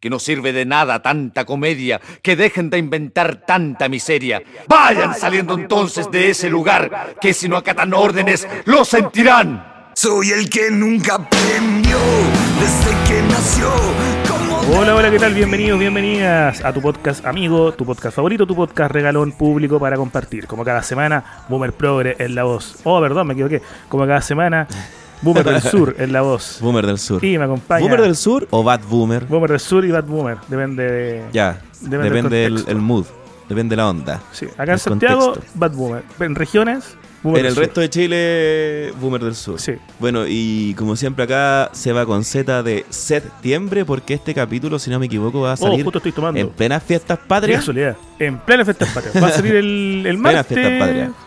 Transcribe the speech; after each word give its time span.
que 0.00 0.08
no 0.08 0.18
sirve 0.18 0.52
de 0.54 0.64
nada 0.64 1.02
tanta 1.02 1.44
comedia, 1.44 2.00
que 2.22 2.34
dejen 2.34 2.70
de 2.70 2.78
inventar 2.78 3.44
tanta 3.46 3.88
miseria. 3.88 4.42
Vayan 4.66 5.14
saliendo 5.14 5.54
entonces 5.54 6.10
de 6.10 6.30
ese 6.30 6.48
lugar, 6.48 7.16
que 7.20 7.34
si 7.34 7.48
no 7.48 7.58
acatan 7.58 7.92
órdenes, 7.92 8.48
lo 8.64 8.84
sentirán. 8.86 9.90
Soy 9.94 10.30
el 10.30 10.48
que 10.48 10.70
nunca 10.70 11.16
aprendió 11.16 11.98
desde 12.58 12.90
que 13.06 13.22
nació. 13.28 13.70
Como 14.26 14.78
Hola, 14.78 14.94
hola, 14.94 15.10
¿qué 15.10 15.18
tal? 15.18 15.34
Bienvenidos, 15.34 15.78
bienvenidas 15.78 16.64
a 16.64 16.72
tu 16.72 16.80
podcast 16.80 17.26
amigo, 17.26 17.72
tu 17.72 17.84
podcast 17.84 18.16
favorito, 18.16 18.46
tu 18.46 18.56
podcast 18.56 18.92
regalón 18.92 19.32
público 19.32 19.78
para 19.78 19.96
compartir. 19.96 20.46
Como 20.46 20.64
cada 20.64 20.82
semana, 20.82 21.44
Boomer 21.48 21.72
Progre 21.72 22.16
en 22.18 22.34
la 22.34 22.44
voz. 22.44 22.80
Oh, 22.84 23.00
perdón, 23.00 23.26
me 23.26 23.34
equivoqué. 23.34 23.60
Como 23.88 24.06
cada 24.06 24.22
semana, 24.22 24.66
Boomer 25.22 25.44
del 25.44 25.60
Sur 25.62 25.94
en 25.98 26.12
la 26.12 26.22
voz. 26.22 26.58
Boomer 26.62 26.86
del 26.86 26.98
Sur. 26.98 27.24
Y 27.24 27.38
me 27.38 27.44
acompaña. 27.44 27.80
¿Boomer 27.82 28.00
del 28.02 28.16
Sur 28.16 28.46
o 28.50 28.62
Bad 28.62 28.80
Boomer? 28.88 29.24
Boomer 29.26 29.50
del 29.50 29.60
Sur 29.60 29.84
y 29.84 29.90
Bad 29.90 30.04
Boomer. 30.04 30.38
Depende 30.48 30.90
de. 30.90 31.24
Ya, 31.32 31.60
Depende 31.80 32.04
depende 32.10 32.36
del 32.36 32.64
el 32.68 32.76
mood, 32.76 33.06
depende 33.48 33.72
de 33.74 33.76
la 33.78 33.88
onda. 33.88 34.20
Sí, 34.32 34.46
acá 34.58 34.72
en 34.72 34.78
Santiago, 34.78 35.32
contexto. 35.32 35.58
Bad 35.58 35.72
Boomer. 35.72 36.02
En 36.20 36.34
regiones, 36.34 36.96
Boomer 37.22 37.40
En 37.40 37.46
el 37.46 37.56
resto 37.56 37.80
de 37.80 37.90
Chile, 37.90 38.92
Boomer 39.00 39.22
del 39.22 39.34
Sur. 39.34 39.60
Sí. 39.60 39.72
Bueno, 39.98 40.24
y 40.26 40.74
como 40.74 40.96
siempre 40.96 41.24
acá 41.24 41.70
se 41.72 41.92
va 41.92 42.06
con 42.06 42.24
Z 42.24 42.62
de 42.62 42.86
septiembre 42.88 43.84
porque 43.84 44.14
este 44.14 44.34
capítulo, 44.34 44.78
si 44.78 44.90
no 44.90 44.98
me 44.98 45.06
equivoco, 45.06 45.40
va 45.42 45.50
a. 45.50 45.54
Oh, 45.54 45.56
salir 45.56 45.84
justo 45.84 45.98
estoy 45.98 46.12
tomando. 46.12 46.40
en 46.40 46.48
plenas 46.48 46.82
fiestas 46.82 47.18
patrias. 47.18 47.66
En 48.18 48.38
plena 48.38 48.64
fiesta 48.64 48.86
patria. 48.92 49.18
Va 49.20 49.28
a 49.28 49.32
salir 49.32 49.54
el, 49.54 50.02
el 50.06 50.18
martes. 50.18 50.58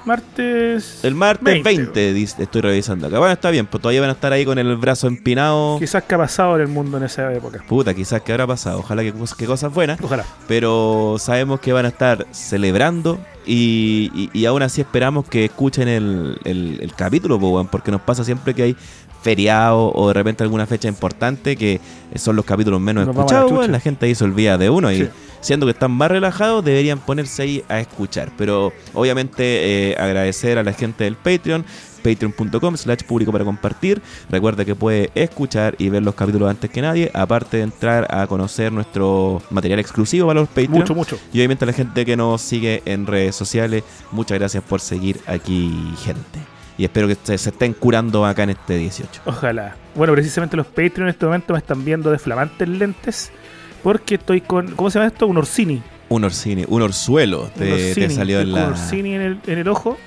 Martes. 0.06 1.00
El 1.04 1.16
martes 1.16 1.64
20. 1.64 1.64
20, 1.78 2.14
dice- 2.14 2.44
estoy 2.44 2.62
revisando 2.62 3.08
acá. 3.08 3.18
Bueno, 3.18 3.34
está 3.34 3.50
bien, 3.50 3.66
pues 3.66 3.82
todavía 3.82 4.02
van 4.02 4.12
a 4.12 4.14
estar 4.14 4.32
ahí 4.32 4.46
con 4.46 4.60
el 4.60 4.76
brazo 4.78 5.08
empinado. 5.08 5.80
Quizás 5.80 6.04
que 6.04 6.16
ha 6.16 6.18
pasado 6.20 6.56
en 6.56 6.62
el 6.62 6.68
mundo 6.68 6.98
en 6.98 7.04
esa 7.04 7.34
época. 7.34 7.64
Puta, 7.68 7.94
quizás 7.94 8.22
que 8.22 8.32
habrá 8.32 8.46
pasado. 8.46 8.80
Ojalá 8.80 9.02
que, 9.02 9.14
que 9.38 9.46
cosas 9.46 9.74
buenas. 9.74 10.00
Ojalá. 10.02 10.26
pero 10.48 11.16
sabemos 11.20 11.60
que 11.60 11.74
van 11.74 11.86
a 11.86 11.90
estar 11.90 12.28
celebrando 12.32 13.20
y, 13.46 14.12
y- 14.14 14.30
y 14.34 14.46
aún 14.46 14.62
así 14.62 14.82
esperamos 14.82 15.26
que 15.26 15.46
escuchen 15.46 15.88
el, 15.88 16.38
el- 16.44 16.80
el 16.82 16.94
capítulo, 16.96 17.40
porque 17.72 17.92
nos 17.92 18.02
pasa 18.02 18.24
siempre 18.24 18.54
que 18.54 18.64
hay 18.64 18.76
feriado 19.22 19.92
o 19.94 20.08
de 20.10 20.14
repente 20.14 20.44
alguna 20.44 20.66
fecha 20.66 20.88
importante 20.90 21.56
que 21.56 21.80
son 22.16 22.36
los 22.36 22.44
capítulos 22.46 22.82
menos 22.82 23.06
Nos 23.08 23.16
la 23.16 23.22
escuchados, 23.22 23.52
chucha. 23.52 23.68
la 23.68 23.80
gente 23.80 24.06
ahí 24.06 24.16
se 24.16 24.24
olvida 24.26 24.58
de 24.58 24.70
uno 24.70 24.90
Sí. 24.90 25.04
y 25.04 25.10
siendo 25.40 25.66
que 25.66 25.72
están 25.72 25.92
más 25.92 26.12
relajados 26.12 26.64
deberían 26.64 27.00
ponerse 27.00 27.42
ahí 27.44 27.64
a 27.70 27.80
escuchar, 27.80 28.32
pero 28.38 28.74
obviamente 28.94 29.92
eh, 29.92 29.96
agradecer 29.98 30.58
a 30.58 30.64
la 30.64 30.74
gente 30.74 31.06
del 31.06 31.16
Patreon 31.16 31.66
patreon.com 32.04 32.78
slash 32.78 33.04
público 33.04 33.32
para 33.32 33.44
compartir 33.46 34.02
recuerda 34.30 34.66
que 34.66 34.76
puede 34.76 35.10
escuchar 35.16 35.76
y 35.78 35.90
ver 35.90 36.04
los 36.04 36.14
capítulos 36.16 36.50
antes 36.50 36.70
que 36.70 36.82
nadie 36.82 37.10
aparte 37.14 37.58
de 37.58 37.64
entrar 37.64 38.08
a 38.14 38.28
conocer 38.28 38.72
nuestro 38.72 39.42
material 39.50 39.80
exclusivo 39.80 40.28
para 40.28 40.42
los 40.42 40.50
Patreon 40.50 40.72
Mucho, 40.72 40.94
mucho. 40.96 41.18
y 41.32 41.38
obviamente 41.40 41.66
a 41.66 41.68
la 41.68 41.74
gente 41.74 42.06
que 42.06 42.16
nos 42.18 42.42
sigue 42.42 42.82
en 42.86 43.08
redes 43.08 43.36
sociales, 43.36 43.84
muchas 44.12 44.38
gracias 44.38 44.64
por 44.64 44.82
seguir 44.82 45.20
aquí, 45.28 45.94
gente. 46.04 46.40
Y 46.78 46.84
espero 46.86 47.08
que 47.08 47.16
se, 47.24 47.38
se 47.38 47.50
estén 47.52 47.74
curando 47.74 48.26
acá 48.26 48.44
en 48.44 48.50
este 48.52 48.78
18. 48.78 49.22
Ojalá. 49.26 49.76
Bueno, 49.96 50.12
precisamente 50.14 50.58
los 50.58 50.66
Patreon 50.66 51.04
en 51.04 51.10
este 51.10 51.26
momento 51.26 51.54
me 51.54 51.60
están 51.60 51.86
viendo 51.86 52.10
de 52.12 52.18
flamantes 52.18 52.68
lentes. 52.68 53.32
Porque 53.84 54.16
estoy 54.16 54.42
con. 54.42 54.72
¿Cómo 54.72 54.90
se 54.90 54.98
llama 54.98 55.08
esto? 55.12 55.28
Un 55.28 55.38
Orsini. 55.38 55.84
Un 56.10 56.24
orsini, 56.24 56.64
un 56.68 56.82
orzuelo 56.82 57.44
Un 57.44 57.50
te, 57.52 57.66
te 57.66 57.90
Orsini. 57.92 58.10
salió 58.16 58.40
en, 58.40 58.52
la, 58.54 58.68
Orsini 58.70 59.14
en 59.16 59.22
el, 59.22 59.40
en 59.48 59.58
el 59.60 59.68
ojo. 59.68 59.98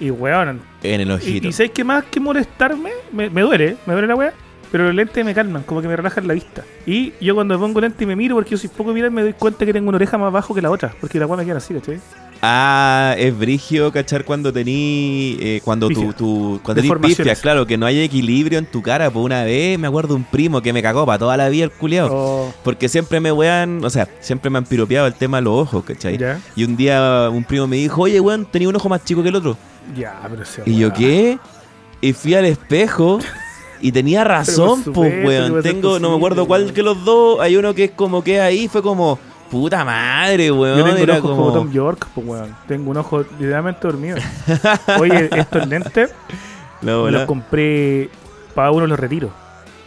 Y 0.00 0.10
weón. 0.10 0.60
en 0.82 1.00
el 1.02 1.08
Y, 1.08 1.12
ojito. 1.12 1.48
y 1.48 1.52
¿sabes 1.52 1.72
qué 1.72 1.84
más 1.84 2.04
que 2.04 2.18
molestarme? 2.20 2.90
Me, 3.12 3.28
me 3.30 3.42
duele, 3.42 3.76
me 3.86 3.92
duele 3.92 4.08
la 4.08 4.14
weá. 4.16 4.32
Pero 4.72 4.84
los 4.84 4.94
lentes 4.94 5.24
me 5.24 5.34
calman, 5.34 5.64
como 5.64 5.82
que 5.82 5.88
me 5.88 5.96
relajan 5.96 6.26
la 6.28 6.34
vista. 6.34 6.62
Y 6.86 7.12
yo 7.20 7.34
cuando 7.34 7.54
me 7.58 7.60
pongo 7.60 7.80
lente 7.80 8.04
y 8.04 8.06
me 8.06 8.14
miro, 8.14 8.36
porque 8.36 8.50
yo 8.50 8.56
soy 8.56 8.70
poco 8.70 8.92
mirar, 8.92 9.10
me 9.10 9.22
doy 9.22 9.32
cuenta 9.32 9.66
que 9.66 9.72
tengo 9.72 9.88
una 9.88 9.96
oreja 9.96 10.16
más 10.16 10.28
abajo 10.28 10.54
que 10.54 10.62
la 10.62 10.70
otra. 10.70 10.92
Porque 11.00 11.18
la 11.18 11.26
weá 11.26 11.36
me 11.38 11.44
queda 11.44 11.56
así, 11.56 11.74
¿cachai? 11.74 11.98
Ah, 12.42 13.14
es 13.18 13.36
brigio, 13.38 13.92
cachar 13.92 14.24
cuando 14.24 14.50
tení. 14.50 15.36
eh, 15.40 15.60
cuando 15.62 15.88
Pifia. 15.88 16.12
tú 16.16 16.58
cuando 16.62 16.82
tenís 16.82 17.16
pifias, 17.16 17.40
claro, 17.40 17.66
que 17.66 17.76
no 17.76 17.84
hay 17.84 18.00
equilibrio 18.00 18.58
en 18.58 18.64
tu 18.66 18.80
cara. 18.80 19.10
Por 19.10 19.22
una 19.24 19.44
vez 19.44 19.78
me 19.78 19.86
acuerdo 19.86 20.14
un 20.14 20.24
primo 20.24 20.62
que 20.62 20.72
me 20.72 20.82
cagó 20.82 21.04
para 21.04 21.18
toda 21.18 21.36
la 21.36 21.48
vida 21.50 21.64
el 21.64 21.70
culiao. 21.70 22.08
O- 22.10 22.54
Porque 22.64 22.88
siempre 22.88 23.20
me 23.20 23.30
wean, 23.30 23.84
o 23.84 23.90
sea, 23.90 24.08
siempre 24.20 24.48
me 24.50 24.56
han 24.58 24.64
piropeado 24.64 25.06
el 25.06 25.14
tema 25.14 25.36
de 25.36 25.42
los 25.42 25.54
ojos, 25.54 25.84
¿cachai? 25.84 26.16
ya, 26.16 26.40
Y 26.56 26.64
un 26.64 26.76
día 26.78 27.28
un 27.30 27.44
primo 27.44 27.66
me 27.66 27.76
dijo, 27.76 28.00
oye, 28.02 28.18
weón, 28.20 28.46
tenía 28.50 28.68
un 28.70 28.76
ojo 28.76 28.88
más 28.88 29.04
chico 29.04 29.22
que 29.22 29.28
el 29.28 29.36
otro. 29.36 29.56
ya, 29.94 30.18
pero 30.30 30.44
sea 30.46 30.64
Y 30.66 30.78
yo. 30.78 30.92
¿qué? 30.94 31.38
Y 32.00 32.14
fui 32.14 32.32
al 32.32 32.46
espejo 32.46 33.18
y 33.82 33.92
tenía 33.92 34.24
razón, 34.24 34.82
pues, 34.82 35.12
supuesto, 35.12 35.20
¿qué 35.20 35.26
weón. 35.26 35.62
Tengo, 35.62 35.98
no 35.98 36.08
me 36.12 36.16
acuerdo 36.16 36.46
cuál 36.46 36.72
que 36.72 36.82
los 36.82 37.04
dos. 37.04 37.38
Hay 37.40 37.56
uno 37.56 37.74
que 37.74 37.84
es 37.84 37.90
como 37.90 38.24
que 38.24 38.40
ahí 38.40 38.66
fue 38.68 38.80
como, 38.82 39.18
puta 39.50 39.84
madre, 39.84 40.50
weón. 40.50 40.78
Yo 40.78 40.84
tengo 40.84 41.02
un 41.02 41.10
ojo 41.10 41.36
como... 41.36 41.52
Tom 41.52 41.72
York, 41.72 42.06
pues 42.14 42.26
weón. 42.26 42.56
Tengo 42.66 42.90
un 42.90 42.96
ojo 42.96 43.24
literalmente 43.38 43.80
dormido. 43.82 44.16
Oye, 44.98 45.28
estos 45.32 45.66
lentes 45.66 46.14
bola. 46.82 47.10
los 47.10 47.26
compré 47.26 48.08
para 48.54 48.70
uno 48.70 48.86
los 48.86 48.98
retiros. 48.98 49.30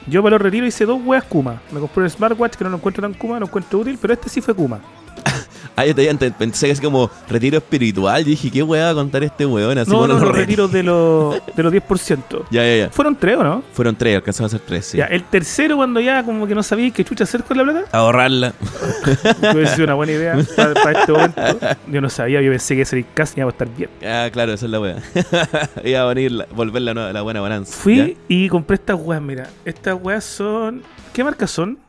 Yo 0.07 0.22
para 0.22 0.35
los 0.35 0.41
retiros 0.41 0.68
hice 0.68 0.85
dos 0.85 1.00
weas 1.03 1.24
Kuma. 1.24 1.62
Me 1.72 1.79
compré 1.79 2.03
un 2.03 2.09
smartwatch 2.09 2.56
que 2.56 2.63
no 2.63 2.69
lo 2.69 2.78
encuentro 2.78 3.01
tan 3.01 3.13
Kuma, 3.13 3.40
lo 3.40 3.46
encuentro 3.46 3.79
útil, 3.79 3.97
pero 4.01 4.13
este 4.13 4.29
sí 4.29 4.41
fue 4.41 4.53
Kuma. 4.53 4.79
Ah, 5.75 5.88
yo 5.88 5.96
te- 5.96 6.13
te- 6.13 6.29
pensé 6.29 6.68
que 6.68 6.72
es 6.74 6.79
como 6.79 7.09
retiro 7.28 7.57
espiritual. 7.57 8.24
Yo 8.24 8.29
dije, 8.29 8.51
¿qué 8.51 8.62
weón 8.62 8.85
va 8.85 8.90
a 8.91 8.94
contar 8.94 9.24
este 9.24 9.44
weón? 9.44 9.75
Así 9.79 9.90
no, 9.90 10.01
no, 10.01 10.13
los 10.13 10.22
los 10.22 10.31
re- 10.31 10.41
retiros 10.41 10.72
de 10.72 10.84
los, 10.84 11.35
de 11.56 11.63
los 11.63 11.74
10%. 11.74 12.44
Ya, 12.51 12.63
ya, 12.63 12.75
ya. 12.85 12.90
Fueron 12.91 13.16
tres, 13.16 13.38
¿o 13.38 13.44
no? 13.44 13.63
Fueron 13.74 13.96
tres, 13.96 14.18
alcanzamos 14.18 14.53
a 14.53 14.57
ser 14.59 14.68
tres, 14.68 14.85
sí. 14.85 14.97
Ya, 15.00 15.06
el 15.06 15.24
tercero, 15.24 15.75
cuando 15.78 16.00
ya 16.00 16.24
como 16.24 16.46
que 16.46 16.53
no 16.53 16.62
sabía 16.62 16.91
qué 16.91 17.03
chucha 17.03 17.24
hacer 17.24 17.44
con 17.44 17.57
la 17.57 17.63
plata, 17.63 17.85
Ahorrarla. 17.91 18.53
hubiese 19.51 19.74
sido 19.74 19.85
una 19.85 19.96
buena 19.96 20.12
idea 20.12 20.38
para, 20.56 20.91
este 21.00 21.12
momento. 21.12 21.41
Yo 21.88 22.01
no 22.01 22.09
sabía, 22.12 22.40
yo 22.44 22.51
pensé 22.51 22.75
que 22.75 22.85
salir 22.85 23.06
casi 23.16 23.40
iba 23.40 23.47
a 23.47 23.51
estar 23.51 23.68
bien. 23.75 23.90
Ah, 24.06 24.30
claro, 24.31 24.53
esa 24.53 24.66
es 24.68 24.72
la 24.72 24.80
weá. 24.80 24.97
Iba 25.84 26.01
a 26.01 26.06
venir, 26.06 26.34
la- 26.34 26.47
volver 26.56 26.84
la, 26.84 27.22
buena 27.24 27.41
balanza. 27.41 27.75
Fui 27.75 27.97
¿ya? 27.97 28.09
y 28.28 28.47
compré 28.47 28.75
estas 28.75 29.00
weas, 29.01 29.24
mira. 29.24 29.50
Estas 29.66 29.97
weas 30.00 30.24
son. 30.24 30.84
¿Qué 31.13 31.24
marcas 31.24 31.50
son? 31.50 31.80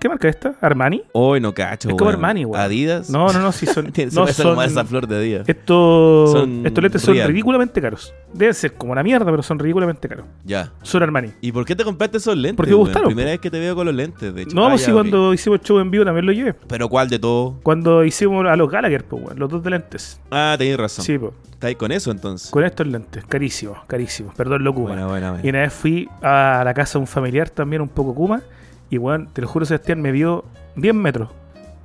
¿Qué 0.00 0.08
marca 0.08 0.28
es 0.28 0.34
esta? 0.34 0.54
¿Armani? 0.60 1.02
Hoy 1.12 1.40
no 1.40 1.54
cacho, 1.54 1.88
Es 1.90 1.94
como. 1.94 2.10
Armani, 2.10 2.44
weón. 2.44 2.60
Adidas. 2.60 3.08
No, 3.08 3.32
no, 3.32 3.38
no, 3.40 3.52
sí 3.52 3.66
son. 3.66 3.92
Se 3.94 4.06
no, 4.06 4.26
son 4.26 4.48
como 4.50 4.62
esa 4.62 4.84
flor 4.84 5.06
de 5.06 5.16
Adidas. 5.16 5.48
estos, 5.48 6.32
Son 6.32 6.66
estos 6.66 6.82
lentes 6.82 7.02
son 7.02 7.14
real. 7.14 7.28
ridículamente 7.28 7.80
caros. 7.80 8.12
Deben 8.32 8.54
ser 8.54 8.74
como 8.74 8.94
la 8.94 9.02
mierda, 9.02 9.30
pero 9.30 9.42
son 9.42 9.58
ridículamente 9.58 10.08
caros. 10.08 10.26
Ya. 10.44 10.72
Son 10.82 11.02
Armani. 11.02 11.32
¿Y 11.40 11.52
por 11.52 11.64
qué 11.64 11.76
te 11.76 11.84
compraste 11.84 12.16
esos 12.18 12.36
lentes? 12.36 12.56
Porque 12.56 12.72
me 12.72 12.76
gustaron, 12.78 13.08
Primera 13.08 13.30
vez 13.30 13.40
que 13.40 13.50
te 13.50 13.58
veo 13.60 13.74
con 13.76 13.86
los 13.86 13.94
lentes, 13.94 14.34
de 14.34 14.42
hecho. 14.42 14.54
No, 14.56 14.66
Ah, 14.66 14.70
pues 14.70 14.82
sí, 14.82 14.92
cuando 14.92 15.32
hicimos 15.34 15.60
show 15.60 15.78
en 15.78 15.90
vivo 15.90 16.04
también 16.04 16.26
lo 16.26 16.32
llevé. 16.32 16.54
Pero 16.54 16.88
¿cuál 16.88 17.08
de 17.08 17.18
todo? 17.18 17.58
Cuando 17.62 18.04
hicimos 18.04 18.44
a 18.46 18.56
los 18.56 18.70
Gallagher, 18.70 19.04
pues, 19.04 19.22
weón, 19.24 19.38
los 19.38 19.48
dos 19.50 19.62
de 19.62 19.70
lentes. 19.70 20.20
Ah, 20.30 20.56
tenés 20.58 20.76
razón. 20.78 21.04
Sí, 21.04 21.16
pues. 21.18 21.32
¿Está 21.52 21.66
ahí 21.68 21.74
con 21.74 21.92
eso 21.92 22.10
entonces? 22.10 22.50
Con 22.50 22.64
estos 22.64 22.86
lentes, 22.86 23.22
carísimos, 23.26 23.78
carísimos. 23.86 24.34
Perdón, 24.34 24.64
lo 24.64 24.72
Kuma. 24.74 24.88
Buena, 24.88 25.06
buena, 25.06 25.30
buena. 25.32 25.46
Y 25.46 25.50
una 25.50 25.60
vez 25.60 25.72
fui 25.72 26.08
a 26.22 26.62
la 26.64 26.72
casa 26.74 26.98
de 26.98 27.02
un 27.02 27.06
familiar 27.06 27.50
también 27.50 27.82
un 27.82 27.88
poco 27.88 28.14
Kuma. 28.14 28.42
Y 28.90 28.98
weón, 28.98 29.28
te 29.32 29.40
lo 29.40 29.48
juro, 29.48 29.64
Sebastián 29.64 30.02
me 30.02 30.12
vio 30.12 30.44
10 30.76 30.94
metros. 30.94 31.28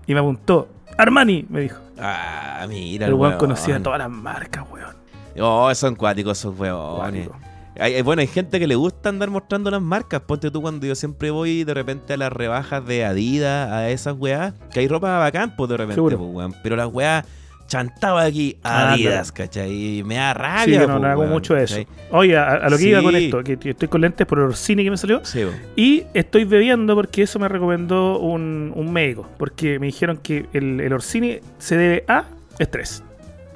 Y 0.07 0.13
me 0.13 0.19
apuntó. 0.19 0.67
Armani, 0.97 1.45
me 1.49 1.61
dijo. 1.61 1.77
Ah, 1.99 2.65
mira. 2.67 3.07
El 3.07 3.13
weón 3.13 3.31
weón. 3.33 3.39
conocía 3.39 3.81
todas 3.81 3.99
las 3.99 4.09
marcas, 4.09 4.65
weón. 4.71 4.95
Oh, 5.39 5.73
son 5.75 5.95
cuáticos 5.95 6.37
esos 6.39 6.57
weones. 6.57 7.27
Cuático. 7.27 7.35
Hay, 7.77 7.95
hay- 7.95 8.01
bueno, 8.01 8.21
hay 8.21 8.27
gente 8.27 8.57
que 8.59 8.67
le 8.67 8.75
gusta 8.75 9.09
andar 9.09 9.29
mostrando 9.29 9.69
las 9.69 9.81
marcas. 9.81 10.21
Ponte 10.21 10.49
tú 10.49 10.61
cuando 10.61 10.85
yo 10.87 10.95
siempre 10.95 11.29
voy 11.31 11.63
de 11.65 11.73
repente 11.73 12.13
a 12.13 12.17
las 12.17 12.31
rebajas 12.31 12.85
de 12.85 13.03
Adidas, 13.03 13.69
a 13.71 13.89
esas 13.89 14.15
weas, 14.17 14.53
que 14.71 14.79
hay 14.79 14.87
ropa 14.87 15.17
bacán, 15.19 15.55
pues 15.57 15.69
de 15.69 15.77
repente, 15.77 16.01
pues, 16.01 16.15
weón. 16.17 16.55
Pero 16.63 16.75
las 16.77 16.87
weas 16.87 17.25
chantaba 17.67 18.23
aquí 18.23 18.57
Ah, 18.63 18.93
Adidas, 18.93 19.31
¿cachai? 19.31 19.97
Y 19.99 20.03
me 20.03 20.15
da 20.15 20.33
Sí, 20.33 20.39
rabia, 20.39 20.81
yo 20.81 20.87
no, 20.87 20.93
pues, 20.93 21.01
no 21.01 21.07
hago 21.07 21.25
mucho 21.25 21.57
eso. 21.57 21.75
¿cachai? 21.75 21.87
Oye, 22.11 22.37
a, 22.37 22.53
a 22.53 22.69
lo 22.69 22.77
que 22.77 22.89
iba 22.89 23.01
con 23.01 23.13
Sí. 23.15 23.25
esto, 23.25 23.43
que, 23.43 23.57
estoy 23.69 23.87
con 23.87 24.01
lentes 24.01 24.27
por 24.27 24.39
el 24.39 24.45
Orsini 24.45 24.83
que 24.83 24.91
me 24.91 24.97
salió. 24.97 25.21
Sí. 25.23 25.43
Y 25.75 26.03
estoy 26.13 26.45
bebiendo 26.45 26.95
porque 26.95 27.23
eso 27.23 27.39
me 27.39 27.47
recomendó 27.47 28.19
un, 28.19 28.71
un 28.75 28.91
médico. 28.93 29.27
Porque 29.37 29.79
me 29.79 29.87
dijeron 29.87 30.17
que 30.17 30.45
el, 30.53 30.79
el 30.81 30.93
Orsini 30.93 31.39
se 31.57 31.77
debe 31.77 32.05
a 32.07 32.25
estrés. 32.59 33.03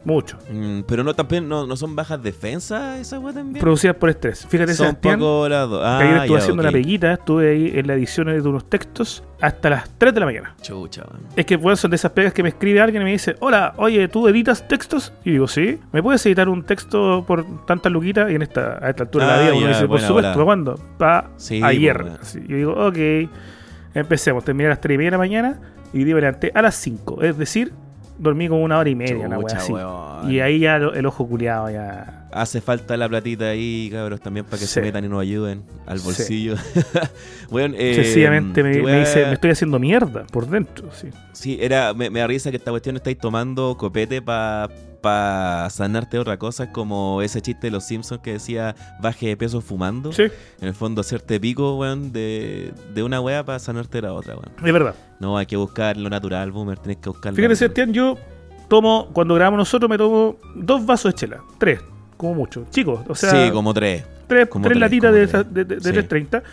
Mucho. 0.09 0.37
Mm, 0.51 0.81
pero 0.87 1.03
no 1.03 1.13
también 1.13 1.47
no, 1.47 1.67
no 1.67 1.75
son 1.75 1.95
bajas 1.95 2.21
defensas 2.21 2.99
esas 2.99 3.19
weas 3.21 3.35
también. 3.35 3.61
Producidas 3.61 3.95
por 3.95 4.09
estrés. 4.09 4.45
Fíjate, 4.49 4.73
son 4.73 4.87
Sebastián. 4.87 5.19
poco 5.19 5.47
que 5.47 5.53
Ah, 5.53 5.99
ayer 5.99 6.15
estuve 6.17 6.37
ya, 6.37 6.37
haciendo 6.43 6.63
una 6.63 6.71
peguita, 6.71 7.13
estuve 7.13 7.49
ahí 7.51 7.71
en 7.75 7.85
la 7.87 7.93
edición 7.93 8.27
de 8.27 8.41
unos 8.41 8.67
textos 8.69 9.23
hasta 9.39 9.69
las 9.69 9.89
3 9.97 10.13
de 10.13 10.19
la 10.19 10.25
mañana. 10.25 10.55
Chucha, 10.61 11.03
weón. 11.09 11.23
Es 11.35 11.45
que 11.45 11.55
bueno, 11.57 11.75
son 11.75 11.91
de 11.91 11.95
esas 11.95 12.11
pegas 12.11 12.33
que 12.33 12.41
me 12.43 12.49
escribe 12.49 12.81
alguien 12.81 13.03
y 13.03 13.05
me 13.05 13.11
dice, 13.11 13.35
hola, 13.39 13.73
oye, 13.77 14.07
¿tú 14.07 14.27
editas 14.27 14.67
textos? 14.67 15.13
Y 15.23 15.31
digo, 15.31 15.47
sí. 15.47 15.79
¿Me 15.91 16.01
puedes 16.01 16.25
editar 16.25 16.49
un 16.49 16.63
texto 16.63 17.23
por 17.27 17.65
tantas 17.65 17.91
luquitas? 17.91 18.31
Y 18.31 18.35
en 18.35 18.41
esta, 18.41 18.83
a 18.83 18.89
esta 18.89 19.03
altura 19.03 19.27
de 19.27 19.31
Ah, 19.31 19.35
la 19.35 19.41
vida 19.43 19.51
uno 19.53 19.61
ya, 19.61 19.67
dice, 19.69 19.87
por 19.87 20.01
supuesto. 20.01 20.33
¿para 20.33 20.43
cuándo? 20.45 20.79
Sí, 21.37 21.61
ayer. 21.63 22.03
pues, 22.17 22.33
Yo 22.47 22.55
digo, 22.57 22.73
ok, 22.87 22.97
empecemos. 23.93 24.43
Terminé 24.43 24.67
a 24.67 24.69
las 24.69 24.81
3 24.81 24.95
y 24.95 24.97
media 24.97 25.07
de 25.07 25.11
la 25.11 25.17
mañana 25.17 25.59
y 25.93 25.99
me 25.99 26.05
levanté 26.21 26.51
a 26.53 26.61
las 26.61 26.75
5. 26.75 27.21
Es 27.23 27.37
decir, 27.37 27.73
dormí 28.19 28.47
como 28.47 28.63
una 28.63 28.77
hora 28.77 28.89
y 28.89 28.95
media, 28.95 29.25
una 29.25 29.37
wea 29.39 29.47
Chucha, 29.47 29.57
así. 29.57 29.71
weón. 29.73 30.31
Y 30.31 30.39
ahí 30.41 30.59
ya 30.59 30.75
el 30.75 31.05
ojo 31.05 31.27
culiado 31.27 31.69
ya... 31.71 32.27
Hace 32.31 32.61
falta 32.61 32.95
la 32.95 33.09
platita 33.09 33.45
ahí, 33.49 33.89
cabros, 33.91 34.21
también 34.21 34.45
para 34.45 34.59
que 34.59 34.65
Sí. 34.67 34.73
se 34.73 34.81
metan 34.81 35.03
y 35.03 35.07
nos 35.07 35.21
ayuden 35.21 35.63
al 35.87 35.97
Sí. 35.99 36.05
bolsillo. 36.05 36.55
bueno, 37.49 37.73
eh, 37.77 37.95
Sencillamente 37.95 38.61
me, 38.61 38.69
dice, 38.99 39.25
me 39.25 39.33
estoy 39.33 39.51
haciendo 39.51 39.79
mierda 39.79 40.25
por 40.31 40.47
dentro. 40.47 40.89
Sí. 40.91 41.07
Sí, 41.33 41.57
era, 41.59 41.93
me, 41.95 42.09
me 42.11 42.19
da 42.19 42.27
risa 42.27 42.51
que 42.51 42.57
esta 42.57 42.69
cuestión 42.71 42.97
estáis 42.97 43.17
tomando 43.17 43.75
copete 43.77 44.21
para 44.21 44.69
pa 45.01 45.67
sanarte 45.69 46.17
de 46.17 46.21
otra 46.21 46.37
cosa. 46.37 46.71
Como 46.71 47.21
ese 47.21 47.41
chiste 47.41 47.67
de 47.67 47.71
los 47.71 47.83
Simpsons 47.85 48.21
que 48.21 48.33
decía 48.33 48.75
baje 49.01 49.27
de 49.27 49.37
peso 49.37 49.61
fumando. 49.61 50.11
sí, 50.11 50.23
En 50.61 50.67
el 50.67 50.73
fondo, 50.73 51.01
hacerte 51.01 51.39
pico, 51.39 51.77
weón, 51.77 52.11
de, 52.11 52.73
de 52.93 53.03
una 53.03 53.21
wea 53.21 53.43
para 53.45 53.59
sanarte 53.59 53.97
de 53.99 54.01
la 54.03 54.13
otra, 54.13 54.33
weón. 54.35 54.51
es 54.65 54.73
verdad. 54.73 54.95
No, 55.19 55.37
hay 55.37 55.45
que 55.45 55.55
buscar 55.57 55.97
lo 55.97 56.09
natural, 56.09 56.51
boomer. 56.51 56.77
Tienes 56.79 56.97
que 56.97 57.09
buscar 57.09 57.33
Fíjate. 57.33 57.55
Sebastián, 57.55 57.93
yo 57.93 58.17
tomo, 58.67 59.09
cuando 59.13 59.35
grabamos 59.35 59.57
nosotros, 59.57 59.89
me 59.89 59.97
tomo 59.97 60.37
dos 60.55 60.85
vasos 60.85 61.13
de 61.13 61.17
chela. 61.19 61.41
Tres, 61.57 61.81
como 62.17 62.35
mucho. 62.35 62.65
Chicos, 62.69 63.01
o 63.07 63.15
sea, 63.15 63.31
sí, 63.31 63.51
como 63.51 63.73
tres. 63.73 64.05
tres, 64.27 64.47
como 64.47 64.63
tres 64.65 64.77
tres, 64.77 64.81
latitas 64.81 65.13
de, 65.13 65.27
de, 65.27 65.65
de- 65.65 65.75
de 65.75 65.81
Sí. 65.81 65.91
330. 65.91 66.43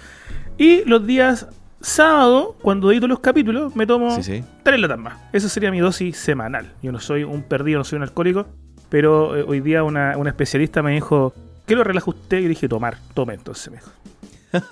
Y 0.58 0.84
los 0.88 1.06
días 1.06 1.46
sábado, 1.80 2.56
cuando 2.62 2.90
edito 2.90 3.06
los 3.06 3.20
capítulos, 3.20 3.74
me 3.76 3.86
tomo 3.86 4.10
Sí, 4.16 4.22
sí. 4.22 4.44
tres 4.62 4.80
latas 4.80 4.98
más. 4.98 5.18
Esa 5.32 5.48
sería 5.48 5.70
mi 5.70 5.80
dosis 5.80 6.16
semanal. 6.16 6.72
Yo 6.82 6.92
no 6.92 7.00
soy 7.00 7.24
un 7.24 7.42
perdido, 7.42 7.78
no 7.78 7.84
soy 7.84 7.96
un 7.98 8.02
alcohólico, 8.02 8.46
pero 8.88 9.36
eh, 9.36 9.44
hoy 9.46 9.60
día 9.60 9.82
una, 9.82 10.16
una 10.16 10.30
especialista 10.30 10.82
me 10.82 10.92
dijo, 10.92 11.32
¿qué 11.66 11.74
lo 11.74 11.84
relaja 11.84 12.10
usted? 12.10 12.38
Y 12.38 12.48
dije, 12.48 12.68
tomar, 12.68 12.98
tome 13.14 13.34
entonces, 13.34 13.70
me 13.72 13.78
dijo. 13.78 13.90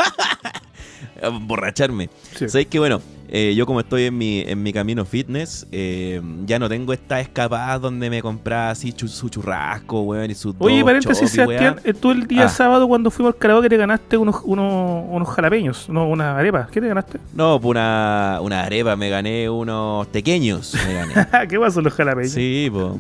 A 1.23 1.29
Borracharme. 1.29 2.09
Sí. 2.37 2.49
¿Sabéis 2.49 2.69
que 2.69 2.79
bueno? 2.79 3.01
eh, 3.37 3.53
yo 3.57 3.67
como 3.67 3.81
estoy 3.81 4.05
en 4.05 4.17
mi, 4.17 4.41
en 4.47 4.63
mi 4.63 4.73
camino 4.73 5.05
fitness, 5.05 5.67
eh, 5.73 6.21
ya 6.47 6.59
no 6.61 6.69
tengo 6.69 6.93
estas 6.93 7.23
escapadas 7.23 7.81
donde 7.81 8.09
me 8.09 8.23
compraba 8.23 8.71
así 8.71 8.93
chu- 8.93 9.09
su 9.09 9.29
churrasco, 9.29 10.03
weón, 10.03 10.31
y 10.31 10.35
su 10.35 10.55
Oye, 10.59 10.85
paréntesis. 10.85 11.31
Sebastián, 11.31 11.81
eh, 11.85 11.95
tú 11.95 12.13
el 12.13 12.27
día 12.29 12.45
Ah. 12.45 12.49
sábado 12.49 12.87
cuando 12.87 13.11
fuimos 13.11 13.35
al 13.35 13.39
karaoke 13.41 13.69
te 13.69 13.77
ganaste 13.77 14.17
unos, 14.19 14.37
unos, 14.45 15.05
unos 15.11 15.29
jalapeños, 15.29 15.89
no, 15.89 16.07
unas 16.09 16.37
arepas. 16.39 16.69
¿Qué 16.71 16.81
te 16.81 16.87
ganaste? 16.87 17.19
No, 17.35 17.61
por 17.61 17.71
una, 17.77 18.39
una 18.41 18.63
arepa 18.63 18.95
me 18.95 19.09
gané 19.09 19.49
unos 19.51 20.07
pequeños. 20.09 20.75
Me 20.87 20.95
gané. 20.95 21.15
¿Qué 21.49 21.59
pasó 21.59 21.81
los 21.81 21.93
jalapeños? 21.95 22.31
sí, 22.31 22.69
po. 22.71 22.99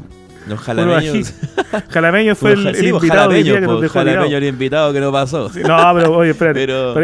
Los 0.49 0.59
jalapeños. 0.61 1.33
ají. 1.73 1.85
Jalameño 1.91 2.35
fue 2.35 2.53
el, 2.55 2.67
el 2.67 2.75
po, 2.75 2.97
invitado 2.97 3.21
jalapeños, 3.31 3.55
que 3.55 3.61
nos 3.61 3.75
po, 3.77 3.81
dejó 3.83 3.95
jalapeño 3.95 4.25
tirado. 4.27 4.39
el 4.39 4.45
invitado 4.49 4.93
que 4.93 5.01
no 5.01 5.13
pasó. 5.13 5.49
Sí, 5.51 5.61
No, 5.61 5.93
pero 5.95 6.17
oye, 6.17 6.31
espérate. 6.31 6.67
Pero- 6.67 6.95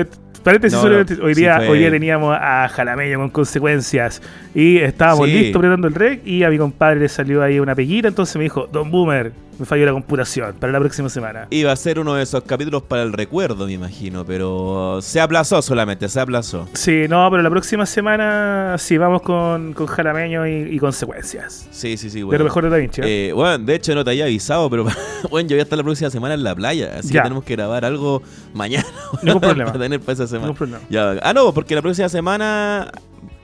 No, 0.72 0.88
no, 0.88 1.24
hoy, 1.24 1.34
día, 1.34 1.60
hoy 1.68 1.78
día 1.80 1.90
teníamos 1.90 2.36
a 2.40 2.66
Jalameño 2.68 3.18
con 3.18 3.30
consecuencias 3.30 4.22
y 4.54 4.78
estábamos 4.78 5.26
Sí. 5.26 5.32
listos 5.34 5.56
apretando 5.56 5.88
el 5.88 5.94
rec 5.94 6.26
y 6.26 6.42
a 6.44 6.50
mi 6.50 6.56
compadre 6.58 7.00
le 7.00 7.08
salió 7.08 7.42
ahí 7.42 7.60
una 7.60 7.74
peguita, 7.74 8.08
entonces 8.08 8.36
me 8.36 8.44
dijo, 8.44 8.66
Don 8.72 8.90
Boomer, 8.90 9.32
me 9.60 9.66
falló 9.66 9.84
la 9.84 9.92
computación 9.92 10.54
para 10.58 10.72
la 10.72 10.80
próxima 10.80 11.08
semana. 11.10 11.46
Iba 11.50 11.70
a 11.70 11.76
ser 11.76 11.98
uno 12.00 12.14
de 12.14 12.22
esos 12.22 12.42
capítulos 12.44 12.82
para 12.82 13.02
el 13.02 13.12
recuerdo, 13.12 13.66
me 13.66 13.72
imagino, 13.74 14.24
pero 14.24 15.00
se 15.02 15.20
aplazó 15.20 15.60
solamente, 15.60 16.08
se 16.08 16.18
aplazó. 16.18 16.66
Sí, 16.72 17.04
no, 17.08 17.28
pero 17.30 17.42
la 17.42 17.50
próxima 17.50 17.84
semana 17.84 18.76
sí 18.78 18.96
vamos 18.96 19.20
con, 19.20 19.74
con 19.74 19.86
Jalameño 19.86 20.46
y, 20.46 20.74
y 20.74 20.78
consecuencias. 20.78 21.68
Sí, 21.70 21.96
sí, 21.98 22.08
sí, 22.08 22.18
De 22.20 22.24
bueno. 22.24 22.38
lo 22.38 22.44
mejor 22.44 22.64
de 22.64 22.70
Da 22.70 22.76
Vinci. 22.78 23.02
¿eh? 23.02 23.28
Eh, 23.28 23.32
bueno, 23.34 23.58
de 23.58 23.74
hecho 23.74 23.94
no 23.94 24.02
te 24.02 24.10
había 24.10 24.24
avisado, 24.24 24.70
pero 24.70 24.84
bueno, 25.30 25.48
yo 25.48 25.54
voy 25.56 25.60
a 25.60 25.64
estar 25.64 25.76
la 25.76 25.84
próxima 25.84 26.08
semana 26.10 26.34
en 26.34 26.42
la 26.42 26.54
playa, 26.54 26.94
así 26.98 27.08
Ya. 27.12 27.20
que 27.20 27.24
tenemos 27.24 27.44
que 27.44 27.54
grabar 27.54 27.84
algo 27.84 28.22
mañana. 28.54 28.86
Ningún 29.22 29.42
problema. 29.42 29.72
para 29.72 29.84
tener 29.84 30.00
para 30.00 30.14
esa 30.14 30.26
semana. 30.26 30.54
Problema. 30.54 30.80
Ya, 30.88 31.16
ah, 31.22 31.34
no, 31.34 31.52
porque 31.52 31.74
la 31.74 31.82
próxima 31.82 32.08
semana. 32.08 32.90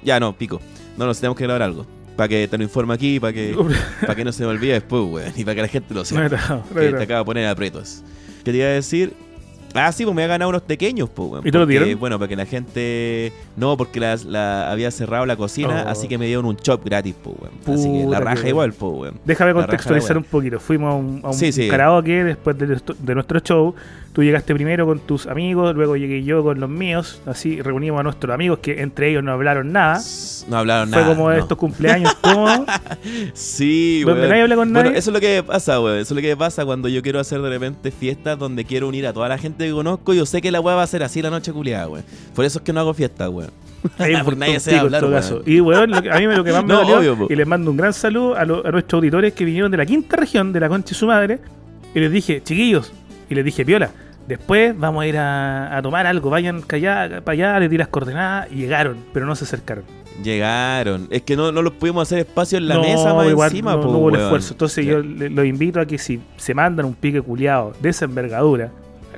Ya 0.03 0.19
no, 0.19 0.33
pico. 0.37 0.61
No, 0.97 1.05
nos 1.05 1.21
tenemos 1.21 1.37
que 1.37 1.45
grabar 1.45 1.61
algo. 1.63 1.85
Para 2.17 2.29
que 2.29 2.49
te 2.49 2.57
lo 2.57 2.65
informe 2.65 2.95
aquí, 2.95 3.21
para 3.21 3.33
que, 3.33 3.57
para 4.01 4.15
que 4.15 4.25
no 4.25 4.33
se 4.33 4.43
me 4.43 4.49
olvide 4.49 4.73
después, 4.75 5.03
weón. 5.05 5.33
Y 5.37 5.45
para 5.45 5.55
que 5.55 5.63
la 5.63 5.69
gente 5.69 5.95
lo 5.95 6.05
sepa. 6.05 6.29
no 6.29 6.65
que 6.75 6.93
te 6.93 7.03
acaba 7.03 7.21
de 7.21 7.25
poner 7.25 7.47
aprietos. 7.47 8.03
¿Qué 8.45 8.53
te 8.53 8.59
iba 8.59 8.67
a 8.67 8.71
decir? 8.71 9.13
Ah, 9.79 9.93
sí, 9.93 10.05
pues 10.05 10.15
me 10.17 10.25
ha 10.25 10.27
ganado 10.27 10.49
unos 10.49 10.63
pequeños, 10.63 11.09
pues, 11.09 11.31
weón. 11.31 11.47
¿Y 11.47 11.51
te 11.51 11.59
lo 11.59 11.65
Porque, 11.65 11.79
dieron? 11.81 12.01
Bueno, 12.01 12.19
para 12.19 12.29
que 12.29 12.37
la 12.37 12.47
gente. 12.47 13.33
No, 13.57 13.77
porque 13.77 14.01
la, 14.01 14.17
la- 14.27 14.71
había 14.71 14.91
cerrado 14.91 15.27
la 15.27 15.37
cocina, 15.37 15.85
Oh. 15.87 15.91
así 15.91 16.09
que 16.09 16.19
me 16.19 16.27
dieron 16.27 16.45
un 16.47 16.57
chop 16.57 16.85
gratis, 16.85 17.15
pues, 17.23 17.37
weón. 17.41 17.79
Así 17.79 17.91
que 17.93 18.07
la 18.11 18.21
raja 18.21 18.43
que- 18.43 18.49
igual, 18.51 18.73
pues, 18.73 18.93
weón. 18.93 19.21
Déjame 19.25 19.53
La 19.53 19.61
contextualizar 19.61 20.17
un 20.17 20.25
poquito. 20.25 20.59
Fuimos 20.61 20.93
a 20.93 20.97
un, 20.97 21.21
a 21.23 21.29
un 21.29 21.35
Sí, 21.35 21.53
sí. 21.53 21.69
karaoke 21.69 22.25
después 22.25 22.57
de, 22.59 22.67
nuestro- 22.67 22.97
de 22.99 23.15
nuestro 23.15 23.41
show. 23.41 23.75
Tú 24.13 24.23
llegaste 24.23 24.55
primero 24.55 24.87
con 24.87 24.99
tus 25.01 25.27
amigos, 25.27 25.75
luego 25.77 25.95
llegué 25.95 26.25
yo 26.25 26.43
con 26.43 26.59
los 26.59 26.71
míos. 26.71 27.21
Así 27.27 27.61
reunimos 27.61 28.01
a 28.01 28.03
nuestros 28.03 28.33
amigos 28.35 28.61
que 28.61 28.81
entre 28.81 29.11
ellos 29.11 29.23
no 29.23 29.31
hablaron 29.33 29.73
nada. 29.73 30.01
No 30.49 30.57
hablaron 30.57 30.89
Fue 30.89 31.03
nada. 31.03 31.15
como 31.15 31.29
no. 31.29 31.37
estos 31.37 31.59
cumpleaños 31.59 32.15
como 32.23 32.47
Sí, 33.35 34.03
Donde 34.05 34.21
weón. 34.21 34.31
nadie 34.31 34.43
habla 34.43 34.57
con 34.57 34.73
Bueno, 34.73 34.89
nadie. 34.89 34.99
eso 34.99 35.11
es 35.11 35.15
lo 35.15 35.21
que 35.21 35.43
pasa, 35.43 35.81
weón. 35.81 35.99
Eso 35.99 36.15
es 36.15 36.17
lo 36.17 36.23
que 36.23 36.35
pasa 36.37 36.65
cuando 36.65 36.89
yo 36.89 37.03
quiero 37.03 37.21
hacer 37.21 37.43
de 37.43 37.51
repente 37.51 37.91
fiestas 37.91 38.39
donde 38.39 38.65
quiero 38.65 38.89
unir 38.89 39.07
a 39.07 39.13
toda 39.13 39.29
la 39.29 39.37
gente 39.37 39.66
que 39.67 39.73
conozco. 39.73 40.15
Yo 40.15 40.25
sé 40.27 40.41
que 40.41 40.51
la 40.51 40.61
weá 40.61 40.75
va 40.77 40.83
a 40.83 40.87
ser 40.87 41.03
así 41.03 41.21
la 41.23 41.31
noche 41.31 41.53
culiada, 41.53 41.89
weón. 41.89 42.05
Por 42.35 42.45
eso 42.45 42.59
es 42.59 42.65
que 42.65 42.73
no 42.73 42.81
hago 42.81 42.95
fiestas, 42.95 43.29
weón. 43.29 43.51
Por 44.25 44.37
nadie 44.37 44.59
en 44.67 44.79
hablar, 44.79 45.11
caso. 45.11 45.43
Y 45.47 45.61
weón, 45.61 45.91
lo 45.91 46.03
que- 46.03 46.11
a 46.11 46.17
mí 46.19 46.27
lo 46.27 46.43
que 46.43 46.53
más 46.53 46.65
me 46.65 46.75
No, 46.75 46.81
obvio, 46.83 47.27
y 47.29 47.37
les 47.37 47.47
mando 47.47 47.71
un 47.71 47.77
gran 47.77 47.93
saludo 47.93 48.35
a, 48.37 48.45
lo- 48.45 48.67
a 48.67 48.71
nuestros 48.71 48.99
auditores 48.99 49.33
que 49.35 49.45
vinieron 49.45 49.71
de 49.71 49.77
la 49.77 49.87
quinta 49.87 50.17
región, 50.17 50.53
de 50.53 50.61
la 50.61 50.69
concha 50.69 50.89
de 50.91 50.95
su 50.95 51.07
madre, 51.07 51.39
y 51.95 52.01
les 52.01 52.11
dije, 52.11 52.43
chiquillos, 52.43 52.93
y 53.31 53.35
les 53.35 53.45
dije, 53.45 53.65
piola, 53.65 53.91
después 54.27 54.77
vamos 54.77 55.03
a 55.03 55.07
ir 55.07 55.17
a, 55.19 55.77
a 55.77 55.83
tomar 55.83 56.07
algo, 56.07 56.31
vayan 56.31 56.63
para 56.63 56.77
allá, 56.77 57.21
para 57.23 57.33
allá, 57.35 57.61
les 57.61 57.71
di 57.71 57.79
las 57.79 57.89
coordenadas, 57.89 58.49
y 58.51 58.57
llegaron, 58.57 58.97
pero 59.13 59.25
no 59.27 59.37
se 59.37 59.45
acercaron. 59.45 59.85
Llegaron. 60.25 61.07
Es 61.11 61.23
que 61.23 61.37
no, 61.37 61.53
no 61.53 61.63
los 61.63 61.75
pudimos 61.75 62.03
hacer 62.03 62.21
espacio 62.21 62.59
en 62.59 62.69
la 62.69 62.77
no, 62.77 62.83
mesa 62.83 63.15
más 63.15 63.29
igual 63.29 63.51
encima, 63.51 63.73
no, 63.77 63.83
po, 63.83 63.93
no 63.93 63.99
hubo 63.99 64.09
el 64.09 64.17
esfuerzo. 64.17 64.55
Entonces 64.55 64.85
yo 64.87 65.01
los 65.03 65.45
invito 65.47 65.79
a 65.79 65.87
que 65.87 65.99
si 65.99 66.21
se 66.39 66.55
mandan 66.55 66.87
un 66.87 66.95
pique 66.95 67.21
culiado 67.21 67.75
de 67.81 67.91
esa 67.91 68.07
envergadura, 68.07 68.71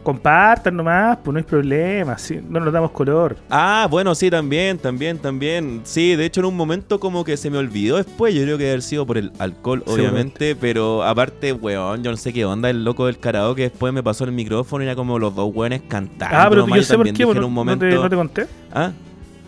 compartan 0.02 0.76
nomás, 0.76 1.18
pues 1.22 1.32
no 1.32 1.38
hay 1.38 1.44
problema, 1.44 2.16
sí, 2.18 2.40
no 2.48 2.60
nos 2.60 2.72
damos 2.72 2.90
color. 2.90 3.36
Ah, 3.50 3.86
bueno, 3.90 4.14
sí, 4.14 4.30
también, 4.30 4.78
también, 4.78 5.18
también. 5.18 5.80
Sí, 5.84 6.16
de 6.16 6.24
hecho 6.24 6.40
en 6.40 6.46
un 6.46 6.56
momento 6.56 6.98
como 7.00 7.24
que 7.24 7.36
se 7.36 7.50
me 7.50 7.58
olvidó 7.58 7.96
después, 7.96 8.34
yo 8.34 8.42
creo 8.42 8.56
que 8.58 8.64
debe 8.64 8.72
haber 8.72 8.82
sido 8.82 9.06
por 9.06 9.18
el 9.18 9.32
alcohol, 9.38 9.82
obviamente, 9.86 10.56
pero 10.56 11.02
aparte, 11.02 11.52
weón, 11.52 12.02
yo 12.02 12.10
no 12.10 12.16
sé 12.16 12.32
qué 12.32 12.44
onda, 12.44 12.70
el 12.70 12.84
loco 12.84 13.06
del 13.06 13.18
karaoke 13.18 13.62
después 13.62 13.92
me 13.92 14.02
pasó 14.02 14.24
el 14.24 14.32
micrófono 14.32 14.84
y 14.84 14.86
era 14.86 14.96
como 14.96 15.18
los 15.18 15.34
dos 15.34 15.50
weones 15.54 15.82
cantando. 15.88 16.36
ah, 16.36 16.46
pero 16.48 16.62
nomás, 16.62 16.78
yo 16.78 16.84
sé 16.84 16.96
por 16.96 17.12
qué, 17.12 17.24
un 17.24 17.54
no, 17.54 17.78
te, 17.78 17.90
no 17.90 18.08
te 18.08 18.16
conté, 18.16 18.46
¿Ah? 18.72 18.92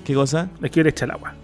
¿Qué 0.04 0.14
cosa? 0.14 0.48
es 0.62 0.70
que 0.70 0.78
yo 0.78 0.84
le 0.84 0.90
eché 0.90 1.04
el 1.04 1.12
agua. 1.12 1.34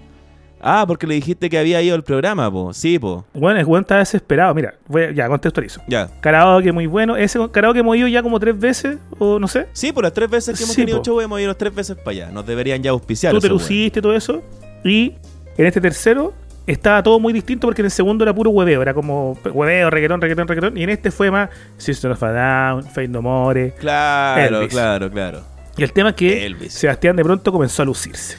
Ah, 0.68 0.84
porque 0.86 1.06
le 1.06 1.14
dijiste 1.14 1.48
que 1.48 1.58
había 1.58 1.80
ido 1.80 1.94
al 1.94 2.02
programa, 2.02 2.50
po. 2.50 2.72
Sí, 2.72 2.98
po. 2.98 3.24
Bueno, 3.34 3.60
el 3.60 3.64
weón 3.66 3.82
estaba 3.82 4.00
desesperado. 4.00 4.52
Mira, 4.54 4.74
voy 4.88 5.02
a- 5.04 5.10
ya 5.12 5.28
contextualizo. 5.28 5.80
Ya. 5.86 6.08
Karaoke 6.20 6.72
muy 6.72 6.86
bueno. 6.86 7.16
Ese 7.16 7.38
karaoke 7.52 7.78
hemos 7.80 7.96
ido 7.96 8.08
ya 8.08 8.22
como 8.22 8.40
tres 8.40 8.58
veces, 8.58 8.98
o 9.18 9.38
no 9.38 9.46
sé. 9.46 9.68
Sí, 9.72 9.92
por 9.92 10.02
las 10.02 10.12
tres 10.12 10.28
veces 10.28 10.58
que 10.58 10.64
hemos 10.64 10.74
Sí, 10.74 10.82
tenido 10.82 10.98
po. 10.98 11.04
show 11.04 11.20
hemos 11.20 11.38
ido 11.38 11.48
las 11.48 11.58
tres 11.58 11.72
veces 11.74 11.96
para 11.96 12.10
allá. 12.10 12.30
Nos 12.32 12.44
deberían 12.46 12.82
ya 12.82 12.90
auspiciar. 12.90 13.32
Tú 13.32 13.38
te 13.40 13.46
esos 13.46 13.56
weones. 13.60 13.70
luciste 13.70 14.02
todo 14.02 14.14
eso. 14.16 14.42
Y 14.84 15.14
en 15.56 15.66
este 15.66 15.80
tercero 15.80 16.34
estaba 16.66 17.00
todo 17.00 17.20
muy 17.20 17.32
distinto 17.32 17.68
porque 17.68 17.82
en 17.82 17.86
el 17.86 17.92
segundo 17.92 18.24
era 18.24 18.34
puro 18.34 18.50
hueveo. 18.50 18.82
Era 18.82 18.92
como 18.92 19.38
hueveo, 19.44 19.88
reggaetón, 19.88 20.20
reggaetón, 20.20 20.48
reggaetón. 20.48 20.76
Y 20.76 20.82
en 20.82 20.90
este 20.90 21.12
fue 21.12 21.30
más 21.30 21.48
System 21.78 22.10
of 22.10 22.22
a 22.24 22.32
Down, 22.32 22.82
Fate 22.82 23.06
No 23.08 23.22
More. 23.22 23.72
Claro, 23.78 24.56
Elvis. 24.58 24.72
claro, 24.72 25.10
claro. 25.10 25.42
Y 25.76 25.84
el 25.84 25.92
tema 25.92 26.08
es 26.08 26.16
que 26.16 26.44
Elvis. 26.44 26.72
Sebastián 26.72 27.14
de 27.14 27.22
pronto 27.22 27.52
comenzó 27.52 27.82
a 27.82 27.84
lucirse. 27.84 28.38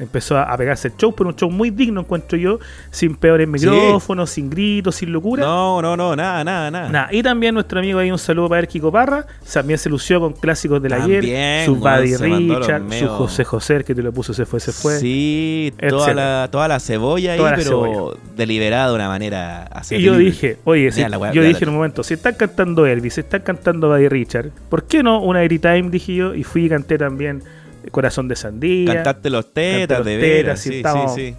Empezó 0.00 0.38
a, 0.38 0.56
pegarse 0.56 0.88
el 0.88 0.96
show, 0.96 1.14
pero 1.14 1.30
un 1.30 1.36
show 1.36 1.50
muy 1.50 1.70
digno, 1.70 2.00
encuentro 2.00 2.38
yo, 2.38 2.58
sin 2.90 3.16
peores 3.16 3.48
micrófonos, 3.48 4.30
sin 4.30 4.48
gritos, 4.48 4.96
sin 4.96 5.12
locura. 5.12 5.44
No, 5.44 5.82
no, 5.82 5.96
no, 5.96 6.14
nada, 6.14 6.44
nada, 6.44 6.70
nada. 6.70 6.88
Nada, 6.88 7.08
y 7.10 7.22
también 7.22 7.54
nuestro 7.54 7.80
amigo 7.80 7.98
ahí, 7.98 8.10
un 8.10 8.18
saludo 8.18 8.48
para 8.48 8.60
el 8.60 8.68
Kiko 8.68 8.92
Parra, 8.92 9.26
también 9.52 9.78
se 9.78 9.88
lució 9.88 10.20
con 10.20 10.32
clásicos 10.32 10.80
del 10.80 10.92
También, 10.92 11.24
ayer, 11.24 11.66
su 11.66 11.76
Buddy 11.76 12.16
Richard, 12.16 12.82
su. 12.92 13.08
José 13.08 13.44
José, 13.44 13.76
el 13.76 13.84
que 13.84 13.94
te 13.94 14.02
lo 14.02 14.12
puso, 14.12 14.32
se 14.32 14.46
fue, 14.46 14.60
se 14.60 14.72
fue. 14.72 14.98
Sí, 14.98 15.72
toda 15.88 16.14
la, 16.14 16.48
toda 16.50 16.68
la 16.68 16.80
cebolla 16.80 17.32
ahí, 17.32 17.40
la 17.40 17.54
pero 17.54 17.62
cebolla. 17.62 18.20
deliberada 18.36 18.88
de 18.88 18.94
una 18.94 19.08
manera 19.08 19.64
así. 19.64 19.96
y 19.96 20.02
yo 20.02 20.16
dije, 20.16 20.58
oye, 20.64 20.92
si- 20.92 21.02
weá, 21.02 21.32
yo 21.32 21.42
dije 21.42 21.64
en 21.64 21.70
un 21.70 21.76
momento, 21.76 22.02
si 22.02 22.14
están 22.14 22.34
cantando 22.34 22.86
Elvis, 22.86 23.14
si 23.14 23.20
están 23.20 23.42
cantando 23.42 23.88
Buddy 23.88 24.08
Richard, 24.08 24.50
¿por 24.68 24.84
qué 24.84 25.02
no 25.02 25.20
una 25.20 25.48
Time 25.48 25.90
Dije 25.90 26.14
yo, 26.14 26.34
y 26.34 26.44
fui 26.44 26.66
y 26.66 26.68
canté 26.68 26.98
también 26.98 27.42
Corazón 27.90 28.28
de 28.28 28.36
Sandía. 28.36 28.94
Cantaste 28.94 29.30
los 29.30 29.52
tetas, 29.52 30.04
de 30.04 30.16
veras. 30.16 30.60
sí, 30.60 30.70
Sí, 30.70 30.76
estamos- 30.76 31.14
sí, 31.14 31.34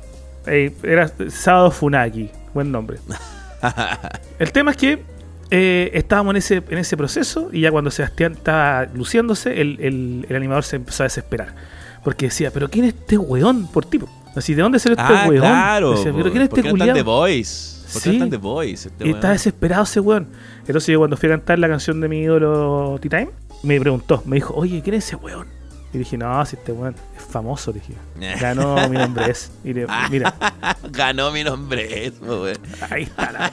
Eh, 0.48 0.74
era 0.84 1.12
Sábado 1.30 1.70
Funaki, 1.72 2.30
buen 2.54 2.72
nombre. 2.72 2.98
El 4.40 4.52
tema 4.52 4.72
es 4.72 4.78
que 4.78 5.00
eh, 5.52 5.92
estábamos 5.94 6.32
en 6.32 6.38
ese, 6.38 6.64
en 6.70 6.78
ese 6.78 6.96
proceso 6.96 7.50
y 7.52 7.62
ya 7.62 7.72
cuando 7.72 7.92
Sebastián 7.92 8.34
estaba 8.34 8.86
luciéndose, 8.94 9.60
el, 9.62 9.78
el- 9.80 10.26
el 10.30 10.36
animador 10.36 10.64
se 10.64 10.76
empezó 10.78 11.04
a 11.04 11.06
desesperar. 11.06 11.56
Porque 12.04 12.28
decía, 12.28 12.52
¿pero 12.52 12.70
quién 12.70 12.86
es 12.86 12.94
este 12.94 13.18
weón 13.18 13.68
por 13.68 13.86
tipo? 13.86 14.08
Así, 14.36 14.54
¿de 14.54 14.62
dónde 14.62 14.80
salió 14.80 14.98
este 14.98 15.14
ah, 15.14 15.26
weón? 15.28 15.42
claro. 15.42 15.92
Decía, 15.92 16.14
¿pero 16.16 16.32
quién 16.32 16.44
es 16.44 16.50
¿Por 16.50 16.60
este 16.60 16.70
culiao? 16.72 17.04
Voice? 17.04 17.80
¿Por 17.92 18.02
qué 18.04 18.12
Sí. 18.12 18.30
The 18.30 18.38
Voice? 18.38 18.88
Este 18.90 19.08
Y 19.08 19.12
estaba 19.12 19.34
desesperado 19.34 19.84
ese 19.84 20.00
weón. 20.00 20.28
Entonces 20.66 20.88
yo 20.94 21.00
cuando 21.00 21.18
fui 21.18 21.28
a 21.28 21.34
cantar 21.34 21.60
la 21.60 21.68
canción 21.68 22.00
de 22.00 22.08
mi 22.08 22.20
ídolo 22.22 22.98
T-Time, 23.02 23.30
me 23.64 23.80
preguntó, 23.82 24.22
me 24.26 24.36
dijo, 24.38 24.54
oye, 24.54 24.82
¿quién 24.82 24.96
es 24.96 25.06
ese 25.08 25.16
weón? 25.18 25.48
Y 25.94 25.98
dije, 25.98 26.18
no, 26.18 26.46
si 26.46 26.56
este 26.56 26.72
weón 26.72 26.96
es 27.18 27.24
famoso, 27.24 27.72
dije. 27.72 27.94
Ganó, 28.40 28.76
mi 28.90 28.98
nombre 28.98 29.32
es. 29.32 29.52
Y 29.64 29.74
le- 29.74 29.88
mira, 30.12 30.34
Ganó 30.92 31.32
mi 31.32 31.44
nombre, 31.44 32.06
es, 32.08 32.14
weón. 32.22 32.58
ahí 32.92 33.04
está 33.04 33.32
la. 33.32 33.52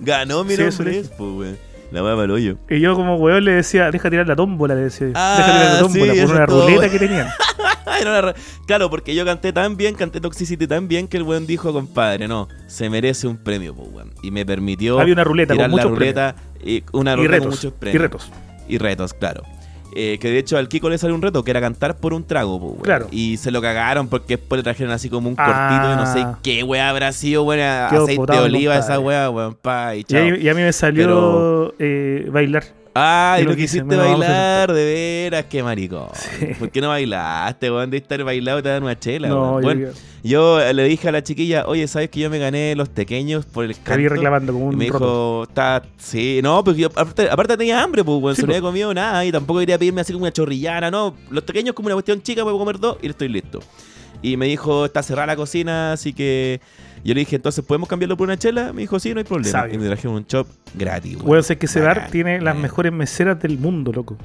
Ganó 0.00 0.44
mi 0.44 0.56
Sí, 0.56 0.62
nombre, 0.62 0.98
es, 0.98 1.10
weón. 1.18 1.58
La 1.90 2.02
weá 2.02 2.12
para 2.12 2.24
el 2.24 2.30
hoyo. 2.32 2.58
Y 2.68 2.80
yo 2.80 2.94
como 2.94 3.16
weón 3.16 3.44
le 3.44 3.52
decía, 3.52 3.90
deja 3.90 4.10
tirar 4.10 4.26
la 4.26 4.36
tómbola, 4.36 4.74
le 4.74 4.82
decía. 4.82 5.08
Ah, 5.14 5.36
deja 5.38 5.52
tirar 5.52 5.74
la 5.74 5.80
tómbola 5.80 6.12
sí, 6.14 6.20
por 6.20 6.30
una 6.34 6.46
todo. 6.46 6.68
ruleta 6.68 6.90
que 6.90 6.98
tenían. 6.98 7.28
Era 8.00 8.34
Claro, 8.66 8.90
porque 8.90 9.14
yo 9.14 9.24
canté 9.24 9.52
tan 9.52 9.76
bien, 9.76 9.94
canté 9.94 10.20
Toxicity 10.20 10.66
tan 10.66 10.86
bien 10.88 11.08
que 11.08 11.16
el 11.16 11.22
weón 11.22 11.46
dijo, 11.46 11.72
compadre, 11.72 12.28
no, 12.28 12.46
se 12.66 12.90
merece 12.90 13.26
un 13.26 13.36
premio, 13.38 13.74
pues, 13.74 13.88
weón. 13.90 14.12
Y 14.22 14.30
me 14.30 14.44
permitió 14.44 15.00
Había 15.00 15.14
una 15.14 15.24
ruleta 15.24 15.54
con 15.54 15.56
tirar 15.56 15.70
la 15.70 15.76
muchos 15.76 15.90
ruleta, 15.90 16.34
y 16.62 16.84
una 16.92 17.12
y 17.12 17.16
ruleta 17.16 17.38
con 17.38 17.50
retos. 17.52 17.72
Y 17.94 17.98
retos. 17.98 18.30
Y 18.68 18.78
retos, 18.78 19.14
claro. 19.14 19.42
Eh, 19.94 20.18
que 20.20 20.30
de 20.30 20.38
hecho 20.38 20.56
al 20.58 20.68
Kiko 20.68 20.88
le 20.90 20.98
salió 20.98 21.14
un 21.16 21.22
reto 21.22 21.42
que 21.42 21.50
era 21.50 21.60
cantar 21.60 21.96
por 21.96 22.12
un 22.14 22.24
trago, 22.24 22.58
pues, 22.60 22.72
weón. 22.72 22.82
Claro. 22.84 23.06
Y 23.10 23.36
se 23.38 23.50
lo 23.50 23.60
cagaron 23.62 24.08
porque 24.08 24.36
después 24.36 24.58
le 24.58 24.62
trajeron 24.62 24.92
así 24.92 25.08
como 25.08 25.28
un 25.28 25.34
Ah. 25.38 25.44
cortito 25.46 25.88
de 25.90 25.96
no 25.96 26.06
sé 26.12 26.38
qué 26.42 26.62
weá 26.62 26.90
habrá 26.90 27.10
sido, 27.12 27.42
weón, 27.44 27.60
aceite 27.60 28.32
de 28.32 28.38
oliva, 28.38 28.76
esa 28.76 29.00
weá, 29.00 29.30
weón, 29.30 29.54
pa, 29.54 29.96
y 29.96 30.00
Y, 30.00 30.04
chao. 30.04 30.22
ahí- 30.22 30.40
y 30.42 30.48
a 30.48 30.54
mí 30.54 30.62
me 30.62 30.72
salió 30.72 31.74
eh, 31.78 32.28
bailar. 32.30 32.64
Ah, 33.00 33.36
y 33.38 33.42
Y 33.42 33.44
no 33.44 33.50
lo 33.50 33.56
quisiste 33.56 33.84
me 33.84 33.96
lo 33.96 34.02
a 34.02 34.06
bailar, 34.08 34.72
de 34.72 34.84
veras, 34.84 35.44
qué 35.48 35.62
maricón. 35.62 36.08
Sí. 36.14 36.46
¿Por 36.58 36.70
qué 36.70 36.80
no 36.80 36.88
bailaste, 36.88 37.70
weón? 37.70 37.90
De 37.90 37.98
estar 37.98 38.22
bailado 38.24 38.58
y 38.58 38.62
te 38.62 38.68
dan 38.70 38.82
una 38.82 38.98
chela, 38.98 39.28
No, 39.28 39.52
weón. 39.56 39.62
Bueno, 39.62 39.88
yo 40.24 40.72
le 40.72 40.84
dije 40.84 41.08
a 41.08 41.12
la 41.12 41.22
chiquilla, 41.22 41.64
oye, 41.66 41.86
¿sabes 41.86 42.10
que 42.10 42.20
yo 42.20 42.28
me 42.30 42.38
gané 42.38 42.74
los 42.74 42.88
pequeños 42.88 43.46
por 43.46 43.64
el 43.64 43.74
te 43.76 43.82
canto? 43.82 44.08
reclamando 44.08 44.52
como 44.52 44.66
Y 44.66 44.68
un 44.74 44.76
me 44.78 44.86
roto. 44.86 44.98
dijo, 44.98 45.42
está, 45.48 45.82
sí, 45.96 46.40
no, 46.42 46.64
porque 46.64 46.80
yo 46.80 46.88
aparte, 46.88 47.28
aparte 47.30 47.56
tenía 47.56 47.82
hambre, 47.82 48.02
pues, 48.02 48.20
weón, 48.20 48.34
Sí, 48.34 48.40
se 48.40 48.46
no 48.46 48.48
pues. 48.48 48.56
había 48.58 48.68
comido 48.68 48.92
nada 48.94 49.24
y 49.24 49.30
tampoco 49.30 49.60
quería 49.60 49.78
pedirme 49.78 50.00
así 50.00 50.12
como 50.12 50.24
una 50.24 50.32
chorrillana, 50.32 50.90
no. 50.90 51.14
Los 51.30 51.44
pequeños 51.44 51.74
como 51.74 51.86
una 51.86 51.94
cuestión 51.94 52.20
chica, 52.22 52.42
puedo 52.42 52.58
comer 52.58 52.78
dos 52.80 52.96
y 53.00 53.08
estoy 53.08 53.28
listo. 53.28 53.60
Y 54.22 54.36
me 54.36 54.46
dijo, 54.46 54.86
está 54.86 55.02
cerrada 55.04 55.28
la 55.28 55.36
cocina, 55.36 55.92
así 55.92 56.12
que 56.12 56.60
yo 57.04 57.14
le 57.14 57.20
dije, 57.20 57.36
entonces, 57.36 57.64
¿podemos 57.64 57.88
cambiarlo 57.88 58.16
por 58.16 58.26
una 58.28 58.36
chela? 58.36 58.72
Me 58.72 58.82
dijo, 58.82 58.98
sí, 58.98 59.12
no 59.12 59.18
hay 59.18 59.24
problema. 59.24 59.50
Sabio. 59.50 59.74
Y 59.74 59.78
me 59.78 59.86
trajeron 59.86 60.16
un 60.16 60.26
chop 60.26 60.46
gratis, 60.74 61.16
weón. 61.16 61.28
Weón, 61.30 61.42
sé 61.44 61.56
que 61.58 61.66
ese 61.66 61.80
bar 61.80 62.08
tiene 62.10 62.40
las 62.40 62.56
mejores 62.56 62.92
meseras 62.92 63.40
del 63.40 63.58
mundo, 63.58 63.92
loco. 63.92 64.16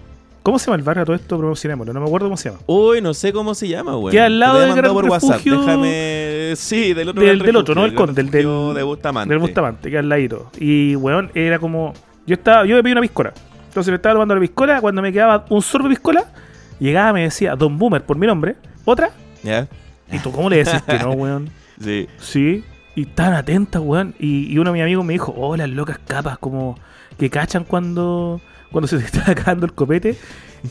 ¿Cómo 0.43 0.59
se 0.59 0.65
llama 0.65 0.75
el 0.75 0.83
bar 0.83 0.99
a 0.99 1.05
todo 1.05 1.15
esto? 1.15 1.37
Promocionémoslo. 1.37 1.93
No 1.93 2.01
me 2.01 2.05
acuerdo 2.05 2.25
cómo 2.27 2.35
se 2.35 2.49
llama. 2.49 2.61
Uy, 2.65 2.99
no 3.01 3.13
sé 3.13 3.31
cómo 3.31 3.55
se 3.55 3.67
llama, 3.69 3.93
güey. 3.93 4.11
Queda 4.11 4.25
al 4.25 4.39
lado 4.39 4.59
del 4.59 4.75
Gran 4.75 4.93
Refugio- 4.93 5.59
Déjame. 5.61 6.53
Sí, 6.57 6.93
del 6.93 7.07
otro 7.09 7.23
Del- 7.23 7.37
Gran 7.37 7.45
del 7.45 7.55
otro, 7.55 7.75
no 7.75 7.83
del 7.83 7.93
Conde, 7.95 8.13
del- 8.21 8.29
del- 8.29 8.73
de 8.75 8.83
Bustamante. 8.83 9.29
Del 9.29 9.39
Bustamante, 9.39 9.89
que 9.89 9.97
al 9.97 10.09
ladito. 10.09 10.51
Y, 10.59 10.95
weón, 10.97 11.31
era 11.33 11.59
como. 11.59 11.93
Yo 12.27 12.33
estaba, 12.35 12.65
yo 12.65 12.75
me 12.75 12.83
pedí 12.83 12.91
una 12.91 13.01
piscola. 13.01 13.33
Entonces 13.69 13.89
me 13.89 13.95
estaba 13.95 14.15
tomando 14.15 14.35
la 14.35 14.41
piscola. 14.41 14.81
Cuando 14.81 15.01
me 15.01 15.13
quedaba 15.13 15.45
un 15.49 15.61
sorbo 15.61 15.87
de 15.87 15.95
piscola, 15.95 16.25
llegaba 16.79 17.13
me 17.13 17.21
decía 17.23 17.55
Don 17.55 17.77
Boomer 17.77 18.03
por 18.03 18.17
mi 18.17 18.27
nombre. 18.27 18.55
Otra. 18.85 19.11
¿Ya? 19.43 19.67
¿Y 20.11 20.19
tú 20.19 20.29
cómo 20.31 20.49
le 20.49 20.57
decís 20.57 20.81
que 20.83 20.99
no, 20.99 21.11
weón? 21.11 21.49
Sí. 21.83 22.07
Sí. 22.19 22.63
Y 22.95 23.05
tan 23.05 23.33
atentas, 23.33 23.81
weón. 23.83 24.15
Y, 24.19 24.51
y 24.51 24.57
uno 24.57 24.71
de 24.71 24.73
mis 24.73 24.83
amigos 24.83 25.05
me 25.05 25.13
dijo, 25.13 25.33
oh, 25.35 25.55
las 25.57 25.69
locas 25.69 25.99
capas, 26.05 26.37
como 26.37 26.77
que 27.17 27.29
cachan 27.29 27.63
cuando, 27.63 28.41
cuando 28.71 28.87
se 28.87 28.97
está 29.05 29.31
acabando 29.31 29.65
el 29.65 29.73
copete. 29.73 30.17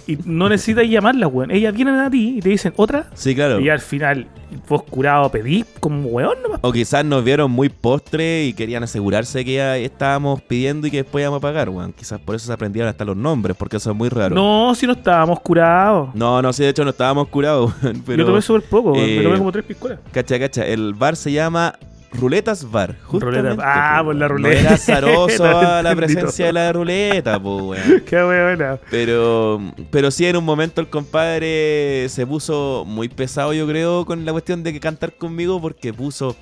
Y 0.06 0.18
no 0.24 0.48
necesitas 0.48 0.86
llamarlas, 0.88 1.30
weón. 1.32 1.50
Ellas 1.50 1.74
vienen 1.74 1.96
a 1.96 2.10
ti 2.10 2.36
y 2.38 2.40
te 2.40 2.48
dicen 2.48 2.72
otra. 2.76 3.06
Sí, 3.14 3.34
claro. 3.34 3.60
Y 3.60 3.68
al 3.68 3.80
final, 3.80 4.26
vos 4.68 4.82
curado 4.84 5.30
pedís 5.30 5.66
como 5.80 6.08
weón 6.08 6.42
nomás. 6.42 6.60
O 6.62 6.72
quizás 6.72 7.04
nos 7.04 7.22
vieron 7.22 7.50
muy 7.50 7.68
postre 7.68 8.44
y 8.46 8.54
querían 8.54 8.82
asegurarse 8.82 9.44
que 9.44 9.54
ya 9.54 9.76
estábamos 9.76 10.40
pidiendo 10.42 10.86
y 10.86 10.90
que 10.90 10.98
después 10.98 11.22
íbamos 11.22 11.38
a 11.38 11.40
pagar, 11.40 11.68
weón. 11.68 11.92
Quizás 11.92 12.20
por 12.20 12.34
eso 12.34 12.46
se 12.46 12.52
aprendieron 12.52 12.88
hasta 12.88 13.04
los 13.04 13.16
nombres, 13.16 13.56
porque 13.56 13.76
eso 13.76 13.90
es 13.90 13.96
muy 13.96 14.08
raro. 14.08 14.34
No, 14.34 14.74
si 14.74 14.86
no 14.86 14.92
estábamos 14.94 15.40
curados. 15.40 16.14
No, 16.14 16.40
no, 16.40 16.52
sí, 16.52 16.62
de 16.62 16.70
hecho 16.70 16.84
no 16.84 16.90
estábamos 16.90 17.28
curados, 17.28 17.72
weón, 17.82 18.02
pero... 18.06 18.18
Yo 18.18 18.26
tomé 18.26 18.42
súper 18.42 18.62
poco, 18.62 18.92
weón. 18.92 19.04
eh, 19.08 19.16
me 19.18 19.22
tomé 19.24 19.38
como 19.38 19.52
tres 19.52 19.64
piscolas. 19.64 19.98
Cacha, 20.10 20.38
cacha, 20.38 20.66
el 20.66 20.94
bar 20.94 21.16
se 21.16 21.32
llama 21.32 21.74
Ruletas 22.14 22.70
Bar. 22.70 22.96
justamente, 23.04 23.40
Ruletas- 23.50 23.64
ah, 23.66 23.96
po, 24.00 24.04
por 24.06 24.14
la 24.16 24.28
ruleta. 24.28 24.54
No 24.54 24.60
era 24.60 24.74
azaroso 24.74 25.44
No 25.52 25.82
la 25.82 25.96
presencia 25.96 26.46
de 26.46 26.52
la 26.52 26.72
ruleta, 26.72 27.40
pues, 27.42 27.62
weón. 27.62 28.00
Qué 28.06 28.16
weón. 28.16 28.78
Pero, 28.90 29.60
pero 29.90 30.10
sí, 30.10 30.26
en 30.26 30.36
un 30.36 30.44
momento 30.44 30.80
el 30.80 30.88
compadre 30.88 32.06
se 32.08 32.26
puso 32.26 32.84
muy 32.86 33.08
pesado, 33.08 33.52
yo 33.52 33.66
creo, 33.66 34.04
con 34.04 34.24
la 34.24 34.32
cuestión 34.32 34.62
de 34.62 34.72
que 34.72 34.80
cantar 34.80 35.12
conmigo, 35.14 35.60
porque 35.60 35.92
puso 35.94 36.36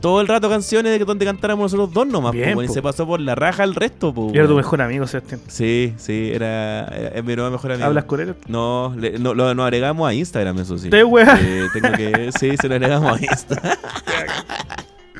todo 0.00 0.22
el 0.22 0.28
rato 0.28 0.48
canciones 0.48 0.92
de 0.92 0.98
que 0.98 1.04
donde 1.04 1.26
cantáramos 1.26 1.64
nosotros 1.74 1.92
dos 1.92 2.06
nomás, 2.06 2.32
Bien, 2.32 2.54
po, 2.54 2.62
y 2.62 2.68
po. 2.68 2.72
se 2.72 2.80
pasó 2.80 3.06
por 3.06 3.20
la 3.20 3.34
raja 3.34 3.64
el 3.64 3.74
resto, 3.74 4.14
pues. 4.14 4.32
Y 4.34 4.38
era 4.38 4.46
tu 4.48 4.54
mejor 4.56 4.80
amigo, 4.80 5.06
Sebastián. 5.06 5.42
Sí, 5.46 5.92
sí, 5.98 6.30
era, 6.32 6.90
mi 7.22 7.36
nuevo 7.36 7.50
mejor 7.50 7.72
amigo. 7.72 7.86
¿Hablas 7.86 8.04
con 8.04 8.18
él? 8.20 8.34
No, 8.48 8.94
le- 8.96 9.18
no, 9.18 9.34
lo, 9.34 9.54
nos 9.54 9.64
agregamos 9.64 10.08
a 10.08 10.14
Instagram, 10.14 10.58
eso 10.60 10.78
sí. 10.78 10.88
¿Te? 10.88 11.00
Eh, 11.00 11.66
tengo 11.74 11.92
que, 11.96 12.30
sí, 12.38 12.56
se 12.58 12.68
lo 12.68 12.76
agregamos 12.76 13.12
a 13.20 13.22
Instagram. 13.22 13.76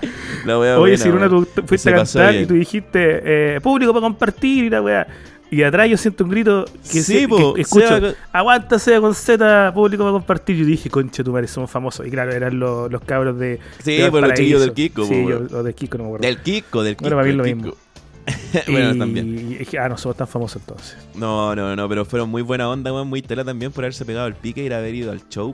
La 0.44 0.58
wea 0.58 0.78
Oye, 0.78 0.96
si 0.96 1.08
una 1.08 1.28
tú 1.28 1.46
fuiste 1.66 1.90
a 1.90 1.94
cantar 1.96 2.34
y 2.34 2.46
tú 2.46 2.54
dijiste 2.54 3.56
eh, 3.56 3.60
público 3.60 3.92
para 3.92 4.02
compartir 4.02 4.64
y 4.64 4.70
la 4.70 4.82
weá. 4.82 5.06
Y 5.52 5.64
atrás 5.64 5.90
yo 5.90 5.96
siento 5.96 6.22
un 6.22 6.30
grito 6.30 6.64
que, 6.64 7.00
Sí, 7.02 7.22
se- 7.22 7.28
po, 7.28 7.54
que 7.54 7.62
escucho, 7.62 7.88
con- 8.00 8.14
aguanta 8.32 8.78
sea 8.78 9.00
con 9.00 9.14
Z, 9.16 9.72
público 9.74 10.04
para 10.04 10.12
compartir. 10.12 10.56
Yo 10.56 10.64
dije, 10.64 10.88
concha, 10.88 11.24
tu 11.24 11.32
madre, 11.32 11.48
somos 11.48 11.68
famosos. 11.68 12.06
Y 12.06 12.10
claro, 12.10 12.30
eran 12.30 12.58
los, 12.60 12.90
los 12.90 13.00
cabros 13.02 13.36
de. 13.36 13.58
Sí, 13.82 13.96
de 13.96 14.10
pues 14.12 14.22
los 14.22 14.34
chiquillos 14.34 14.60
del. 14.60 14.72
Kiko, 14.72 15.04
Sí, 15.06 15.22
po, 15.24 15.28
yo- 15.30 15.58
o 15.58 15.62
del 15.64 15.74
Kiko, 15.74 15.98
no 15.98 16.04
me 16.04 16.08
acuerdo. 16.10 16.26
Del 16.28 16.38
Kiko, 16.38 16.82
del 16.84 16.94
Kiko. 16.96 17.02
Bueno, 17.10 17.16
para 17.16 17.24
mí 17.26 17.30
es 17.32 17.36
del 17.36 17.58
lo 17.58 17.62
Kiko. 17.64 17.76
Y, 18.68 18.70
bueno, 18.70 18.96
también. 18.96 19.26
y 19.28 19.54
dije, 19.56 19.78
ah, 19.78 19.88
no 19.88 19.96
somos 19.98 20.16
tan 20.16 20.28
famosos 20.28 20.62
entonces. 20.62 20.96
No, 21.16 21.56
no, 21.56 21.74
no, 21.74 21.88
pero 21.88 22.04
fueron 22.04 22.28
muy 22.28 22.42
buena 22.42 22.68
onda, 22.68 22.92
muy 23.02 23.20
tela 23.22 23.44
también 23.44 23.72
por 23.72 23.82
haberse 23.82 24.04
pegado 24.04 24.28
el 24.28 24.34
pique 24.34 24.62
y 24.64 24.72
haber 24.72 24.94
ido 24.94 25.10
al 25.10 25.26
show. 25.28 25.52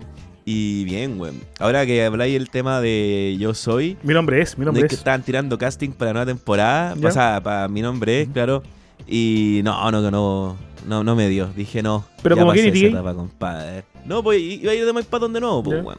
Y 0.49 0.85
bien, 0.85 1.21
weón. 1.21 1.41
Ahora 1.59 1.85
que 1.85 2.05
habláis 2.05 2.37
el 2.37 2.49
tema 2.51 2.81
de 2.81 3.37
Yo 3.39 3.53
Soy, 3.53 3.97
Mi 4.05 4.15
nombre 4.15 4.41
es, 4.41 4.57
mi 4.57 4.63
no 4.65 4.67
nombre 4.67 4.85
es 4.85 4.89
que 4.91 4.95
es. 4.95 5.01
estaban 5.01 5.23
tirando 5.25 5.59
casting 5.59 5.91
para 5.91 6.13
nueva 6.13 6.27
temporada, 6.27 6.95
¿Ya? 6.97 7.09
o 7.09 7.11
sea, 7.11 7.41
para 7.43 7.67
mi 7.67 7.83
nombre 7.83 8.23
es, 8.23 8.29
claro. 8.29 8.63
Y 9.09 9.61
no, 9.65 9.91
no, 9.91 10.09
no, 10.09 10.57
no, 10.87 11.03
no 11.05 11.17
me 11.17 11.29
dio. 11.29 11.49
Dije 11.57 11.83
no. 11.83 12.05
Pero 12.23 12.37
ya 12.37 12.43
como 12.43 12.53
pasé 12.53 12.63
Kenny 12.63 12.79
esa 12.79 12.89
etapa, 12.95 13.15
compadre. 13.15 13.85
No, 14.05 14.23
pues 14.23 14.41
iba 14.41 14.71
a 14.71 14.75
ir 14.77 14.87
de 14.87 14.93
más 14.93 15.05
para 15.07 15.23
donde 15.23 15.41
no, 15.41 15.63
pues, 15.65 15.85
weón. 15.85 15.99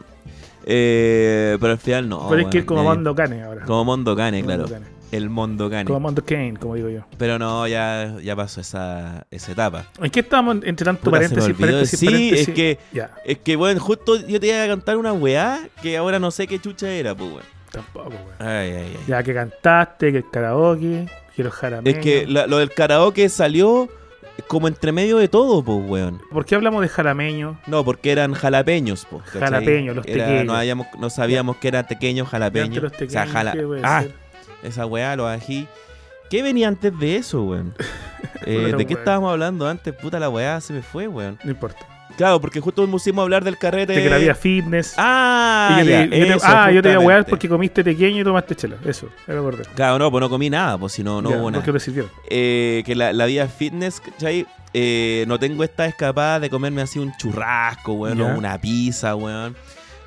Eh, 0.66 1.58
pero 1.60 1.74
al 1.74 1.80
final 1.80 2.08
no. 2.08 2.27
Pero 2.30 2.42
es 2.44 2.48
que 2.48 2.60
es 2.60 2.66
como 2.66 2.84
me- 2.84 2.88
Mondo 2.89 3.13
Cane 3.16 3.44
ahora. 3.44 3.66
Como 3.66 3.84
Mondo 3.84 4.16
Cane, 4.16 4.44
claro. 4.44 4.63
Mondo 4.63 4.75
Cane. 4.80 4.97
El 5.12 5.30
Mondo 5.30 5.70
Cane. 5.70 5.86
Como 5.86 6.00
Mondo 6.02 6.24
Kane, 6.26 6.56
como 6.60 6.76
digo 6.76 6.90
yo. 6.90 7.02
Pero 7.18 7.40
no, 7.40 7.66
ya, 7.68 8.16
ya 8.22 8.36
pasó 8.36 8.60
esa, 8.62 9.26
esa 9.32 9.52
etapa. 9.54 9.86
¿En 10.02 10.12
qué 10.12 10.20
estábamos 10.20 10.58
entre 10.64 10.84
tanto 10.86 11.02
Puta, 11.04 11.18
paréntesis, 11.18 11.54
paréntesis, 11.58 12.00
Sí, 12.00 12.06
paréntesis? 12.06 12.48
es 12.50 12.54
que- 12.54 12.80
Es 13.26 13.38
que, 13.40 13.56
bueno, 13.56 13.80
justo 13.80 14.18
yo 14.28 14.40
te 14.40 14.48
iba 14.48 14.64
a 14.64 14.68
cantar 14.68 14.98
una 14.98 15.14
weá 15.14 15.60
que 15.82 15.96
ahora 15.98 16.20
no 16.20 16.30
sé 16.32 16.46
qué 16.48 16.60
chucha 16.60 16.90
era, 16.92 17.16
pues, 17.16 17.30
weón. 17.32 17.44
tampoco, 17.72 18.10
weón. 18.10 18.22
Ay, 18.40 18.72
ay, 18.72 18.76
ay. 18.78 18.98
Ya 19.08 19.24
que 19.24 19.34
cantaste, 19.34 20.12
que 20.12 20.18
el 20.20 20.30
karaoke, 20.30 21.08
que 21.36 21.44
los 21.44 21.54
jarameños. 21.54 21.98
Es 21.98 22.04
que 22.04 22.26
la- 22.28 22.48
lo 22.48 22.58
del 22.58 22.72
karaoke 22.72 23.30
salió 23.30 23.88
como 24.48 24.68
entre 24.68 24.92
medio 24.92 25.18
de 25.18 25.28
todo, 25.30 25.64
pues, 25.64 25.80
weón. 25.90 26.22
¿Por 26.32 26.46
qué 26.46 26.56
hablamos 26.56 26.82
de 26.82 26.90
jalameño? 26.90 27.60
No, 27.68 27.84
porque 27.86 28.12
eran 28.12 28.34
jalapeños, 28.34 29.08
pues. 29.10 29.24
Jalapeños, 29.26 29.96
los 29.96 30.06
Era- 30.06 30.26
tequeños. 30.26 30.46
No, 30.46 30.54
habíamos- 30.56 30.88
no 31.00 31.10
sabíamos 31.10 31.58
que 31.58 31.68
eran 31.70 31.88
pequeños 31.88 32.28
jalapeños. 32.28 32.84
Los 32.84 32.92
o 32.94 32.96
sea, 32.96 33.08
tequeños, 33.08 33.30
jala- 33.34 33.52
¿qué 33.54 33.62
puede 33.64 33.82
Ah? 33.84 34.04
Esa 34.64 34.86
weá, 34.86 35.16
los 35.16 35.28
ají. 35.28 35.68
¿Qué 36.30 36.44
venía 36.44 36.68
antes 36.68 36.98
de 37.00 37.16
eso, 37.18 37.44
weón? 37.44 37.74
Eh, 38.46 38.74
¿De 38.78 38.86
qué 38.86 38.94
estábamos 38.94 39.32
hablando 39.32 39.68
antes? 39.68 39.94
Puta, 39.94 40.20
la 40.20 40.30
weá 40.30 40.62
se 40.62 40.72
me 40.72 40.82
fue, 40.82 41.08
weón. 41.08 41.38
No 41.44 41.52
importa. 41.52 41.80
Claro, 42.16 42.40
porque 42.40 42.62
justo 42.62 42.88
pusimos 42.88 43.22
a 43.22 43.24
hablar 43.24 43.44
del 43.44 43.58
carrete. 43.58 43.92
De 43.94 44.02
que 44.04 44.10
la 44.10 44.18
vida 44.18 44.34
fitness. 44.36 44.94
Ah, 44.98 45.76
yo 45.80 45.86
te- 45.86 45.92
ya, 45.92 46.04
yo 46.06 46.10
te- 46.10 46.30
eso, 46.34 46.40
ah, 46.48 46.72
yo 46.72 46.82
te 46.82 46.92
iba 46.92 47.02
a 47.02 47.06
wear 47.06 47.26
porque 47.26 47.50
comiste 47.50 47.84
tequeño 47.84 48.22
y 48.22 48.24
tomaste 48.24 48.56
chela. 48.56 48.78
Eso, 48.86 49.10
me 49.28 49.34
acordé. 49.36 49.64
Claro, 49.76 50.00
no, 50.00 50.10
pues 50.10 50.22
no 50.22 50.30
comí 50.30 50.50
nada, 50.50 50.78
pues 50.78 50.94
si 50.94 51.04
no, 51.04 51.22
no 51.22 51.30
Ya, 51.30 51.36
hubo 51.36 51.44
¿Por 51.44 51.52
nada. 51.54 51.64
qué 51.66 51.72
te 51.74 51.80
sirvieron? 51.80 52.10
Eh, 52.30 52.84
que 52.86 52.96
la, 52.96 53.12
la 53.12 53.26
vida 53.26 53.48
fitness, 53.48 54.00
¿cachai? 54.00 54.48
Eh, 54.74 55.26
no 55.28 55.38
tengo 55.40 55.64
esta 55.64 55.86
escapada 55.86 56.40
de 56.40 56.50
comerme 56.50 56.82
así 56.82 57.00
un 57.00 57.12
churrasco, 57.18 57.94
weón, 57.94 58.22
o 58.22 58.28
una 58.38 58.58
pizza, 58.62 59.14
weón. 59.16 59.56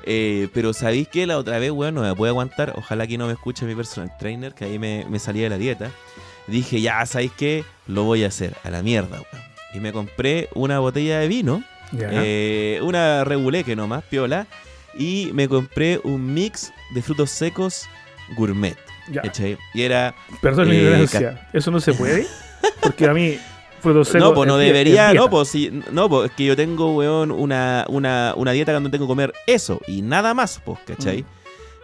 Eh, 0.05 0.47
pero 0.53 0.73
¿sabéis 0.73 1.07
que 1.07 1.25
La 1.27 1.37
otra 1.37 1.59
vez, 1.59 1.71
weón, 1.71 1.95
no 1.95 2.01
me 2.01 2.15
puede 2.15 2.29
aguantar. 2.31 2.73
Ojalá 2.77 3.07
que 3.07 3.17
no 3.17 3.27
me 3.27 3.33
escuche 3.33 3.65
mi 3.65 3.75
personal 3.75 4.11
trainer, 4.19 4.53
que 4.53 4.65
ahí 4.65 4.79
me, 4.79 5.05
me 5.09 5.19
salía 5.19 5.43
de 5.43 5.49
la 5.49 5.57
dieta. 5.57 5.91
Dije, 6.47 6.81
ya, 6.81 7.05
¿sabéis 7.05 7.31
qué? 7.37 7.63
Lo 7.87 8.03
voy 8.03 8.23
a 8.23 8.27
hacer, 8.27 8.55
a 8.63 8.69
la 8.69 8.81
mierda, 8.83 9.17
weón. 9.21 9.43
Y 9.73 9.79
me 9.79 9.93
compré 9.93 10.49
una 10.53 10.79
botella 10.79 11.19
de 11.19 11.27
vino, 11.27 11.63
Ya. 11.91 12.09
eh, 12.11 12.79
una 12.81 13.23
reguleque 13.23 13.75
nomás, 13.75 14.03
piola. 14.03 14.47
Y 14.97 15.29
me 15.33 15.47
compré 15.47 16.01
un 16.03 16.33
mix 16.33 16.73
de 16.93 17.01
frutos 17.01 17.29
secos 17.31 17.87
gourmet. 18.35 18.75
ya. 19.09 19.21
Y 19.73 19.81
era 19.81 20.13
Perdón 20.41 20.67
mi 20.69 20.75
eh, 20.75 20.79
ignorancia. 20.81 21.47
¿Eso 21.53 21.71
no 21.71 21.79
se 21.79 21.93
puede? 21.93 22.27
Porque 22.81 23.07
a 23.07 23.13
mí, 23.13 23.37
no, 23.83 24.33
pues 24.33 24.47
no 24.47 24.57
debería, 24.57 25.13
no, 25.13 25.29
pues 25.29 25.49
sí, 25.49 25.81
no, 25.91 26.09
pues 26.09 26.29
es 26.29 26.35
que 26.35 26.45
yo 26.45 26.55
tengo, 26.55 26.93
weón, 26.95 27.31
una, 27.31 27.85
una, 27.89 28.33
una 28.35 28.51
dieta 28.51 28.73
donde 28.73 28.89
tengo 28.89 29.05
que 29.05 29.09
comer 29.09 29.33
eso 29.47 29.79
y 29.87 30.01
nada 30.01 30.33
más, 30.33 30.61
pues, 30.63 30.79
¿cachai? 30.85 31.23
Mm. 31.23 31.25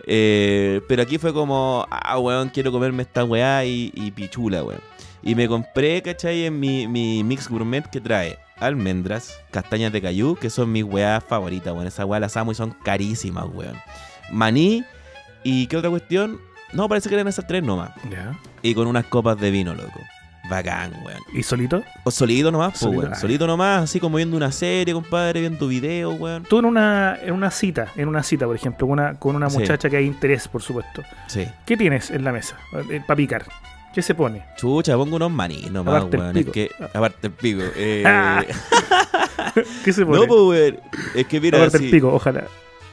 Eh, 0.09 0.81
pero 0.87 1.01
aquí 1.01 1.17
fue 1.17 1.33
como, 1.33 1.85
ah, 1.89 2.17
weón, 2.17 2.49
quiero 2.49 2.71
comerme 2.71 3.03
esta 3.03 3.23
weá 3.23 3.65
y, 3.65 3.91
y 3.93 4.11
pichula, 4.11 4.63
weón. 4.63 4.81
Y 5.21 5.35
me 5.35 5.47
compré, 5.47 6.01
¿cachai? 6.01 6.45
En 6.45 6.59
mi, 6.59 6.87
mi 6.87 7.23
mix 7.23 7.49
gourmet 7.49 7.85
que 7.89 7.99
trae 7.99 8.37
almendras, 8.57 9.39
castañas 9.51 9.91
de 9.91 10.01
cayú, 10.01 10.35
que 10.35 10.49
son 10.49 10.71
mis 10.71 10.83
weas 10.83 11.23
favoritas, 11.23 11.73
weón. 11.73 11.87
Esas 11.87 12.05
weas 12.05 12.21
las 12.21 12.37
amo 12.37 12.53
y 12.53 12.55
son 12.55 12.71
carísimas, 12.83 13.45
weón. 13.53 13.75
Maní 14.31 14.83
y 15.43 15.67
¿qué 15.67 15.77
otra 15.77 15.89
cuestión? 15.89 16.39
No, 16.73 16.87
parece 16.87 17.09
que 17.09 17.15
eran 17.15 17.27
esas 17.27 17.47
tres 17.47 17.63
nomás. 17.63 17.91
Ya. 18.09 18.37
Y 18.61 18.73
con 18.73 18.87
unas 18.87 19.05
copas 19.05 19.39
de 19.39 19.51
vino, 19.51 19.73
loco. 19.73 19.99
Bacán, 20.49 20.93
weón. 21.05 21.19
¿Y 21.33 21.43
solito? 21.43 21.83
O 22.03 22.11
solito 22.11 22.51
nomás, 22.51 22.69
pues, 22.71 22.79
Solito, 22.81 22.99
weón. 23.01 23.13
ah, 23.13 23.15
Solito 23.15 23.47
nomás, 23.47 23.83
así 23.83 23.99
como 23.99 24.17
viendo 24.17 24.37
una 24.37 24.51
serie, 24.51 24.93
compadre, 24.93 25.41
viendo 25.41 25.67
videos, 25.67 26.19
weón. 26.19 26.43
Tú 26.43 26.59
en 26.59 26.65
una, 26.65 27.17
en 27.21 27.33
una 27.33 27.51
cita, 27.51 27.87
en 27.95 28.07
una 28.07 28.23
cita, 28.23 28.45
por 28.45 28.55
ejemplo, 28.55 28.87
con 28.87 28.99
una, 28.99 29.13
con 29.15 29.35
una 29.35 29.49
Sí. 29.49 29.57
muchacha 29.59 29.89
que 29.89 29.97
hay 29.97 30.05
interés, 30.05 30.47
por 30.47 30.61
supuesto. 30.61 31.03
Sí. 31.27 31.45
¿Qué 31.65 31.75
tienes 31.77 32.09
en 32.11 32.23
la 32.23 32.31
mesa 32.31 32.57
para 33.07 33.15
picar? 33.17 33.45
¿Qué 33.93 34.01
se 34.01 34.13
pone? 34.13 34.43
Chucha, 34.57 34.95
pongo 34.95 35.15
unos 35.15 35.31
maní 35.31 35.67
nomás, 35.71 35.95
Aparte 35.95 36.17
el 36.17 36.21
weón. 36.23 36.37
Es 36.37 36.43
pico. 36.43 36.51
que, 36.51 36.71
aparte 36.93 37.27
el 37.27 37.33
pico. 37.33 37.61
Eh, 37.75 38.03
¿Qué 39.83 39.93
se 39.93 40.05
pone? 40.05 40.19
no, 40.19 40.27
pues, 40.27 40.39
weón. 40.41 40.79
Es 41.15 41.25
que 41.27 41.41
mira, 41.41 41.57
Aparte 41.57 41.77
sí, 41.79 41.85
el 41.85 41.91
pico, 41.91 42.13
ojalá. 42.13 42.43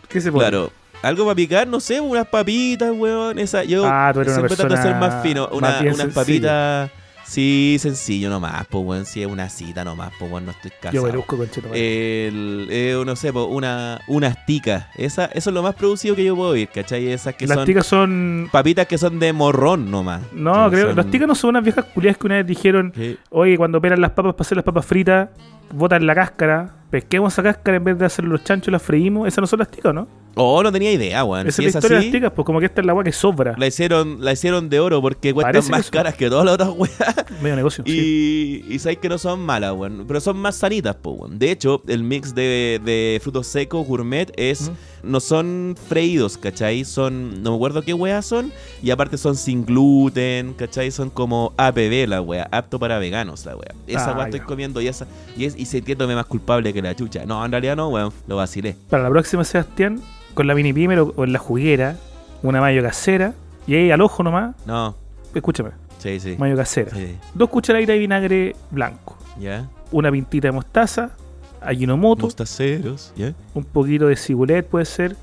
¿Qué 0.09 0.21
se 0.21 0.31
pone? 0.33 0.43
Claro. 0.45 0.71
Algo 1.03 1.25
para 1.25 1.35
picar, 1.35 1.67
no 1.69 1.81
sé, 1.81 2.01
unas 2.01 2.27
papitas, 2.27 2.91
weón. 2.97 3.39
Esa, 3.39 3.63
yo 3.65 3.85
Ah, 3.87 4.11
tú 4.15 4.21
eres 4.21 4.33
una 4.39 4.49
siempre 4.49 4.57
trato 4.57 4.75
de 4.75 4.83
ser 4.83 4.97
más 4.97 5.23
fino. 5.23 5.49
Una- 5.49 5.81
unas 5.81 5.97
sencilla. 5.97 6.15
papitas. 6.15 6.91
Sí, 7.27 7.77
sencillo 7.81 8.29
nomás, 8.31 8.67
pues, 8.69 8.85
weón. 8.85 9.07
Si 9.07 9.23
es 9.23 9.27
una 9.29 9.49
cita 9.49 9.85
nomás, 9.85 10.13
pues, 10.19 10.31
weón, 10.31 10.45
no 10.47 10.53
estoy 10.53 10.71
Yo 10.71 10.77
casado. 10.81 11.05
me 11.07 11.17
busco 11.17 11.37
con. 11.37 11.49
El, 11.75 12.69
eh, 12.71 13.03
no 13.05 13.17
sé, 13.17 13.33
pues, 13.33 13.47
una, 13.49 14.01
unas 14.09 14.45
ticas. 14.47 14.87
Esa, 14.97 15.27
eso 15.27 15.51
es 15.51 15.55
lo 15.55 15.63
más 15.63 15.75
producido 15.75 16.15
que 16.15 16.25
yo 16.25 16.37
puedo 16.37 16.55
ir, 16.57 16.69
¿cachai? 16.69 17.09
Esas 17.09 17.35
que 17.35 17.47
Las 17.47 17.57
son 17.57 17.67
ticas 17.67 17.87
son. 17.87 18.49
papitas 18.53 18.87
que 18.87 18.99
son 18.99 19.19
de 19.19 19.33
morrón 19.33 19.91
nomás. 19.91 20.23
No, 20.33 20.71
creo. 20.71 20.89
son- 20.89 20.97
Las 20.97 21.11
ticas 21.11 21.27
no 21.29 21.35
son 21.35 21.51
unas 21.51 21.65
viejas 21.65 21.85
culiadas 21.87 22.19
que 22.19 22.27
una 22.27 22.37
vez 22.37 22.47
dijeron: 22.47 22.93
Sí. 22.95 23.17
Oye, 23.31 23.57
cuando 23.57 23.79
operan 23.79 24.01
las 24.01 24.11
papas 24.13 24.35
para 24.35 24.43
hacer 24.43 24.57
las 24.57 24.65
papas 24.65 24.87
fritas, 24.87 25.31
botan 25.73 26.07
la 26.07 26.15
cáscara, 26.15 26.75
pesquemos 26.91 27.33
esa 27.33 27.43
cáscara 27.43 27.79
en 27.79 27.85
vez 27.85 27.99
de 27.99 28.05
hacer 28.07 28.25
los 28.25 28.45
chanchos, 28.45 28.71
las 28.71 28.83
freímos. 28.83 29.27
Esas 29.27 29.39
no 29.41 29.47
son 29.47 29.59
las 29.61 29.69
ticas, 29.71 29.95
¿no? 29.95 30.07
Oh, 30.37 30.63
no 30.63 30.73
tenía 30.73 30.93
idea, 30.93 31.25
weón. 31.25 31.47
Esa 31.47 31.63
Si 31.63 31.67
es 31.69 31.75
la 31.75 31.79
historia 31.79 31.97
de 31.97 32.01
así, 32.01 32.07
las 32.11 32.21
ticas, 32.21 32.33
pues 32.35 32.47
como 32.47 32.61
que 32.61 32.67
esta 32.67 32.81
es 32.81 32.87
la 32.87 32.93
agua 32.93 33.05
que 33.05 33.13
sobra. 33.13 33.55
la 33.57 33.67
hicieron, 33.67 34.25
la 34.25 34.33
hicieron 34.33 34.69
de 34.69 34.81
oro 34.81 35.01
porque 35.01 35.33
cuestan 35.33 35.53
Parece 35.53 35.71
más 35.71 35.91
caras 35.91 36.15
que 36.15 36.29
todas 36.29 36.45
las 36.45 36.55
otras 36.55 36.71
weas. 36.77 37.15
Medio 37.43 37.57
negocio. 37.57 37.85
sí. 37.87 38.65
Y, 38.69 38.75
y 38.75 38.79
sabes 38.79 38.99
que 38.99 39.09
no 39.09 39.19
son 39.19 39.41
malas, 39.41 39.73
weón. 39.73 40.05
Pero 40.07 40.21
son 40.21 40.37
más 40.39 40.57
sanitas, 40.57 40.97
po, 40.97 41.13
weón. 41.13 41.39
De 41.39 41.51
hecho, 41.51 41.83
el 41.87 42.03
mix 42.03 42.35
de, 42.35 42.81
de 42.85 43.21
frutos 43.23 43.47
secos 43.47 43.87
gourmet 43.87 44.33
es. 44.37 44.71
No 45.05 45.21
son 45.21 45.77
freídos, 45.89 46.37
¿cachai? 46.39 46.85
Son. 46.85 47.43
No 47.43 47.51
me 47.51 47.57
acuerdo 47.57 47.83
qué 47.83 47.95
weas 47.95 48.25
son. 48.27 48.53
Y 48.83 48.91
aparte 48.91 49.17
son 49.19 49.37
sin 49.37 49.65
gluten, 49.65 50.55
¿cachai? 50.55 50.91
Son 50.91 51.11
como 51.11 51.53
APB 51.57 52.07
la 52.09 52.21
wea. 52.21 52.49
Apto 52.51 52.79
para 52.79 52.99
veganos 52.99 53.45
la 53.47 53.57
wea. 53.57 53.75
Esa 53.87 54.11
Ah, 54.13 54.17
wea 54.17 54.25
estoy 54.25 54.41
comiendo 54.41 54.81
y 54.81 54.89
esa. 54.89 55.07
Y, 55.37 55.45
es, 55.45 55.57
y 55.57 55.67
sintiéndome 55.67 56.15
más 56.15 56.27
culpable 56.27 56.73
que 56.73 56.83
la 56.83 56.95
chucha. 56.95 57.25
No, 57.27 57.45
en 57.45 57.51
realidad 57.51 57.77
no, 57.77 57.89
weón. 57.89 58.13
Lo 58.27 58.37
vacilé. 58.37 58.77
Para 58.91 59.03
la 59.05 59.11
próxima, 59.11 59.45
Sebastián, 59.45 60.01
con 60.35 60.47
la 60.47 60.55
mini 60.55 60.73
pimer 60.73 60.99
o, 61.01 61.25
en 61.25 61.33
la 61.33 61.39
juguera, 61.39 61.97
una 62.43 62.61
mayo 62.61 62.83
casera, 62.83 63.35
y 63.67 63.75
ahí 63.75 63.91
al 63.91 64.01
ojo 64.01 64.23
nomás, 64.23 64.55
No. 64.67 64.95
escúchame, 65.35 65.71
Sí, 65.99 66.21
sí. 66.21 66.37
mayo 66.39 66.57
casera. 66.57 66.91
Sí. 66.95 67.17
Dos 67.35 67.49
cucharaditas 67.49 67.95
de 67.95 67.99
vinagre 67.99 68.57
blanco, 68.71 69.17
¿Ya? 69.41 69.69
una 69.93 70.11
pintita 70.11 70.49
de 70.49 70.53
mostaza, 70.53 71.11
ajinomoto, 71.67 72.23
Mostaceros. 72.27 73.13
¿Ya? 73.17 73.35
un 73.55 73.65
poquito 73.65 74.07
de 74.09 74.17
cibulet 74.17 74.67
puede 74.67 74.85
ser, 74.85 75.17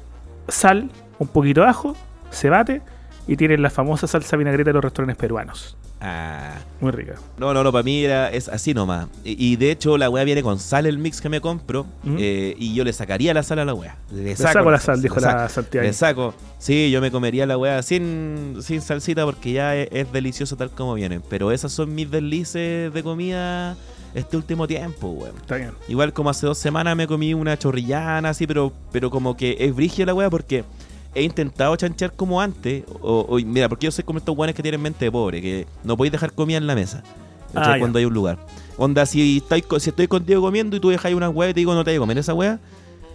sal, 0.48 0.90
un 1.20 1.28
poquito 1.28 1.62
de 1.62 1.68
ajo, 1.68 1.96
se 2.30 2.50
bate 2.50 2.82
y 3.28 3.38
tienen 3.38 3.62
la 3.62 3.70
famosa 3.70 4.08
salsa 4.08 4.38
vinagreta 4.38 4.70
de 4.70 4.74
los 4.74 4.84
restaurantes 4.84 5.18
peruanos. 5.18 5.78
Ah. 6.04 6.56
Muy 6.80 6.90
rica. 6.92 7.14
No, 7.38 7.54
no, 7.54 7.64
no, 7.64 7.72
para 7.72 7.84
mí 7.84 8.04
era, 8.04 8.32
es 8.32 8.50
así 8.50 8.74
nomás. 8.74 9.08
Y, 9.24 9.52
y 9.52 9.56
de 9.56 9.70
hecho, 9.70 10.00
la 10.00 10.10
weá 10.10 10.24
viene 10.24 10.42
con 10.42 10.58
sal 10.58 10.88
el 10.88 10.98
mix 10.98 11.22
que 11.22 11.30
me 11.30 11.42
compro. 11.42 11.82
Ujú. 12.04 12.16
eh, 12.18 12.56
y 12.58 12.74
yo 12.74 12.84
le 12.84 12.92
sacaría 12.92 13.36
la 13.36 13.44
sal 13.44 13.60
a 13.60 13.66
la 13.66 13.76
weá. 13.76 13.98
Le 14.12 14.24
Le 14.24 14.36
saco 14.36 14.72
la 14.72 14.80
sal, 14.80 15.00
dijo 15.00 15.20
la 15.20 15.48
Santiago. 15.48 15.86
Le 15.86 15.94
saco. 15.94 16.34
Sí, 16.58 16.90
yo 16.90 17.02
me 17.02 17.12
comería 17.12 17.46
la 17.46 17.56
weá 17.56 17.84
sin, 17.84 18.58
sin 18.64 18.82
salsita 18.82 19.26
porque 19.26 19.52
ya 19.52 19.76
es, 19.76 19.90
es 19.92 20.12
delicioso 20.12 20.56
tal 20.56 20.72
como 20.72 20.96
viene. 20.96 21.20
Pero 21.30 21.52
esas 21.52 21.72
son 21.72 21.94
mis 21.94 22.10
deslices 22.10 22.92
de 22.92 23.04
comida 23.04 23.78
este 24.14 24.38
último 24.38 24.68
tiempo, 24.68 25.10
weón. 25.10 25.36
Está 25.38 25.56
bien. 25.56 25.72
Igual 25.88 26.14
como 26.14 26.30
hace 26.30 26.46
dos 26.46 26.58
semanas 26.58 26.96
me 26.96 27.08
comí 27.08 27.34
una 27.34 27.58
chorrillana 27.58 28.30
así, 28.30 28.46
pero, 28.48 28.74
pero 28.92 29.10
como 29.10 29.36
que 29.38 29.56
es 29.60 29.76
brígida 29.76 30.08
la 30.08 30.14
weá 30.14 30.30
porque 30.30 30.64
he 31.16 31.24
intentado 31.24 31.76
chanchear 31.76 32.14
como 32.14 32.42
antes. 32.42 32.84
O, 33.02 33.26
o- 33.30 33.38
mira, 33.40 33.70
porque 33.70 33.86
yo 33.86 33.92
soy 33.92 34.04
como 34.04 34.20
estos 34.20 34.38
weones 34.38 34.56
que 34.56 34.62
tienen 34.64 34.82
mente 34.82 35.06
de 35.06 35.12
pobre, 35.12 35.42
que 35.42 35.68
no 35.84 35.96
podéis 35.98 36.12
dejar 36.12 36.34
comida 36.34 36.58
en 36.58 36.68
la 36.68 36.76
mesa. 36.76 37.04
Ah, 37.54 37.76
cuando 37.80 38.00
hay 38.00 38.06
un 38.06 38.14
lugar. 38.14 38.38
Onda, 38.78 39.06
si, 39.06 39.38
estáis, 39.38 39.66
si 39.80 39.90
estoy 39.90 40.08
contigo 40.08 40.42
comiendo 40.42 40.78
y 40.78 40.80
tú 40.80 40.90
dejáis 40.90 41.16
una 41.16 41.30
weá 41.30 41.50
y 41.50 41.54
te 41.54 41.60
digo 41.60 41.74
no 41.74 41.84
te 41.84 41.92
voy 41.92 41.98
a 41.98 42.00
comer 42.00 42.18
esa 42.18 42.34
weá, 42.34 42.60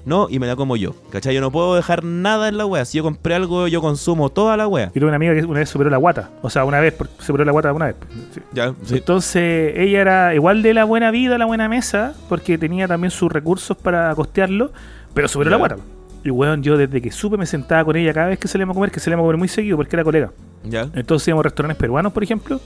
no, 0.06 0.28
y 0.30 0.38
me 0.38 0.46
la 0.46 0.54
como 0.54 0.76
yo. 0.76 0.94
¿Cachai? 1.10 1.34
Yo 1.34 1.40
no 1.40 1.50
puedo 1.50 1.74
dejar 1.74 2.04
nada 2.04 2.48
en 2.48 2.56
la 2.56 2.64
weá. 2.64 2.84
Si 2.84 2.96
yo 2.96 3.02
compré 3.02 3.34
algo, 3.34 3.66
yo 3.66 3.80
consumo 3.80 4.30
toda 4.30 4.56
la 4.56 4.68
weá. 4.68 4.86
Yo 4.94 5.00
tuve 5.00 5.06
una 5.06 5.16
amiga 5.16 5.34
que 5.34 5.44
una 5.44 5.58
vez 5.58 5.68
superó 5.68 5.90
la 5.90 5.96
guata. 5.96 6.30
O 6.42 6.48
sea, 6.48 6.64
una 6.64 6.78
vez, 6.78 6.94
superó 7.18 7.44
la 7.44 7.50
guata 7.50 7.72
una 7.72 7.86
vez. 7.86 7.96
Sí. 8.32 8.40
Ya, 8.52 8.72
Entonces, 8.90 9.74
ella 9.76 10.00
era 10.00 10.34
igual 10.36 10.62
de 10.62 10.74
la 10.74 10.84
buena 10.84 11.10
vida, 11.10 11.36
la 11.38 11.44
buena 11.44 11.68
mesa, 11.68 12.14
porque 12.28 12.56
tenía 12.56 12.86
también 12.86 13.10
sus 13.10 13.32
recursos 13.32 13.76
para 13.76 14.14
costearlo, 14.14 14.70
pero 15.12 15.26
superó 15.26 15.50
la 15.50 15.56
guata. 15.56 15.76
Y 16.22 16.30
weón, 16.30 16.62
yo 16.62 16.76
desde 16.76 17.02
que 17.02 17.10
supe 17.10 17.36
me 17.36 17.46
sentaba 17.46 17.84
con 17.84 17.96
ella 17.96 18.12
cada 18.12 18.28
vez 18.28 18.38
que 18.38 18.46
salíamos 18.46 18.74
a 18.74 18.76
comer, 18.76 18.92
que 18.92 19.00
salíamos 19.00 19.24
a 19.24 19.26
comer 19.26 19.38
muy 19.38 19.48
seguido 19.48 19.76
porque 19.76 19.96
era 19.96 20.04
colega. 20.04 20.30
Ya. 20.62 20.88
Entonces 20.94 21.26
íbamos 21.26 21.42
a 21.42 21.48
restaurantes 21.48 21.78
peruanos, 21.78 22.12
por 22.12 22.22
ejemplo, 22.22 22.60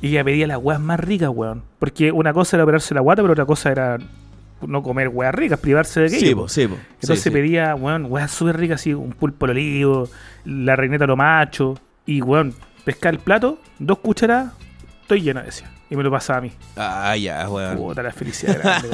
y 0.00 0.08
ella 0.08 0.24
pedía 0.24 0.46
las 0.46 0.58
weas 0.58 0.80
más 0.80 0.98
ricas, 1.00 1.28
weón. 1.28 1.62
Porque 1.78 2.12
una 2.12 2.32
cosa 2.32 2.56
era 2.56 2.64
operarse 2.64 2.94
la 2.94 3.02
guata, 3.02 3.20
pero 3.20 3.32
otra 3.32 3.44
cosa 3.44 3.70
era 3.70 3.98
no 4.66 4.82
comer 4.82 5.08
weas 5.08 5.34
ricas, 5.34 5.58
privarse 5.60 6.00
de 6.00 6.06
aquello. 6.06 6.26
Sí, 6.26 6.34
po. 6.34 6.48
sí, 6.48 6.66
po. 6.66 6.76
Entonces 7.00 7.20
Sí, 7.22 7.30
pedía, 7.30 7.74
weón, 7.74 8.06
weas 8.08 8.30
súper 8.30 8.56
ricas, 8.56 8.80
así, 8.80 8.92
un 8.94 9.12
pulpo 9.12 9.44
al 9.46 9.50
olivo, 9.52 10.08
la 10.44 10.76
reineta 10.76 11.06
lo 11.06 11.16
macho, 11.16 11.78
y 12.06 12.20
weón, 12.22 12.54
pescar 12.84 13.14
el 13.14 13.20
plato, 13.20 13.58
dos 13.78 13.98
cucharadas, 13.98 14.52
estoy 15.02 15.22
lleno, 15.22 15.42
decía. 15.42 15.70
Y 15.90 15.96
me 15.96 16.02
lo 16.02 16.10
pasaba 16.10 16.40
a 16.40 16.42
mí. 16.42 16.52
Ah, 16.76 17.16
ya, 17.16 17.48
weón. 17.48 17.76
Puta, 17.78 18.02
la 18.02 18.12
felicidad 18.12 18.58
grande. 18.58 18.90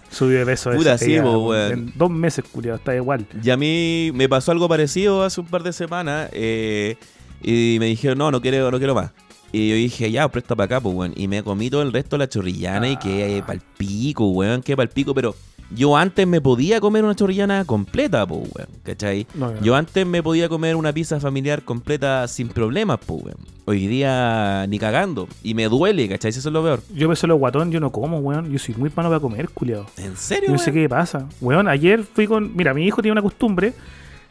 Subió 0.10 0.40
de 0.40 0.44
peso 0.44 0.70
Puta, 0.72 0.94
ese 0.94 1.04
sí, 1.06 1.20
po, 1.20 1.38
weón. 1.48 1.72
En 1.72 1.92
dos 1.96 2.10
meses, 2.10 2.44
culiado, 2.50 2.76
está 2.76 2.94
igual. 2.94 3.26
Y 3.42 3.48
a 3.48 3.56
mí 3.56 4.10
me 4.14 4.28
pasó 4.28 4.52
algo 4.52 4.68
parecido 4.68 5.22
hace 5.24 5.40
un 5.40 5.46
par 5.46 5.62
de 5.62 5.72
semanas. 5.72 6.28
eh, 6.32 6.96
y 7.40 7.76
me 7.78 7.86
dijeron, 7.86 8.18
no, 8.18 8.30
no 8.30 8.40
quiero, 8.42 8.70
no 8.70 8.78
quiero 8.78 8.94
más. 8.94 9.12
Y 9.52 9.70
yo 9.70 9.74
dije, 9.76 10.10
ya, 10.10 10.28
presta 10.28 10.54
para 10.54 10.64
acá, 10.66 10.80
pues, 10.80 10.94
weón. 10.94 11.12
Y 11.16 11.26
me 11.28 11.42
comí 11.42 11.70
todo 11.70 11.82
el 11.82 11.92
resto 11.92 12.16
de 12.16 12.18
la 12.24 12.28
chorrillana 12.28 12.88
y 12.90 12.96
que 12.98 13.40
Ah. 13.42 13.46
pa'l 13.46 13.60
pico, 13.78 14.28
weón, 14.28 14.62
que 14.62 14.76
pa'l 14.76 14.88
pico. 14.90 15.14
Pero 15.14 15.34
yo 15.70 15.96
antes 15.96 16.26
me 16.26 16.40
podía 16.42 16.80
comer 16.80 17.02
una 17.04 17.14
chorrillana 17.14 17.64
completa, 17.64 18.26
pues, 18.26 18.40
weón, 18.54 18.68
¿cachai? 18.82 19.26
No, 19.34 19.52
no. 19.54 19.60
Yo 19.62 19.74
antes 19.74 20.06
me 20.06 20.22
podía 20.22 20.48
comer 20.50 20.76
una 20.76 20.92
pizza 20.92 21.18
familiar 21.18 21.62
completa 21.62 22.28
sin 22.28 22.48
problemas, 22.48 22.98
pues, 23.06 23.22
weón. 23.24 23.38
Hoy 23.64 23.86
día 23.86 24.66
ni 24.68 24.78
cagando. 24.78 25.28
Y 25.42 25.54
me 25.54 25.64
duele, 25.68 26.08
¿cachai? 26.08 26.28
Eso 26.30 26.40
es 26.40 26.52
lo 26.52 26.62
peor. 26.62 26.82
Yo 26.94 27.08
peso 27.08 27.26
los 27.26 27.38
guatón, 27.38 27.70
yo 27.70 27.80
no 27.80 27.90
como, 27.90 28.18
weón. 28.18 28.50
Yo 28.52 28.58
soy 28.58 28.74
muy 28.76 28.90
malo 28.94 29.08
para 29.08 29.20
comer, 29.20 29.48
culiado. 29.48 29.86
¿En 29.96 30.16
serio, 30.16 30.48
Yo 30.48 30.52
no 30.52 30.58
sé 30.58 30.72
qué 30.72 30.88
pasa. 30.90 31.26
Weón, 31.40 31.68
ayer 31.68 32.02
fui 32.04 32.26
con. 32.26 32.54
Mira, 32.54 32.74
mi 32.74 32.84
hijo 32.86 33.00
tiene 33.00 33.12
una 33.12 33.22
costumbre 33.22 33.72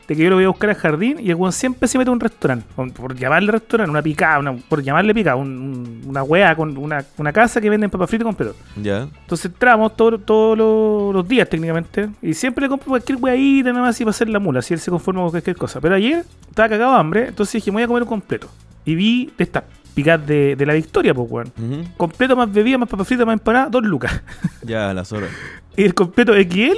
de 0.07 0.15
que 0.15 0.23
yo 0.23 0.29
lo 0.29 0.35
voy 0.37 0.45
a 0.45 0.47
buscar 0.47 0.69
al 0.69 0.75
jardín 0.77 1.17
y 1.19 1.29
el 1.29 1.35
weón 1.35 1.51
siempre 1.51 1.87
se 1.87 1.97
mete 1.97 2.09
a 2.09 2.13
un 2.13 2.19
restaurante. 2.19 2.65
Por, 2.75 3.15
llamarle 3.15 3.51
restaurante, 3.51 3.91
una 3.91 4.01
picada, 4.01 4.39
una- 4.39 4.53
por 4.55 4.81
llamarle 4.81 5.13
picada, 5.13 5.35
un- 5.35 5.57
un- 5.57 6.01
una 6.07 6.23
weá 6.23 6.55
con 6.55 6.77
una, 6.77 7.03
una 7.17 7.33
casa 7.33 7.59
que 7.59 7.69
venden 7.69 7.89
papas 7.89 8.09
fritas 8.09 8.23
con 8.25 8.35
pedo. 8.35 8.55
Ya. 8.81 9.01
Entonces 9.21 9.45
entramos 9.47 9.95
todos 9.97 10.25
todos 10.25 10.57
los, 10.57 11.13
los 11.13 11.27
días 11.27 11.49
técnicamente 11.49 12.09
y 12.21 12.33
siempre 12.33 12.63
le 12.63 12.69
compro 12.69 12.87
cualquier 12.89 13.17
weadita 13.21 13.69
nada 13.71 13.81
más 13.81 13.95
así 13.95 14.03
para 14.05 14.11
hacer 14.11 14.29
la 14.29 14.39
mula, 14.39 14.61
si 14.61 14.73
él 14.73 14.79
se 14.79 14.89
conforma 14.91 15.21
con 15.23 15.31
cualquier 15.31 15.57
cosa. 15.57 15.81
Pero 15.81 15.95
ayer 15.95 16.23
estaba 16.49 16.69
cagado 16.69 16.93
de 16.93 16.99
hambre, 16.99 17.27
entonces 17.27 17.53
dije, 17.53 17.71
me 17.71 17.75
voy 17.75 17.83
a 17.83 17.87
comer 17.87 18.03
un 18.03 18.09
completo. 18.09 18.49
Y 18.85 18.95
vi 18.95 19.33
de 19.37 19.43
estas 19.43 19.63
picadas 19.93 20.25
de, 20.25 20.55
de 20.55 20.65
la 20.65 20.73
victoria, 20.73 21.13
pues 21.13 21.27
weón. 21.29 21.51
Completo 21.97 22.35
más 22.37 22.49
bebida, 22.53 22.77
más 22.77 22.87
papas 22.87 23.07
fritas, 23.07 23.25
más 23.25 23.33
empanada, 23.33 23.67
dos 23.69 23.83
lucas. 23.83 24.21
Ya, 24.63 24.93
las 24.93 25.11
horas. 25.11 25.29
Y 25.75 25.83
el 25.83 25.93
completo 25.93 26.33
XL, 26.33 26.77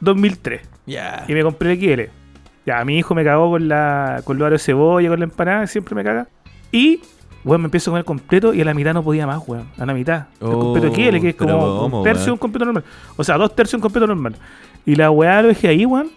2003. 0.00 0.60
Ya. 0.86 1.24
Y 1.28 1.32
me 1.32 1.42
compré 1.42 1.72
el 1.72 1.78
XL. 1.80 2.10
Ya, 2.68 2.84
mi 2.84 2.98
hijo 2.98 3.14
me 3.14 3.24
cagó 3.24 3.50
con 3.50 3.66
la 3.68 4.20
con 4.24 4.38
los 4.38 4.50
de 4.50 4.58
cebolla, 4.58 5.08
con 5.08 5.18
la 5.20 5.24
empanada, 5.24 5.66
siempre 5.66 5.94
me 5.94 6.04
caga. 6.04 6.26
Y, 6.70 7.00
weón, 7.44 7.62
me 7.62 7.66
empiezo 7.66 7.90
a 7.90 7.92
comer 7.92 8.04
completo 8.04 8.52
y 8.52 8.60
a 8.60 8.64
la 8.64 8.74
mitad 8.74 8.92
no 8.92 9.02
podía 9.02 9.26
más, 9.26 9.40
weón. 9.46 9.68
A 9.78 9.86
la 9.86 9.94
mitad. 9.94 10.26
El 10.40 10.48
Oh, 10.48 10.58
completo 10.60 10.88
XL, 10.94 11.20
que 11.20 11.28
es 11.30 11.34
pero 11.34 11.58
como 11.58 11.78
¿cómo, 11.78 11.98
un 12.00 12.04
tercio 12.04 12.26
de 12.26 12.32
un 12.32 12.38
completo 12.38 12.64
normal. 12.66 12.84
O 13.16 13.24
sea, 13.24 13.38
dos 13.38 13.54
tercios 13.54 13.72
de 13.72 13.76
un 13.78 13.82
completo 13.82 14.06
normal. 14.06 14.34
Y 14.84 14.94
la 14.96 15.10
weá 15.10 15.40
lo 15.42 15.48
dejé 15.48 15.68
ahí, 15.68 15.86
weón. 15.86 16.10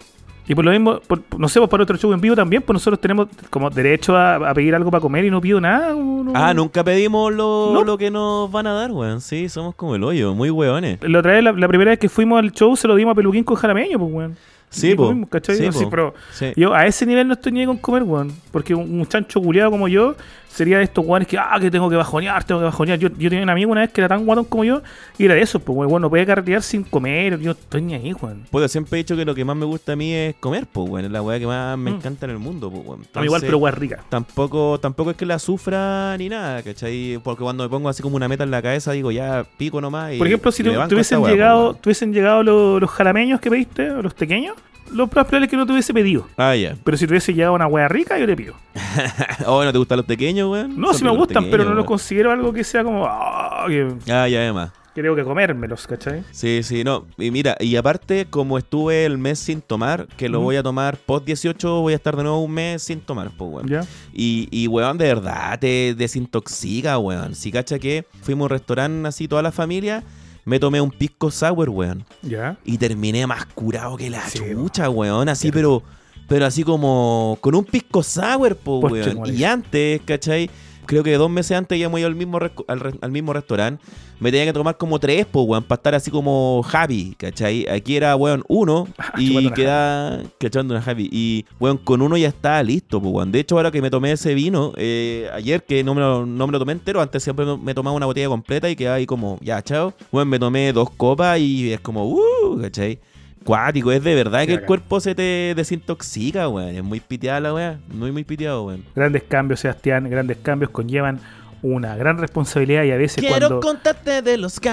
Y 0.48 0.56
por 0.56 0.66
lo 0.66 0.72
mismo, 0.72 1.00
por- 1.08 1.22
no 1.38 1.48
sé, 1.48 1.60
pues 1.60 1.70
para 1.70 1.84
otro 1.84 1.96
show 1.98 2.12
en 2.12 2.20
vivo 2.20 2.36
también, 2.36 2.62
pues 2.64 2.74
nosotros 2.74 3.00
tenemos 3.00 3.28
como 3.50 3.70
derecho 3.70 4.18
a, 4.18 4.36
a 4.50 4.54
pedir 4.54 4.76
algo 4.76 4.92
para 4.92 5.00
comer 5.00 5.24
y 5.24 5.30
no 5.32 5.40
pido 5.40 5.62
nada. 5.62 5.94
no- 5.94 6.34
Ah, 6.36 6.54
nunca 6.54 6.84
pedimos 6.84 7.32
lo, 7.34 7.72
No. 7.74 7.84
lo 7.86 7.98
que 7.98 8.12
nos 8.12 8.52
van 8.52 8.68
a 8.68 8.74
dar, 8.74 8.92
weón. 8.92 9.22
Sí, 9.22 9.48
somos 9.48 9.74
como 9.76 9.96
el 9.96 10.04
hoyo, 10.04 10.34
muy 10.34 10.50
weones. 10.50 10.98
La 11.02 11.20
otra 11.20 11.32
vez, 11.34 11.44
la, 11.44 11.54
la 11.54 11.68
primera 11.70 11.92
vez 11.92 12.00
que 12.00 12.10
fuimos 12.10 12.40
al 12.40 12.52
show, 12.52 12.76
se 12.76 12.88
lo 12.90 12.96
dimos 12.96 13.14
a 13.14 13.16
Peluquín 13.16 13.46
con 13.46 13.56
jalameño, 13.56 13.98
pues, 13.98 14.12
weón. 14.14 14.36
Sí, 14.72 14.96
po. 14.96 15.14
Sí, 15.44 15.86
pero 15.90 16.14
Sí. 16.32 16.54
yo 16.56 16.74
a 16.74 16.86
ese 16.88 17.06
nivel 17.06 17.28
no 17.28 17.34
estoy 17.34 17.52
ni 17.52 17.66
con 17.66 17.78
comer, 17.78 18.04
weón. 18.04 18.32
Porque 18.52 18.74
un, 18.74 19.00
un 19.00 19.06
chancho 19.06 19.40
culiado 19.42 19.70
como 19.70 19.88
yo 19.88 20.16
sería 20.48 20.80
de 20.80 20.84
estos 20.84 21.06
weones 21.06 21.30
que, 21.30 21.38
ah, 21.38 21.58
que 21.62 21.72
tengo 21.72 21.90
que 21.90 21.96
bajonear, 21.96 22.44
tengo 22.44 22.60
que 22.60 22.66
bajonear. 22.66 23.00
Yo, 23.00 23.08
yo 23.10 23.30
tenía 23.30 23.42
un 23.44 23.50
amigo 23.50 23.72
una 23.72 23.82
vez 23.82 23.92
que 23.92 24.02
era 24.02 24.10
tan 24.10 24.26
guatón 24.26 24.44
como 24.46 24.66
yo 24.66 24.82
y 25.18 25.24
era 25.26 25.34
de 25.36 25.42
eso, 25.42 25.60
pues, 25.60 25.78
weón, 25.78 26.02
no 26.02 26.10
puede 26.10 26.26
carretear 26.26 26.62
sin 26.62 26.84
comer. 26.84 27.40
Yo 27.40 27.52
estoy 27.52 27.82
ni 27.82 27.94
ahí, 27.94 28.14
weón. 28.14 28.44
Puta, 28.50 28.68
siempre 28.68 28.98
he 29.00 29.04
dicho 29.04 29.16
que 29.16 29.24
lo 29.24 29.34
que 29.36 29.46
más 29.46 29.56
me 29.56 29.66
gusta 29.66 29.94
a 29.94 29.96
mí 29.96 30.12
es 30.14 30.36
comer, 30.42 30.66
pues, 30.72 30.90
weón. 30.90 31.06
Es 31.06 31.12
la 31.12 31.22
weá 31.22 31.40
que 31.40 31.48
más 31.48 31.78
me 31.78 31.92
Mm. 31.92 31.96
encanta 31.96 32.26
en 32.26 32.32
el 32.32 32.40
mundo, 32.40 32.70
pues, 32.72 32.86
weón. 32.86 33.00
A 33.14 33.20
mí 33.20 33.26
igual, 33.26 33.26
Entonces, 33.26 33.48
pero 33.48 33.58
weón 33.60 33.76
rica. 33.76 34.04
Tampoco, 34.10 34.80
tampoco 34.82 35.12
es 35.12 35.18
que 35.18 35.26
la 35.26 35.40
sufra 35.40 36.16
ni 36.18 36.28
nada, 36.30 36.62
¿cachai? 36.64 37.20
Porque 37.24 37.44
cuando 37.44 37.64
me 37.64 37.70
pongo 37.70 37.88
así 37.90 38.02
como 38.04 38.16
una 38.18 38.28
meta 38.28 38.44
en 38.44 38.52
la 38.52 38.62
cabeza, 38.62 38.92
digo, 38.94 39.12
ya 39.12 39.46
pico 39.58 39.80
nomás. 39.82 40.14
Y, 40.14 40.18
Por 40.18 40.28
ejemplo, 40.28 40.52
si 40.52 40.64
banco 40.64 40.88
tuviesen, 40.90 41.18
esta 41.18 41.20
weá, 41.20 41.22
pues, 41.30 41.34
llegado, 41.34 41.74
tuviesen 41.76 42.14
llegado 42.14 42.44
los, 42.44 42.82
los 42.82 42.90
jalameños 42.90 43.40
que 43.40 43.50
pediste, 43.50 43.88
los 44.02 44.14
pequeños, 44.14 44.56
lo 44.94 45.06
más 45.08 45.26
probable 45.26 45.46
es 45.46 45.50
que 45.52 45.58
no 45.58 45.66
te 45.66 45.72
hubiese 45.72 45.94
pedido. 45.94 46.28
Ah, 46.38 46.56
ya. 46.56 46.76
Pero 46.84 46.98
si 46.98 47.08
tuviese 47.08 47.34
llegado 47.34 47.54
una 47.56 47.68
wea 47.68 47.88
rica, 47.88 48.18
yo 48.20 48.26
le 48.26 48.36
pido. 48.36 48.54
oh, 49.46 49.64
¿no 49.64 49.72
te 49.72 49.78
gustan 49.78 49.98
los 49.98 50.06
pequeños, 50.06 50.50
weón? 50.52 50.80
No, 50.80 50.88
Son 50.88 50.98
si 50.98 51.04
me 51.06 51.12
gustan, 51.12 51.50
pero 51.50 51.64
no 51.66 51.74
los 51.74 51.86
considero 51.86 52.32
algo 52.32 52.52
que 52.54 52.64
sea 52.64 52.84
como, 52.84 53.06
ah, 53.06 53.66
que 53.68 53.88
Ah, 54.12 54.28
ya, 54.28 54.40
además. 54.40 54.72
creo 54.94 55.16
que 55.16 55.24
comérmelos, 55.24 55.88
¿cachai? 55.88 56.24
Sí, 56.32 56.62
sí, 56.64 56.84
no. 56.84 57.06
Y 57.18 57.32
mira, 57.32 57.56
y 57.60 57.76
aparte, 57.78 58.26
como 58.30 58.58
estuve 58.58 59.06
el 59.06 59.18
mes 59.18 59.40
sin 59.40 59.62
tomar, 59.62 60.08
que 60.18 60.28
lo 60.30 60.42
voy 60.42 60.58
a 60.58 60.64
tomar 60.64 60.98
post 60.98 61.26
18, 61.26 61.82
voy 61.82 61.94
a 61.94 61.96
estar 61.96 62.16
de 62.16 62.24
nuevo 62.24 62.44
un 62.44 62.52
mes 62.52 62.84
sin 62.84 63.00
tomar, 63.00 63.32
pues, 63.38 63.50
weón. 63.52 63.68
¿Ya? 63.68 63.82
Y, 64.14 64.48
y, 64.52 64.68
weón, 64.68 64.98
de 64.98 65.06
verdad 65.06 65.58
te 65.60 65.96
desintoxica, 65.96 66.98
weón. 66.98 67.36
Si 67.36 67.52
cacha 67.52 67.80
que 67.80 68.06
fuimos 68.22 68.44
a 68.44 68.46
un 68.46 68.50
restaurante 68.60 69.08
así 69.08 69.28
toda 69.28 69.42
la 69.42 69.52
familia, 69.52 70.04
me 70.46 70.60
tomé 70.60 70.82
un 70.82 70.92
pisco 70.92 71.32
sour, 71.32 71.70
weón. 71.70 72.06
¿Ya? 72.22 72.58
Y 72.66 72.78
terminé 72.78 73.26
más 73.28 73.46
curado 73.46 73.98
que 73.98 74.10
la 74.10 74.28
Sí, 74.28 74.40
chucha, 74.40 74.90
weón. 74.90 75.30
Así, 75.30 75.52
pero, 75.52 75.84
pero 76.28 76.46
así 76.46 76.64
como 76.64 77.38
con 77.42 77.56
un 77.56 77.64
pisco 77.66 78.04
sour, 78.04 78.56
po, 78.56 78.80
weón. 78.80 79.26
Y 79.34 79.44
antes, 79.44 80.02
¿cachai? 80.06 80.50
Creo 80.92 81.04
que 81.04 81.14
dos 81.14 81.30
meses 81.30 81.58
antes 81.58 81.80
ya 81.80 81.86
hemos 81.86 82.02
ido 82.02 82.08
al 82.10 82.16
mismo, 82.16 82.38
al, 82.68 83.12
mismo 83.14 83.32
restaurante. 83.32 83.82
Me 84.20 84.30
tenía 84.30 84.48
que 84.48 84.52
tomar 84.52 84.76
como 84.76 85.00
tres, 85.00 85.26
po, 85.26 85.44
weón, 85.44 85.64
para 85.64 85.78
estar 85.78 85.96
así 85.96 86.12
como 86.12 86.66
happy, 86.70 87.16
¿cachai? 87.18 87.66
Aquí 87.70 87.96
era, 87.96 88.14
weón, 88.18 88.44
uno 88.50 88.90
Chupando 89.18 89.40
y 89.40 89.52
queda 89.52 90.22
cachando 90.38 90.74
una 90.74 90.84
happy. 90.84 91.08
Y, 91.10 91.46
weón, 91.62 91.78
con 91.78 92.02
uno 92.02 92.18
ya 92.18 92.28
estaba 92.28 92.62
listo, 92.62 93.02
po, 93.02 93.08
weón. 93.08 93.32
De 93.32 93.40
hecho, 93.40 93.56
ahora 93.56 93.72
que 93.72 93.82
me 93.82 93.90
tomé 93.90 94.12
ese 94.12 94.34
vino, 94.34 94.74
eh, 94.76 95.30
ayer 95.34 95.64
que 95.64 95.82
no 95.82 95.96
me, 95.96 96.02
lo, 96.02 96.26
no 96.26 96.46
me 96.46 96.52
lo 96.52 96.60
tomé 96.60 96.74
entero, 96.74 97.00
antes 97.00 97.24
siempre 97.24 97.46
me 97.46 97.74
tomaba 97.74 97.96
una 97.96 98.06
botella 98.06 98.28
completa 98.28 98.70
y 98.70 98.76
quedaba 98.76 98.98
ahí 98.98 99.06
como, 99.06 99.38
ya, 99.40 99.62
chao. 99.62 99.94
Weón, 100.12 100.28
me 100.28 100.40
tomé 100.40 100.74
dos 100.74 100.90
copas 100.90 101.40
y 101.40 101.72
es 101.72 101.80
como, 101.80 102.06
uh, 102.06 102.60
¿cachai? 102.62 103.00
Cuático, 103.44 103.92
es 103.92 104.04
de 104.04 104.14
verdad 104.14 104.46
que 104.46 104.54
el 104.54 104.66
cuerpo 104.66 105.00
se 105.00 105.16
te 105.16 105.54
desintoxica, 105.56 106.48
weón. 106.48 106.76
Es 106.76 106.84
muy 106.84 107.00
piteada 107.00 107.40
la 107.40 107.54
weá. 107.54 107.80
Muy, 107.92 108.12
muy 108.12 108.24
piteado, 108.24 108.66
weón. 108.66 108.84
Grandes 108.96 109.24
cambios, 109.24 109.62
Sebastián, 109.62 110.10
grandes 110.10 110.38
cambios 110.38 110.70
conllevan 110.72 111.20
una 111.64 111.96
gran 111.96 112.18
responsabilidad 112.18 112.84
y 112.84 112.92
a 112.92 112.98
veces 112.98 113.24
cuando... 113.28 113.60
contarte 113.60 114.22
de 114.22 114.38
los 114.38 114.60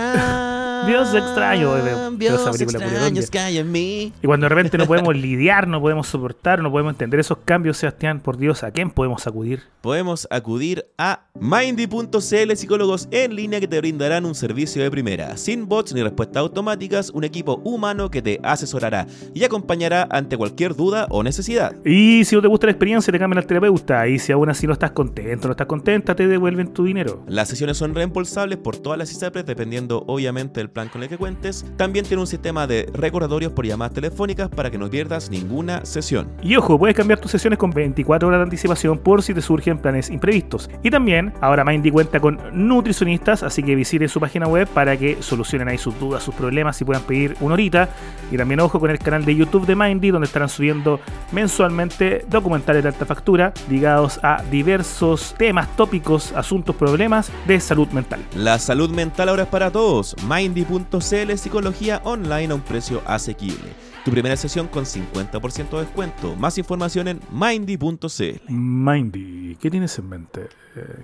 Dios 0.87 1.15
extraño, 1.15 1.75
de- 1.75 1.83
de 1.83 1.89
esa 1.89 2.05
cambios 2.05 2.51
película 2.59 2.79
extraños 2.87 3.31
que 3.31 3.39
hay 3.39 3.59
en 3.59 3.71
mí. 3.73 4.13
Y 4.23 4.27
cuando 4.27 4.45
de 4.45 4.49
repente 4.51 4.79
no 4.79 4.87
podemos 4.87 5.17
lidiar, 5.17 5.67
no 5.69 5.81
podemos 5.81 6.07
soportar, 6.07 6.63
no 6.63 6.71
podemos 6.71 6.93
entender 6.93 7.21
esos 7.21 7.39
cambios, 7.45 7.77
Sebastián, 7.79 8.21
por 8.21 8.37
Dios, 8.37 8.63
¿a 8.65 8.71
quién 8.71 8.91
podemos 8.91 9.27
acudir? 9.27 9.63
Podemos 9.81 10.27
acudir 10.31 10.87
a 10.99 11.23
Mindy.cl 11.39 12.57
psicólogos 12.57 13.09
en 13.11 13.37
línea 13.37 13.61
que 13.61 13.69
te 13.69 13.79
brindarán 13.79 14.25
un 14.25 14.35
servicio 14.35 14.83
de 14.83 14.91
primera, 14.91 15.37
sin 15.37 15.69
bots 15.69 15.95
ni 15.95 16.03
respuestas 16.03 16.39
automáticas, 16.41 17.11
un 17.11 17.25
equipo 17.25 17.61
humano 17.65 18.11
que 18.11 18.23
te 18.23 18.41
asesorará 18.43 19.07
y 19.35 19.45
acompañará 19.45 20.07
ante 20.11 20.37
cualquier 20.37 20.75
duda 20.75 21.07
o 21.11 21.23
necesidad. 21.23 21.75
Y 21.85 22.25
si 22.25 22.35
no 22.35 22.43
te 22.43 22.49
gusta 22.49 22.67
la 22.67 22.73
experiencia, 22.73 23.13
te 23.13 23.19
cambian 23.19 23.39
al 23.39 23.47
terapeuta. 23.47 24.09
Y 24.09 24.19
si 24.19 24.33
aún 24.33 24.49
así 24.51 24.67
no 24.67 24.73
estás 24.73 24.91
contento, 24.93 25.49
no 25.49 25.53
estás 25.53 25.67
contenta, 25.67 26.15
te 26.15 26.27
devuelven 26.27 26.73
tu 26.73 26.85
dinero. 26.85 27.23
Las 27.29 27.49
sesiones 27.49 27.77
son 27.77 27.95
reembolsables 27.95 28.59
por 28.59 28.77
todas 28.77 28.99
las 28.99 29.13
ISAPRES 29.13 29.47
dependiendo 29.47 30.05
obviamente 30.07 30.61
del 30.61 30.68
plan 30.71 30.89
con 30.89 31.03
el 31.03 31.09
que 31.09 31.19
cuentes. 31.19 31.65
También 31.77 32.05
tiene 32.05 32.21
un 32.21 32.27
sistema 32.27 32.67
de 32.67 32.89
recordatorios 32.93 33.53
por 33.53 33.67
llamadas 33.67 33.95
telefónicas 33.95 34.49
para 34.49 34.71
que 34.71 34.79
no 34.79 34.89
pierdas 34.89 35.31
ninguna 35.31 35.85
sesión. 35.85 36.29
Y 36.43 36.57
ojo, 36.57 36.79
puedes 36.79 36.97
cambiar 36.97 37.21
tus 37.21 37.31
sesiones 37.31 37.59
con 37.59 37.71
24 37.71 38.29
horas 38.29 38.39
de 38.41 38.45
anticipación 38.45 38.99
por 38.99 39.23
si 39.23 39.35
te 39.35 39.41
surgen 39.41 39.79
planes 39.79 40.11
imprevistos. 40.11 40.71
Y 40.83 40.91
también, 40.91 41.33
ahora 41.41 41.65
Mindy 41.65 41.91
cuenta 41.91 42.21
con 42.21 42.39
nutricionistas, 42.53 43.43
así 43.43 43.63
que 43.63 43.75
visite 43.75 44.09
su 44.09 44.21
página 44.21 44.47
web 44.47 44.69
para 44.69 44.97
que 44.97 45.23
solucionen 45.23 45.69
ahí 45.69 45.79
sus 45.79 45.99
dudas, 45.99 46.23
sus 46.23 46.35
problemas 46.35 46.81
y 46.81 46.85
puedan 46.85 47.03
pedir 47.03 47.37
una 47.41 47.55
horita. 47.55 47.89
Y 48.31 48.37
también 48.37 48.61
ojo 48.61 48.81
con 48.81 48.91
el 48.91 48.99
canal 48.99 49.25
de 49.25 49.35
YouTube 49.35 49.67
de 49.67 49.77
Mindy, 49.77 50.11
donde 50.11 50.27
estarán 50.27 50.49
subiendo 50.49 51.01
mensualmente 51.33 52.25
documentales 52.29 52.83
de 52.83 52.89
alta 52.89 53.07
factura 53.07 53.53
ligados 53.69 54.21
a 54.23 54.43
diversos 54.51 55.35
temas, 55.39 55.75
tópicos, 55.77 56.33
asuntos, 56.33 56.77
problemas 56.77 57.31
de 57.47 57.61
salud 57.61 57.89
mental. 57.89 58.21
La 58.35 58.59
salud 58.59 58.91
mental 58.91 59.29
ahora 59.29 59.43
es 59.45 59.49
para 59.49 59.71
todos. 59.71 60.17
Mindy.cl 60.67 61.37
Psicología 61.39 62.01
online 62.05 62.51
a 62.53 62.55
un 62.57 62.61
precio 62.63 63.03
asequible. 63.07 63.71
Tu 64.05 64.11
primera 64.11 64.37
sesión 64.37 64.67
con 64.69 64.85
50% 64.85 65.71
de 65.71 65.79
descuento. 65.81 66.35
Más 66.37 66.57
información 66.59 67.09
en 67.09 67.21
Mindy.cl. 67.31 68.41
Mindy, 68.49 69.57
¿qué 69.61 69.71
tienes 69.71 69.99
en 69.99 70.09
mente? 70.09 70.49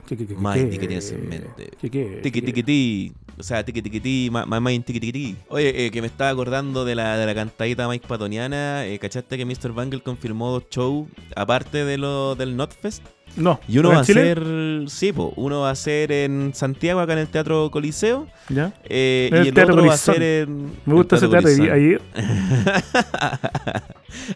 ¿Qué, 0.07 0.17
qué, 0.17 0.27
qué, 0.27 0.35
Mindy, 0.35 0.71
qué? 0.71 0.79
¿qué 0.79 0.87
tienes 0.87 1.13
en 1.13 1.29
mente? 1.29 1.71
¿Qué, 1.81 1.91
qué? 1.91 2.21
Tiki 2.23 2.41
tiki 2.43 2.63
ti. 2.63 3.13
O 3.39 3.43
sea, 3.43 3.65
tiki 3.65 3.83
tiki 3.83 4.01
ti, 4.01 4.29
ma- 4.31 4.47
ma- 4.47 4.61
mind 4.61 4.85
tiki 4.85 5.01
tiki 5.01 5.13
ti. 5.13 5.37
Oye, 5.49 5.87
eh, 5.87 5.91
que 5.91 6.01
me 6.01 6.07
estaba 6.07 6.31
acordando 6.31 6.85
de 6.85 6.95
la, 6.95 7.17
de 7.19 7.27
la 7.27 7.35
cantadita 7.35 7.89
Mike 7.89 8.07
Patoniana. 8.09 8.87
Eh, 8.87 8.99
¿Cachaste 8.99 9.37
que 9.37 9.45
Mr. 9.45 9.73
Bangle 9.73 10.01
confirmó 10.03 10.51
dos 10.53 10.65
shows 10.71 11.09
aparte 11.37 11.85
de 11.85 11.99
lo 11.99 12.35
del 12.37 12.57
Notfest? 12.57 13.03
No. 13.37 13.59
Y 13.67 13.79
uno 13.79 13.91
¿en 13.91 13.97
va 13.97 14.01
a 14.01 14.05
ser. 14.05 14.43
Sí, 14.89 15.13
po, 15.13 15.33
uno 15.37 15.61
va 15.63 15.71
a 15.71 15.75
ser 15.75 16.13
en 16.13 16.53
Santiago, 16.55 17.01
acá 17.01 17.15
en 17.15 17.21
el 17.21 17.29
Teatro 17.29 17.71
Coliseo. 17.71 18.29
¿Ya? 18.49 18.73
eh, 18.85 19.29
el 19.33 19.47
y 19.47 19.49
el 19.49 19.59
otro 19.59 19.85
va 19.87 19.95
a 19.95 19.97
ser 19.97 20.23
en. 20.23 20.73
Me 20.87 20.95
gusta 20.95 21.17
ese 21.17 21.29
teatro. 21.29 21.51
Y 21.51 21.69
Ahí, 21.69 21.97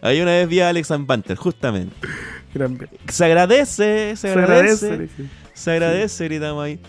Ahí 0.01 0.21
una 0.21 0.31
vez 0.31 0.47
vi 0.49 0.59
a 0.59 0.69
Alex 0.69 0.89
Banter, 1.05 1.37
justamente. 1.37 1.95
gran- 2.53 2.77
Se 3.07 3.25
agradece, 3.25 4.15
se, 4.15 4.17
Se 4.17 4.29
agradece. 4.31 4.85
agradece. 4.91 5.23
Se 5.53 5.71
agradece, 5.71 6.23
gritamos 6.25 6.63
ahí. 6.63 6.79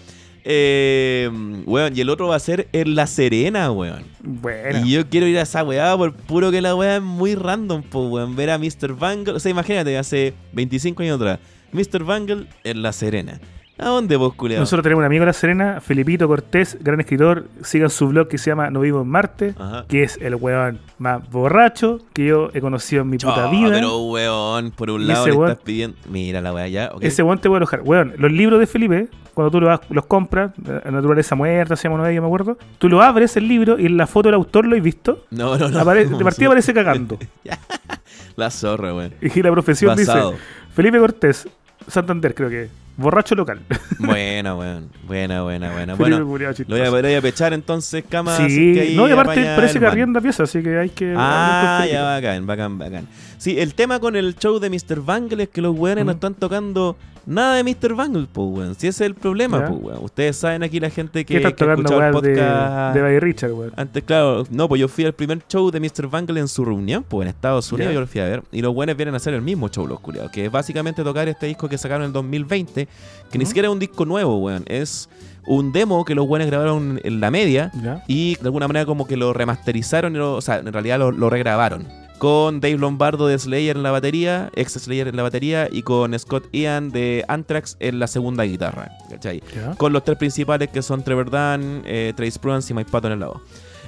Eh, 0.42 1.28
weón, 1.66 1.94
y 1.96 2.00
el 2.00 2.08
otro 2.08 2.28
va 2.28 2.36
a 2.36 2.40
ser 2.40 2.68
en 2.72 2.94
La 2.94 3.06
Serena, 3.06 3.70
weón. 3.70 4.04
Bueno. 4.22 4.84
Y 4.86 4.92
yo 4.92 5.08
quiero 5.08 5.26
ir 5.26 5.38
a 5.38 5.42
esa 5.42 5.62
weá 5.62 5.96
por 5.96 6.14
puro 6.14 6.50
que 6.50 6.62
la 6.62 6.74
weá 6.74 6.96
es 6.96 7.02
muy 7.02 7.34
random, 7.34 7.82
po, 7.82 8.08
weón. 8.08 8.34
Ver 8.36 8.50
a 8.50 8.58
Mr. 8.58 8.94
Bangle. 8.98 9.34
O 9.34 9.40
sea, 9.40 9.50
imagínate, 9.50 9.96
hace 9.98 10.32
25 10.52 11.02
años 11.02 11.16
atrás. 11.16 11.38
Mr. 11.72 12.04
Bangle 12.04 12.46
en 12.64 12.83
La 12.83 12.92
Serena. 12.92 13.40
¿A 13.78 13.87
dónde 13.87 14.16
vos, 14.16 14.35
culiao? 14.35 14.61
Nosotros 14.61 14.83
tenemos 14.83 15.00
un 15.00 15.06
amigo 15.06 15.22
en 15.22 15.28
La 15.28 15.33
Serena, 15.33 15.80
Felipito 15.80 16.28
Cortés, 16.28 16.76
gran 16.83 17.00
escritor. 17.00 17.46
Sigan 17.62 17.88
su 17.88 18.09
blog 18.09 18.28
que 18.28 18.37
se 18.37 18.50
llama 18.50 18.68
No 18.68 18.80
Vivo 18.80 19.00
en 19.00 19.09
Marte, 19.09 19.54
Ajá. 19.59 19.87
que 19.88 20.02
es 20.02 20.18
el 20.20 20.35
weón 20.35 20.80
más 20.98 21.26
borracho 21.30 21.98
que 22.12 22.26
yo 22.26 22.50
he 22.52 22.61
conocido 22.61 23.00
en 23.00 23.09
mi 23.09 23.16
puta 23.16 23.48
vida. 23.48 23.70
Pero, 23.70 23.96
weón, 24.00 24.70
por 24.72 24.90
un 24.90 25.06
lado 25.06 25.26
le 25.26 25.33
weón- 25.33 25.50
estás 25.52 25.64
pidiendo. 25.64 25.96
Mira 26.11 26.42
la 26.42 26.52
weá 26.52 26.68
ya, 26.68 26.90
ok. 26.92 27.02
Ese 27.04 27.22
weón 27.22 27.38
te 27.38 27.48
puede 27.48 27.61
enojar. 27.61 27.80
Weón, 27.83 28.12
los 28.18 28.30
libros 28.30 28.61
de 28.61 28.66
Felipe, 28.66 29.09
cuando 29.33 29.50
tú 29.50 29.62
los, 29.62 29.80
los 29.88 30.04
compras, 30.04 30.50
eh, 30.68 30.90
Naturaleza 30.90 31.35
Muerta, 31.35 31.74
se 31.74 31.85
llama 31.85 31.94
uno 31.94 32.04
de 32.04 32.12
ellos, 32.12 32.20
me 32.20 32.26
acuerdo. 32.28 32.59
Tú 32.76 32.90
lo 32.90 33.00
abres 33.00 33.35
el 33.38 33.48
libro 33.48 33.78
y 33.78 33.87
en 33.87 33.96
la 33.96 34.06
foto 34.06 34.28
del 34.28 34.35
autor 34.35 34.66
lo 34.66 34.76
has 34.76 34.83
visto. 34.83 35.24
No, 35.30 35.56
no, 35.56 35.70
no. 35.70 35.80
Apare- 35.80 36.06
no, 36.06 36.18
de 36.18 36.24
partida 36.24 36.46
aparece 36.48 36.74
cagando. 36.74 37.18
La 38.37 38.50
zorra, 38.50 38.94
weón. 38.94 39.14
Y 39.22 39.42
la 39.42 39.50
profesión 39.50 39.96
Basado. 39.96 40.33
dice: 40.33 40.42
Felipe 40.74 40.98
Cortés, 40.98 41.48
Santander, 41.88 42.34
creo 42.34 42.48
que. 42.48 42.68
Borracho 42.96 43.34
local. 43.34 43.60
Buena, 43.98 44.54
weón. 44.54 44.90
Buena, 45.06 45.42
buena, 45.42 45.72
buena. 45.72 45.94
Bueno, 45.94 46.26
culiao 46.26 46.52
lo 46.66 46.76
voy 46.76 46.84
a, 46.84 46.90
lo 46.90 47.00
voy 47.00 47.14
a 47.14 47.22
pechar 47.22 47.54
entonces, 47.54 48.04
cama. 48.06 48.36
Sí, 48.36 48.74
que 48.74 48.92
no, 48.94 49.08
y 49.08 49.12
aparte 49.12 49.42
parece 49.56 49.80
que 49.80 49.86
arrienda 49.86 50.20
piezas, 50.20 50.50
así 50.50 50.62
que 50.62 50.78
hay 50.78 50.90
que. 50.90 51.14
Ah, 51.16 51.86
ya, 51.90 52.02
bacán, 52.02 52.46
bacán, 52.46 52.78
bacán. 52.78 53.08
Sí, 53.40 53.59
el 53.59 53.74
tema 53.74 53.98
con 54.00 54.16
el 54.16 54.37
show 54.37 54.59
de 54.59 54.68
Mr. 54.68 55.00
Bangle 55.03 55.44
es 55.44 55.48
que 55.48 55.62
los 55.62 55.74
weones 55.74 56.05
no 56.05 56.12
están 56.12 56.35
tocando 56.35 56.94
nada 57.24 57.55
de 57.55 57.64
Mr. 57.64 57.94
Bangle, 57.94 58.26
pues, 58.31 58.46
weón. 58.50 58.74
Si 58.74 58.87
ese 58.87 59.05
es 59.05 59.07
el 59.09 59.14
problema, 59.14 59.64
pues, 59.66 59.81
weón. 59.83 60.05
Ustedes 60.05 60.37
saben 60.37 60.62
aquí 60.62 60.79
la 60.79 60.90
gente 60.90 61.24
que, 61.24 61.33
¿Qué 61.33 61.37
estás 61.38 61.55
que 61.55 61.64
escuchado 61.64 62.03
el 62.03 62.12
weón, 62.12 62.22
de, 62.22 62.31
podcast. 62.35 62.94
de 62.96 63.00
Buddy 63.03 63.18
Richard, 63.20 63.53
weón? 63.53 63.72
Antes, 63.76 64.05
claro, 64.05 64.44
no, 64.50 64.68
pues 64.68 64.79
yo 64.79 64.88
fui 64.88 65.07
al 65.07 65.14
primer 65.14 65.38
show 65.48 65.70
de 65.70 65.81
Mr. 65.81 66.09
Bangle 66.11 66.38
en 66.38 66.48
su 66.48 66.66
reunión, 66.66 67.03
pues 67.09 67.24
en 67.24 67.29
Estados 67.31 67.72
Unidos 67.72 67.94
yo 67.94 68.00
lo 68.03 68.07
fui 68.07 68.20
a 68.20 68.24
ver. 68.24 68.42
Y 68.53 68.61
los 68.61 68.74
buenos 68.74 68.94
vienen 68.94 69.14
a 69.14 69.16
hacer 69.16 69.33
el 69.33 69.40
mismo 69.40 69.68
show, 69.70 69.87
los 69.87 70.00
culiados. 70.00 70.31
Que 70.31 70.44
es 70.44 70.53
básicamente 70.53 71.03
tocar 71.03 71.26
este 71.26 71.46
disco 71.46 71.66
que 71.66 71.79
sacaron 71.79 72.03
en 72.03 72.09
el 72.09 72.12
2020, 72.12 72.88
que 73.33 73.38
ni 73.38 73.46
siquiera 73.46 73.68
es 73.68 73.72
un 73.72 73.79
disco 73.79 74.05
nuevo, 74.05 74.37
weón. 74.37 74.64
Es 74.66 75.09
un 75.46 75.72
demo 75.72 76.05
que 76.05 76.14
los 76.14 76.26
buenos 76.26 76.46
grabaron 76.46 77.00
en 77.03 77.20
la 77.20 77.31
media 77.31 77.72
y 78.07 78.35
de 78.35 78.42
alguna 78.44 78.68
manera 78.68 78.85
como 78.85 79.07
que 79.07 79.16
lo 79.16 79.33
remasterizaron, 79.33 80.14
y 80.14 80.18
lo- 80.18 80.35
o 80.37 80.40
sea, 80.42 80.59
en 80.59 80.70
realidad 80.70 80.98
lo, 80.98 81.11
lo 81.11 81.31
regrabaron. 81.31 81.87
Con 82.20 82.61
Dave 82.61 82.76
Lombardo 82.76 83.28
de 83.28 83.38
Slayer 83.38 83.78
en 83.78 83.83
la 83.83 83.92
batería, 83.92 84.50
ex 84.54 84.74
Slayer 84.74 85.09
en 85.09 85.16
la 85.16 85.22
batería, 85.22 85.70
y 85.72 85.80
con 85.80 86.16
Scott 86.18 86.48
Ian 86.52 86.90
de 86.90 87.24
Anthrax 87.28 87.78
en 87.80 87.98
la 87.98 88.06
segunda 88.06 88.44
guitarra. 88.44 88.92
¿cachai? 89.09 89.42
Con 89.78 89.94
los 89.94 90.04
tres 90.04 90.18
principales 90.18 90.68
que 90.68 90.83
son 90.83 91.02
Trevor 91.02 91.30
Dunn, 91.30 91.83
eh, 91.87 92.12
Trace 92.14 92.38
Prudence 92.38 92.74
y 92.74 92.76
Mike 92.76 92.90
Patton 92.90 93.12
en 93.12 93.20
la 93.20 93.28
voz. 93.28 93.40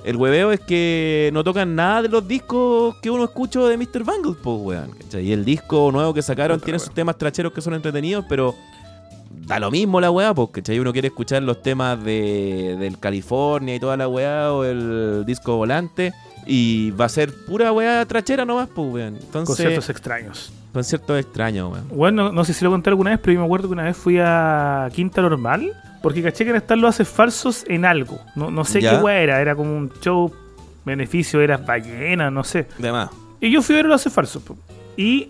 El 0.05 0.17
hueveo 0.17 0.51
es 0.51 0.61
que 0.61 1.29
no 1.35 1.45
tocan 1.45 1.75
nada 1.75 2.01
de 2.01 2.09
los 2.09 2.27
discos 2.27 2.97
que 3.03 3.11
uno 3.11 3.25
escucha 3.25 3.61
de 3.61 3.77
Mr. 3.77 4.03
Bangle, 4.03 4.35
pues, 4.43 4.57
weón. 4.63 4.93
¿cachai? 4.93 5.29
Y 5.29 5.33
el 5.33 5.45
disco 5.45 5.93
nuevo 5.93 6.15
que 6.15 6.23
sacaron 6.23 6.59
tiene 6.59 6.79
weón. 6.79 6.87
sus 6.87 6.95
temas 6.95 7.19
tracheros 7.19 7.53
que 7.53 7.61
son 7.61 7.75
entretenidos, 7.75 8.25
pero 8.31 8.55
da 9.47 9.59
lo 9.59 9.71
mismo 9.71 10.01
la 10.01 10.11
weá, 10.11 10.35
¿cachai? 10.51 10.79
Uno 10.79 10.93
quiere 10.93 11.09
escuchar 11.09 11.43
los 11.43 11.61
temas 11.61 12.03
de, 12.03 12.77
del 12.79 12.99
California 12.99 13.75
y 13.75 13.81
toda 13.81 13.99
la 13.99 14.09
weá, 14.09 14.53
o 14.53 14.65
el 14.65 15.25
disco 15.27 15.57
volante, 15.57 16.15
y 16.47 16.91
va 16.93 17.05
a 17.07 17.09
ser 17.09 17.33
pura 17.47 17.73
weá 17.73 18.05
trachera 18.07 18.45
nomás, 18.45 18.69
pues, 18.75 18.93
weón. 18.93 19.17
Entonces, 19.17 19.47
Conciertos 19.57 19.89
extraños. 19.91 20.53
conciertos 20.73 21.19
extraños, 21.21 21.73
weón. 21.73 21.89
Bueno, 21.89 22.25
no, 22.25 22.33
no 22.33 22.45
sé 22.45 22.53
si 22.55 22.65
lo 22.65 22.71
conté 22.71 22.91
alguna 22.91 23.11
vez, 23.11 23.21
pero 23.21 23.35
yo 23.35 23.41
me 23.41 23.47
acuerdo 23.47 23.69
que 23.69 23.75
una 23.75 23.85
vez 23.85 23.97
fui 23.97 24.19
a 24.21 24.89
Quinta 24.93 25.23
Normal, 25.23 25.73
porque 26.03 26.23
caché 26.23 26.45
que 26.45 26.51
en 26.51 26.57
estar 26.57 26.77
los 26.79 26.91
haces 26.91 27.09
falsos 27.09 27.65
en 27.69 27.85
algo. 27.85 28.19
No, 28.35 28.51
no 28.51 28.65
sé 28.65 28.81
Ya. 28.81 28.91
qué 28.99 29.05
weá 29.05 29.21
era, 29.21 29.41
era 29.41 29.55
como 29.55 29.77
un 29.77 29.91
show, 30.01 30.33
beneficio, 30.85 31.41
era 31.41 31.57
ballena, 31.59 32.31
no 32.31 32.43
sé. 32.45 32.67
De 32.79 32.91
más. 32.91 33.11
Y 33.41 33.51
yo 33.51 33.63
fui 33.63 33.75
a 33.75 33.79
ver 33.79 33.87
los 33.87 34.01
haces 34.01 34.13
falsos. 34.13 34.43
Y 34.97 35.29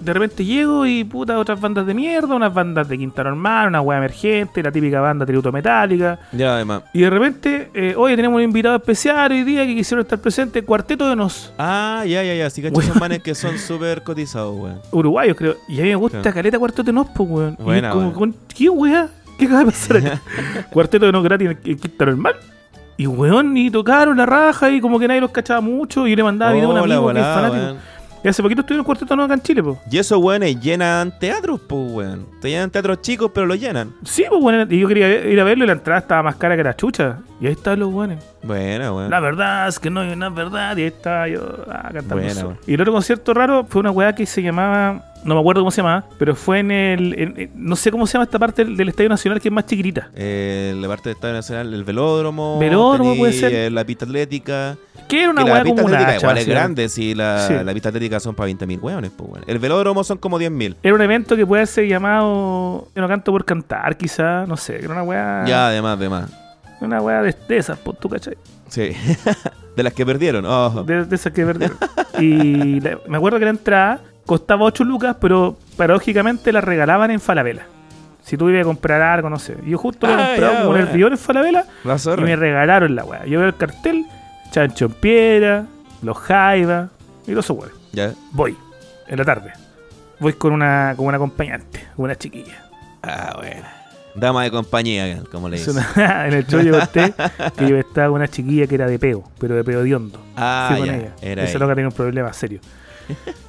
de 0.00 0.12
repente 0.12 0.44
llego 0.44 0.84
y 0.86 1.04
puta, 1.04 1.38
otras 1.38 1.60
bandas 1.60 1.86
de 1.86 1.94
mierda, 1.94 2.34
unas 2.34 2.52
bandas 2.52 2.88
de 2.88 2.98
Quinta 2.98 3.24
Normal, 3.24 3.68
una 3.68 3.80
weá 3.80 3.98
emergente, 3.98 4.62
la 4.62 4.70
típica 4.70 5.00
banda 5.00 5.24
tributo 5.26 5.50
metálica. 5.52 6.18
Ya, 6.32 6.54
además. 6.56 6.82
Y 6.92 7.00
de 7.00 7.10
repente, 7.10 7.70
eh, 7.74 7.94
oye, 7.96 8.14
tenemos 8.16 8.36
un 8.38 8.42
invitado 8.44 8.76
especial 8.76 9.32
hoy 9.32 9.42
día 9.44 9.66
que 9.66 9.74
quisieron 9.74 10.02
estar 10.04 10.18
presente, 10.18 10.62
Cuarteto 10.62 11.08
de 11.08 11.16
Nos. 11.16 11.52
Ah, 11.58 12.04
ya, 12.06 12.22
ya, 12.22 12.34
ya. 12.34 12.50
Sí, 12.50 12.62
cachai, 12.62 12.76
Weón. 12.78 12.92
son 12.92 13.00
manes 13.00 13.22
que 13.22 13.34
son 13.34 13.58
súper 13.58 14.02
cotizados, 14.02 14.54
weón. 14.58 14.80
uruguayos, 14.92 15.36
creo. 15.36 15.56
Y 15.68 15.80
a 15.80 15.82
mí 15.82 15.88
me 15.90 15.96
gusta 15.96 16.20
Claro. 16.22 16.34
caleta 16.34 16.58
Cuarteto 16.58 16.82
de 16.84 16.92
Nos, 16.92 17.06
pues, 17.14 17.28
weón. 17.28 17.56
Y 17.58 17.62
Buena, 17.62 17.88
es 17.88 17.94
como, 17.94 18.12
con- 18.12 18.34
¿qué 18.56 18.68
weá? 18.68 19.08
¿Qué 19.38 19.44
acaba 19.46 19.60
de 19.60 19.66
pasar 19.66 19.96
acá? 19.98 20.20
Cuarteto 20.70 21.06
de 21.06 21.12
Nos 21.12 21.22
gratis 21.24 21.48
en 21.64 21.78
Quinta 21.78 22.04
Normal. 22.06 22.34
Y 22.98 23.06
weón, 23.06 23.54
y 23.58 23.70
tocaron 23.70 24.16
la 24.16 24.24
raja 24.24 24.70
y 24.70 24.80
como 24.80 24.98
que 24.98 25.06
nadie 25.06 25.20
los 25.20 25.30
cachaba 25.30 25.60
mucho. 25.60 26.06
Y 26.06 26.10
yo 26.12 26.16
le 26.16 26.22
mandaba 26.22 26.52
video 26.52 26.68
a 26.70 26.72
un 26.72 26.78
Oh, 26.78 26.84
amigo 26.84 27.12
que 27.12 27.18
es 27.18 27.24
fanático. 27.26 27.62
weón. 27.62 27.76
Y 28.24 28.28
hace 28.28 28.42
poquito 28.42 28.62
estuvieron 28.62 28.80
en 28.82 28.84
Cuarteto 28.84 29.14
de 29.14 29.16
Nos 29.16 29.24
acá 29.26 29.34
en 29.34 29.42
Chile, 29.42 29.62
pues. 29.62 29.78
Y 29.90 29.98
esos 29.98 30.18
weones 30.18 30.60
llenan 30.60 31.16
teatros, 31.18 31.60
pues, 31.60 31.92
weón. 31.92 32.26
Te 32.40 32.50
llenan 32.50 32.70
teatros 32.70 33.00
chicos, 33.00 33.30
pero 33.34 33.46
lo 33.46 33.54
llenan. 33.54 33.92
Sí, 34.04 34.24
pues, 34.28 34.42
weón. 34.42 34.66
Y 34.70 34.78
yo 34.78 34.88
quería 34.88 35.26
ir 35.26 35.40
a 35.40 35.44
verlo 35.44 35.64
y 35.64 35.66
la 35.66 35.74
entrada 35.74 36.00
estaba 36.00 36.22
más 36.24 36.36
cara 36.36 36.56
que 36.56 36.64
la 36.64 36.74
chucha. 36.74 37.18
Y 37.40 37.46
ahí 37.46 37.52
están 37.52 37.78
los 37.78 37.92
weones. 37.92 38.18
Buena, 38.42 38.92
weón. 38.92 39.10
La 39.10 39.20
verdad 39.20 39.68
es 39.68 39.78
que 39.78 39.90
no 39.90 40.00
hay 40.00 40.12
una 40.12 40.28
verdad. 40.30 40.76
Y 40.76 40.82
ahí 40.82 40.86
está 40.88 41.28
yo 41.28 41.40
ah, 41.68 41.90
cantando. 41.92 42.16
Weón. 42.16 42.58
Y 42.66 42.74
el 42.74 42.80
otro 42.80 42.92
concierto 42.92 43.34
raro 43.34 43.64
fue 43.68 43.80
una 43.80 43.90
weá 43.90 44.14
que 44.14 44.26
se 44.26 44.42
llamaba. 44.42 45.04
No 45.26 45.34
me 45.34 45.40
acuerdo 45.40 45.60
cómo 45.62 45.70
se 45.70 45.78
llamaba, 45.82 46.04
pero 46.18 46.34
fue 46.34 46.60
en 46.60 46.70
el. 46.70 47.18
en- 47.18 47.40
en- 47.40 47.50
no 47.54 47.76
sé 47.76 47.90
cómo 47.90 48.06
se 48.06 48.14
llama 48.14 48.24
esta 48.24 48.38
parte 48.38 48.64
del, 48.64 48.76
del 48.76 48.88
Estadio 48.88 49.08
Nacional 49.10 49.40
que 49.40 49.48
es 49.48 49.52
más 49.52 49.66
chiquitita. 49.66 50.08
Eh, 50.14 50.74
la 50.80 50.88
parte 50.88 51.08
del 51.08 51.16
Estadio 51.16 51.34
Nacional, 51.34 51.74
el 51.74 51.84
velódromo. 51.84 52.58
Velódromo 52.58 53.16
puede 53.16 53.32
ser. 53.32 53.52
eh, 53.52 53.70
la 53.70 53.84
pista 53.84 54.04
atlética. 54.04 54.76
Que 55.08 55.22
era 55.22 55.30
una 55.30 55.44
pista 55.44 55.64
como 55.64 55.84
una 55.86 55.98
hacha, 56.00 56.16
igual 56.16 56.38
es 56.38 56.46
grande, 56.48 56.88
si 56.88 57.14
la, 57.14 57.46
Sí. 57.46 57.54
la 57.64 57.72
pista 57.72 57.90
atlética 57.90 58.18
son 58.18 58.34
para 58.34 58.46
20.000 58.48 58.80
weones, 58.82 59.10
pues, 59.16 59.30
weón. 59.30 59.44
El 59.46 59.58
velódromo 59.60 60.02
son 60.02 60.18
como 60.18 60.38
10.000. 60.38 60.76
Era 60.82 60.94
un 60.94 61.00
evento 61.02 61.36
que 61.36 61.46
puede 61.46 61.64
ser 61.66 61.86
llamado. 61.86 62.88
Yo 62.94 63.02
no 63.02 63.08
canto 63.08 63.30
por 63.32 63.44
cantar, 63.44 63.96
quizá. 63.96 64.46
No 64.46 64.56
sé. 64.56 64.76
Era 64.78 64.88
una 64.92 65.02
weá. 65.02 65.44
Ya, 65.46 65.68
además, 65.68 65.96
además. 65.98 66.30
Una 66.80 67.00
weá 67.00 67.22
de, 67.22 67.34
de 67.48 67.56
esas, 67.56 67.78
pues 67.78 67.98
tú, 67.98 68.08
¿cachai? 68.08 68.36
Sí. 68.68 68.90
de 69.76 69.82
las 69.82 69.92
que 69.92 70.04
perdieron. 70.04 70.44
Oh. 70.46 70.82
De, 70.84 71.04
de 71.04 71.14
esas 71.16 71.32
que 71.32 71.44
perdieron. 71.46 71.76
y 72.20 72.80
la- 72.80 72.98
me 73.08 73.16
acuerdo 73.16 73.38
que 73.38 73.44
la 73.44 73.50
entrada 73.52 74.00
costaba 74.26 74.64
8 74.64 74.84
lucas, 74.84 75.16
pero 75.20 75.56
paradójicamente 75.76 76.52
la 76.52 76.60
regalaban 76.60 77.10
en 77.10 77.20
Falabella. 77.20 77.66
Si 78.22 78.36
tú 78.36 78.48
ibas 78.50 78.62
a 78.62 78.64
comprar 78.64 79.00
algo, 79.02 79.30
no 79.30 79.38
sé. 79.38 79.56
Yo 79.64 79.78
justo 79.78 80.06
Ah, 80.06 80.16
comprado 80.28 80.52
ya, 80.52 80.58
como 80.58 80.70
un 80.70 80.76
weá. 80.76 80.84
hervidor 80.84 81.12
en 81.12 81.18
Falabella 81.18 81.64
La 81.84 81.96
y 81.96 82.20
me 82.22 82.34
regalaron 82.36 82.94
la 82.96 83.04
weá. 83.04 83.24
Yo 83.24 83.38
veo 83.38 83.48
el 83.48 83.56
cartel, 83.56 84.04
chancho 84.50 84.86
en 84.86 84.92
piedra, 84.92 85.66
los 86.02 86.18
jaivas 86.18 86.90
y 87.26 87.32
los 87.32 87.44
esos. 87.44 87.70
Ya. 87.92 88.12
Voy, 88.32 88.56
en 89.06 89.18
la 89.18 89.24
tarde. 89.24 89.52
Voy 90.18 90.32
con 90.32 90.52
una, 90.52 90.94
con 90.96 91.06
una 91.06 91.16
acompañante, 91.18 91.86
con 91.94 92.06
una 92.06 92.16
chiquilla. 92.16 92.64
Ah, 93.02 93.34
bueno. 93.36 93.62
Dama 94.16 94.44
de 94.44 94.50
compañía, 94.50 95.22
como 95.30 95.48
le 95.48 95.58
dicen. 95.58 95.76
en 95.96 96.32
el 96.32 96.46
show 96.46 96.60
yo 96.62 96.72
conté 96.78 97.12
que 97.56 97.68
yo 97.68 97.76
estaba 97.76 98.08
con 98.08 98.16
una 98.16 98.28
chiquilla 98.28 98.66
que 98.66 98.74
era 98.74 98.86
de 98.88 98.98
peo, 98.98 99.22
pero 99.38 99.54
de 99.54 99.62
peo 99.62 99.82
de 99.84 99.94
hondo. 99.94 100.18
Ah, 100.36 100.68
Fui 100.70 100.78
con 100.80 100.86
ya. 100.88 100.96
ella. 100.96 101.10
Era 101.20 101.44
ella. 101.44 101.58
loca 101.58 101.74
tenía 101.74 101.88
un 101.88 101.94
problema 101.94 102.32
serio. 102.32 102.60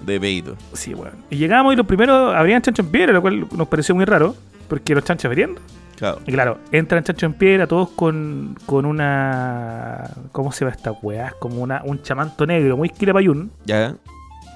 De 0.01 0.19
peito. 0.19 0.55
Sí, 0.73 0.93
weón. 0.93 1.15
Y 1.29 1.37
llegamos 1.37 1.73
y 1.73 1.75
los 1.77 1.85
primeros 1.85 2.35
abrían 2.35 2.61
chancho 2.61 2.81
en 2.81 2.89
piedra, 2.89 3.13
lo 3.13 3.21
cual 3.21 3.47
nos 3.55 3.67
pareció 3.67 3.95
muy 3.95 4.05
raro, 4.05 4.35
porque 4.67 4.93
los 4.95 5.03
chanchos 5.03 5.25
abriendo. 5.25 5.61
Claro. 5.95 6.19
Y 6.27 6.31
claro, 6.31 6.59
entran 6.71 7.03
chancho 7.03 7.25
en 7.25 7.33
piedra 7.33 7.65
todos 7.65 7.89
con, 7.89 8.55
con 8.67 8.85
una. 8.85 10.11
¿Cómo 10.31 10.51
se 10.51 10.59
llama 10.65 10.75
esta 10.75 10.91
weá? 10.91 11.33
Como 11.39 11.61
una, 11.61 11.81
un 11.85 12.01
chamanto 12.03 12.45
negro, 12.45 12.77
muy 12.77 12.89
quilapayún, 12.89 13.49
Ya. 13.65 13.95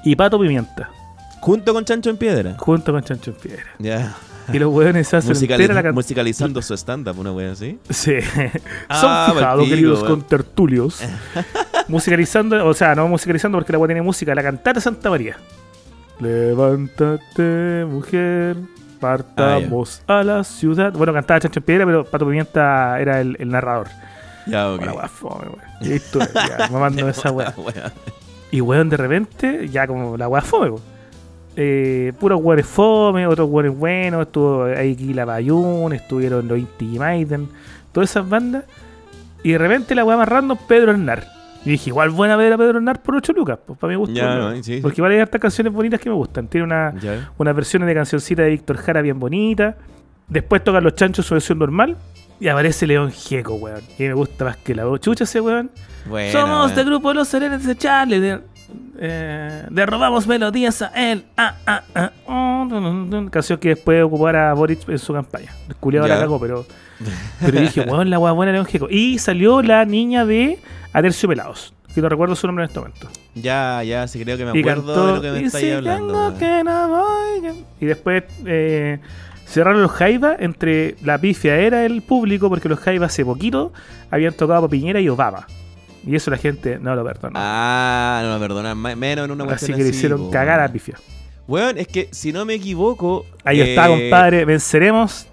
y 0.03 0.15
pato 0.15 0.39
pimienta, 0.39 0.89
Junto 1.39 1.73
con 1.73 1.83
Chancho 1.83 2.11
en 2.11 2.17
Piedra. 2.17 2.55
junto 2.59 2.91
con 2.91 3.01
chancho 3.03 3.31
en 3.31 3.37
piedra. 3.37 3.63
Ya. 3.79 4.13
Y 4.53 4.59
los 4.59 4.73
weones 4.73 5.13
hacen 5.13 5.35
entera 5.35 5.81
la 5.81 5.91
musicalizando 5.91 6.61
su 6.61 6.73
stand-up, 6.75 7.17
una 7.19 7.31
wea 7.31 7.51
así. 7.51 7.79
Sí. 7.89 8.15
Ah, 8.89 9.27
Son 9.27 9.35
fijados, 9.37 9.67
queridos 9.67 10.03
con 10.03 10.21
tertulios. 10.23 11.01
musicalizando, 11.87 12.65
o 12.65 12.73
sea, 12.73 12.95
no 12.95 13.07
musicalizando 13.07 13.57
porque 13.57 13.71
la 13.71 13.79
weá 13.79 13.87
tiene 13.87 14.01
música, 14.01 14.33
la 14.35 14.43
cantata 14.43 14.79
Santa 14.81 15.09
María. 15.09 15.37
Levántate, 16.19 17.85
mujer, 17.87 18.57
partamos 18.99 20.03
a 20.07 20.23
la 20.23 20.43
ciudad. 20.43 20.93
Bueno, 20.93 21.13
cantaba 21.13 21.39
Chancho 21.39 21.59
en 21.59 21.65
Piedra, 21.65 21.85
pero 21.85 22.05
Pato 22.05 22.25
Pimienta 22.25 22.99
era 22.99 23.19
el, 23.21 23.35
el 23.39 23.49
narrador. 23.49 23.87
Ya, 24.47 24.71
ok. 24.71 24.81
Weá 24.81 25.07
fome, 25.07 25.45
estuve, 25.81 26.27
ya, 26.33 26.67
mamando 26.69 27.07
esa. 27.09 27.31
Wea. 27.31 27.53
Y 28.51 28.61
weón, 28.61 28.89
de 28.89 28.97
repente, 28.97 29.69
ya 29.69 29.87
como 29.87 30.17
la 30.17 30.27
weá 30.27 30.41
fome, 30.41 30.69
weón. 30.69 30.90
Eh, 31.63 32.13
puros 32.19 32.39
weones 32.41 32.65
fome, 32.65 33.27
otros 33.27 33.47
weones 33.49 33.77
buenos, 33.77 34.23
estuvo 34.23 34.63
ahí 34.63 34.95
Kila 34.95 35.25
Bayun, 35.25 35.93
estuvieron 35.93 36.47
los 36.47 36.57
Inti 36.57 36.97
Maiden, 36.97 37.47
todas 37.91 38.09
esas 38.09 38.27
bandas. 38.27 38.63
Y 39.43 39.51
de 39.51 39.57
repente 39.59 39.93
la 39.93 40.03
weá 40.03 40.17
más 40.17 40.27
random, 40.27 40.57
Pedro 40.67 40.91
Hernar. 40.91 41.23
Y 41.63 41.69
dije, 41.71 41.91
igual 41.91 42.09
buena 42.09 42.35
ver 42.35 42.51
a 42.53 42.57
Pedro 42.57 42.77
Hernar 42.77 42.99
por 43.03 43.15
8 43.15 43.33
lucas, 43.33 43.59
pues 43.63 43.77
para 43.77 43.91
mi 43.91 43.97
gusto. 43.97 44.15
Ya, 44.15 44.35
¿no? 44.35 44.55
sí, 44.55 44.63
sí. 44.63 44.79
Porque 44.81 44.99
igual 45.01 45.11
hay 45.11 45.19
hartas 45.19 45.39
canciones 45.39 45.71
bonitas 45.71 45.99
que 45.99 46.09
me 46.09 46.15
gustan. 46.15 46.47
Tiene 46.47 46.65
una, 46.65 46.95
Ya. 46.99 47.29
unas 47.37 47.55
versiones 47.55 47.87
de 47.87 47.93
cancioncita 47.93 48.41
de 48.41 48.49
Víctor 48.49 48.77
Jara 48.77 49.01
bien 49.03 49.19
bonitas. 49.19 49.75
Después 50.27 50.63
tocan 50.63 50.83
los 50.83 50.95
chanchos 50.95 51.25
su 51.27 51.35
versión 51.35 51.59
normal. 51.59 51.95
Y 52.39 52.47
aparece 52.47 52.87
León 52.87 53.11
Gieco, 53.11 53.53
weón. 53.53 53.81
Y 53.99 54.03
me 54.03 54.13
gusta 54.15 54.45
más 54.45 54.57
que 54.57 54.73
la. 54.73 54.83
Chucha 54.99 55.25
ese 55.25 55.39
weón. 55.41 55.69
Somos 56.31 56.75
del 56.75 56.85
grupo 56.87 57.13
Los 57.13 57.27
Serenes 57.27 57.63
de 57.63 57.75
Charlie. 57.77 58.39
De, 58.93 58.99
eh, 58.99 59.65
derrobamos 59.69 60.27
melodías 60.27 60.81
a 60.81 60.87
él. 61.11 61.23
Ah, 61.37 61.55
ah, 61.65 61.83
ah, 61.95 62.11
oh, 62.25 62.67
dun, 62.69 63.09
dun. 63.09 63.29
Canción 63.29 63.59
que 63.59 63.69
después 63.69 64.03
ocupara 64.03 64.53
Boric 64.53 64.87
en 64.89 64.99
su 64.99 65.13
campaña. 65.13 65.53
El 65.67 65.75
culiado 65.75 66.07
la 66.07 66.19
cagó, 66.19 66.39
pero. 66.39 66.65
Pero 67.39 67.59
dije, 67.59 67.81
weón, 67.81 68.11
la 68.11 68.19
weá 68.19 68.31
buena 68.31 68.51
León. 68.51 68.67
Y 68.91 69.17
salió 69.17 69.63
la 69.63 69.85
niña 69.85 70.23
de 70.23 70.59
Aterciopelados. 70.93 71.73
Que 71.95 72.01
no 72.01 72.09
recuerdo 72.09 72.35
su 72.35 72.45
nombre 72.45 72.63
en 72.63 72.69
este 72.69 72.79
momento. 72.79 73.07
Ya, 73.33 73.81
ya, 73.83 74.07
sí 74.07 74.23
creo 74.23 74.37
que 74.37 74.45
me 74.45 74.59
acuerdo 74.59 74.93
cantó. 74.93 75.07
de 75.07 75.13
lo 75.15 75.21
que 75.21 75.31
me 75.31 75.45
estáis 75.47 75.65
si 75.65 75.71
hablando. 75.71 76.35
que 76.37 76.63
no 76.63 76.89
voy, 76.89 77.41
que-". 77.41 77.83
Y 77.83 77.87
después 77.87 78.23
eh, 78.45 78.99
cerraron 79.45 79.81
los 79.81 79.91
Jaivas 79.91 80.37
entre 80.39 80.95
la 81.03 81.17
pifia 81.17 81.57
era 81.57 81.85
el 81.85 82.01
público, 82.01 82.49
porque 82.49 82.69
los 82.69 82.79
Jaivas 82.79 83.11
hace 83.11 83.25
poquito 83.25 83.73
habían 84.11 84.33
tocado 84.33 84.65
a 84.65 84.69
Piñera 84.69 85.01
y 85.01 85.09
Obama. 85.09 85.47
Y 86.05 86.15
eso 86.15 86.31
la 86.31 86.37
gente 86.37 86.79
no 86.79 86.95
lo 86.95 87.03
perdonó. 87.03 87.33
Ah, 87.39 88.21
no 88.23 88.33
me 88.33 88.39
perdonan, 88.39 88.77
me- 88.77 88.95
menos 88.95 89.25
en 89.25 89.31
una 89.31 89.43
así 89.43 89.49
cuestión 89.49 89.77
que 89.77 89.83
le 89.83 89.89
hicieron 89.89 90.31
cagar 90.31 90.59
a 90.59 90.71
pifia. 90.71 90.95
Weón, 91.47 91.77
es 91.77 91.87
que 91.87 92.07
si 92.11 92.31
no 92.33 92.45
me 92.45 92.53
equivoco. 92.55 93.25
Ahí 93.43 93.61
eh, 93.61 93.69
está, 93.71 93.87
compadre. 93.87 94.45
Venceremos 94.45 95.27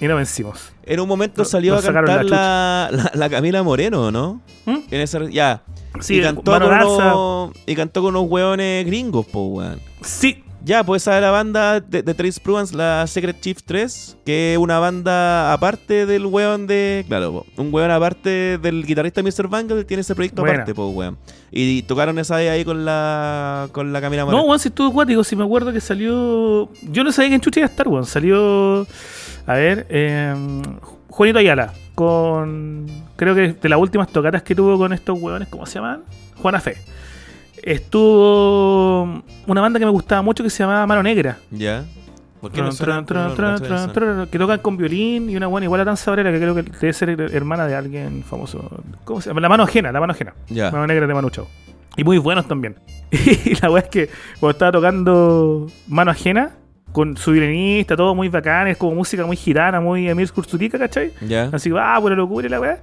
y 0.00 0.06
no 0.08 0.16
vencimos. 0.16 0.72
En 0.84 1.00
un 1.00 1.08
momento 1.08 1.42
No- 1.42 1.44
salió 1.44 1.76
a 1.76 1.82
cantar 1.82 2.24
la 2.24 2.88
la, 2.90 2.90
la, 2.90 3.10
la 3.14 3.30
Camila 3.30 3.62
Moreno, 3.62 4.10
¿no? 4.10 4.40
¿Mm? 4.66 4.78
En 4.90 5.00
esa, 5.00 5.28
ya. 5.30 5.62
Sí, 6.00 6.18
y, 6.18 6.22
cantó 6.22 6.52
con 6.52 6.62
unos, 6.62 7.52
y 7.66 7.74
cantó 7.74 8.02
con 8.02 8.16
unos 8.16 8.30
weones 8.30 8.84
gringos, 8.86 9.26
po, 9.26 9.46
weón. 9.46 9.80
Sí. 10.02 10.42
Ya, 10.62 10.84
pues 10.84 11.02
esa 11.02 11.16
es 11.16 11.22
la 11.22 11.30
banda 11.30 11.80
de, 11.80 12.02
de 12.02 12.14
Trace 12.14 12.38
Pruvance, 12.40 12.76
la 12.76 13.06
Secret 13.06 13.40
Chief 13.40 13.58
3, 13.64 14.18
que 14.26 14.52
es 14.52 14.58
una 14.58 14.78
banda 14.78 15.52
aparte 15.52 16.04
del 16.04 16.26
weón 16.26 16.66
de. 16.66 17.04
Claro, 17.08 17.32
po, 17.32 17.46
un 17.62 17.72
weón 17.72 17.90
aparte 17.90 18.58
del 18.58 18.84
guitarrista 18.84 19.22
Mr. 19.22 19.48
Bangle, 19.48 19.84
tiene 19.84 20.02
ese 20.02 20.14
proyecto 20.14 20.42
Buena. 20.42 20.56
aparte, 20.58 20.74
pues, 20.74 20.94
weón. 20.94 21.18
Y 21.50 21.82
tocaron 21.82 22.18
esa 22.18 22.36
vez 22.36 22.50
ahí 22.50 22.64
con 22.64 22.84
la 22.84 23.68
con 23.72 23.92
la 23.92 24.00
Camila 24.00 24.24
Moreno. 24.26 24.42
No, 24.42 24.48
weón, 24.48 24.60
si 24.60 24.68
estuvo 24.68 24.88
acuático. 24.88 25.24
Si 25.24 25.34
me 25.34 25.44
acuerdo 25.44 25.72
que 25.72 25.80
salió. 25.80 26.70
Yo 26.82 27.04
no 27.04 27.10
sabía 27.10 27.30
que 27.30 27.34
en 27.36 27.40
Chucha 27.40 27.60
iba 27.60 27.66
a 27.66 27.70
estar, 27.70 27.88
weón. 27.88 28.04
Salió. 28.04 28.86
A 29.46 29.54
ver, 29.54 29.86
eh, 29.88 30.34
Juanito 31.08 31.38
Ayala. 31.38 31.72
Con. 31.94 32.86
Creo 33.16 33.34
que 33.34 33.54
de 33.54 33.68
las 33.68 33.78
últimas 33.78 34.08
tocatas 34.12 34.42
que 34.42 34.54
tuvo 34.54 34.76
con 34.78 34.92
estos 34.92 35.18
weones, 35.20 35.48
¿cómo 35.48 35.64
se 35.66 35.74
llaman? 35.78 36.02
Juana 36.36 36.60
Fe. 36.60 36.76
Estuvo 37.62 39.22
una 39.46 39.60
banda 39.60 39.78
que 39.78 39.84
me 39.84 39.90
gustaba 39.90 40.22
mucho 40.22 40.42
que 40.42 40.50
se 40.50 40.62
llamaba 40.62 40.86
Mano 40.86 41.02
Negra. 41.02 41.38
Ya. 41.50 41.84
¿Por 42.40 42.52
qué 42.52 42.62
No, 42.62 42.72
suena 42.72 43.04
que 44.30 44.38
tocan 44.38 44.60
con 44.60 44.76
violín 44.76 45.28
y 45.28 45.36
una 45.36 45.46
buena 45.46 45.66
igual 45.66 45.82
a 45.82 45.84
tan 45.84 45.96
sabrera 45.96 46.32
que 46.32 46.38
creo 46.38 46.54
que 46.54 46.62
debe 46.62 46.92
ser 46.92 47.10
hermana 47.10 47.66
de 47.66 47.74
alguien 47.74 48.22
famoso. 48.22 48.82
¿Cómo 49.04 49.20
se 49.20 49.28
llama? 49.28 49.42
La 49.42 49.48
mano 49.50 49.64
ajena, 49.64 49.92
la 49.92 50.00
mano 50.00 50.12
ajena. 50.12 50.32
Ya. 50.48 50.70
Mano 50.70 50.86
negra 50.86 51.06
de 51.06 51.12
Manu 51.12 51.28
Chao. 51.28 51.48
Y 51.96 52.04
muy 52.04 52.18
buenos 52.18 52.46
también. 52.46 52.76
Y 53.10 53.60
la 53.60 53.70
weá 53.70 53.82
es 53.82 53.88
que 53.88 54.08
cuando 54.38 54.52
estaba 54.52 54.72
tocando 54.72 55.66
mano 55.88 56.10
ajena, 56.12 56.52
con 56.92 57.16
su 57.16 57.32
violinista, 57.32 57.96
todo 57.96 58.14
muy 58.14 58.28
bacán, 58.28 58.68
es 58.68 58.76
como 58.76 58.94
música 58.94 59.24
muy 59.26 59.36
gitana, 59.36 59.80
muy 59.80 60.08
Emir 60.08 60.30
Kurtzurika, 60.32 60.78
¿cachai? 60.78 61.12
Ya. 61.20 61.50
Así, 61.52 61.70
ah, 61.78 61.98
buena 61.98 62.16
locura 62.16 62.46
y 62.46 62.50
la 62.50 62.60
weá. 62.60 62.82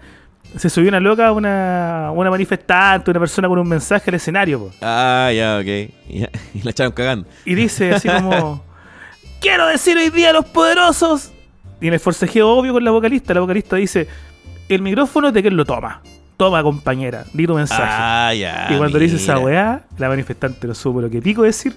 Se 0.55 0.69
subió 0.69 0.89
una 0.89 0.99
loca, 0.99 1.31
una, 1.31 2.12
una 2.13 2.29
manifestante, 2.29 3.12
una 3.12 3.19
persona 3.19 3.47
con 3.47 3.60
un 3.60 3.67
mensaje 3.67 4.10
al 4.10 4.15
escenario, 4.15 4.60
po. 4.60 4.71
Ah, 4.81 5.29
ya, 5.33 5.60
ok. 5.60 5.91
Ya, 6.10 6.29
Y 6.53 6.62
la 6.63 6.71
echaron 6.71 6.93
cagando. 6.93 7.27
Y 7.45 7.53
dice 7.55 7.93
así 7.93 8.07
como: 8.07 8.63
Quiero 9.41 9.67
decir 9.67 9.97
hoy 9.97 10.10
día 10.10 10.29
a 10.29 10.33
los 10.33 10.45
poderosos. 10.45 11.31
Y 11.79 11.88
en 11.88 11.93
el 11.93 11.99
forcejeo 11.99 12.49
obvio 12.49 12.73
con 12.73 12.83
la 12.83 12.91
vocalista, 12.91 13.33
la 13.33 13.41
vocalista 13.41 13.75
dice: 13.75 14.07
El 14.69 14.81
micrófono 14.81 15.31
de 15.31 15.41
quien 15.41 15.55
lo 15.55 15.65
toma. 15.65 16.01
Toma, 16.38 16.62
compañera, 16.63 17.25
di 17.33 17.45
tu 17.47 17.55
mensaje. 17.55 17.83
Ah, 17.86 18.33
ya. 18.33 18.67
y 18.69 18.77
cuando 18.77 18.97
le 18.99 19.05
dice 19.05 19.17
esa 19.17 19.39
weá, 19.39 19.81
la 19.97 20.07
manifestante 20.07 20.67
no 20.67 20.73
supo 20.73 21.01
lo 21.01 21.10
que 21.10 21.21
pico 21.21 21.43
decir: 21.43 21.75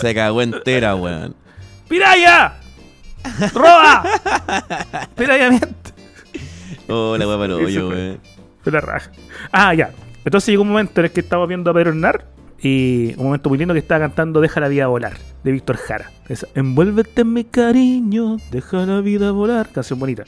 Se 0.00 0.14
cagó 0.14 0.40
entera, 0.42 0.94
weón. 0.94 1.34
¡Piraya! 1.88 2.54
¡Roba! 3.52 4.04
¡Piraya 5.16 5.50
miente! 5.50 5.89
Oh, 6.90 7.16
la 7.16 7.24
el 7.24 7.50
Eso 7.52 7.58
hoyo, 7.64 7.86
fue. 7.88 7.96
weón. 7.96 8.20
Fue 8.62 8.72
la 8.72 8.80
raja. 8.80 9.10
Ah, 9.52 9.74
ya. 9.74 9.90
Entonces 10.24 10.48
llegó 10.48 10.62
un 10.62 10.68
momento 10.68 11.00
en 11.00 11.06
el 11.06 11.12
que 11.12 11.20
estábamos 11.20 11.48
viendo 11.48 11.70
a 11.70 11.74
Pedro 11.74 11.90
Hernán 11.90 12.16
y 12.62 13.14
un 13.16 13.24
momento 13.24 13.48
muy 13.48 13.56
lindo 13.58 13.72
que 13.72 13.80
estaba 13.80 14.00
cantando 14.00 14.40
Deja 14.42 14.60
la 14.60 14.68
vida 14.68 14.86
volar 14.86 15.14
de 15.42 15.52
Víctor 15.52 15.76
Jara. 15.78 16.10
Envuélvete 16.54 17.22
en 17.22 17.32
mi 17.32 17.44
cariño, 17.44 18.36
deja 18.50 18.84
la 18.84 19.00
vida 19.00 19.30
volar. 19.32 19.68
Canción 19.70 19.98
bonita. 19.98 20.24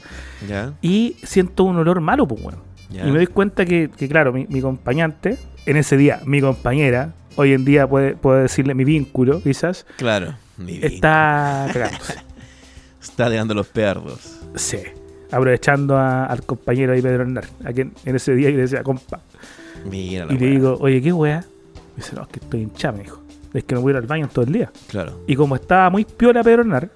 Ya, 0.49 0.73
Y 0.81 1.15
siento 1.23 1.63
un 1.63 1.77
olor 1.77 2.01
malo, 2.01 2.27
pues 2.27 2.41
bueno. 2.41 2.57
ya. 2.89 3.07
Y 3.07 3.11
me 3.11 3.17
doy 3.17 3.27
cuenta 3.27 3.65
que, 3.65 3.91
que, 3.95 4.07
claro, 4.09 4.33
mi, 4.33 4.47
mi 4.47 4.59
acompañante, 4.59 5.37
en 5.67 5.77
ese 5.77 5.95
día, 5.95 6.21
mi 6.25 6.41
compañera, 6.41 7.13
hoy 7.35 7.53
en 7.53 7.63
día 7.65 7.87
puede, 7.87 8.15
puedo 8.15 8.37
decirle 8.41 8.73
mi 8.73 8.83
vínculo, 8.83 9.41
quizás, 9.43 9.85
Claro. 9.97 10.33
Mi 10.57 10.73
vida. 10.79 10.87
está 10.87 11.67
cagándose. 11.71 12.15
Está 13.01 13.29
dejando 13.29 13.53
los 13.53 13.67
perros. 13.67 14.39
Sí. 14.55 14.77
Aprovechando 15.35 15.97
a- 15.97 16.25
al 16.25 16.43
compañero 16.43 16.93
ahí 16.93 17.01
Pedro 17.01 17.23
Hernán, 17.23 17.43
a 17.65 17.73
quien 17.73 17.93
en 18.05 18.15
ese 18.15 18.35
día 18.35 18.49
yo 18.49 18.55
le 18.57 18.63
decía, 18.63 18.83
compa. 18.83 19.19
Mira 19.89 20.25
la 20.25 20.33
Y 20.33 20.37
le 20.37 20.45
digo, 20.47 20.77
oye, 20.79 21.01
¿qué 21.01 21.11
weá? 21.11 21.39
Me 21.39 22.03
dice, 22.03 22.15
no, 22.15 22.21
es 22.23 22.27
que 22.29 22.39
estoy 22.39 22.61
hinchado, 22.61 22.97
me 22.97 23.03
dijo. 23.03 23.19
Es 23.53 23.63
que 23.65 23.75
no 23.75 23.81
voy 23.81 23.91
a 23.91 23.97
ir 23.97 23.97
al 23.97 24.07
baño 24.07 24.29
todo 24.31 24.45
el 24.45 24.51
día. 24.53 24.71
Claro. 24.87 25.19
Y 25.27 25.35
como 25.35 25.55
estaba 25.55 25.89
muy 25.89 26.05
piola 26.05 26.43
Pedro 26.43 26.61
Hernán, 26.61 26.89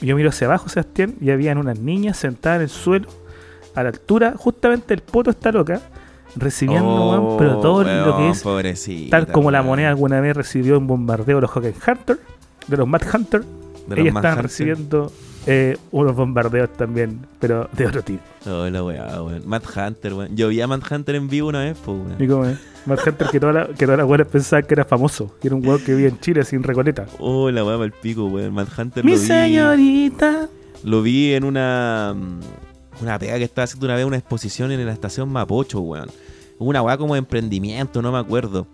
yo 0.00 0.16
miro 0.16 0.30
hacia 0.30 0.46
abajo, 0.46 0.68
Sebastián, 0.68 1.14
y 1.20 1.30
habían 1.30 1.58
unas 1.58 1.78
niñas 1.78 2.16
sentadas 2.16 2.56
en 2.56 2.62
el 2.62 2.68
suelo, 2.68 3.08
a 3.74 3.82
la 3.82 3.90
altura, 3.90 4.34
justamente 4.36 4.94
el 4.94 5.02
poto 5.02 5.30
está 5.30 5.52
loca, 5.52 5.80
recibiendo, 6.34 7.10
weón, 7.10 7.36
pero 7.38 7.60
todo 7.60 7.82
lo 7.84 8.16
que 8.16 8.22
Oh, 8.44 8.60
es, 8.60 9.10
tal 9.10 9.26
como 9.28 9.50
la 9.50 9.62
moneda 9.62 9.88
alguna 9.88 10.20
vez 10.20 10.36
recibió 10.36 10.78
un 10.78 10.86
bombardeo 10.86 11.36
de 11.36 11.42
los 11.42 11.50
Hawken 11.50 11.74
Hunter, 11.86 12.18
de 12.66 12.76
los 12.76 12.86
Mad 12.88 13.02
Hunter, 13.14 13.42
De 13.86 14.00
ellas 14.00 14.16
están 14.16 14.38
recibiendo 14.42 15.12
eh, 15.46 15.76
unos 15.92 16.14
bombardeos 16.16 16.72
también, 16.72 17.20
pero 17.38 17.68
de 17.72 17.86
otro 17.86 18.02
tipo. 18.02 18.22
Oh, 18.46 18.68
la 18.68 18.82
weá, 18.82 19.22
weón. 19.22 19.42
Matt 19.46 19.64
Hunter, 19.76 20.14
weón. 20.14 20.36
Yo 20.36 20.48
vi 20.48 20.60
a 20.60 20.66
Matt 20.66 20.90
Hunter 20.90 21.14
en 21.14 21.28
vivo 21.28 21.48
una 21.48 21.60
vez, 21.60 21.76
pues, 21.84 21.98
weón. 21.98 22.16
¿Y 22.22 22.26
cómo 22.26 22.44
es? 22.46 22.58
Mad 22.86 22.98
Hunter 23.04 23.26
que 23.32 23.40
todas 23.40 23.54
las 23.54 23.68
que 23.70 23.84
todas 23.84 23.98
las 23.98 24.06
weones 24.06 24.28
pensaban 24.28 24.64
que 24.64 24.74
era 24.74 24.84
famoso, 24.84 25.34
que 25.40 25.48
era 25.48 25.56
un 25.56 25.66
weón 25.66 25.80
que 25.84 25.92
vivía 25.92 26.08
en 26.08 26.20
Chile 26.20 26.44
sin 26.44 26.62
recoleta. 26.62 27.06
Oh, 27.18 27.50
la 27.50 27.64
weá 27.64 27.76
el 27.84 27.92
pico, 27.92 28.26
weón. 28.26 28.54
Matt 28.54 28.68
Hunter 28.78 29.04
Mi 29.04 29.12
lo 29.12 29.18
vi. 29.18 29.26
señorita. 29.26 30.48
Lo 30.84 31.02
vi 31.02 31.32
en 31.34 31.44
una. 31.44 32.14
mm, 32.16 33.02
Una 33.02 33.18
pega 33.18 33.36
que 33.38 33.44
estaba 33.44 33.64
haciendo 33.64 33.86
una 33.86 33.96
vez 33.96 34.04
una 34.04 34.16
exposición 34.16 34.70
en 34.72 34.84
la 34.86 34.92
estación 34.92 35.28
Mapocho, 35.30 35.80
weón. 35.80 36.08
Una 36.58 36.80
weá 36.82 36.96
como 36.96 37.14
de 37.14 37.18
emprendimiento, 37.18 38.00
no 38.02 38.12
me 38.12 38.18
acuerdo. 38.18 38.66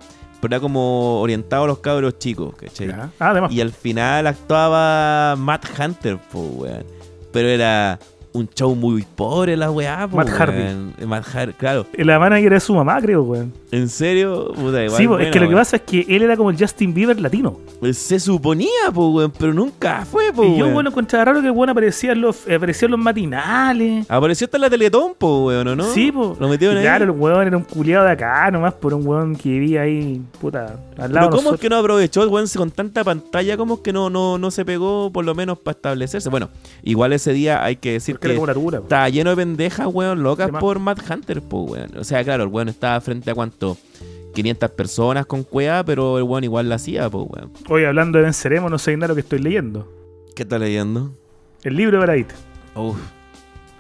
Pero 0.43 0.57
era 0.57 0.61
como 0.61 1.21
orientado 1.21 1.63
a 1.63 1.67
los 1.69 1.79
cabros 1.79 2.19
chicos, 2.19 2.57
¿cachai? 2.57 2.91
Ah, 2.91 3.11
además. 3.21 3.53
Y 3.53 3.61
al 3.61 3.71
final 3.71 4.27
actuaba 4.27 5.37
Matt 5.37 5.67
Hunter, 5.79 6.19
po, 6.19 6.41
weón. 6.41 6.85
Pero 7.31 7.49
era 7.49 8.01
un 8.33 8.49
show 8.49 8.75
muy 8.75 9.03
pobre 9.03 9.57
la 9.57 9.71
weá, 9.71 10.09
po, 10.09 10.17
Matt 10.17 10.29
Hardy. 10.29 11.07
Matt 11.07 11.25
Hardy, 11.25 11.53
claro. 11.53 11.87
La 11.95 12.19
manager 12.19 12.47
era 12.47 12.61
su 12.61 12.75
mamá, 12.75 13.01
creo, 13.01 13.23
weón. 13.23 13.53
¿En 13.71 13.89
serio? 13.89 14.53
Puta, 14.55 14.85
igual 14.85 15.01
Sí, 15.01 15.07
po, 15.07 15.19
es 15.19 15.31
que 15.31 15.41
lo 15.41 15.49
que 15.49 15.55
pasa 15.55 15.77
es 15.77 15.83
que 15.83 16.07
él 16.09 16.23
era 16.23 16.37
como 16.37 16.51
el 16.51 16.59
Justin 16.59 16.95
Bieber 16.95 17.21
latino. 17.21 17.59
Se 17.93 18.19
suponía, 18.19 18.91
po, 18.93 19.11
weón, 19.11 19.33
pero 19.39 19.53
nunca 19.53 20.05
fue, 20.05 20.33
po, 20.33 20.45
y 20.45 20.59
yo, 20.59 20.71
bueno, 20.71 20.91
encontraba 20.91 21.27
raro 21.27 21.41
que 21.41 21.47
el 21.49 21.53
weón 21.53 21.71
aparecía 21.71 22.13
en 22.13 22.23
los, 22.23 22.49
aparecía 22.49 22.87
en 22.87 22.93
los 22.93 23.01
matinales. 23.01 24.07
Apareció 24.09 24.47
hasta 24.47 24.57
en 24.57 24.61
la 24.63 24.71
Teletón, 24.71 25.13
po, 25.19 25.47
weón, 25.47 25.69
¿o 25.69 25.77
¿no? 25.77 25.85
Sí, 25.85 26.11
po. 26.11 26.37
Lo 26.39 26.49
metieron 26.49 26.77
ahí. 26.77 26.83
Claro, 26.83 27.05
el 27.05 27.11
weón 27.11 27.47
era 27.47 27.57
un 27.57 27.65
culiado 27.65 28.07
de 28.07 28.13
acá, 28.13 28.51
nomás 28.51 28.75
por 28.75 28.95
un 28.95 29.07
weón 29.07 29.37
que 29.37 29.51
vivía 29.51 29.83
ahí, 29.83 30.23
puta, 30.41 30.79
al 30.97 31.13
lado 31.13 31.31
Pero 31.31 31.43
¿cómo 31.43 31.55
es 31.55 31.61
que 31.61 31.69
no 31.69 31.77
aprovechó 31.77 32.23
el 32.23 32.29
weón 32.29 32.47
con 32.57 32.71
tanta 32.71 33.05
pantalla? 33.05 33.57
¿Cómo 33.57 33.75
es 33.75 33.81
que 33.81 33.93
no, 33.93 34.11
no, 34.11 34.39
no 34.39 34.51
se 34.51 34.65
pegó 34.65 35.11
por 35.13 35.25
lo 35.25 35.35
menos 35.35 35.59
para 35.59 35.77
establecerse? 35.77 36.29
Bueno, 36.29 36.49
igual 36.83 37.13
ese 37.13 37.33
día 37.33 37.63
hay 37.65 37.77
que 37.77 37.93
decir 37.93 38.19
Porque 38.23 38.77
estaba 38.77 39.09
lleno 39.09 39.31
de 39.31 39.37
pendejas, 39.37 39.87
weón, 39.91 40.23
locas 40.23 40.51
por 40.51 40.79
Matt 40.79 41.01
Hunter, 41.11 41.43
po, 41.43 41.63
weón. 41.63 41.97
O 41.99 42.05
sea, 42.05 42.23
claro, 42.25 42.43
el 42.45 42.49
weón 42.49 42.69
estaba 42.69 43.01
frente 43.01 43.31
a 43.31 43.35
cuánto, 43.35 43.77
500 44.35 44.71
personas 44.71 45.27
con 45.27 45.43
cueva, 45.43 45.85
pero 45.85 46.17
el 46.19 46.25
weón 46.25 46.45
igual 46.45 46.69
la 46.69 46.77
hacía, 46.77 47.09
po, 47.11 47.23
weón. 47.25 47.51
Hoy 47.69 47.85
hablando 47.85 48.19
de 48.19 48.25
Venceremos, 48.25 48.71
no 48.71 48.79
sé 48.79 48.97
nada 48.97 49.09
lo 49.09 49.15
que 49.15 49.21
estoy 49.23 49.39
leyendo. 49.41 49.91
¿Qué 50.35 50.45
está 50.45 50.59
leyendo? 50.59 51.13
El 51.63 51.77
libro 51.77 51.93
de 51.93 51.99
Baradit. 52.01 52.29
Uf. 52.75 52.97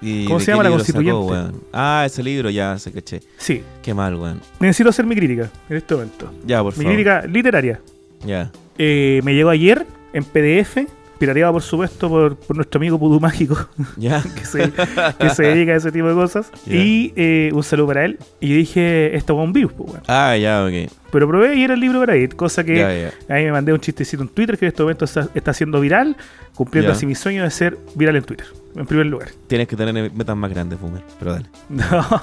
¿Y 0.05 0.25
¿Cómo 0.27 0.41
se 0.41 0.51
llama 0.51 0.65
La 0.65 0.69
sacó, 0.71 0.79
Constituyente? 0.79 1.21
weón? 1.33 1.55
Ah, 1.73 2.03
ese 2.05 2.23
libro 2.25 2.51
ya 2.51 2.77
se 2.79 2.91
caché. 2.91 3.21
Sí, 3.39 3.63
Qué 3.83 3.95
mal, 3.95 4.17
weón. 4.17 4.41
necesito 4.59 4.91
hacer 4.91 5.07
mi 5.07 5.15
crítica 5.15 5.49
en 5.71 5.77
este 5.77 5.95
momento. 5.95 6.31
Ya, 6.45 6.61
por 6.63 6.73
Mi 6.77 6.85
favor. 6.85 6.93
crítica 6.93 7.27
literaria. 7.27 7.81
Ya. 8.27 8.51
Eh, 8.79 9.21
me 9.23 9.33
llegó 9.35 9.51
ayer 9.51 9.87
en 10.13 10.25
PDF, 10.25 10.87
pirateado 11.23 11.53
por 11.53 11.63
supuesto 11.63 12.09
por, 12.09 12.37
por 12.37 12.57
nuestro 12.57 12.81
amigo 12.81 12.99
Pudu 12.99 13.21
Mágico, 13.21 13.57
que 14.01 14.45
se, 14.45 14.73
que 15.21 15.31
se 15.31 15.43
dedica 15.45 15.71
a 15.71 15.77
ese 15.77 15.93
tipo 15.93 16.09
de 16.09 16.15
cosas. 16.15 16.51
Y 16.67 17.13
eh, 17.15 17.53
un 17.55 17.63
saludo 17.63 17.87
para 17.87 18.05
él. 18.07 18.19
Y 18.41 18.49
yo 18.49 18.57
dije, 18.57 19.17
esto 19.17 19.37
va 19.37 19.45
un 19.45 19.53
virus, 19.53 19.73
pues, 19.73 19.89
weón. 19.89 20.03
Ah, 20.09 20.37
ya, 20.37 20.65
ok. 20.65 20.91
Pero 21.13 21.29
probé 21.29 21.55
y 21.55 21.63
era 21.63 21.75
el 21.75 21.81
libro 21.81 22.01
para 22.01 22.17
ir, 22.17 22.35
cosa 22.35 22.65
que 22.65 22.75
Ya, 22.77 22.93
ya. 22.95 23.13
ahí 23.29 23.45
me 23.45 23.53
mandé 23.53 23.73
un 23.73 23.79
chistecito 23.81 24.23
en 24.23 24.31
Twitter 24.31 24.59
que 24.59 24.65
en 24.65 24.69
este 24.71 24.83
momento 24.83 25.05
está, 25.05 25.29
está 25.35 25.53
siendo 25.53 25.79
viral, 25.79 26.17
cumpliendo 26.55 26.91
así 26.91 27.07
mi 27.07 27.15
sueño 27.15 27.45
de 27.45 27.51
ser 27.51 27.79
viral 27.95 28.17
en 28.17 28.25
Twitter, 28.25 28.47
en 28.75 28.87
primer 28.87 29.07
lugar. 29.07 29.29
Tienes 29.47 29.69
que 29.69 29.77
tener 29.77 30.11
metas 30.13 30.37
más 30.37 30.51
grandes, 30.51 30.79
Fumer. 30.79 31.03
Pero 31.19 31.35
dale. 31.35 31.47
No, 31.69 32.23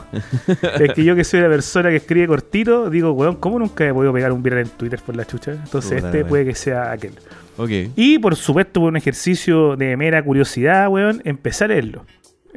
es 0.86 0.94
que 0.94 1.04
yo 1.04 1.16
que 1.16 1.24
soy 1.24 1.40
la 1.42 1.48
persona 1.48 1.90
que 1.90 1.98
escribe 1.98 2.28
cortito, 2.28 2.90
digo, 2.90 3.12
weón, 3.12 3.36
¿cómo 3.36 3.60
nunca 3.60 3.88
he 3.88 3.94
podido 3.94 4.12
pegar 4.12 4.32
un 4.32 4.42
viral 4.44 4.62
en 4.62 4.70
Twitter 4.70 5.00
por 5.06 5.16
la 5.16 5.24
chucha? 5.26 5.52
Entonces 5.52 6.02
Puta 6.02 6.08
este 6.08 6.26
puede 6.26 6.46
que 6.46 6.56
sea 6.56 6.92
aquel. 6.92 7.14
Y 7.96 8.20
por 8.20 8.36
supuesto, 8.36 8.80
por 8.80 8.90
un 8.90 8.98
ejercicio 8.98 9.76
de 9.76 9.98
mera 9.98 10.24
curiosidad, 10.24 10.88
weón, 10.90 11.22
empecé 11.26 11.66
a 11.66 11.68
leerlo. 11.68 12.06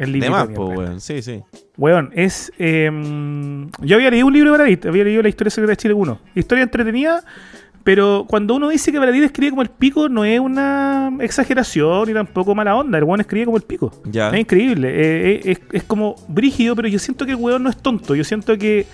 El 0.03 0.13
libro 0.13 0.27
De 0.27 0.31
más, 0.31 0.49
mierda. 0.49 0.65
weón. 0.65 1.01
Sí, 1.01 1.23
sí. 1.23 1.41
Weón, 1.77 2.11
es. 2.15 2.53
em, 2.59 3.71
yo 3.81 3.97
había 3.97 4.11
leído 4.11 4.27
un 4.27 4.33
libro 4.33 4.53
de 4.53 4.59
Baradit, 4.59 4.87
había 4.87 5.05
leído 5.05 5.23
la 5.23 5.29
historia 5.29 5.51
secreta 5.51 5.71
de 5.73 5.77
Chile 5.77 5.95
1. 5.95 6.19
Historia 6.35 6.63
entretenida, 6.65 7.25
pero 7.85 8.27
cuando 8.29 8.55
uno 8.55 8.69
dice 8.69 8.93
que 8.93 8.99
Baradit 8.99 9.25
escribe 9.25 9.51
como 9.51 9.63
el 9.63 9.69
pico, 9.71 10.09
no 10.09 10.25
es 10.25 10.39
una 10.39 11.11
exageración 11.21 12.07
ni 12.07 12.15
tampoco 12.15 12.55
mala 12.55 12.77
onda. 12.77 12.99
El 12.99 13.05
weón 13.05 13.21
escribe 13.21 13.47
como 13.47 13.57
el 13.57 13.63
pico. 13.65 13.91
Ya. 14.05 14.31
Es 14.31 14.41
increíble. 14.41 14.89
eh, 14.89 15.33
eh, 15.35 15.41
es, 15.53 15.61
es 15.73 15.83
como 15.85 16.15
brígido, 16.29 16.77
pero 16.77 16.89
yo 16.89 16.99
siento 16.99 17.25
que 17.27 17.33
el 17.33 17.39
weón 17.39 17.63
no 17.63 17.71
es 17.71 17.77
tonto. 17.77 18.15
Yo 18.15 18.25
siento 18.25 18.57
que 18.59 18.87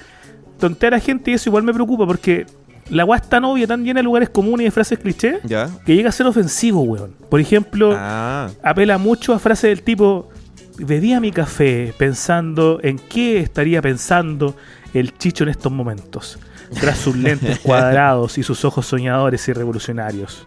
tontea 0.59 0.89
a 0.89 0.93
la 0.93 1.01
gente 1.01 1.31
y 1.31 1.35
eso 1.35 1.49
igual 1.51 1.63
me 1.65 1.73
preocupa 1.75 2.07
porque 2.07 2.47
la 2.91 3.05
weá 3.05 3.19
es 3.21 3.29
tan 3.29 3.45
obvia, 3.45 3.67
tan 3.67 3.85
llena 3.85 3.99
de 3.99 4.05
lugares 4.05 4.31
comunes 4.31 4.61
y 4.63 4.65
de 4.65 4.71
frases 4.71 4.99
cliché, 4.99 5.41
Ya. 5.45 5.69
que 5.85 5.95
llega 5.95 6.09
a 6.09 6.13
ser 6.13 6.27
ofensivo, 6.27 6.81
weón. 6.83 7.13
Por 7.29 7.39
ejemplo 7.41 7.93
Ah. 7.95 8.49
apela 8.63 8.97
mucho 8.97 9.35
a 9.35 9.39
frases 9.39 9.69
del 9.71 9.83
tipo 9.83 10.31
bebía 10.79 11.21
mi 11.21 11.33
café 11.33 11.93
pensando 11.99 12.81
en 12.83 12.99
qué 12.99 13.41
estaría 13.41 13.83
pensando 13.83 14.57
el 14.95 15.17
chicho 15.19 15.45
en 15.45 15.51
estos 15.51 15.71
momentos, 15.73 16.39
tras 16.81 16.99
sus 16.99 17.17
lentes 17.17 17.59
cuadrados 17.63 18.39
y 18.39 18.43
sus 18.43 18.65
ojos 18.65 18.87
soñadores 18.87 19.47
y 19.49 19.53
revolucionarios. 19.53 20.45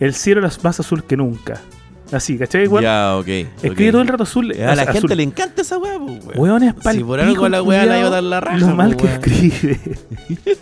El 0.00 0.12
cielo 0.14 0.40
era 0.44 0.50
más 0.62 0.80
azul 0.80 1.04
que 1.04 1.16
nunca. 1.16 1.60
Así, 2.12 2.38
¿cachai? 2.38 2.62
Igual 2.64 2.84
Ya, 2.84 3.16
ok. 3.16 3.26
escribe 3.62 3.90
todo 3.90 4.02
el 4.02 4.06
rato 4.06 4.22
azul. 4.22 4.52
A 4.52 4.76
la 4.76 4.82
azul. 4.82 4.94
gente 4.94 5.16
le 5.16 5.22
encanta 5.24 5.62
esa 5.62 5.76
weá, 5.78 5.98
po, 5.98 6.04
weón. 6.04 6.22
Weón 6.36 6.62
es 6.62 6.74
pal 6.74 6.94
Si 6.96 7.02
por 7.02 7.18
algo 7.18 7.48
la 7.48 7.62
weá 7.62 7.84
la 7.84 7.98
iba 7.98 8.06
a 8.06 8.10
dar 8.10 8.22
la 8.22 8.40
raja, 8.40 8.58
Lo 8.58 8.68
mal 8.76 8.94
po, 8.96 9.04
que 9.04 9.12
escribe. 9.14 9.80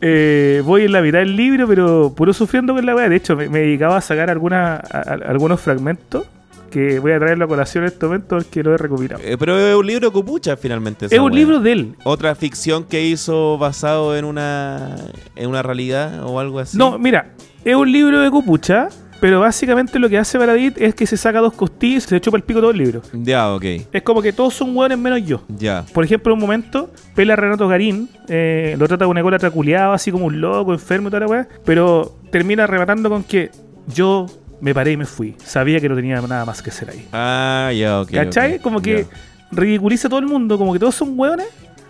Eh, 0.00 0.62
voy 0.64 0.84
en 0.84 0.92
la 0.92 1.00
mitad 1.02 1.18
del 1.18 1.34
libro, 1.36 1.66
pero 1.66 2.12
puro 2.16 2.32
sufriendo 2.32 2.74
con 2.74 2.84
la 2.86 2.94
weá. 2.94 3.08
De 3.08 3.16
hecho, 3.16 3.34
me, 3.36 3.48
me 3.48 3.60
dedicaba 3.60 3.96
a 3.96 4.00
sacar 4.00 4.30
alguna, 4.30 4.76
a- 4.76 4.98
a- 4.98 5.18
algunos 5.28 5.60
fragmentos 5.60 6.24
que 6.68 6.98
voy 6.98 7.12
a 7.12 7.18
traerlo 7.18 7.44
a 7.44 7.48
colación 7.48 7.84
en 7.84 7.88
este 7.88 8.06
momento 8.06 8.36
porque 8.36 8.62
lo 8.62 8.74
he 8.74 8.78
recopilado. 8.78 9.22
Eh, 9.24 9.36
pero 9.38 9.58
es 9.58 9.74
un 9.74 9.86
libro 9.86 10.12
copucha 10.12 10.56
finalmente. 10.56 11.06
esa 11.06 11.14
es 11.14 11.20
un 11.20 11.34
libro 11.34 11.60
de 11.60 11.72
él. 11.72 11.96
Otra 12.04 12.34
ficción 12.34 12.84
que 12.84 13.04
hizo 13.04 13.58
basado 13.58 14.16
en 14.16 14.24
una 14.24 14.96
en 15.36 15.48
una 15.48 15.62
realidad 15.62 16.24
o 16.24 16.38
algo 16.40 16.58
así. 16.58 16.76
No, 16.76 16.98
mira, 16.98 17.32
es 17.64 17.74
un 17.74 17.90
libro 17.90 18.20
de 18.20 18.30
Copucha, 18.30 18.88
pero 19.20 19.40
básicamente 19.40 19.98
lo 19.98 20.08
que 20.08 20.16
hace 20.16 20.38
Baradit 20.38 20.78
es 20.78 20.94
que 20.94 21.06
se 21.06 21.16
saca 21.16 21.40
dos 21.40 21.52
costillas 21.54 22.04
y 22.04 22.08
se 22.08 22.20
chupa 22.20 22.36
el 22.36 22.44
pico 22.44 22.60
todo 22.60 22.70
el 22.70 22.78
libro. 22.78 23.02
Ya, 23.12 23.52
ok. 23.52 23.64
Es 23.92 24.02
como 24.02 24.22
que 24.22 24.32
todos 24.32 24.54
son 24.54 24.76
hueones 24.76 24.98
menos 24.98 25.24
yo. 25.24 25.42
Ya. 25.48 25.84
Por 25.92 26.04
ejemplo, 26.04 26.32
en 26.32 26.36
un 26.36 26.40
momento, 26.40 26.90
pela 27.14 27.32
a 27.32 27.36
Renato 27.36 27.66
Garín, 27.68 28.08
eh, 28.28 28.76
lo 28.78 28.86
trata 28.86 29.04
de 29.04 29.10
una 29.10 29.22
cola 29.22 29.38
traculeado, 29.38 29.92
así 29.92 30.12
como 30.12 30.26
un 30.26 30.40
loco, 30.40 30.72
enfermo 30.72 31.08
y 31.08 31.10
toda 31.10 31.20
la 31.20 31.26
weá, 31.26 31.48
pero 31.64 32.16
termina 32.30 32.66
rematando 32.66 33.10
con 33.10 33.24
que 33.24 33.50
yo 33.88 34.26
me 34.60 34.74
paré 34.74 34.92
y 34.92 34.96
me 34.96 35.06
fui. 35.06 35.36
Sabía 35.44 35.80
que 35.80 35.88
no 35.88 35.94
tenía 35.94 36.20
nada 36.20 36.44
más 36.44 36.60
que 36.62 36.70
hacer 36.70 36.90
ahí. 36.90 37.06
Ah, 37.12 37.70
ya, 37.74 38.00
ok. 38.00 38.10
¿Cachai? 38.12 38.58
Como 38.58 38.80
que 38.82 39.06
ridiculiza 39.50 40.08
a 40.08 40.10
todo 40.10 40.20
el 40.20 40.26
mundo, 40.26 40.58
como 40.58 40.72
que 40.72 40.78
todos 40.78 40.94
son 40.94 41.18
hueones. 41.18 41.46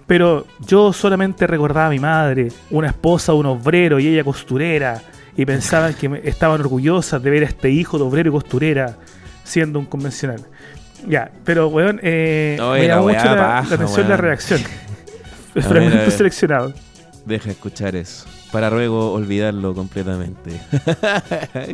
Pero 0.07 0.47
yo 0.67 0.93
solamente 0.95 1.47
recordaba 1.47 1.89
a 1.89 1.91
mi 1.91 1.99
madre, 1.99 2.49
una 2.71 2.87
esposa, 2.89 3.35
un 3.35 3.45
obrero 3.45 3.99
y 4.01 4.07
ella 4.09 4.25
costurera. 4.25 5.03
Y 5.37 5.45
pensaban 5.45 5.93
que 5.95 6.09
me- 6.09 6.21
estaban 6.25 6.61
orgullosas 6.61 7.23
de 7.23 7.31
ver 7.31 7.43
a 7.43 7.47
este 7.47 7.71
hijo 7.71 7.99
de 7.99 8.05
obrero 8.05 8.31
y 8.31 8.33
costurera 8.33 8.97
siendo 9.45 9.79
un 9.79 9.85
convencional. 9.87 10.41
Ya, 11.07 11.31
pero 11.45 11.69
weón, 11.69 12.01
eh, 12.03 12.57
Oye, 12.61 12.81
me 12.83 12.89
la 12.89 12.95
llamó 12.97 13.09
mucho 13.09 13.25
la, 13.25 13.35
baja, 13.35 13.69
la 13.69 13.75
atención 13.77 14.03
la 14.09 14.15
weón. 14.15 14.19
reacción. 14.21 14.61
ver, 15.55 15.65
a 15.65 15.69
Fragmento 15.69 16.11
seleccionado. 16.11 16.73
Deja 17.27 17.51
escuchar 17.51 17.95
eso. 17.95 18.27
Para 18.51 18.71
luego 18.71 19.13
olvidarlo 19.13 19.75
completamente. 19.75 20.59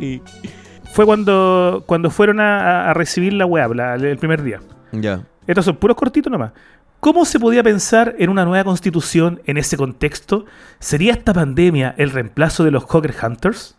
Fue 0.95 1.05
cuando, 1.05 1.83
cuando 1.85 2.09
fueron 2.09 2.39
a, 2.39 2.89
a 2.89 2.93
recibir 2.93 3.33
la 3.33 3.45
weá, 3.45 3.67
la- 3.67 3.95
el 3.95 4.17
primer 4.17 4.41
día. 4.41 4.61
ya. 4.93 5.21
Estos 5.45 5.65
son 5.65 5.75
puros 5.75 5.95
cortitos 5.97 6.31
nomás. 6.31 6.53
¿Cómo 7.01 7.23
se 7.25 7.39
podía 7.39 7.61
pensar 7.61 8.15
en 8.17 8.29
una 8.31 8.45
nueva 8.45 8.63
constitución 8.63 9.41
en 9.45 9.57
ese 9.57 9.77
contexto? 9.77 10.45
¿Sería 10.79 11.11
esta 11.11 11.33
pandemia 11.33 11.93
el 11.97 12.09
reemplazo 12.09 12.63
de 12.63 12.71
los 12.71 12.85
Hawker 12.85 13.13
Hunters? 13.21 13.77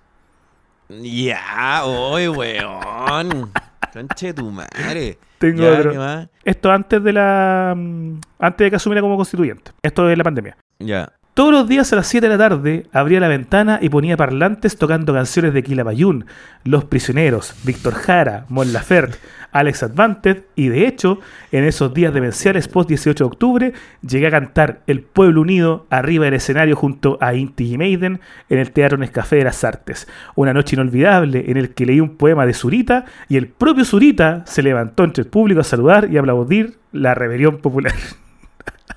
Ya, 0.89 1.83
oye, 1.85 2.29
weón. 2.29 3.51
Conche 3.93 4.33
tu 4.35 4.51
madre. 4.51 5.19
Tengo 5.39 5.62
Ya, 5.62 5.73
otro. 5.79 6.29
Esto 6.45 6.71
antes 6.71 7.03
de 7.03 7.12
la 7.12 7.75
mm, 7.77 8.21
antes 8.39 8.64
de 8.67 8.71
que 8.71 8.77
asumiera 8.77 9.01
como 9.01 9.17
constituyente. 9.17 9.73
Esto 9.83 10.09
es 10.09 10.17
la 10.17 10.23
pandemia. 10.25 10.57
Ya. 10.79 11.11
Todos 11.37 11.53
los 11.53 11.68
días 11.68 11.93
a 11.93 11.97
las 11.97 12.07
7 12.07 12.26
de 12.26 12.34
la 12.34 12.49
tarde 12.49 12.87
abría 12.93 13.20
la 13.20 13.28
ventana 13.28 13.78
y 13.82 13.91
ponía 13.91 14.16
parlantes 14.16 14.78
tocando 14.78 15.12
canciones 15.12 15.53
de 15.53 15.62
Quilapayún, 15.62 16.24
Los 16.64 16.87
Prisioneros, 16.87 17.55
Víctor 17.62 17.93
Jara, 17.93 18.47
Mon 18.49 18.72
Laferte, 18.72 19.18
Alex 19.53 19.82
Advanted 19.82 20.45
y 20.55 20.68
de 20.68 20.87
hecho, 20.87 21.20
en 21.53 21.64
esos 21.64 21.93
días 21.93 22.14
demenciales 22.14 22.68
post 22.68 22.89
18 22.89 23.22
de 23.22 23.28
octubre, 23.28 23.72
llegué 24.01 24.28
a 24.28 24.30
cantar 24.30 24.80
El 24.87 25.03
Pueblo 25.03 25.43
Unido 25.43 25.87
arriba 25.91 26.24
del 26.24 26.32
escenario 26.32 26.74
junto 26.74 27.18
a 27.20 27.34
Inti 27.34 27.70
y 27.70 27.76
Maiden 27.76 28.20
en 28.49 28.59
el 28.59 28.70
Teatro 28.70 28.97
Nescafé 28.97 29.37
de 29.37 29.45
las 29.45 29.62
Artes. 29.62 30.09
Una 30.37 30.55
noche 30.55 30.74
inolvidable 30.74 31.45
en 31.49 31.59
el 31.59 31.74
que 31.74 31.84
leí 31.84 32.01
un 32.01 32.16
poema 32.16 32.47
de 32.47 32.55
Zurita 32.55 33.05
y 33.28 33.37
el 33.37 33.49
propio 33.49 33.84
Zurita 33.84 34.43
se 34.47 34.62
levantó 34.62 35.05
entre 35.05 35.24
el 35.24 35.28
público 35.28 35.61
a 35.61 35.64
saludar 35.64 36.09
y 36.11 36.16
aplaudir 36.16 36.78
la 36.93 37.14
rebelión 37.14 37.59
popular. 37.59 37.93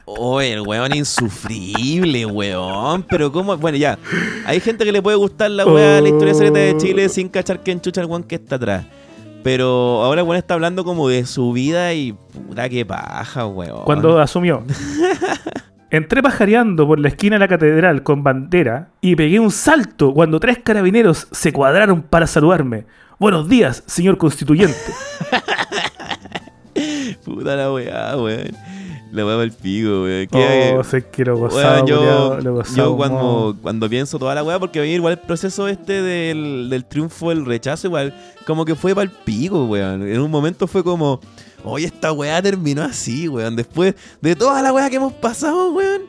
Oye, 0.06 0.54
el 0.54 0.62
weón 0.62 0.96
insufrible, 0.96 2.26
weón. 2.26 3.04
Pero 3.04 3.32
cómo, 3.32 3.56
bueno, 3.58 3.78
ya. 3.78 4.00
Hay 4.46 4.60
gente 4.60 4.84
que 4.84 4.92
le 4.92 5.02
puede 5.02 5.18
gustar 5.18 5.52
la 5.52 5.66
weá, 5.66 6.02
la 6.02 6.10
historia 6.10 6.34
secreta 6.34 6.60
de 6.60 6.78
Chile 6.78 7.10
sin 7.10 7.30
cachar 7.30 7.62
que 7.62 7.72
enchucha 7.72 8.02
el 8.02 8.08
weón 8.08 8.24
que 8.24 8.36
está 8.36 8.56
atrás. 8.56 8.86
Pero 9.44 10.04
ahora 10.04 10.22
el 10.22 10.28
weón 10.28 10.38
está 10.38 10.56
hablando 10.56 10.84
como 10.84 11.08
de 11.08 11.26
su 11.26 11.54
vida 11.54 11.94
y 11.94 12.14
puta 12.14 12.68
que 12.70 12.86
paja, 12.86 13.46
weón. 13.46 13.84
cuando 13.86 14.20
asumió. 14.20 14.64
Entré 15.92 16.22
pajareando 16.22 16.86
por 16.88 17.00
la 17.00 17.08
esquina 17.08 17.36
de 17.36 17.40
la 17.40 17.48
catedral 17.48 18.04
con 18.04 18.24
bandera 18.24 18.90
y 19.02 19.16
pegué 19.16 19.40
un 19.40 19.52
salto 19.52 20.14
cuando 20.14 20.40
tres 20.40 20.60
carabineros 20.64 21.28
se 21.32 21.54
cuadraron 21.54 22.02
para 22.02 22.28
saludarme. 22.28 22.86
Buenos 23.20 23.48
días, 23.48 23.84
señor 23.86 24.18
constituyente. 24.18 24.76
Puta 27.26 27.56
la 27.56 27.72
weá, 27.72 28.18
weón. 28.18 28.56
La 29.12 29.26
weá 29.26 29.42
el 29.44 29.52
pico, 29.52 30.04
weón. 30.04 30.28
¿Qué- 30.28 30.76
Oh, 30.78 30.84
sé 30.84 31.04
que 31.12 31.26
lo 31.26 31.36
gozaba, 31.38 31.84
yo, 31.86 31.98
culiao, 31.98 32.42
lo 32.42 32.54
gozaba, 32.54 32.78
yo 32.78 32.92
mo. 32.92 32.98
cuando, 32.98 33.56
cuando 33.62 33.90
pienso 33.90 34.20
toda 34.20 34.36
la 34.36 34.44
weá, 34.44 34.60
porque 34.60 34.86
igual 34.86 35.14
el 35.14 35.20
proceso 35.20 35.68
este 35.68 36.02
del, 36.02 36.70
del 36.70 36.86
triunfo, 36.86 37.32
el 37.32 37.46
rechazo, 37.46 37.88
igual, 37.88 38.14
como 38.46 38.66
que 38.66 38.76
fue 38.76 38.94
para 38.94 39.04
el 39.04 39.10
pico, 39.12 39.66
weón. 39.66 40.08
En 40.08 40.20
un 40.22 40.30
momento 40.30 40.68
fue 40.68 40.84
como, 40.84 41.20
oye, 41.64 41.88
esta 41.88 42.12
weá 42.12 42.42
terminó 42.42 42.84
así, 42.84 43.28
weón. 43.28 43.56
Después 43.56 43.96
de 44.22 44.36
toda 44.36 44.62
la 44.62 44.72
weá 44.72 44.90
que 44.92 44.98
hemos 44.98 45.14
pasado, 45.14 45.72
weón, 45.72 46.04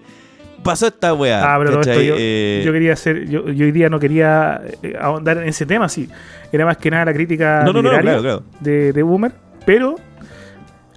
pasó 0.63 0.89
esta 0.89 1.15
weá. 1.15 1.55
Ah, 1.55 1.59
pero 1.59 1.71
todo 1.71 1.81
esto 1.81 1.93
Eh, 2.19 2.63
yo 2.67 2.71
quería 2.73 2.93
hacer, 2.93 3.27
yo, 3.31 3.49
yo 3.49 3.65
hoy 3.65 3.73
día 3.73 3.89
no 3.89 3.99
quería 3.99 4.61
eh, 4.83 4.95
ahondar 5.01 5.39
en 5.39 5.49
ese 5.49 5.65
tema, 5.65 5.89
sí. 5.89 6.07
Era 6.53 6.67
más 6.67 6.77
que 6.77 6.91
nada 6.91 7.07
la 7.07 7.15
crítica 7.15 7.63
No, 7.65 7.73
no, 7.73 7.81
no, 7.81 7.89
claro, 7.91 8.21
claro. 8.21 8.43
De, 8.61 8.93
de 8.93 9.03
Boomer, 9.03 9.33
pero 9.65 9.95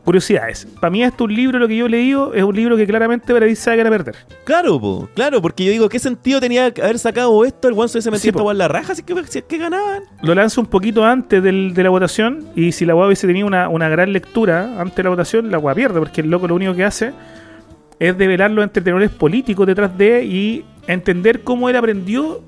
curiosidades. 0.03 0.67
Para 0.79 0.91
mí 0.91 1.03
esto 1.03 1.23
un 1.23 1.33
libro, 1.33 1.59
lo 1.59 1.67
que 1.67 1.75
yo 1.77 1.85
he 1.85 1.89
leído, 1.89 2.33
es 2.33 2.43
un 2.43 2.55
libro 2.55 2.75
que 2.75 2.85
claramente 2.85 3.33
Paradis 3.33 3.59
sabe 3.59 3.77
que 3.77 3.81
era 3.81 3.89
perder. 3.89 4.15
Claro, 4.43 4.79
po, 4.79 5.09
claro, 5.15 5.41
porque 5.41 5.63
yo 5.65 5.71
digo, 5.71 5.87
¿qué 5.89 5.99
sentido 5.99 6.39
tenía 6.41 6.65
haber 6.65 6.99
sacado 6.99 7.45
esto? 7.45 7.67
El 7.67 7.73
weón 7.73 7.89
se 7.89 7.99
metido 8.11 8.39
Sí, 8.39 8.49
en 8.51 8.57
la 8.57 8.67
raja, 8.67 8.95
si 8.95 9.01
es 9.01 9.05
que, 9.07 9.15
si 9.27 9.39
es 9.39 9.45
que 9.45 9.57
ganaban. 9.57 10.03
Lo 10.21 10.35
lanzo 10.35 10.61
un 10.61 10.67
poquito 10.67 11.05
antes 11.05 11.41
del- 11.41 11.73
de 11.73 11.83
la 11.83 11.89
votación 11.89 12.45
y 12.55 12.71
si 12.73 12.85
la 12.85 12.95
UA 12.95 13.07
hubiese 13.07 13.27
tenido 13.27 13.47
una, 13.47 13.69
una 13.69 13.87
gran 13.89 14.11
lectura 14.11 14.79
antes 14.79 14.95
de 14.97 15.03
la 15.03 15.09
votación, 15.09 15.49
la 15.51 15.59
UA 15.59 15.75
pierde 15.75 15.99
porque 15.99 16.21
el 16.21 16.29
loco 16.29 16.47
lo 16.47 16.55
único 16.55 16.73
que 16.75 16.83
hace 16.83 17.13
es 17.99 18.17
develar 18.17 18.51
los 18.51 18.63
entretenedores 18.63 19.09
políticos 19.11 19.65
detrás 19.67 19.97
de 19.97 20.23
y 20.25 20.65
entender 20.87 21.41
cómo 21.43 21.69
él 21.69 21.75
aprendió 21.77 22.41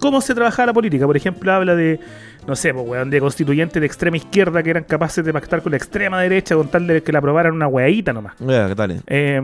cómo 0.00 0.20
se 0.20 0.34
trabajaba 0.34 0.66
la 0.66 0.72
política. 0.72 1.06
Por 1.06 1.16
ejemplo, 1.16 1.52
habla 1.52 1.74
de, 1.76 2.00
no 2.48 2.56
sé, 2.56 2.72
pues, 2.72 2.86
weón, 2.88 3.10
de 3.10 3.20
constituyentes 3.20 3.78
de 3.78 3.86
extrema 3.86 4.16
izquierda 4.16 4.62
que 4.62 4.70
eran 4.70 4.84
capaces 4.84 5.22
de 5.22 5.32
pactar 5.34 5.60
con 5.62 5.70
la 5.70 5.76
extrema 5.76 6.22
derecha 6.22 6.56
con 6.56 6.68
tal 6.68 6.86
de 6.86 7.02
que 7.02 7.12
la 7.12 7.18
aprobaran 7.18 7.52
una 7.52 7.68
weadita 7.68 8.14
nomás. 8.14 8.34
Ya, 8.40 8.74
dale. 8.74 9.02
Eh, 9.06 9.40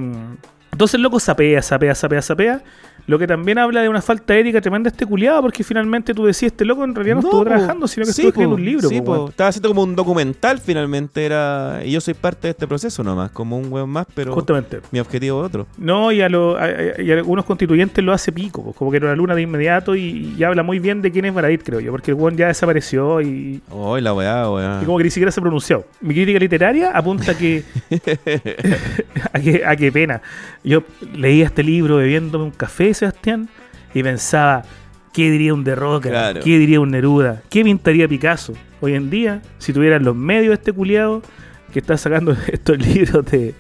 entonces 0.75 0.95
el 0.95 1.03
loco 1.03 1.19
sapea, 1.21 1.63
sapea, 1.63 1.95
sapea, 1.95 2.23
sapea. 2.23 2.63
Lo 3.07 3.19
que 3.19 3.27
también 3.27 3.59
habla 3.59 3.83
de 3.83 3.91
una 3.91 4.01
falta 4.01 4.35
ética 4.35 4.63
tremenda 4.63 4.89
este 4.89 5.05
culiado, 5.05 5.43
porque 5.43 5.63
finalmente 5.63 6.15
tú 6.15 6.25
decías, 6.25 6.53
este 6.53 6.65
loco 6.65 6.85
en 6.85 6.95
realidad 6.95 7.17
no, 7.17 7.21
estuvo 7.21 7.41
po. 7.43 7.45
trabajando, 7.51 7.87
sino 7.87 8.07
que 8.07 8.13
Sí, 8.13 8.23
estuvo 8.23 8.29
escribiendo 8.29 8.57
un 8.57 8.65
libro. 8.65 8.89
sí, 8.89 9.01
po, 9.03 9.15
po. 9.15 9.29
Estaba 9.29 9.51
haciendo 9.51 9.69
como 9.69 9.83
un 9.83 9.95
documental 9.95 10.59
finalmente 10.59 11.23
era 11.27 11.83
y 11.85 11.91
yo 11.91 12.01
soy 12.01 12.15
parte 12.15 12.47
de 12.47 12.53
este 12.53 12.67
proceso 12.67 13.05
nomás, 13.05 13.31
como 13.31 13.59
un 13.59 13.71
weón 13.71 13.91
más, 13.91 14.07
pero 14.15 14.33
Justamente. 14.33 14.81
mi 14.91 15.01
objetivo 15.01 15.43
es 15.43 15.47
otro. 15.49 15.67
No, 15.77 16.13
y 16.13 16.23
a, 16.23 16.31
lo- 16.31 16.57
a- 16.57 16.65
a- 16.65 17.03
y 17.03 17.11
a 17.11 17.15
algunos 17.17 17.45
constituyentes 17.45 18.03
lo 18.03 18.15
hace 18.15 18.33
pico, 18.33 18.73
como 18.73 18.91
que 18.91 18.97
era 18.97 19.09
una 19.09 19.17
luna 19.17 19.35
de 19.35 19.43
inmediato 19.43 19.95
y, 19.95 20.35
y 20.39 20.43
habla 20.43 20.63
muy 20.63 20.79
bien 20.79 21.03
de 21.03 21.11
quién 21.13 21.27
es 21.27 21.35
Baradit, 21.35 21.63
creo 21.63 21.81
yo, 21.81 21.91
porque 21.91 22.13
el 22.13 22.17
weón 22.17 22.39
ya 22.39 22.47
desapareció 22.47 23.21
y, 23.21 23.61
Hoy 23.71 24.01
la 24.01 24.15
weá, 24.15 24.51
weá. 24.51 24.79
y 24.81 24.87
como 24.87 24.97
que 24.97 25.05
ni 25.05 25.11
siquiera 25.11 25.31
se 25.31 25.43
pronunció. 25.43 25.85
Mi 26.01 26.15
crítica 26.15 26.39
literaria 26.39 26.91
apunta 26.97 27.33
a 27.33 27.35
que, 27.37 27.65
a 29.33 29.39
que, 29.41 29.63
a 29.67 29.77
que 29.77 29.93
pena. 29.93 30.23
Yo 30.65 30.83
leía 31.15 31.45
este 31.45 31.63
libro 31.63 31.97
bebiéndome 31.97 32.45
un 32.45 32.51
café, 32.51 32.95
Sebastián, 32.95 33.49
y 33.93 34.03
pensaba, 34.03 34.63
¿qué 35.13 35.31
diría 35.31 35.53
un 35.53 35.63
Derroca? 35.63 36.09
Claro. 36.09 36.41
¿Qué 36.43 36.59
diría 36.59 36.81
un 36.81 36.91
Neruda? 36.91 37.43
¿Qué 37.51 37.63
pintaría 37.63 38.09
Picasso? 38.09 38.55
Hoy 38.81 38.95
en 38.95 39.11
día, 39.11 39.43
si 39.59 39.75
tuvieran 39.75 40.05
los 40.05 40.17
medios 40.17 40.49
de 40.49 40.55
este 40.55 40.73
culiado 40.73 41.23
que 41.73 41.81
está 41.81 41.99
sacando 41.99 42.35
estos 42.53 42.79
libros 42.79 43.27
de, 43.27 43.55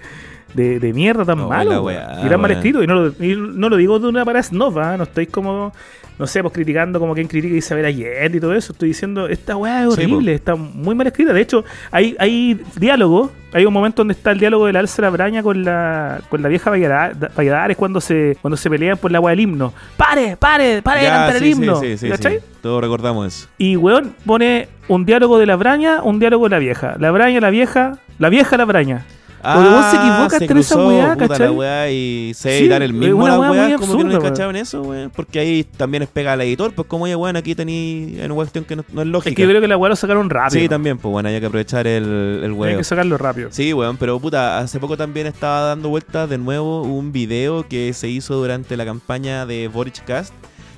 de, 0.54 0.80
de 0.80 0.92
mierda 0.92 1.24
tan 1.24 1.38
la 1.38 1.80
weá, 1.80 2.20
y 2.24 2.28
tan 2.28 2.40
mal 2.40 2.50
weón. 2.50 2.50
escritos, 2.52 2.84
y 2.84 2.86
no, 2.86 2.94
lo, 2.94 3.08
y 3.22 3.36
no 3.36 3.68
lo 3.68 3.76
digo 3.76 3.98
de 3.98 4.08
una 4.08 4.24
para 4.24 4.42
snob, 4.42 4.78
¿ah? 4.78 4.96
no 4.96 5.04
estoy 5.04 5.26
como, 5.26 5.72
no 6.18 6.26
sé, 6.26 6.40
pues 6.42 6.54
criticando 6.54 6.98
como 7.00 7.14
quien 7.14 7.26
critica 7.28 7.54
Isabel 7.54 7.84
Allende 7.84 8.38
y 8.38 8.40
todo 8.40 8.54
eso, 8.54 8.72
estoy 8.72 8.88
diciendo, 8.90 9.26
esta 9.28 9.56
weá 9.56 9.84
es 9.86 9.94
Sí, 9.94 10.02
horrible, 10.02 10.34
está 10.34 10.54
muy 10.54 10.94
mal 10.94 11.06
escrita, 11.06 11.32
de 11.32 11.40
hecho, 11.40 11.64
hay, 11.90 12.16
hay 12.18 12.60
diálogo, 12.76 13.32
hay 13.52 13.64
un 13.66 13.72
momento 13.72 14.00
donde 14.00 14.14
está 14.14 14.32
el 14.32 14.38
diálogo 14.40 14.66
de 14.66 14.72
la 14.72 14.80
Alza 14.80 15.08
Braña 15.10 15.42
con 15.42 15.64
la, 15.64 16.20
con 16.28 16.42
la 16.42 16.48
vieja 16.48 16.70
Vallada- 16.70 17.12
Valladares 17.36 17.76
cuando 17.76 18.00
se, 18.00 18.36
cuando 18.42 18.56
se 18.56 18.68
pelean 18.68 18.96
por 18.98 19.12
la 19.12 19.20
weá 19.20 19.30
del 19.30 19.40
himno. 19.40 19.72
¡Pare, 19.96 20.36
pare, 20.36 20.82
pare 20.82 21.00
de 21.00 21.06
Ya, 21.06 21.12
cantar 21.12 21.38
sí, 21.38 21.44
el 21.44 21.50
himno! 21.52 21.76
Sí, 21.80 22.08
¿Cachai? 22.08 22.40
Todos 22.60 22.80
recordamos 22.80 23.26
eso. 23.28 23.48
Y 23.58 23.76
weón 23.76 24.14
pone 24.26 24.68
un 24.88 25.04
diálogo 25.04 25.38
de 25.38 25.46
la 25.46 25.54
Braña, 25.56 26.02
un 26.02 26.18
diálogo 26.18 26.46
de 26.46 26.50
la 26.50 26.58
vieja. 26.58 26.96
La 26.98 27.10
Braña, 27.12 27.40
la 27.40 27.50
vieja, 27.50 27.98
la 28.18 28.28
vieja, 28.28 28.56
la 28.56 28.64
Braña. 28.64 29.06
Porque 29.44 29.68
vos 29.68 29.84
se 29.90 29.96
equivoca 29.96 30.36
entre 30.38 30.60
esa 30.60 30.86
weá, 30.86 31.12
puta 31.14 31.28
¿cachai? 31.28 31.46
la 31.46 31.52
weá 31.52 31.90
y 31.90 32.32
se 32.34 32.50
Sí, 32.58 32.64
editar 32.64 32.82
el 32.82 32.92
mismo 32.94 33.26
la 33.28 33.38
weá 33.38 33.76
como 33.76 33.96
que 33.96 34.04
no 34.04 34.10
absurda, 34.10 34.18
cachaban 34.30 34.56
eso, 34.56 34.82
weón. 34.82 35.10
Porque 35.14 35.38
ahí 35.38 35.64
también 35.64 36.02
es 36.02 36.08
pega 36.08 36.32
al 36.32 36.40
editor, 36.40 36.72
pues 36.74 36.88
como 36.88 37.04
oye, 37.04 37.14
weón, 37.16 37.36
aquí 37.36 37.54
tení 37.54 38.16
en 38.18 38.24
una 38.26 38.34
cuestión 38.36 38.64
que 38.64 38.76
no, 38.76 38.84
no 38.92 39.02
es 39.02 39.06
lógica. 39.08 39.30
Es 39.30 39.36
que 39.36 39.42
yo 39.42 39.48
creo 39.48 39.60
que 39.60 39.68
la 39.68 39.76
weá 39.76 39.90
lo 39.90 39.96
sacaron 39.96 40.30
rápido. 40.30 40.62
sí, 40.62 40.68
también, 40.68 40.98
pues 40.98 41.12
bueno, 41.12 41.28
hay 41.28 41.38
que 41.40 41.46
aprovechar 41.46 41.86
el, 41.86 42.40
el 42.42 42.44
Hay 42.44 42.50
weón. 42.50 42.76
que 42.78 42.84
sacarlo 42.84 43.18
rápido. 43.18 43.48
Sí, 43.52 43.72
weón, 43.72 43.96
pero 43.96 44.18
puta, 44.18 44.58
hace 44.58 44.80
poco 44.80 44.96
también 44.96 45.26
estaba 45.26 45.60
dando 45.60 45.88
vueltas 45.88 46.28
de 46.28 46.38
nuevo 46.38 46.82
un 46.82 47.12
video 47.12 47.66
que 47.68 47.92
se 47.92 48.08
hizo 48.08 48.34
durante 48.36 48.76
la 48.76 48.84
campaña 48.84 49.46
de 49.46 49.68
Boric 49.68 50.04
Cast, 50.04 50.32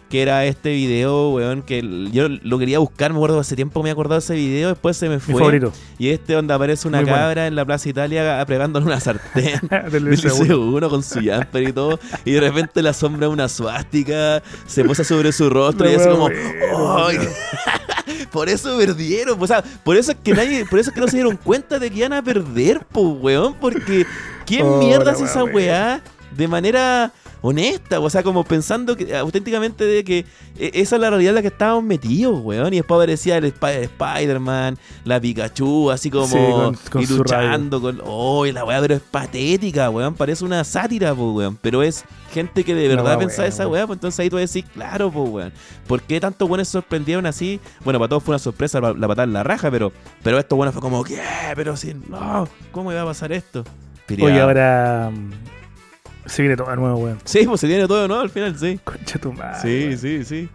que 0.08 0.22
era 0.22 0.44
este 0.44 0.70
video, 0.70 1.30
weón, 1.30 1.62
que 1.62 1.82
yo 2.12 2.28
lo 2.28 2.58
quería 2.58 2.78
buscar, 2.78 3.10
me 3.12 3.16
acuerdo 3.18 3.40
hace 3.40 3.56
tiempo 3.56 3.82
me 3.82 3.88
he 3.88 3.92
acordado 3.92 4.20
de 4.20 4.24
ese 4.24 4.34
video, 4.34 4.68
después 4.68 4.96
se 4.96 5.08
me 5.08 5.16
Mi 5.16 5.20
fue. 5.20 5.34
favorito. 5.34 5.72
Y 5.98 6.10
este 6.10 6.34
donde 6.34 6.54
aparece 6.54 6.86
una 6.86 6.98
Muy 6.98 7.10
bueno. 7.10 7.18
cabra 7.24 7.46
en 7.48 7.56
la 7.56 7.64
Plaza 7.64 7.88
Italia 7.88 8.44
pregándole 8.46 8.86
una 8.86 9.00
sartén. 9.00 9.60
Del 9.90 10.04
liceo 10.04 10.30
con 10.88 11.02
su 11.02 11.20
jumper 11.20 11.68
y 11.68 11.72
todo, 11.72 11.98
y 12.24 12.32
de 12.32 12.40
repente 12.40 12.82
la 12.82 12.92
sombra 12.92 13.26
de 13.26 13.32
una 13.32 13.48
suástica 13.48 14.42
se 14.66 14.84
posa 14.84 15.02
sobre 15.02 15.32
su 15.32 15.50
rostro 15.50 15.90
y 15.90 15.94
wea 15.94 16.06
como, 16.06 16.28
¡ay! 16.28 17.18
Por 18.30 18.48
eso 18.48 18.76
perdieron. 18.78 19.42
O 19.42 19.46
sea, 19.46 19.62
por 19.82 19.96
eso 19.96 20.12
es 20.12 20.18
que 20.22 20.32
nadie, 20.32 20.64
por 20.66 20.78
eso 20.78 20.90
es 20.90 20.94
que 20.94 21.00
no 21.00 21.08
se 21.08 21.16
dieron 21.16 21.36
cuenta 21.36 21.78
de 21.78 21.90
que 21.90 21.98
iban 21.98 22.12
a 22.12 22.22
perder, 22.22 22.80
pues, 22.92 23.06
weón. 23.20 23.54
Porque 23.54 24.06
¿quién 24.44 24.62
Oh, 24.66 24.78
mierda 24.78 25.12
weá, 25.12 25.24
esa 25.24 25.44
weá 25.44 26.02
de 26.36 26.48
manera 26.48 27.12
honesta? 27.48 28.00
O 28.00 28.08
sea, 28.10 28.22
como 28.22 28.44
pensando 28.44 28.96
que, 28.96 29.16
auténticamente 29.16 29.84
de 29.84 30.04
que 30.04 30.18
eh, 30.58 30.70
esa 30.74 30.96
es 30.96 31.02
la 31.02 31.10
realidad 31.10 31.30
en 31.30 31.34
la 31.36 31.42
que 31.42 31.48
estábamos 31.48 31.84
metidos, 31.84 32.40
weón. 32.42 32.72
Y 32.72 32.76
después 32.76 32.96
aparecía 32.96 33.36
el, 33.36 33.44
Sp- 33.52 33.76
el 33.76 33.82
Spider-Man, 33.84 34.78
la 35.04 35.20
Pikachu, 35.20 35.90
así 35.90 36.10
como 36.10 36.26
Sí, 36.26 36.34
con- 36.52 36.74
con 36.90 37.02
y 37.02 37.06
luchando 37.06 37.80
con. 37.80 38.00
Oh, 38.04 38.44
la 38.46 38.64
weá, 38.64 38.80
pero 38.80 38.94
es 38.94 39.00
patética, 39.02 39.90
weón. 39.90 40.14
Parece 40.14 40.44
una 40.44 40.64
sátira, 40.64 41.14
pues, 41.14 41.28
weón. 41.34 41.58
Pero 41.60 41.82
es 41.82 42.04
gente 42.32 42.64
que 42.64 42.74
de 42.74 42.88
verdad 42.88 43.04
weá, 43.04 43.18
pensaba 43.18 43.48
esa 43.48 43.68
weá, 43.68 43.86
pues 43.86 43.96
entonces 43.96 44.20
ahí 44.20 44.30
tú 44.30 44.36
decís, 44.36 44.64
claro, 44.72 45.10
pues, 45.10 45.28
weón. 45.30 45.52
¿Por 45.86 46.02
qué 46.02 46.20
tantos 46.20 46.48
buenos 46.48 46.68
sorprendieron 46.68 47.26
así? 47.26 47.60
Bueno, 47.84 47.98
para 47.98 48.08
todos 48.08 48.22
fue 48.22 48.32
una 48.32 48.38
sorpresa 48.40 48.80
la, 48.80 48.92
la 48.92 49.08
patada 49.08 49.24
en 49.24 49.32
la 49.32 49.42
raja, 49.42 49.70
pero, 49.70 49.92
pero 50.22 50.38
esto 50.38 50.56
bueno 50.56 50.72
fue 50.72 50.80
como, 50.82 51.04
¿qué? 51.04 51.20
Pero 51.54 51.76
si 51.76 51.94
no, 51.94 52.48
¿cómo 52.72 52.92
iba 52.92 53.02
a 53.02 53.06
pasar 53.06 53.32
esto? 53.32 53.64
Oye, 54.24 54.40
ahora. 54.40 55.10
Se 56.26 56.42
viene 56.42 56.56
todo 56.56 56.70
de 56.70 56.76
nuevo, 56.76 56.98
weón. 56.98 57.18
Sí, 57.24 57.46
pues 57.46 57.60
se 57.60 57.66
tiene 57.66 57.86
todo, 57.86 58.06
¿no? 58.08 58.20
Al 58.20 58.30
final, 58.30 58.58
sí. 58.58 58.78
Concha 58.84 59.18
tu 59.18 59.32
madre. 59.32 59.60
Sí, 59.62 59.86
weón. 59.86 59.98
sí, 59.98 60.24
sí. 60.24 60.48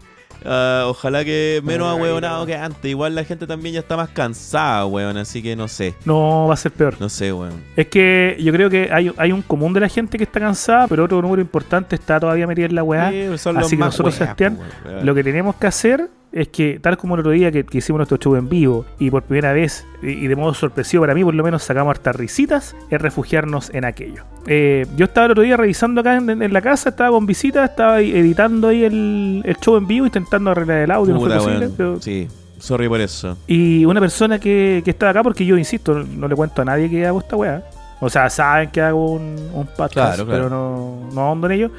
Ah, 0.44 0.86
ojalá 0.88 1.24
que 1.24 1.62
menos 1.64 1.88
ahueonado 1.88 2.46
que 2.46 2.56
antes. 2.56 2.90
Igual 2.90 3.16
la 3.16 3.24
gente 3.24 3.46
también 3.46 3.74
ya 3.74 3.82
está 3.82 3.96
más 3.96 4.10
cansada, 4.10 4.86
weón. 4.86 5.18
Así 5.18 5.42
que 5.42 5.56
no 5.56 5.68
sé. 5.68 5.96
No, 6.06 6.48
va 6.48 6.54
a 6.54 6.58
ser 6.58 6.72
peor. 6.72 6.96
No 7.00 7.10
sé, 7.10 7.32
weón. 7.32 7.64
Es 7.76 7.88
que 7.88 8.38
yo 8.40 8.52
creo 8.52 8.70
que 8.70 8.90
hay, 8.92 9.12
hay 9.18 9.32
un 9.32 9.42
común 9.42 9.74
de 9.74 9.82
la 9.82 9.90
gente 9.90 10.18
que 10.18 10.24
está 10.24 10.40
cansada, 10.40 10.88
pero 10.88 11.06
otro 11.06 11.22
número 11.22 11.42
importante 11.42 11.96
está 11.96 12.20
todavía 12.20 12.48
metido 12.48 12.68
en 12.68 12.76
la 12.76 12.84
weá. 12.84 13.12
Sí, 13.12 13.50
Así 13.56 13.78
que 13.78 13.84
nosotros, 13.84 14.16
Sebastián, 14.16 14.58
weón. 14.86 15.06
Lo 15.06 15.16
que 15.16 15.24
tenemos 15.24 15.56
que 15.56 15.68
hacer 15.68 16.10
es 16.32 16.48
que, 16.48 16.80
tal 16.82 16.98
como 16.98 17.16
el 17.16 17.20
otro 17.22 17.32
día 17.32 17.52
que, 17.52 17.66
que 17.66 17.80
hicimos 17.80 18.00
nuestro 18.00 18.18
show 18.18 18.36
en 18.36 18.48
vivo 18.48 18.86
y 19.00 19.10
por 19.12 19.24
primera 19.24 19.52
vez, 19.54 19.86
y, 20.02 20.10
y 20.12 20.28
de 20.28 20.36
modo 20.36 20.54
sorpresivo 20.54 21.04
para 21.04 21.14
mí, 21.14 21.24
por 21.24 21.34
lo 21.36 21.44
menos 21.44 21.64
sacamos 21.64 21.92
hartas 21.92 22.16
risitas, 22.16 22.76
es 22.90 23.02
refugiarnos 23.02 23.70
en 23.74 23.86
aquello. 23.86 24.24
Eh, 24.48 24.86
yo 24.96 25.06
estaba 25.06 25.26
el 25.26 25.32
otro 25.32 25.44
día 25.44 25.58
revisando 25.58 26.02
acá 26.02 26.16
en, 26.16 26.42
en 26.42 26.54
la 26.54 26.62
casa, 26.62 26.90
estaba 26.90 27.10
con 27.12 27.26
visita, 27.26 27.66
estaba 27.66 28.00
editando 28.02 28.70
ahí 28.70 28.84
el, 28.84 29.42
el 29.46 29.58
show 29.58 29.76
en 29.78 29.88
vivo, 29.88 30.06
intentando 30.06 30.52
arreglar 30.52 30.78
el 30.80 30.92
audio, 30.92 31.14
no 31.16 31.20
fue 31.20 31.30
posible. 31.36 31.58
weón. 31.60 31.74
pero- 31.76 32.02
Sí, 32.02 32.28
sorry 32.60 32.88
por 32.88 33.02
eso. 33.02 33.38
Y 33.48 33.84
una 33.86 34.00
persona 34.00 34.40
que, 34.40 34.82
que 34.86 34.92
estaba 34.92 35.10
acá, 35.12 35.24
porque 35.24 35.46
yo 35.46 35.58
insisto, 35.58 35.94
no, 35.96 36.04
no 36.06 36.28
le 36.28 36.36
cuento 36.36 36.62
a 36.62 36.66
nadie 36.66 36.90
que 36.90 37.06
hago 37.06 37.20
esta 37.20 37.36
weá. 37.36 37.64
O 38.04 38.10
sea, 38.10 38.30
saben 38.32 38.72
que 38.72 38.82
hago 38.82 39.12
un, 39.12 39.36
un 39.54 39.68
podcast, 39.68 39.94
Claro, 39.94 40.26
claro. 40.26 40.28
pero 40.28 40.50
no, 40.50 41.10
no 41.14 41.22
ahondo 41.22 41.46
en 41.48 41.54
ello. 41.54 41.72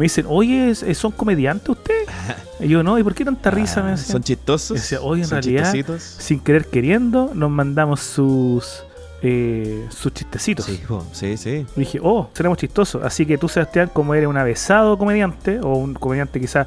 Me 0.00 0.06
dicen, 0.06 0.24
oye, 0.28 0.70
¿es- 0.70 0.96
¿son 0.98 1.12
comediantes 1.12 1.68
ustedes? 1.68 2.08
y 2.60 2.68
yo, 2.68 2.82
no, 2.82 2.98
¿y 2.98 3.02
por 3.04 3.14
qué 3.14 3.22
tanta 3.24 3.50
risa? 3.50 3.82
me 3.82 3.88
Ah, 3.88 3.90
decían. 3.92 4.12
Son 4.12 4.22
chistosos. 4.22 4.74
Decía, 4.78 5.00
oye, 5.02 5.22
en 5.24 5.28
realidad, 5.30 5.72
chistositos. 5.72 6.02
sin 6.02 6.40
querer 6.40 6.66
queriendo, 6.68 7.30
nos 7.34 7.50
mandamos 7.50 8.00
sus 8.00 8.82
eh, 9.22 9.86
sus 9.90 10.14
chistecitos. 10.14 10.64
Sí, 10.64 10.80
sí, 11.12 11.36
sí. 11.36 11.66
Y 11.76 11.80
dije, 11.80 12.00
oh, 12.02 12.30
seremos 12.32 12.56
chistosos. 12.56 13.02
Así 13.04 13.26
que 13.26 13.36
tú, 13.36 13.46
Sebastián, 13.48 13.90
como 13.92 14.14
eres 14.14 14.26
un 14.26 14.38
avesado 14.38 14.96
comediante, 14.96 15.60
o 15.60 15.74
un 15.74 15.92
comediante 15.92 16.40
quizá 16.40 16.66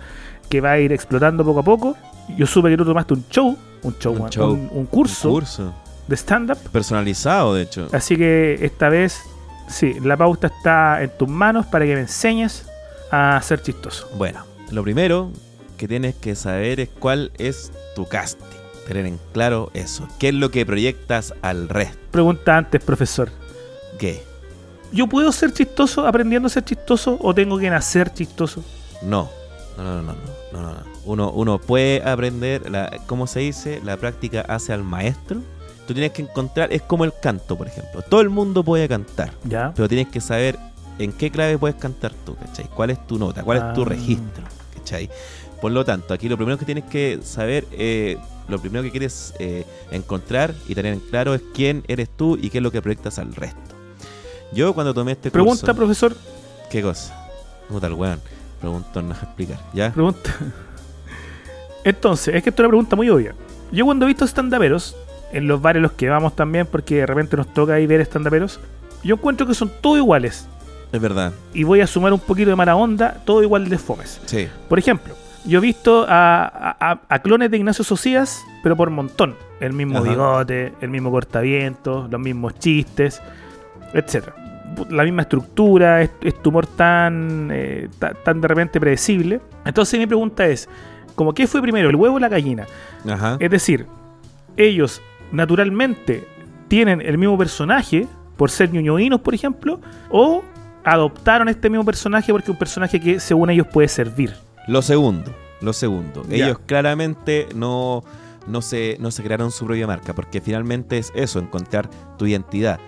que 0.50 0.62
va 0.62 0.74
a 0.74 0.78
ir 0.80 0.94
explotando 0.94 1.44
poco 1.44 1.62
a 1.62 1.64
poco, 1.64 1.98
yo 2.38 2.46
supe 2.46 2.70
que 2.70 2.78
tú 2.78 2.86
tomaste 2.86 3.16
un 3.16 3.26
show, 3.32 3.58
un 3.82 3.98
show, 3.98 4.14
Un 4.14 4.22
un, 4.22 4.30
show. 4.30 4.52
un- 4.54 4.70
un 4.72 4.86
curso, 4.86 5.30
Un 5.30 5.34
curso. 5.40 5.74
de 6.08 6.16
stand-up. 6.16 6.60
Personalizado, 6.72 7.56
de 7.56 7.64
hecho. 7.64 7.88
Así 7.92 8.16
que 8.16 8.60
esta 8.62 8.88
vez, 8.90 9.20
sí, 9.68 9.96
la 10.04 10.16
pauta 10.16 10.46
está 10.46 11.02
en 11.02 11.12
tus 11.18 11.28
manos 11.28 11.66
para 11.66 11.86
que 11.86 11.96
me 11.96 12.02
enseñes 12.02 12.68
a 13.14 13.40
ser 13.44 13.62
chistoso. 13.62 14.10
Bueno, 14.18 14.44
lo 14.72 14.82
primero 14.84 15.30
que 15.78 15.88
tienes 15.88 16.16
que 16.16 16.36
saber 16.36 16.80
es 16.80 16.90
cuál 16.90 17.32
es 17.38 17.72
tu 17.96 18.06
casting. 18.08 18.44
Tener 18.88 19.06
en 19.06 19.20
claro 19.32 19.70
eso. 19.76 20.08
¿Qué 20.20 20.30
es 20.30 20.34
lo 20.34 20.50
que 20.50 20.66
proyectas 20.66 21.34
al 21.44 21.70
resto? 21.70 22.00
Pregunta 22.12 22.58
antes, 22.58 22.84
profesor. 22.84 23.30
¿Qué? 24.00 24.24
¿Yo 24.92 25.08
puedo 25.08 25.32
ser 25.32 25.54
chistoso 25.54 26.08
aprendiendo 26.08 26.48
a 26.48 26.50
ser 26.50 26.64
chistoso 26.66 27.18
o 27.22 27.34
tengo 27.36 27.58
que 27.60 27.70
nacer 27.70 28.12
chistoso? 28.14 28.64
No. 29.04 29.30
No, 29.78 29.84
no, 29.84 30.02
no, 30.02 30.14
no. 30.14 30.14
no, 30.52 30.62
no, 30.62 30.74
no. 30.74 30.84
Uno, 31.06 31.32
uno 31.32 31.60
puede 31.60 32.02
aprender, 32.04 32.70
la, 32.70 33.00
¿cómo 33.08 33.28
se 33.28 33.42
dice? 33.42 33.80
La 33.84 33.98
práctica 33.98 34.42
hace 34.48 34.74
al 34.74 34.84
maestro. 34.84 35.42
Tú 35.88 35.94
tienes 35.94 36.12
que 36.14 36.22
encontrar, 36.24 36.72
es 36.74 36.82
como 36.82 37.04
el 37.06 37.14
canto, 37.22 37.58
por 37.58 37.68
ejemplo. 37.68 38.02
Todo 38.02 38.22
el 38.22 38.30
mundo 38.30 38.64
puede 38.64 38.88
cantar, 38.88 39.34
Ya. 39.44 39.72
pero 39.76 39.88
tienes 39.88 40.08
que 40.08 40.22
saber 40.22 40.58
en 41.00 41.12
qué 41.12 41.32
clave 41.32 41.58
puedes 41.58 41.76
cantar 41.78 42.12
tú, 42.26 42.36
¿cachai? 42.36 42.66
¿Cuál 42.76 42.92
es 42.92 43.06
tu 43.08 43.18
nota? 43.18 43.44
¿Cuál 43.44 43.58
es 43.60 43.74
tu 43.74 43.82
Ah. 43.84 43.86
registro? 43.86 44.44
¿cachai? 44.76 45.10
Por 45.62 45.72
lo 45.72 45.86
tanto, 45.86 46.14
aquí 46.14 46.28
lo 46.28 46.36
primero 46.36 46.58
que 46.58 46.66
tienes 46.66 46.84
que 46.86 47.20
saber, 47.24 47.66
eh, 47.72 48.18
lo 48.50 48.60
primero 48.60 48.84
que 48.84 48.92
quieres 48.92 49.34
eh, 49.40 49.66
encontrar 49.92 50.54
y 50.68 50.76
tener 50.76 50.94
en 50.94 51.00
claro 51.00 51.34
es 51.34 51.42
quién 51.54 51.84
eres 51.88 52.10
tú 52.10 52.38
y 52.42 52.50
qué 52.50 52.58
es 52.58 52.64
lo 52.64 52.72
que 52.72 52.82
proyectas 52.82 53.18
al 53.18 53.34
resto. 53.34 53.60
Yo 54.54 54.74
cuando 54.74 54.94
tomé 54.94 55.14
este 55.14 55.32
Pregunta, 55.32 55.62
curso... 55.62 55.76
profesor. 55.76 56.16
¿Qué 56.70 56.82
cosa? 56.82 57.28
Puta 57.70 57.88
el 57.88 57.94
weón. 57.94 58.20
Preguntó, 58.60 59.02
no 59.02 59.14
explicar. 59.14 59.60
¿Ya? 59.74 59.92
Pregunta. 59.94 60.30
Entonces, 61.84 62.36
es 62.36 62.44
que 62.44 62.50
esto 62.50 62.62
es 62.62 62.66
una 62.66 62.70
pregunta 62.70 62.96
muy 62.96 63.10
obvia. 63.10 63.34
Yo 63.72 63.86
cuando 63.86 64.06
he 64.06 64.08
visto 64.08 64.26
stand-uperos, 64.26 64.96
en 65.32 65.48
los 65.48 65.62
bares 65.62 65.82
los 65.82 65.92
que 65.94 66.08
vamos 66.10 66.36
también, 66.36 66.66
porque 66.68 66.96
de 66.98 67.06
repente 67.06 67.36
nos 67.36 67.54
toca 67.54 67.74
ahí 67.74 67.88
ver 67.88 68.02
stand-uperos, 68.02 68.60
yo 69.04 69.16
encuentro 69.16 69.46
que 69.48 69.54
son 69.54 69.72
todos 69.82 69.98
iguales. 69.98 70.48
Es 70.94 71.02
verdad. 71.02 71.34
Y 71.54 71.64
voy 71.64 71.82
a 71.82 71.88
sumar 71.88 72.14
un 72.14 72.20
poquito 72.20 72.50
de 72.52 72.56
mala 72.56 72.76
onda, 72.78 73.18
todo 73.26 73.44
igual 73.44 73.68
de 73.68 73.78
fomes. 73.78 74.22
Sí. 74.26 74.48
Por 74.70 74.80
ejemplo, 74.80 75.14
yo 75.44 75.58
he 75.58 75.62
visto 75.62 76.06
a, 76.08 77.02
a- 77.10 77.20
clones 77.20 77.52
de 77.52 77.58
Ignacio 77.58 77.84
Socias, 77.84 78.42
pero 78.62 78.78
por 78.78 78.90
montón. 78.92 79.36
El 79.60 79.74
mismo 79.74 79.98
Ajá. 80.00 80.10
bigote, 80.10 80.74
el 80.82 80.90
mismo 80.90 81.10
cortavientos, 81.12 82.10
los 82.12 82.22
mismos 82.22 82.58
chistes, 82.60 83.22
etcétera. 83.94 84.36
La 84.90 85.04
misma 85.04 85.24
estructura, 85.24 86.02
es- 86.04 86.12
este 86.22 86.48
humor 86.50 86.68
tan, 86.68 87.50
eh, 87.52 87.90
ta- 88.00 88.14
tan 88.14 88.40
de 88.40 88.48
repente 88.48 88.80
predecible. 88.80 89.42
Entonces 89.66 90.00
mi 90.00 90.06
pregunta 90.06 90.46
es, 90.46 90.70
¿como 91.16 91.34
qué 91.34 91.48
fue 91.48 91.62
primero, 91.62 91.90
el 91.90 91.96
huevo 91.96 92.16
o 92.18 92.20
la 92.20 92.30
gallina? 92.30 92.66
Ajá. 93.10 93.38
Es 93.40 93.50
decir, 93.50 93.88
ellos 94.58 95.02
naturalmente 95.32 96.28
tienen 96.68 97.02
el 97.02 97.18
mismo 97.18 97.38
personaje 97.38 98.08
por 98.38 98.50
ser 98.50 98.72
ñoñoínos, 98.72 99.22
por 99.22 99.34
ejemplo, 99.36 99.80
o 100.10 100.44
adoptaron 100.84 101.50
este 101.50 101.70
mismo 101.70 101.86
personaje 101.86 102.32
porque 102.32 102.46
es 102.46 102.50
un 102.54 102.60
personaje 102.60 103.00
que 103.00 103.20
según 103.20 103.50
ellos 103.50 103.68
puede 103.72 103.88
servir. 103.88 104.34
Lo 104.68 104.82
segundo. 104.82 105.34
Lo 105.62 105.72
segundo. 105.74 106.24
Ellos 106.30 106.60
claramente 106.66 107.48
no, 107.56 108.04
no, 108.48 108.62
se, 108.62 108.98
no 109.00 109.12
se 109.12 109.24
crearon 109.24 109.52
su 109.52 109.66
propia 109.66 109.88
marca. 109.88 110.14
Porque 110.14 110.42
finalmente 110.42 110.98
es 110.98 111.12
eso, 111.16 111.40
encontrar 111.40 111.90
tu 112.18 112.26
identidad. 112.26 112.80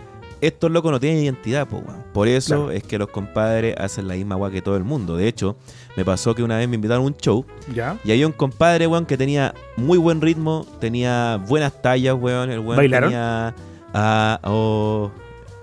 Estos 0.42 0.70
locos 0.70 0.92
no 0.92 1.00
tienen 1.00 1.24
identidad, 1.24 1.66
po. 1.68 1.82
Por 2.14 2.28
eso 2.28 2.56
Claro. 2.66 2.72
es 2.72 2.84
que 2.84 2.98
los 2.98 3.08
compadres 3.08 3.76
hacen 3.80 4.08
la 4.10 4.16
misma 4.16 4.36
agua 4.36 4.52
que 4.52 4.62
todo 4.62 4.76
el 4.76 4.84
mundo. 4.84 5.16
De 5.16 5.28
hecho, 5.30 5.56
me 5.96 6.04
pasó 6.04 6.36
que 6.36 6.44
una 6.44 6.58
vez 6.58 6.68
me 6.68 6.76
invitaron 6.76 7.04
a 7.04 7.08
un 7.08 7.16
show 7.16 7.46
¿Ya? 7.74 7.98
Y 8.04 8.12
había 8.12 8.28
un 8.28 8.34
compadre, 8.34 8.86
weón, 8.88 9.06
que 9.06 9.18
tenía 9.18 9.54
muy 9.78 9.98
buen 9.98 10.20
ritmo, 10.20 10.68
tenía 10.82 11.42
buenas 11.48 11.82
tallas, 11.82 12.16
weón. 12.20 12.52
El 12.52 12.60
weón 12.60 12.76
¿Bailaron? 12.76 13.10
tenía. 13.10 13.56
Ah, 13.94 14.40
oh. 14.44 15.10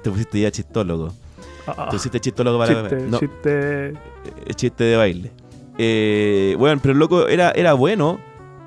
Te 0.02 0.10
pusiste 0.10 0.40
ya 0.40 0.50
chistólogo. 0.50 1.12
Ah, 1.66 1.86
Te 1.86 1.96
pusiste 1.96 2.18
chistólogo 2.20 2.58
para. 2.58 2.88
chiste, 2.88 3.06
no, 3.08 3.18
chiste. 3.18 3.88
eh, 3.90 3.94
chiste 4.54 4.84
de 4.84 4.96
baile. 4.96 5.32
Eh, 5.78 6.56
weón, 6.58 6.80
pero 6.80 6.92
el 6.92 6.98
loco 6.98 7.28
era, 7.28 7.50
era 7.52 7.72
bueno, 7.74 8.18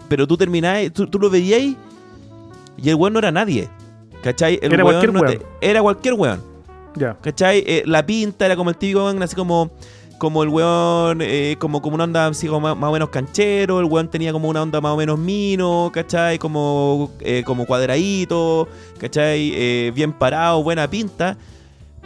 pero 0.07 0.25
tú 0.27 0.37
terminabas, 0.37 0.91
tú, 0.93 1.05
tú 1.07 1.19
lo 1.19 1.29
veías 1.29 1.59
y 1.61 2.89
el 2.89 2.95
weón 2.95 3.13
no 3.13 3.19
era 3.19 3.31
nadie. 3.31 3.69
¿Cachai? 4.23 4.59
El 4.61 4.73
Era 4.73 4.83
weón 4.83 4.95
cualquier 4.99 5.13
no 5.13 5.19
te- 5.21 5.37
weón. 5.37 5.49
era 5.61 5.81
cualquier 5.81 6.13
weón. 6.15 6.41
Ya. 6.95 7.17
¿Cachai? 7.21 7.63
Eh, 7.67 7.83
la 7.85 8.05
pinta 8.05 8.45
era 8.45 8.55
como 8.55 8.69
el 8.69 8.77
típico 8.77 9.03
weón, 9.05 9.21
así 9.21 9.35
como, 9.35 9.69
como 10.17 10.41
el 10.41 10.49
weón, 10.49 11.19
eh, 11.21 11.57
como, 11.59 11.81
como 11.81 11.95
una 11.95 12.05
onda 12.05 12.27
así 12.27 12.47
como 12.47 12.61
más, 12.61 12.77
más 12.77 12.89
o 12.89 12.93
menos 12.93 13.09
canchero, 13.09 13.79
el 13.79 13.85
weón 13.85 14.09
tenía 14.09 14.31
como 14.31 14.47
una 14.49 14.61
onda 14.63 14.81
más 14.81 14.93
o 14.93 14.97
menos 14.97 15.19
mino, 15.19 15.91
¿cachai? 15.93 16.39
Como, 16.39 17.11
eh, 17.19 17.43
como 17.45 17.65
cuadradito, 17.67 18.67
¿cachai? 18.99 19.51
Eh, 19.53 19.91
bien 19.93 20.11
parado, 20.13 20.63
buena 20.63 20.89
pinta. 20.89 21.37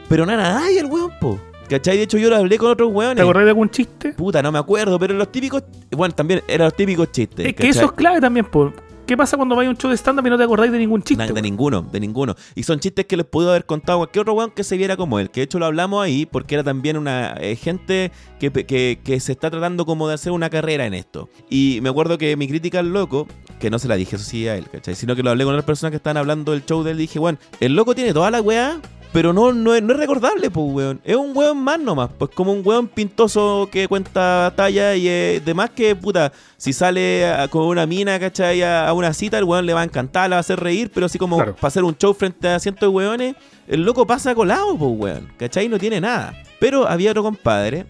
Pero 0.10 0.26
nada, 0.26 0.56
nadie 0.60 0.80
el 0.80 0.88
weón, 0.88 1.12
po. 1.22 1.40
¿Cachai? 1.70 1.98
De 1.98 2.04
hecho, 2.04 2.18
yo 2.18 2.30
lo 2.32 2.36
hablé 2.38 2.58
con 2.58 2.72
otros 2.72 2.90
¿Te 2.90 2.96
weones. 2.96 3.22
acordás 3.22 3.44
de 3.44 3.50
algún 3.52 3.70
chiste? 3.70 4.14
Puta, 4.14 4.42
no 4.42 4.52
me 4.52 4.58
acuerdo, 4.58 4.98
pero 4.98 5.14
los 5.14 5.32
típicos. 5.32 5.64
Bueno, 5.92 6.16
también 6.16 6.42
eran 6.48 6.66
los 6.66 6.76
típicos 6.76 7.12
chistes. 7.12 7.46
es 7.46 7.52
que 7.54 7.58
¿cachai? 7.58 7.70
eso 7.70 7.86
es 7.86 7.92
clave 7.92 8.20
también, 8.20 8.46
po. 8.48 8.74
¿Qué 9.06 9.18
pasa 9.18 9.38
cuando 9.38 9.56
vais 9.56 9.66
a 9.68 9.72
un 9.72 9.78
show 9.78 9.90
de 9.90 9.98
stand-up 9.98 10.26
y 10.28 10.30
no 10.30 10.38
te 10.38 10.44
acordáis 10.44 10.72
de 10.72 10.78
ningún 10.78 11.02
chiste? 11.02 11.24
De 11.26 11.34
po? 11.34 11.42
ninguno, 11.42 11.82
de 11.82 12.00
ninguno. 12.00 12.36
Y 12.56 12.62
son 12.64 12.80
chistes 12.80 13.06
que 13.06 13.18
les 13.18 13.26
pudo 13.26 13.50
haber 13.50 13.66
contado 13.66 14.00
cualquier 14.00 14.22
otro 14.22 14.34
weón 14.34 14.52
que 14.52 14.64
se 14.64 14.78
viera 14.78 14.98
como 14.98 15.20
él. 15.20 15.30
Que 15.32 15.40
de 15.42 15.46
hecho 15.46 15.58
lo 15.60 15.66
hablamos 15.68 16.04
ahí 16.04 16.28
porque 16.28 16.54
era 16.56 16.64
también 16.64 16.96
una 16.98 17.34
eh, 17.40 17.56
gente 17.56 18.12
que, 18.40 18.52
que- 18.52 19.00
que 19.04 19.20
se 19.20 19.32
está 19.32 19.50
tratando 19.50 19.86
como 19.88 20.08
de 20.08 20.14
hacer 20.16 20.32
una 20.32 20.50
carrera 20.52 20.86
en 20.86 20.94
esto. 20.96 21.28
Y 21.52 21.80
me 21.82 21.90
acuerdo 21.90 22.18
que 22.20 22.36
mi 22.36 22.48
crítica 22.48 22.80
al 22.80 22.94
loco, 22.94 23.28
que 23.60 23.70
no 23.72 23.78
se 23.80 23.88
la 23.88 23.96
dije, 23.96 24.16
eso 24.16 24.26
sí, 24.26 24.48
a 24.48 24.56
él, 24.58 24.66
¿cachai? 24.72 24.94
Sino 24.96 25.16
que 25.16 25.24
lo 25.24 25.32
hablé 25.32 25.44
con 25.44 25.54
otras 25.54 25.66
personas 25.66 25.90
que 25.92 25.98
estaban 25.98 26.18
hablando 26.18 26.52
del 26.52 26.64
show 26.66 26.84
de 26.84 26.92
él. 26.92 26.98
Dije, 26.98 27.18
bueno, 27.20 27.38
el 27.60 27.76
loco 27.76 27.94
tiene 27.96 28.14
toda 28.14 28.30
la 28.32 28.42
weá 28.42 28.80
Pero 29.12 29.34
no, 29.34 29.52
no, 29.52 29.74
es, 29.74 29.82
no 29.82 29.94
es 29.94 30.00
recordable, 30.00 30.52
pues, 30.52 30.66
weón. 30.72 31.02
Es 31.04 31.16
un 31.16 31.36
weón 31.36 31.58
más 31.58 31.80
nomás. 31.80 32.12
Pues 32.18 32.30
como 32.36 32.54
un 32.54 32.62
weón 32.64 32.88
pintoso 32.88 33.68
que 33.72 33.88
cuenta 33.88 34.54
talla 34.56 34.96
y 34.96 35.08
eh, 35.08 35.42
demás 35.44 35.72
que, 35.72 35.96
puta, 35.96 36.32
si 36.58 36.74
sale 36.74 37.26
a- 37.28 37.48
con 37.48 37.64
una 37.64 37.88
mina, 37.88 38.20
¿cachai? 38.20 38.62
A, 38.62 38.88
a 38.88 38.94
una 38.94 39.12
cita, 39.14 39.40
el 39.40 39.46
weón 39.46 39.66
le 39.66 39.74
va 39.74 39.82
a 39.82 39.84
encantar, 39.84 40.30
le 40.30 40.36
va 40.36 40.38
a 40.38 40.42
hacer 40.42 40.60
reír, 40.60 40.92
pero 40.94 41.08
así 41.08 41.18
como 41.18 41.38
Claro. 41.38 41.56
para 41.56 41.68
hacer 41.70 41.84
un 41.84 41.98
show 41.98 42.14
frente 42.14 42.48
a 42.50 42.60
cientos 42.60 42.82
de 42.82 42.88
weones, 42.96 43.36
el 43.68 43.82
loco 43.82 44.06
pasa 44.06 44.36
colado, 44.36 44.78
pues, 44.78 44.92
weón. 44.96 45.28
¿Cachai? 45.38 45.68
No 45.70 45.80
tiene 45.80 46.00
nada. 46.00 46.36
Pero 46.60 46.88
había 46.88 47.10
otro 47.10 47.24
compadre 47.24 47.88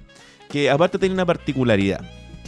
que 0.49 0.70
aparte 0.70 0.97
tenía 0.97 1.15
una 1.15 1.26
particularidad. 1.26 1.99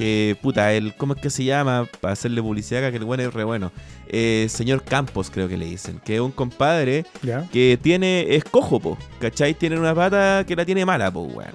Que, 0.01 0.35
puta, 0.41 0.73
el, 0.73 0.95
¿cómo 0.95 1.13
es 1.13 1.21
que 1.21 1.29
se 1.29 1.43
llama? 1.43 1.87
Para 1.99 2.13
hacerle 2.13 2.41
publicidad, 2.41 2.81
acá, 2.81 2.89
que 2.89 2.97
el 2.97 3.03
weón 3.03 3.19
es 3.19 3.31
re 3.31 3.43
bueno. 3.43 3.71
Eh, 4.07 4.47
señor 4.49 4.83
Campos, 4.83 5.29
creo 5.29 5.47
que 5.47 5.57
le 5.57 5.67
dicen. 5.67 6.01
Que 6.03 6.15
es 6.15 6.21
un 6.21 6.31
compadre 6.31 7.05
que 7.53 7.77
tiene, 7.79 8.33
es 8.33 8.43
cojo, 8.43 8.79
po, 8.79 8.97
¿cachai? 9.19 9.53
Tiene 9.53 9.77
una 9.77 9.93
pata 9.93 10.43
que 10.47 10.55
la 10.55 10.65
tiene 10.65 10.87
mala, 10.87 11.11
po, 11.11 11.21
weón. 11.21 11.53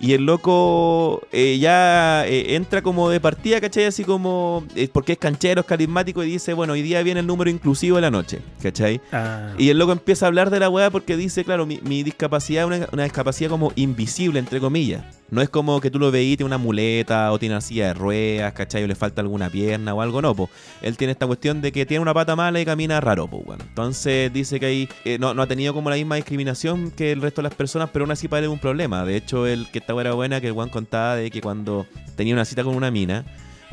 Y 0.00 0.14
el 0.14 0.24
loco 0.24 1.22
eh, 1.32 1.58
ya 1.58 2.26
eh, 2.26 2.54
entra 2.54 2.80
como 2.80 3.10
de 3.10 3.20
partida, 3.20 3.60
¿cachai? 3.60 3.84
Así 3.84 4.04
como, 4.04 4.64
porque 4.94 5.12
es 5.12 5.18
canchero, 5.18 5.60
es 5.60 5.66
carismático 5.66 6.24
y 6.24 6.30
dice, 6.30 6.54
bueno, 6.54 6.72
hoy 6.72 6.80
día 6.80 7.02
viene 7.02 7.20
el 7.20 7.26
número 7.26 7.50
inclusivo 7.50 7.96
de 7.96 8.02
la 8.02 8.10
noche, 8.10 8.40
¿cachai? 8.62 9.02
Ah, 9.12 9.52
Y 9.58 9.68
el 9.68 9.78
loco 9.78 9.92
empieza 9.92 10.24
a 10.24 10.28
hablar 10.28 10.48
de 10.48 10.60
la 10.60 10.70
weá 10.70 10.88
porque 10.90 11.14
dice, 11.14 11.44
claro, 11.44 11.66
mi, 11.66 11.78
mi 11.82 12.02
discapacidad 12.02 12.62
es 12.72 12.78
una, 12.78 12.88
una 12.92 13.04
discapacidad 13.04 13.50
como 13.50 13.72
invisible, 13.76 14.38
entre 14.38 14.60
comillas. 14.60 15.02
No 15.30 15.42
es 15.42 15.48
como 15.48 15.80
que 15.80 15.90
tú 15.90 15.98
lo 15.98 16.10
veís, 16.10 16.36
tiene 16.36 16.46
una 16.46 16.58
muleta 16.58 17.32
o 17.32 17.38
tiene 17.38 17.54
una 17.54 17.60
silla 17.60 17.88
de 17.88 17.94
ruedas, 17.94 18.52
¿cachai? 18.52 18.84
O 18.84 18.86
le 18.86 18.94
falta 18.94 19.20
alguna 19.20 19.50
pierna 19.50 19.92
o 19.92 20.00
algo, 20.00 20.22
no, 20.22 20.34
po. 20.34 20.48
Él 20.82 20.96
tiene 20.96 21.12
esta 21.12 21.26
cuestión 21.26 21.60
de 21.60 21.72
que 21.72 21.84
tiene 21.84 22.00
una 22.00 22.14
pata 22.14 22.36
mala 22.36 22.60
y 22.60 22.64
camina 22.64 23.00
raro, 23.00 23.28
po, 23.28 23.38
bueno. 23.38 23.64
Entonces 23.68 24.32
dice 24.32 24.60
que 24.60 24.66
ahí 24.66 24.88
eh, 25.04 25.18
no, 25.18 25.34
no 25.34 25.42
ha 25.42 25.46
tenido 25.46 25.74
como 25.74 25.90
la 25.90 25.96
misma 25.96 26.16
discriminación 26.16 26.92
que 26.92 27.12
el 27.12 27.22
resto 27.22 27.42
de 27.42 27.48
las 27.48 27.54
personas, 27.54 27.90
pero 27.92 28.04
aún 28.04 28.12
así 28.12 28.28
para 28.28 28.40
él 28.40 28.44
es 28.44 28.50
un 28.50 28.60
problema. 28.60 29.04
De 29.04 29.16
hecho, 29.16 29.46
el 29.46 29.68
que 29.70 29.78
estaba 29.78 30.00
era 30.00 30.12
buena 30.12 30.40
que 30.40 30.46
el 30.46 30.52
Juan 30.52 30.68
contaba 30.68 31.16
de 31.16 31.30
que 31.30 31.40
cuando 31.40 31.86
tenía 32.14 32.34
una 32.34 32.44
cita 32.44 32.62
con 32.62 32.76
una 32.76 32.90
mina, 32.90 33.24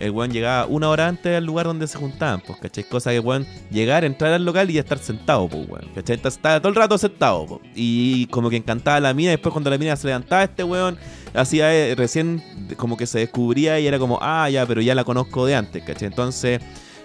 el 0.04 0.12
weón 0.12 0.32
llegaba 0.32 0.66
una 0.66 0.90
hora 0.90 1.08
antes 1.08 1.38
al 1.38 1.46
lugar 1.46 1.66
donde 1.66 1.88
se 1.88 1.98
juntaban, 1.98 2.42
pues, 2.42 2.60
¿cachai? 2.60 2.84
Cosa 2.84 3.12
que, 3.12 3.20
weón, 3.20 3.48
llegar, 3.72 4.04
entrar 4.04 4.34
al 4.34 4.44
local 4.44 4.70
y 4.70 4.78
estar 4.78 4.98
sentado, 4.98 5.48
pues, 5.48 5.68
weón, 5.68 5.90
¿cachai? 5.96 6.20
Estaba 6.24 6.60
todo 6.60 6.70
el 6.70 6.76
rato 6.76 6.98
sentado, 6.98 7.46
pues. 7.46 7.62
Y 7.76 8.26
como 8.28 8.50
que 8.50 8.58
encantaba 8.58 9.00
la 9.00 9.14
mina, 9.14 9.32
después 9.32 9.54
cuando 9.54 9.70
la 9.70 9.78
mina 9.78 9.96
se 9.96 10.08
levantaba, 10.08 10.44
este 10.44 10.64
weón 10.64 10.98
hacía 11.34 11.74
eh, 11.74 11.96
recién 11.96 12.44
como 12.78 12.98
que 12.98 13.08
se 13.08 13.20
descubría 13.20 13.80
y 13.80 13.88
era 13.88 13.98
como, 13.98 14.20
ah, 14.22 14.50
ya, 14.50 14.66
pero 14.66 14.82
ya 14.82 14.94
la 14.94 15.04
conozco 15.04 15.46
de 15.46 15.56
antes, 15.56 15.84
¿cachai? 15.84 16.08
Entonces, 16.10 16.60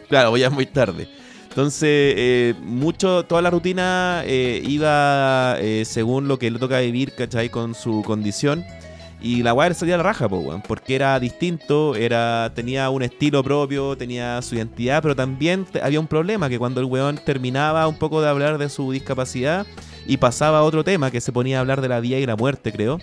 claro, 0.08 0.36
ya 0.36 0.48
es 0.48 0.52
muy 0.52 0.66
tarde. 0.66 1.08
Entonces, 1.48 2.14
eh, 2.16 2.54
mucho, 2.62 3.24
toda 3.24 3.42
la 3.42 3.50
rutina 3.50 4.22
eh, 4.26 4.62
iba 4.66 5.56
según 5.84 6.28
lo 6.28 6.38
que 6.38 6.50
le 6.50 6.58
toca 6.58 6.80
vivir, 6.80 7.14
¿cachai? 7.14 7.48
Con 7.48 7.74
su 7.74 8.02
condición. 8.02 8.64
Y 9.20 9.42
la 9.42 9.52
weá 9.52 9.72
salía 9.74 9.94
a 9.94 9.98
la 9.98 10.04
raja, 10.04 10.28
po, 10.28 10.38
weón, 10.38 10.62
porque 10.62 10.94
era 10.94 11.18
distinto, 11.18 11.96
era, 11.96 12.52
tenía 12.54 12.88
un 12.90 13.02
estilo 13.02 13.42
propio, 13.42 13.96
tenía 13.96 14.40
su 14.42 14.54
identidad, 14.54 15.02
pero 15.02 15.16
también 15.16 15.66
había 15.82 15.98
un 15.98 16.06
problema, 16.06 16.48
que 16.48 16.58
cuando 16.58 16.80
el 16.80 16.86
weón 16.86 17.18
terminaba 17.24 17.88
un 17.88 17.96
poco 17.96 18.22
de 18.22 18.28
hablar 18.28 18.58
de 18.58 18.68
su 18.68 18.92
discapacidad 18.92 19.66
y 20.06 20.18
pasaba 20.18 20.58
a 20.58 20.62
otro 20.62 20.84
tema, 20.84 21.10
que 21.10 21.20
se 21.20 21.32
ponía 21.32 21.58
a 21.58 21.60
hablar 21.60 21.80
de 21.80 21.88
la 21.88 21.98
vida 21.98 22.18
y 22.18 22.26
la 22.26 22.36
muerte, 22.36 22.70
creo, 22.70 23.00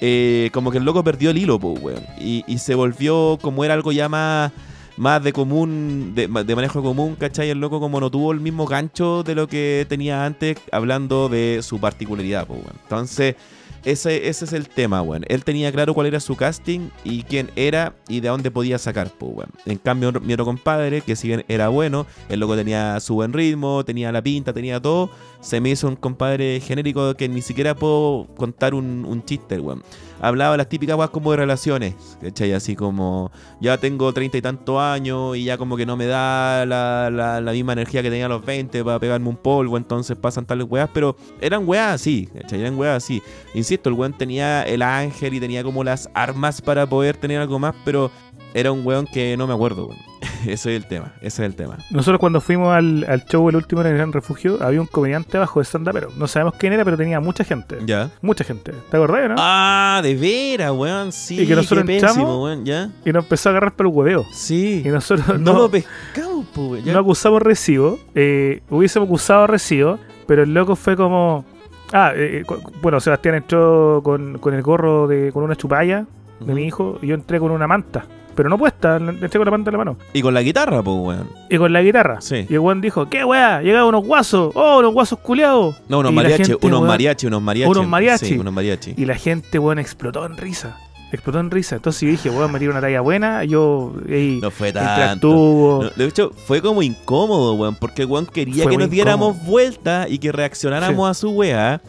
eh, 0.00 0.50
como 0.52 0.72
que 0.72 0.78
el 0.78 0.84
loco 0.84 1.04
perdió 1.04 1.30
el 1.30 1.38
hilo, 1.38 1.60
po, 1.60 1.74
weón, 1.74 2.04
y, 2.18 2.42
y 2.48 2.58
se 2.58 2.74
volvió 2.74 3.38
como 3.40 3.64
era 3.64 3.74
algo 3.74 3.92
ya 3.92 4.08
más 4.08 4.50
más 4.96 5.22
de 5.24 5.32
común, 5.32 6.12
de, 6.14 6.28
de 6.28 6.54
manejo 6.54 6.82
común, 6.82 7.16
¿cachai? 7.16 7.50
El 7.50 7.60
loco 7.60 7.80
como 7.80 7.98
no 7.98 8.10
tuvo 8.10 8.32
el 8.32 8.40
mismo 8.40 8.66
gancho 8.66 9.22
de 9.22 9.34
lo 9.34 9.48
que 9.48 9.86
tenía 9.88 10.24
antes, 10.24 10.58
hablando 10.70 11.28
de 11.28 11.60
su 11.62 11.80
particularidad, 11.80 12.46
pues, 12.46 12.60
weón. 12.60 12.76
Entonces, 12.82 13.36
ese, 13.84 14.28
ese 14.28 14.44
es 14.44 14.52
el 14.52 14.68
tema, 14.68 15.02
weón. 15.02 15.24
Él 15.28 15.44
tenía 15.44 15.72
claro 15.72 15.94
cuál 15.94 16.06
era 16.06 16.20
su 16.20 16.36
casting 16.36 16.88
y 17.04 17.22
quién 17.22 17.50
era 17.56 17.94
y 18.08 18.20
de 18.20 18.28
dónde 18.28 18.50
podía 18.50 18.78
sacar, 18.78 19.10
pues, 19.18 19.32
weón. 19.34 19.50
En 19.66 19.78
cambio, 19.78 20.12
mi 20.20 20.32
otro 20.32 20.44
compadre, 20.44 21.00
que 21.00 21.16
si 21.16 21.28
bien 21.28 21.44
era 21.48 21.68
bueno, 21.68 22.06
el 22.28 22.40
loco 22.40 22.56
tenía 22.56 23.00
su 23.00 23.14
buen 23.14 23.32
ritmo, 23.32 23.84
tenía 23.84 24.12
la 24.12 24.22
pinta, 24.22 24.52
tenía 24.52 24.80
todo, 24.80 25.10
se 25.42 25.60
me 25.60 25.68
hizo 25.70 25.86
un 25.88 25.96
compadre 25.96 26.58
genérico 26.60 27.14
que 27.14 27.28
ni 27.28 27.42
siquiera 27.42 27.74
puedo 27.74 28.26
contar 28.36 28.72
un, 28.74 29.04
un 29.06 29.22
chiste, 29.24 29.60
weón. 29.60 29.82
Hablaba 30.20 30.56
las 30.56 30.68
típicas 30.68 30.96
weas 30.96 31.10
como 31.10 31.32
de 31.32 31.36
relaciones, 31.38 31.94
¿cachai? 32.22 32.52
Así 32.52 32.76
como, 32.76 33.32
ya 33.60 33.76
tengo 33.78 34.12
treinta 34.12 34.38
y 34.38 34.40
tantos 34.42 34.78
años 34.80 35.36
y 35.36 35.42
ya 35.44 35.58
como 35.58 35.76
que 35.76 35.84
no 35.84 35.96
me 35.96 36.06
da 36.06 36.64
la, 36.64 37.10
la- 37.10 37.40
la 37.40 37.52
misma 37.52 37.72
energía 37.72 38.02
que 38.02 38.08
tenía 38.10 38.26
a 38.26 38.28
los 38.28 38.44
20 38.46 38.84
para 38.84 39.00
pegarme 39.00 39.28
un 39.28 39.36
polvo, 39.36 39.76
entonces 39.76 40.16
pasan 40.16 40.46
tales 40.46 40.66
weas, 40.70 40.88
pero 40.94 41.16
eran 41.40 41.68
weas 41.68 41.94
así. 41.94 42.28
Eran 42.52 42.78
weas 42.78 42.98
así. 43.02 43.20
Insisto, 43.52 43.88
el 43.90 43.96
weón 43.96 44.12
tenía 44.16 44.62
el 44.62 44.80
ángel 44.82 45.34
y 45.34 45.40
tenía 45.40 45.64
como 45.64 45.82
las 45.82 46.08
armas 46.14 46.62
para 46.62 46.86
poder 46.86 47.16
tener 47.16 47.40
algo 47.40 47.58
más, 47.58 47.74
pero 47.84 48.08
era 48.54 48.72
un 48.72 48.84
weón 48.86 49.06
que 49.06 49.36
no 49.36 49.46
me 49.46 49.54
acuerdo, 49.54 49.86
weón. 49.86 49.98
Ese 50.42 50.74
es 50.74 50.82
el 50.82 50.86
tema, 50.86 51.12
ese 51.20 51.42
es 51.44 51.48
el 51.50 51.54
tema. 51.54 51.78
Nosotros 51.90 52.18
cuando 52.18 52.40
fuimos 52.40 52.74
al, 52.74 53.04
al 53.08 53.24
show 53.26 53.48
el 53.48 53.54
último 53.56 53.80
en 53.82 53.86
el 53.88 53.94
Gran 53.96 54.12
Refugio, 54.12 54.58
había 54.60 54.80
un 54.80 54.88
comediante 54.88 55.36
abajo 55.36 55.60
de 55.60 55.64
stand 55.64 55.88
pero 55.92 56.08
no 56.16 56.26
sabemos 56.26 56.54
quién 56.58 56.72
era, 56.72 56.84
pero 56.84 56.96
tenía 56.96 57.20
mucha 57.20 57.44
gente. 57.44 57.78
¿Ya? 57.86 58.10
Mucha 58.22 58.42
gente. 58.42 58.72
¿Te 58.90 58.96
acordás, 58.96 59.28
no? 59.28 59.34
Ah, 59.38 60.00
de 60.02 60.14
veras, 60.16 60.72
weón, 60.72 61.12
sí. 61.12 61.40
Y 61.40 61.46
que 61.46 61.54
nosotros 61.54 61.84
qué 61.86 61.94
entramos- 61.98 62.16
pésimo, 62.16 62.42
weón, 62.44 62.64
¿ya? 62.64 62.90
Y 63.04 63.12
nos 63.12 63.22
empezó 63.24 63.48
a 63.48 63.52
agarrar 63.52 63.74
por 63.76 63.86
el 63.86 63.92
hueveo. 63.92 64.26
Sí. 64.32 64.82
Y 64.84 64.88
nosotros 64.88 65.28
No 65.40 65.52
no, 65.52 65.58
lo 65.60 65.70
pescamos, 65.70 66.46
ya. 66.84 66.92
no 66.92 66.98
acusamos 66.98 67.40
recibo. 67.42 67.98
Eh, 68.16 68.62
hubiésemos 68.68 69.06
acusado 69.08 69.46
recibo, 69.46 69.98
pero 70.26 70.42
el 70.42 70.52
loco 70.54 70.74
fue 70.74 70.96
como. 70.96 71.44
Ah, 71.92 72.12
eh, 72.16 72.42
cu- 72.44 72.58
bueno, 72.80 72.98
Sebastián 73.00 73.36
entró 73.36 74.00
con, 74.02 74.38
con 74.38 74.54
el 74.54 74.62
gorro 74.62 75.06
de, 75.06 75.30
con 75.32 75.44
una 75.44 75.54
chupalla 75.56 76.04
de 76.40 76.54
mi 76.54 76.64
hijo 76.64 76.98
y 77.02 77.08
yo 77.08 77.14
entré 77.14 77.38
con 77.38 77.50
una 77.52 77.66
manta. 77.68 78.06
Pero 78.34 78.48
no 78.48 78.56
puesta, 78.56 78.98
le 78.98 79.10
entré 79.10 79.30
con 79.30 79.44
la 79.44 79.50
manta 79.50 79.68
en 79.70 79.72
la 79.72 79.78
mano. 79.78 79.96
Y 80.12 80.22
con 80.22 80.32
la 80.32 80.42
guitarra, 80.42 80.82
pues, 80.82 80.96
weón. 80.98 81.28
Y 81.50 81.58
con 81.58 81.72
la 81.72 81.82
guitarra. 81.82 82.20
Sí. 82.20 82.46
Y 82.48 82.54
el 82.54 82.60
weón 82.60 82.80
dijo, 82.80 83.08
¿qué 83.10 83.24
weá? 83.24 83.60
Llegaron 83.62 83.88
unos 83.88 84.04
guasos. 84.06 84.52
Oh, 84.54 84.78
unos 84.78 84.92
guasos 84.92 85.18
culiados. 85.18 85.76
No, 85.88 85.98
unos 85.98 86.12
Y 86.12 86.14
la 86.14 86.22
mariachi, 86.22 86.44
gente, 86.44 86.66
unos 86.66 86.78
weón, 86.80 86.88
mariachi, 86.88 87.26
unos 87.26 87.42
mariachi. 87.42 87.70
Unos 87.70 87.86
mariachi. 87.88 88.26
Sí, 88.26 88.38
unos 88.38 88.52
mariachi. 88.54 88.94
Y 88.96 89.04
la 89.04 89.14
gente, 89.16 89.58
weón, 89.58 89.78
explotó 89.78 90.24
en 90.24 90.36
risa. 90.36 90.78
Explotó 91.12 91.40
en 91.40 91.50
risa. 91.50 91.76
Entonces 91.76 92.00
yo 92.00 92.08
dije, 92.08 92.30
weón, 92.30 92.50
me 92.50 92.58
tiró 92.58 92.70
una 92.72 92.80
talla 92.80 93.02
buena. 93.02 93.44
Yo 93.44 93.92
No 94.40 94.50
fue 94.50 94.72
tanto. 94.72 95.80
No, 95.82 95.90
de 95.90 96.06
hecho, 96.06 96.30
fue 96.46 96.62
como 96.62 96.82
incómodo, 96.82 97.52
weón, 97.54 97.74
porque 97.76 98.06
weón 98.06 98.24
quería 98.24 98.62
Fue 98.62 98.72
que 98.72 98.78
nos 98.78 98.88
diéramos 98.90 99.34
incómodo. 99.34 99.50
vuelta 99.50 100.06
y 100.08 100.18
que 100.18 100.32
reaccionáramos 100.32 101.06
Sí. 101.06 101.10
a 101.10 101.14
su 101.14 101.30
weá. 101.32 101.80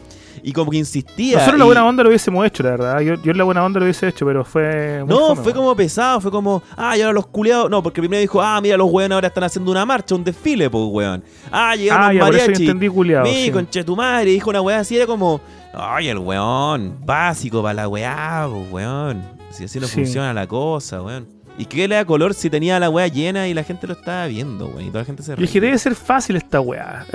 Y 0.42 0.52
como 0.52 0.70
que 0.70 0.78
insistía. 0.78 1.36
Nosotros 1.38 1.58
la 1.58 1.64
y- 1.64 1.68
buena 1.68 1.86
onda 1.86 2.02
lo 2.02 2.08
hubiésemos 2.10 2.46
hecho, 2.46 2.62
la 2.62 2.70
verdad. 2.70 3.00
Yo, 3.00 3.14
yo 3.14 3.30
en 3.32 3.38
la 3.38 3.44
buena 3.44 3.64
onda 3.64 3.78
lo 3.80 3.84
hubiese 3.86 4.08
hecho, 4.08 4.26
pero 4.26 4.44
fue. 4.44 5.00
muy 5.04 5.08
No, 5.14 5.28
fome, 5.28 5.42
fue 5.42 5.52
como 5.54 5.74
pesado, 5.76 6.20
fue 6.20 6.30
como, 6.30 6.62
ah, 6.76 6.96
y 6.96 7.00
ahora 7.02 7.12
los 7.12 7.26
culiados. 7.26 7.70
No, 7.70 7.82
porque 7.82 8.00
primero 8.00 8.20
dijo, 8.20 8.42
ah, 8.42 8.60
mira, 8.60 8.76
los 8.76 8.90
weones 8.90 9.14
ahora 9.14 9.28
están 9.28 9.44
haciendo 9.44 9.70
una 9.70 9.84
marcha, 9.86 10.14
un 10.14 10.24
desfile, 10.24 10.68
pues, 10.70 10.84
weón. 10.88 11.22
Ah, 11.50 11.74
llegaron 11.76 12.06
Ah, 12.06 12.12
ya, 12.12 12.20
por 12.20 12.28
eso 12.30 12.38
yo 12.38 12.42
mariachi. 12.46 12.62
entendí 12.64 12.88
culiado. 12.88 13.26
Sí. 13.26 13.50
conche 13.50 13.84
tu 13.84 13.96
madre, 13.96 14.30
dijo 14.30 14.50
una 14.50 14.60
weá 14.60 14.80
así, 14.80 14.96
era 14.96 15.06
como, 15.06 15.40
ay, 15.72 16.08
el 16.08 16.18
weón, 16.18 16.96
básico 17.04 17.62
para 17.62 17.74
la 17.74 17.88
weá, 17.88 18.46
pues, 18.50 18.72
weón. 18.72 19.22
Si 19.50 19.64
así 19.64 19.78
no 19.78 19.86
Sí. 19.86 19.94
funciona 19.94 20.32
la 20.34 20.46
cosa, 20.46 21.00
weón. 21.02 21.26
¿Y 21.56 21.66
qué 21.66 21.86
le 21.86 21.94
da 21.94 22.04
color 22.04 22.34
si 22.34 22.50
tenía 22.50 22.80
la 22.80 22.90
weá 22.90 23.06
llena 23.06 23.46
y 23.46 23.54
la 23.54 23.62
gente 23.62 23.86
lo 23.86 23.92
estaba 23.92 24.26
viendo, 24.26 24.66
weón? 24.66 24.82
Y 24.82 24.88
toda 24.88 25.00
la 25.02 25.04
gente 25.04 25.22
se 25.22 25.30
Yo 25.32 25.36
dije, 25.36 25.60
debe 25.60 25.78
ser 25.78 25.94
fácil 25.94 26.34
esta 26.34 26.60
weá. 26.60 27.06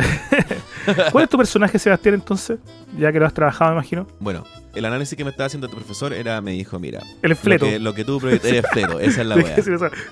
¿Cuál 1.12 1.26
es 1.26 1.30
tu 1.30 1.38
personaje, 1.38 1.78
Sebastián, 1.78 2.16
entonces? 2.16 2.58
Ya 2.98 3.12
que 3.12 3.20
lo 3.20 3.26
has 3.26 3.34
trabajado, 3.34 3.72
me 3.72 3.78
imagino. 3.80 4.08
Bueno, 4.20 4.46
el 4.76 4.86
análisis 4.86 5.18
que 5.18 5.26
me 5.26 5.32
estaba 5.32 5.48
haciendo 5.48 5.68
tu 5.68 5.76
profesor 5.76 6.14
era, 6.14 6.40
me 6.40 6.52
dijo, 6.52 6.80
mira, 6.80 7.02
El 7.22 7.36
fleto. 7.36 7.66
Lo, 7.66 7.72
que, 7.72 7.80
lo 7.80 7.94
que 7.94 8.06
tú 8.06 8.20
proyectas 8.20 8.50
eres 8.52 8.66
fleto, 8.72 9.00
esa 9.02 9.22
es 9.22 9.28
la 9.28 9.36
weá. 9.44 9.56
El 9.56 9.64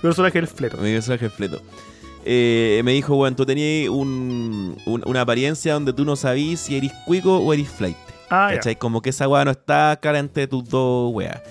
personaje 0.01 0.37
del 0.39 0.47
fleto. 0.47 0.77
Mi 0.77 0.91
personaje 0.93 1.29
fleto. 1.29 1.61
Eh, 2.25 2.81
me 2.83 2.91
dijo, 2.91 3.15
weón, 3.15 3.35
tú 3.37 3.45
tenías 3.45 3.89
un, 3.89 4.75
un- 4.85 5.03
una 5.05 5.21
apariencia 5.21 5.73
donde 5.73 5.93
tú 5.93 6.03
no 6.03 6.17
sabís 6.17 6.59
si 6.59 6.75
eres 6.75 6.91
cuico 7.05 7.37
o 7.37 7.53
eres 7.53 7.69
flight. 7.69 7.95
Ah, 8.29 8.49
ya. 8.49 8.57
¿Cachai? 8.57 8.75
Como 8.75 9.01
que 9.01 9.11
esa 9.11 9.25
weá 9.29 9.45
no 9.45 9.51
está 9.51 9.97
cara 10.01 10.19
entre 10.19 10.47
tus 10.47 10.67
dos 10.67 11.13
weas. 11.13 11.41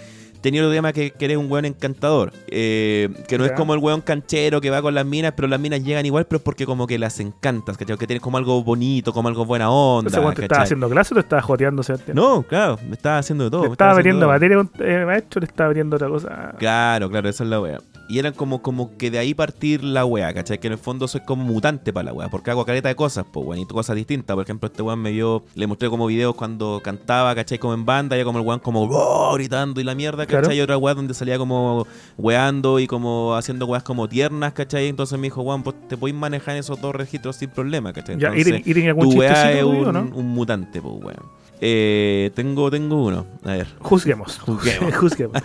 Tenía 0.46 0.62
otro 0.62 0.72
tema 0.72 0.92
que, 0.92 1.10
que 1.10 1.24
eres 1.24 1.38
un 1.38 1.50
weón 1.50 1.64
encantador. 1.64 2.32
eh, 2.46 3.08
que 3.26 3.36
no 3.36 3.44
es 3.44 3.50
como 3.50 3.74
el 3.74 3.80
weón 3.80 4.00
canchero 4.00 4.60
que 4.60 4.70
va 4.70 4.80
con 4.80 4.94
las 4.94 5.04
minas, 5.04 5.32
pero 5.34 5.48
las 5.48 5.58
minas 5.58 5.82
llegan 5.82 6.06
igual, 6.06 6.24
pero 6.26 6.36
es 6.36 6.42
porque 6.44 6.64
como 6.64 6.86
que 6.86 7.00
las 7.00 7.18
encantas, 7.18 7.76
¿cachai? 7.76 7.98
Que 7.98 8.06
tienes 8.06 8.22
como 8.22 8.38
algo 8.38 8.62
bonito, 8.62 9.12
como 9.12 9.26
algo 9.26 9.44
buena 9.44 9.68
onda. 9.70 10.08
Entonces, 10.08 10.34
te 10.36 10.42
estaba 10.42 10.48
¿cachai? 10.48 10.62
haciendo 10.62 10.88
clase 10.88 11.14
o 11.14 11.16
te 11.16 11.20
estaba 11.22 11.42
joteando, 11.42 11.82
Sebastián? 11.82 12.14
No, 12.16 12.44
claro, 12.44 12.78
me 12.88 12.92
estaba 12.92 13.18
haciendo 13.18 13.42
de 13.42 13.50
todo. 13.50 13.72
Estaba 13.72 13.98
haciendo 13.98 14.28
metiendo 14.28 14.64
materia, 14.68 15.00
eh, 15.00 15.04
maestro, 15.04 15.40
le 15.40 15.46
estaba 15.46 15.70
metiendo 15.70 15.96
otra 15.96 16.08
cosa. 16.08 16.54
Claro, 16.60 17.10
claro, 17.10 17.28
esa 17.28 17.42
es 17.42 17.50
la 17.50 17.60
wea. 17.60 17.78
Y 18.08 18.18
eran 18.18 18.32
como, 18.34 18.62
como 18.62 18.96
que 18.96 19.10
de 19.10 19.18
ahí 19.18 19.34
partir 19.34 19.82
la 19.82 20.04
weá, 20.04 20.32
¿cachai? 20.32 20.58
Que 20.58 20.68
en 20.68 20.74
el 20.74 20.78
fondo 20.78 21.08
soy 21.08 21.22
como 21.22 21.44
mutante 21.44 21.92
para 21.92 22.06
la 22.06 22.12
weá, 22.12 22.28
porque 22.28 22.50
hago 22.50 22.64
caleta 22.64 22.88
de 22.88 22.94
cosas, 22.94 23.24
pues, 23.30 23.44
weón, 23.46 23.62
y 23.62 23.66
cosas 23.66 23.96
distintas. 23.96 24.34
Por 24.34 24.44
ejemplo, 24.44 24.68
este 24.68 24.82
weón 24.82 25.00
me 25.00 25.10
vio, 25.10 25.44
le 25.54 25.66
mostré 25.66 25.88
como 25.90 26.06
videos 26.06 26.34
cuando 26.34 26.80
cantaba, 26.84 27.34
¿cachai? 27.34 27.58
Como 27.58 27.74
en 27.74 27.84
banda, 27.84 28.16
ya 28.16 28.24
como 28.24 28.38
el 28.38 28.46
weón 28.46 28.60
como 28.60 28.82
"Oh", 28.90 29.34
gritando 29.34 29.80
y 29.80 29.84
la 29.84 29.94
mierda, 29.94 30.26
¿cachai? 30.26 30.40
Claro. 30.42 30.54
Y 30.54 30.60
otra 30.60 30.76
weá 30.78 30.94
donde 30.94 31.14
salía 31.14 31.38
como 31.38 31.86
weando 32.16 32.78
y 32.78 32.86
como 32.86 33.34
haciendo 33.34 33.66
weas 33.66 33.82
como 33.82 34.08
tiernas, 34.08 34.52
¿cachai? 34.52 34.88
Entonces 34.88 35.18
me 35.18 35.26
dijo, 35.26 35.42
weón, 35.42 35.62
pues 35.62 35.76
te 35.88 35.96
podéis 35.96 36.16
manejar 36.16 36.54
en 36.54 36.60
esos 36.60 36.80
dos 36.80 36.94
registros 36.94 37.36
sin 37.36 37.50
problema, 37.50 37.92
¿cachai? 37.92 38.18
Ya, 38.18 38.28
¿y 38.36 38.42
Entonces, 38.42 38.66
y 38.66 38.74
tenía 38.74 38.90
algún 38.90 39.10
tu 39.10 39.18
weá 39.18 39.52
es 39.52 39.64
un, 39.64 39.92
no? 39.92 40.00
un 40.14 40.28
mutante, 40.28 40.80
pues, 40.80 40.94
weón. 40.94 41.46
Eh, 41.60 42.30
tengo, 42.34 42.70
tengo 42.70 43.04
uno, 43.06 43.26
a 43.44 43.52
ver. 43.52 43.66
Juzguemos. 43.80 44.38
Juzguemos. 44.40 44.94
Juzguemos. 45.00 45.42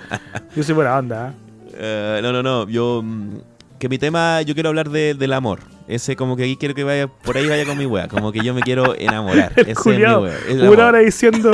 Yo 0.55 0.63
soy 0.63 0.75
buena 0.75 0.97
onda. 0.97 1.29
¿eh? 1.29 1.50
Eh, 1.73 2.19
no, 2.21 2.31
no, 2.31 2.41
no. 2.43 2.67
Yo. 2.67 3.01
mm, 3.03 3.37
Que 3.79 3.89
mi 3.89 3.97
tema, 3.97 4.43
yo 4.43 4.53
quiero 4.53 4.69
hablar 4.69 4.89
de- 4.91 5.15
del 5.15 5.33
amor. 5.33 5.59
Ese, 5.87 6.15
como 6.15 6.37
que 6.37 6.43
aquí 6.43 6.55
quiero 6.55 6.75
que 6.75 6.83
vaya, 6.83 7.07
por 7.07 7.35
ahí 7.35 7.47
vaya 7.49 7.65
con 7.65 7.75
mi 7.77 7.87
wea. 7.87 8.07
Como 8.07 8.31
que 8.31 8.39
yo 8.41 8.53
me 8.53 8.61
quiero 8.61 8.93
enamorar. 8.95 9.51
Ese 9.57 9.71
es 9.71 9.85
mi 9.87 9.93
wea. 10.03 10.17
Una 10.51 10.63
amor. 10.65 10.79
hora 10.81 10.99
diciendo, 10.99 11.51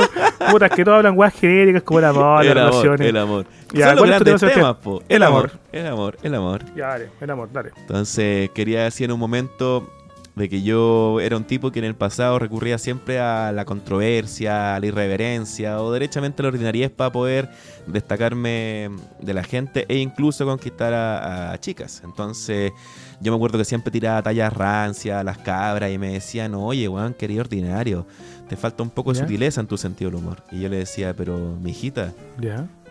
putas, 0.50 0.70
que 0.70 0.84
todos 0.84 0.98
hablan 0.98 1.16
weas 1.18 1.32
genéricas 1.32 1.82
como 1.84 2.00
el 2.00 2.04
amor, 2.04 2.44
las 2.44 2.52
el 2.52 2.58
amor, 2.58 2.70
relaciones. 2.72 3.00
el 3.08 3.16
amor. 3.16 3.46
Ya, 3.72 3.96
¿cuál 3.96 4.10
es 4.10 4.18
tu 4.18 4.24
grandes 4.24 4.40
tema, 4.40 4.52
temas, 4.52 4.76
po. 4.76 5.02
El 5.08 5.16
El 5.16 5.22
amor. 5.22 5.38
amor. 5.50 5.60
El 5.72 5.86
amor, 5.86 6.18
el 6.22 6.34
amor. 6.34 6.64
Ya, 6.76 6.86
dale, 6.88 7.08
el 7.18 7.30
amor, 7.30 7.48
dale. 7.50 7.70
Entonces, 7.78 8.50
quería 8.50 8.84
decir 8.84 9.06
en 9.06 9.12
un 9.12 9.20
momento 9.20 9.90
de 10.38 10.48
que 10.48 10.62
yo 10.62 11.20
era 11.20 11.36
un 11.36 11.44
tipo 11.44 11.70
que 11.70 11.80
en 11.80 11.84
el 11.84 11.94
pasado 11.94 12.38
recurría 12.38 12.78
siempre 12.78 13.18
a 13.18 13.52
la 13.52 13.64
controversia, 13.64 14.76
a 14.76 14.80
la 14.80 14.86
irreverencia 14.86 15.82
o 15.82 15.92
derechamente 15.92 16.40
a 16.40 16.44
la 16.44 16.48
ordinariez 16.48 16.90
para 16.90 17.12
poder 17.12 17.50
destacarme 17.86 18.90
de 19.20 19.34
la 19.34 19.42
gente 19.42 19.84
e 19.88 19.98
incluso 19.98 20.46
conquistar 20.46 20.94
a, 20.94 21.52
a 21.52 21.58
chicas. 21.58 22.02
Entonces, 22.04 22.72
yo 23.20 23.32
me 23.32 23.36
acuerdo 23.36 23.58
que 23.58 23.64
siempre 23.64 23.90
tiraba 23.90 24.22
tallas 24.22 24.52
rancias 24.52 25.20
a 25.20 25.24
las 25.24 25.38
cabras 25.38 25.90
y 25.90 25.98
me 25.98 26.12
decían, 26.12 26.54
oye, 26.54 26.88
weón, 26.88 27.14
querido 27.14 27.40
ordinario, 27.40 28.06
te 28.48 28.56
falta 28.56 28.82
un 28.82 28.90
poco 28.90 29.12
de 29.12 29.20
sutileza 29.20 29.60
en 29.60 29.66
tu 29.66 29.76
sentido 29.76 30.10
del 30.10 30.20
humor. 30.20 30.44
Y 30.52 30.60
yo 30.60 30.68
le 30.68 30.76
decía, 30.78 31.14
pero, 31.14 31.56
mi 31.60 31.72
hijita, 31.72 32.14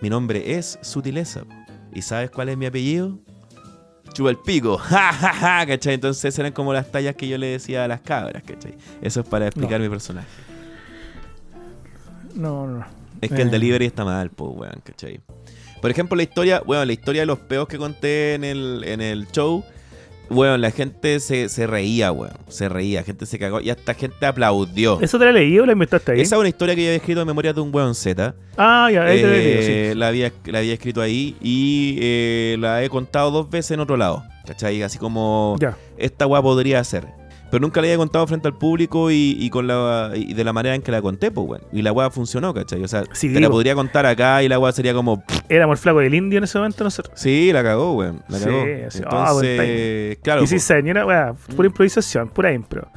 mi 0.02 0.10
nombre 0.10 0.58
es 0.58 0.78
Sutileza. 0.82 1.44
¿Y 1.94 2.02
sabes 2.02 2.30
cuál 2.30 2.50
es 2.50 2.58
mi 2.58 2.66
apellido? 2.66 3.18
Chupa 4.14 4.30
el 4.30 4.38
pico. 4.38 4.78
Ja, 4.90 5.12
ja, 5.14 5.34
ja, 5.34 5.66
¿cachai? 5.68 5.94
Entonces 5.96 6.38
eran 6.40 6.52
como 6.52 6.74
las 6.74 6.92
tallas 6.92 7.16
que 7.16 7.28
yo 7.28 7.38
le 7.38 7.48
decía 7.48 7.84
a 7.84 7.88
las 7.88 8.02
cabras, 8.02 8.44
¿cachai? 8.44 8.76
Eso 9.02 9.22
es 9.22 9.28
para 9.28 9.48
explicar 9.48 9.80
No. 9.80 9.84
mi 9.86 9.90
personaje. 9.90 10.28
No, 12.36 12.68
no. 12.68 12.86
Es 13.22 13.30
que 13.32 13.42
el 13.42 13.48
Eh. 13.48 13.52
delivery 13.52 13.86
está 13.88 14.06
mal, 14.06 14.30
pues, 14.30 14.52
weón, 14.56 14.82
¿cachai? 14.84 15.20
Por 15.82 15.92
ejemplo, 15.92 16.16
la 16.16 16.24
historia, 16.24 16.62
bueno, 16.66 16.84
la 16.86 16.94
historia 16.94 17.22
de 17.22 17.26
los 17.28 17.40
peos 17.40 17.68
que 17.68 17.78
conté 17.78 18.34
en 18.36 18.44
el, 18.44 18.84
en 18.86 19.02
el 19.02 19.28
show, 19.32 19.64
weón, 20.30 20.62
la 20.62 20.72
gente 20.72 21.20
se, 21.20 21.50
se 21.50 21.68
reía, 21.68 22.12
weón. 22.12 22.34
Se 22.50 22.70
reía, 22.70 23.04
gente 23.04 23.26
se 23.26 23.38
cagó 23.40 23.62
y 23.62 23.70
hasta 23.70 23.94
gente 23.94 24.26
aplaudió. 24.26 25.00
¿Eso 25.02 25.18
te 25.20 25.26
la 25.26 25.32
leí 25.32 25.58
o 25.60 25.66
la 25.66 25.74
inventaste 25.74 26.12
ahí? 26.14 26.22
Esa 26.22 26.36
es 26.36 26.40
una 26.40 26.50
historia 26.50 26.76
que 26.76 26.82
yo 26.82 26.88
había 26.88 26.98
escrito 26.98 27.22
en 27.22 27.28
Memorias 27.28 27.56
de 27.56 27.62
un 27.62 27.74
weón 27.74 27.96
Z. 27.96 28.34
Ah, 28.58 28.90
ya, 28.92 29.04
ahí 29.04 29.18
te 29.22 29.28
la 29.28 29.34
leí, 29.34 29.42
Eh, 29.48 29.90
sí. 29.94 29.98
la, 30.00 30.08
había, 30.08 30.32
la 30.46 30.60
había 30.60 30.74
escrito 30.74 31.02
ahí 31.02 31.36
y 31.42 31.98
eh, 32.02 32.58
la 32.60 32.84
he 32.84 32.90
contado 32.90 33.32
dos 33.32 33.50
veces 33.50 33.72
en 33.72 33.80
otro 33.80 33.98
lado. 33.98 34.24
¿Cachai? 34.46 34.82
Así 34.82 34.98
como 34.98 35.56
Ya. 35.60 35.78
esta 35.98 36.26
weá 36.26 36.42
podría 36.42 36.84
ser. 36.84 37.06
Pero 37.50 37.62
nunca 37.62 37.80
la 37.82 37.88
había 37.88 37.98
contado 37.98 38.28
frente 38.28 38.48
al 38.48 38.58
público 38.58 39.10
y, 39.10 39.38
y 39.40 39.50
con 39.50 39.68
la 39.68 40.12
y 40.16 40.34
de 40.34 40.44
la 40.44 40.52
manera 40.54 40.76
en 40.76 40.82
que 40.82 40.92
la 40.92 41.02
conté, 41.02 41.32
pues, 41.32 41.48
weón. 41.48 41.64
Y 41.72 41.82
la 41.82 41.92
weá 41.94 42.10
funcionó, 42.10 42.54
¿cachai? 42.54 42.84
O 42.84 42.88
sea, 42.88 43.04
Sí, 43.14 43.32
te 43.34 43.40
la 43.40 43.50
podría 43.50 43.74
contar 43.76 44.06
acá 44.06 44.44
y 44.44 44.50
la 44.50 44.60
weá 44.60 44.72
sería 44.74 44.94
como. 44.94 45.24
Éramos 45.48 45.80
el 45.80 45.82
flaco 45.84 46.00
del 46.00 46.14
indio 46.14 46.38
en 46.40 46.44
ese 46.44 46.58
momento 46.58 46.84
nosotros. 46.84 47.18
Sí, 47.20 47.52
la 47.54 47.64
cagó, 47.64 47.94
weón. 47.96 48.22
La 48.28 48.38
Sí, 48.38 48.44
cagó. 48.46 48.58
así, 48.88 49.02
ah, 49.06 49.32
buen 49.34 49.46
Entonces, 49.46 50.18
claro. 50.22 50.44
y 50.44 50.48
sí, 50.48 50.56
pues, 50.56 50.64
señora, 50.64 51.06
weá, 51.06 51.34
Mm. 51.34 51.54
pura 51.56 51.68
improvisación, 51.68 52.30
pura 52.30 52.52
impro. 52.54 52.88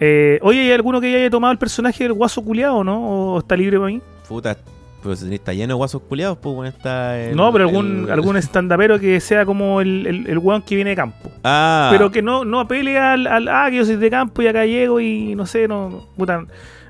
Eh, 0.00 0.38
oye, 0.42 0.60
¿hay 0.62 0.72
alguno 0.72 1.00
que 1.00 1.12
ya 1.12 1.18
haya 1.18 1.30
tomado 1.30 1.52
el 1.52 1.58
personaje 1.58 2.02
del 2.04 2.12
guaso 2.14 2.42
culiado 2.42 2.76
o 2.76 2.84
no? 2.84 3.34
¿O 3.34 3.38
está 3.40 3.56
libre 3.56 3.78
para 3.78 3.90
mí? 3.92 4.00
puta, 4.28 4.56
pero 5.02 5.16
si 5.16 5.34
está 5.34 5.52
lleno 5.52 5.68
de 5.74 5.76
guasos 5.76 6.02
culiados, 6.02 6.38
pues, 6.38 6.54
weón, 6.54 6.66
está. 6.66 7.18
el- 7.20 7.36
no, 7.36 7.52
pero 7.52 7.64
algún, 7.66 8.04
el- 8.04 8.10
algún 8.10 8.36
estandapero 8.38 8.98
que 9.00 9.20
sea 9.20 9.44
como 9.44 9.80
el, 9.80 10.06
el, 10.06 10.26
el 10.26 10.38
weón 10.38 10.62
que 10.62 10.74
viene 10.76 10.90
de 10.90 10.96
campo. 10.96 11.30
Ah, 11.44 11.88
Pero 11.92 12.10
que 12.10 12.22
no, 12.22 12.44
no 12.44 12.60
apele 12.60 12.98
al, 12.98 13.26
al, 13.26 13.48
ah, 13.48 13.66
que 13.70 13.76
yo 13.76 13.84
soy 13.84 13.96
de 13.96 14.10
campo 14.10 14.42
y 14.42 14.46
acá 14.46 14.64
llego 14.64 15.00
y 15.00 15.34
no 15.34 15.44
sé, 15.46 15.66
no, 15.68 16.06
puta, 16.16 16.44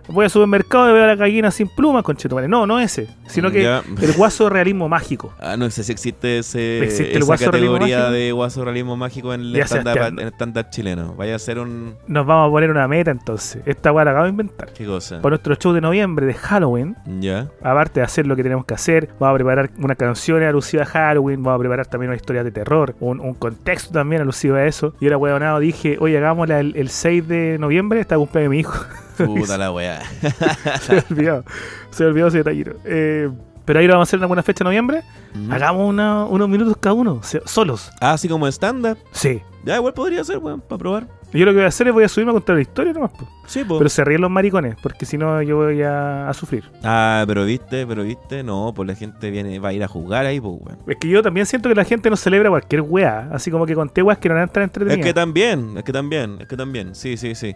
voy 0.09 0.25
al 0.25 0.31
supermercado 0.31 0.91
y 0.91 0.93
veo 0.95 1.05
a 1.05 1.07
la 1.09 1.15
gallina 1.17 1.51
sin 1.51 1.69
plumas, 1.69 2.03
conchetumare. 2.03 2.49
No, 2.49 2.67
no 2.67 2.81
ese, 2.81 3.09
sino 3.27 3.51
que 3.51 3.63
Ya. 3.63 3.83
el 4.01 4.13
guaso 4.15 4.49
realismo 4.49 4.89
mágico. 4.89 5.33
Ah, 5.41 5.57
no 5.57 5.69
sé 5.71 5.83
si 5.85 5.93
existe 5.93 6.39
ese, 6.39 6.83
¿Existe 6.85 7.11
el 7.13 7.19
esa 7.19 7.27
guaso 7.27 7.45
categoría 7.51 8.11
de 8.11 8.33
guaso 8.33 8.65
realismo 8.65 8.97
mágico 8.97 9.35
en 9.35 9.41
el 9.43 9.57
estándar 9.57 10.71
chileno. 10.71 11.15
Vaya 11.15 11.35
a 11.37 11.39
ser 11.39 11.59
un... 11.59 11.95
Nos 12.07 12.25
vamos 12.27 12.49
a 12.49 12.51
poner 12.51 12.71
una 12.71 12.87
meta 12.89 13.11
entonces. 13.11 13.63
Esta 13.67 13.93
weá 13.93 14.05
la 14.05 14.13
acabo 14.13 14.25
de 14.25 14.31
inventar. 14.31 14.73
¿Qué 14.73 14.87
cosa? 14.87 15.21
Para 15.21 15.31
nuestro 15.33 15.55
show 15.57 15.73
de 15.73 15.81
noviembre 15.81 16.27
de 16.27 16.35
Halloween, 16.35 16.97
Ya. 17.21 17.49
aparte 17.63 18.01
de 18.01 18.05
hacer 18.07 18.27
lo 18.27 18.37
que 18.37 18.43
tenemos 18.43 18.65
que 18.65 18.75
hacer, 18.75 19.11
vamos 19.19 19.35
a 19.35 19.37
preparar 19.37 19.71
una 19.79 19.95
canción 19.95 20.43
alusiva 20.43 20.83
a 20.85 20.87
Halloween, 20.87 21.43
vamos 21.43 21.59
a 21.59 21.61
preparar 21.61 21.87
también 21.87 22.11
una 22.11 22.17
historia 22.17 22.45
de 22.45 22.51
terror, 22.51 22.95
un, 23.01 23.21
un 23.21 23.35
contexto 23.35 23.93
también 23.93 24.23
alusivo 24.23 24.57
a 24.57 24.65
eso. 24.65 24.95
Y 25.01 25.07
ahora, 25.07 25.19
weonado, 25.19 25.59
dije, 25.59 25.97
oye, 26.01 26.17
hagámosla 26.19 26.61
el, 26.61 26.75
el 26.77 26.89
6 26.89 27.29
de 27.29 27.57
noviembre, 27.59 28.01
está 28.01 28.17
cumpleaños 28.17 28.51
de 28.51 28.57
mi 28.57 28.61
hijo. 28.61 28.75
Puta 29.27 29.59
la 29.59 29.71
weá. 29.73 30.01
se 30.83 30.93
me 30.95 31.05
olvidó, 31.11 31.45
se 31.91 32.05
me 32.05 32.11
olvidó 32.11 32.27
ese 32.29 32.39
detallito. 32.39 32.73
Eh, 32.85 33.29
pero 33.65 33.79
ahí 33.79 33.87
lo 33.87 33.93
vamos 33.95 34.09
a 34.09 34.11
hacer 34.11 34.19
en 34.19 34.23
alguna 34.25 34.43
fecha 34.43 34.65
de 34.65 34.69
noviembre. 34.69 35.03
Mm. 35.35 35.53
Hagamos 35.53 35.89
una- 35.89 36.25
unos 36.25 36.49
minutos 36.49 36.77
cada 36.81 36.95
uno, 36.95 37.21
solos. 37.45 37.91
Ah, 38.01 38.13
así 38.13 38.29
como 38.29 38.47
estándar. 38.49 38.97
Sí. 39.13 39.41
Ya, 39.65 39.77
igual 39.77 39.95
podría 39.95 40.25
ser, 40.25 40.39
weón, 40.39 40.61
para 40.61 40.79
probar. 40.79 41.07
Yo 41.33 41.47
lo 41.47 41.53
que 41.53 41.57
voy 41.59 41.65
a 41.65 41.69
hacer 41.69 41.89
es 41.89 41.95
voy 41.95 42.05
a 42.05 42.09
subirme 42.09 42.31
a 42.31 42.35
contar 42.35 42.57
la 42.57 42.63
historia 42.63 42.93
nomás. 42.93 43.11
po. 43.13 43.27
Sí, 43.47 43.63
pues. 43.67 43.79
Pero 43.79 43.89
se 43.89 44.05
ríen 44.05 44.21
los 44.21 44.31
maricones, 44.31 44.77
porque 44.83 45.07
si 45.07 45.17
no 45.17 45.41
yo 45.41 45.57
voy 45.57 45.81
a, 45.83 46.29
a 46.29 46.35
sufrir. 46.35 46.65
Ah, 46.83 47.25
pero 47.27 47.45
viste, 47.47 47.87
pero 47.87 48.03
viste. 48.03 48.43
No, 48.43 48.73
pues 48.75 48.87
la 48.87 48.95
gente 48.95 49.31
viene, 49.31 49.59
va 49.59 49.71
a 49.71 49.73
ir 49.73 49.83
a 49.83 49.89
jugar 49.89 50.27
ahí, 50.27 50.41
pues, 50.41 50.55
weón. 50.61 50.79
Es 50.87 50.97
que 50.97 51.09
yo 51.09 51.23
también 51.23 51.47
siento 51.47 51.69
que 51.71 51.75
la 51.75 51.85
gente 51.85 52.11
no 52.11 52.17
celebra 52.17 52.51
cualquier 52.51 52.83
weá. 52.83 53.29
Así 53.33 53.51
como 53.51 53.65
que 53.65 53.75
conté 53.75 54.03
weas 54.03 54.19
que 54.19 54.29
no 54.29 54.35
eran 54.35 54.49
tan 54.51 54.65
Es 54.65 54.69
entretenidas. 54.69 55.07
que 55.07 55.15
también, 55.15 55.75
es 55.79 55.85
que 55.85 55.93
también, 55.93 56.37
es 56.41 56.47
que 56.49 56.57
también. 56.57 56.95
Sí, 56.95 57.17
sí, 57.17 57.35
sí. 57.35 57.55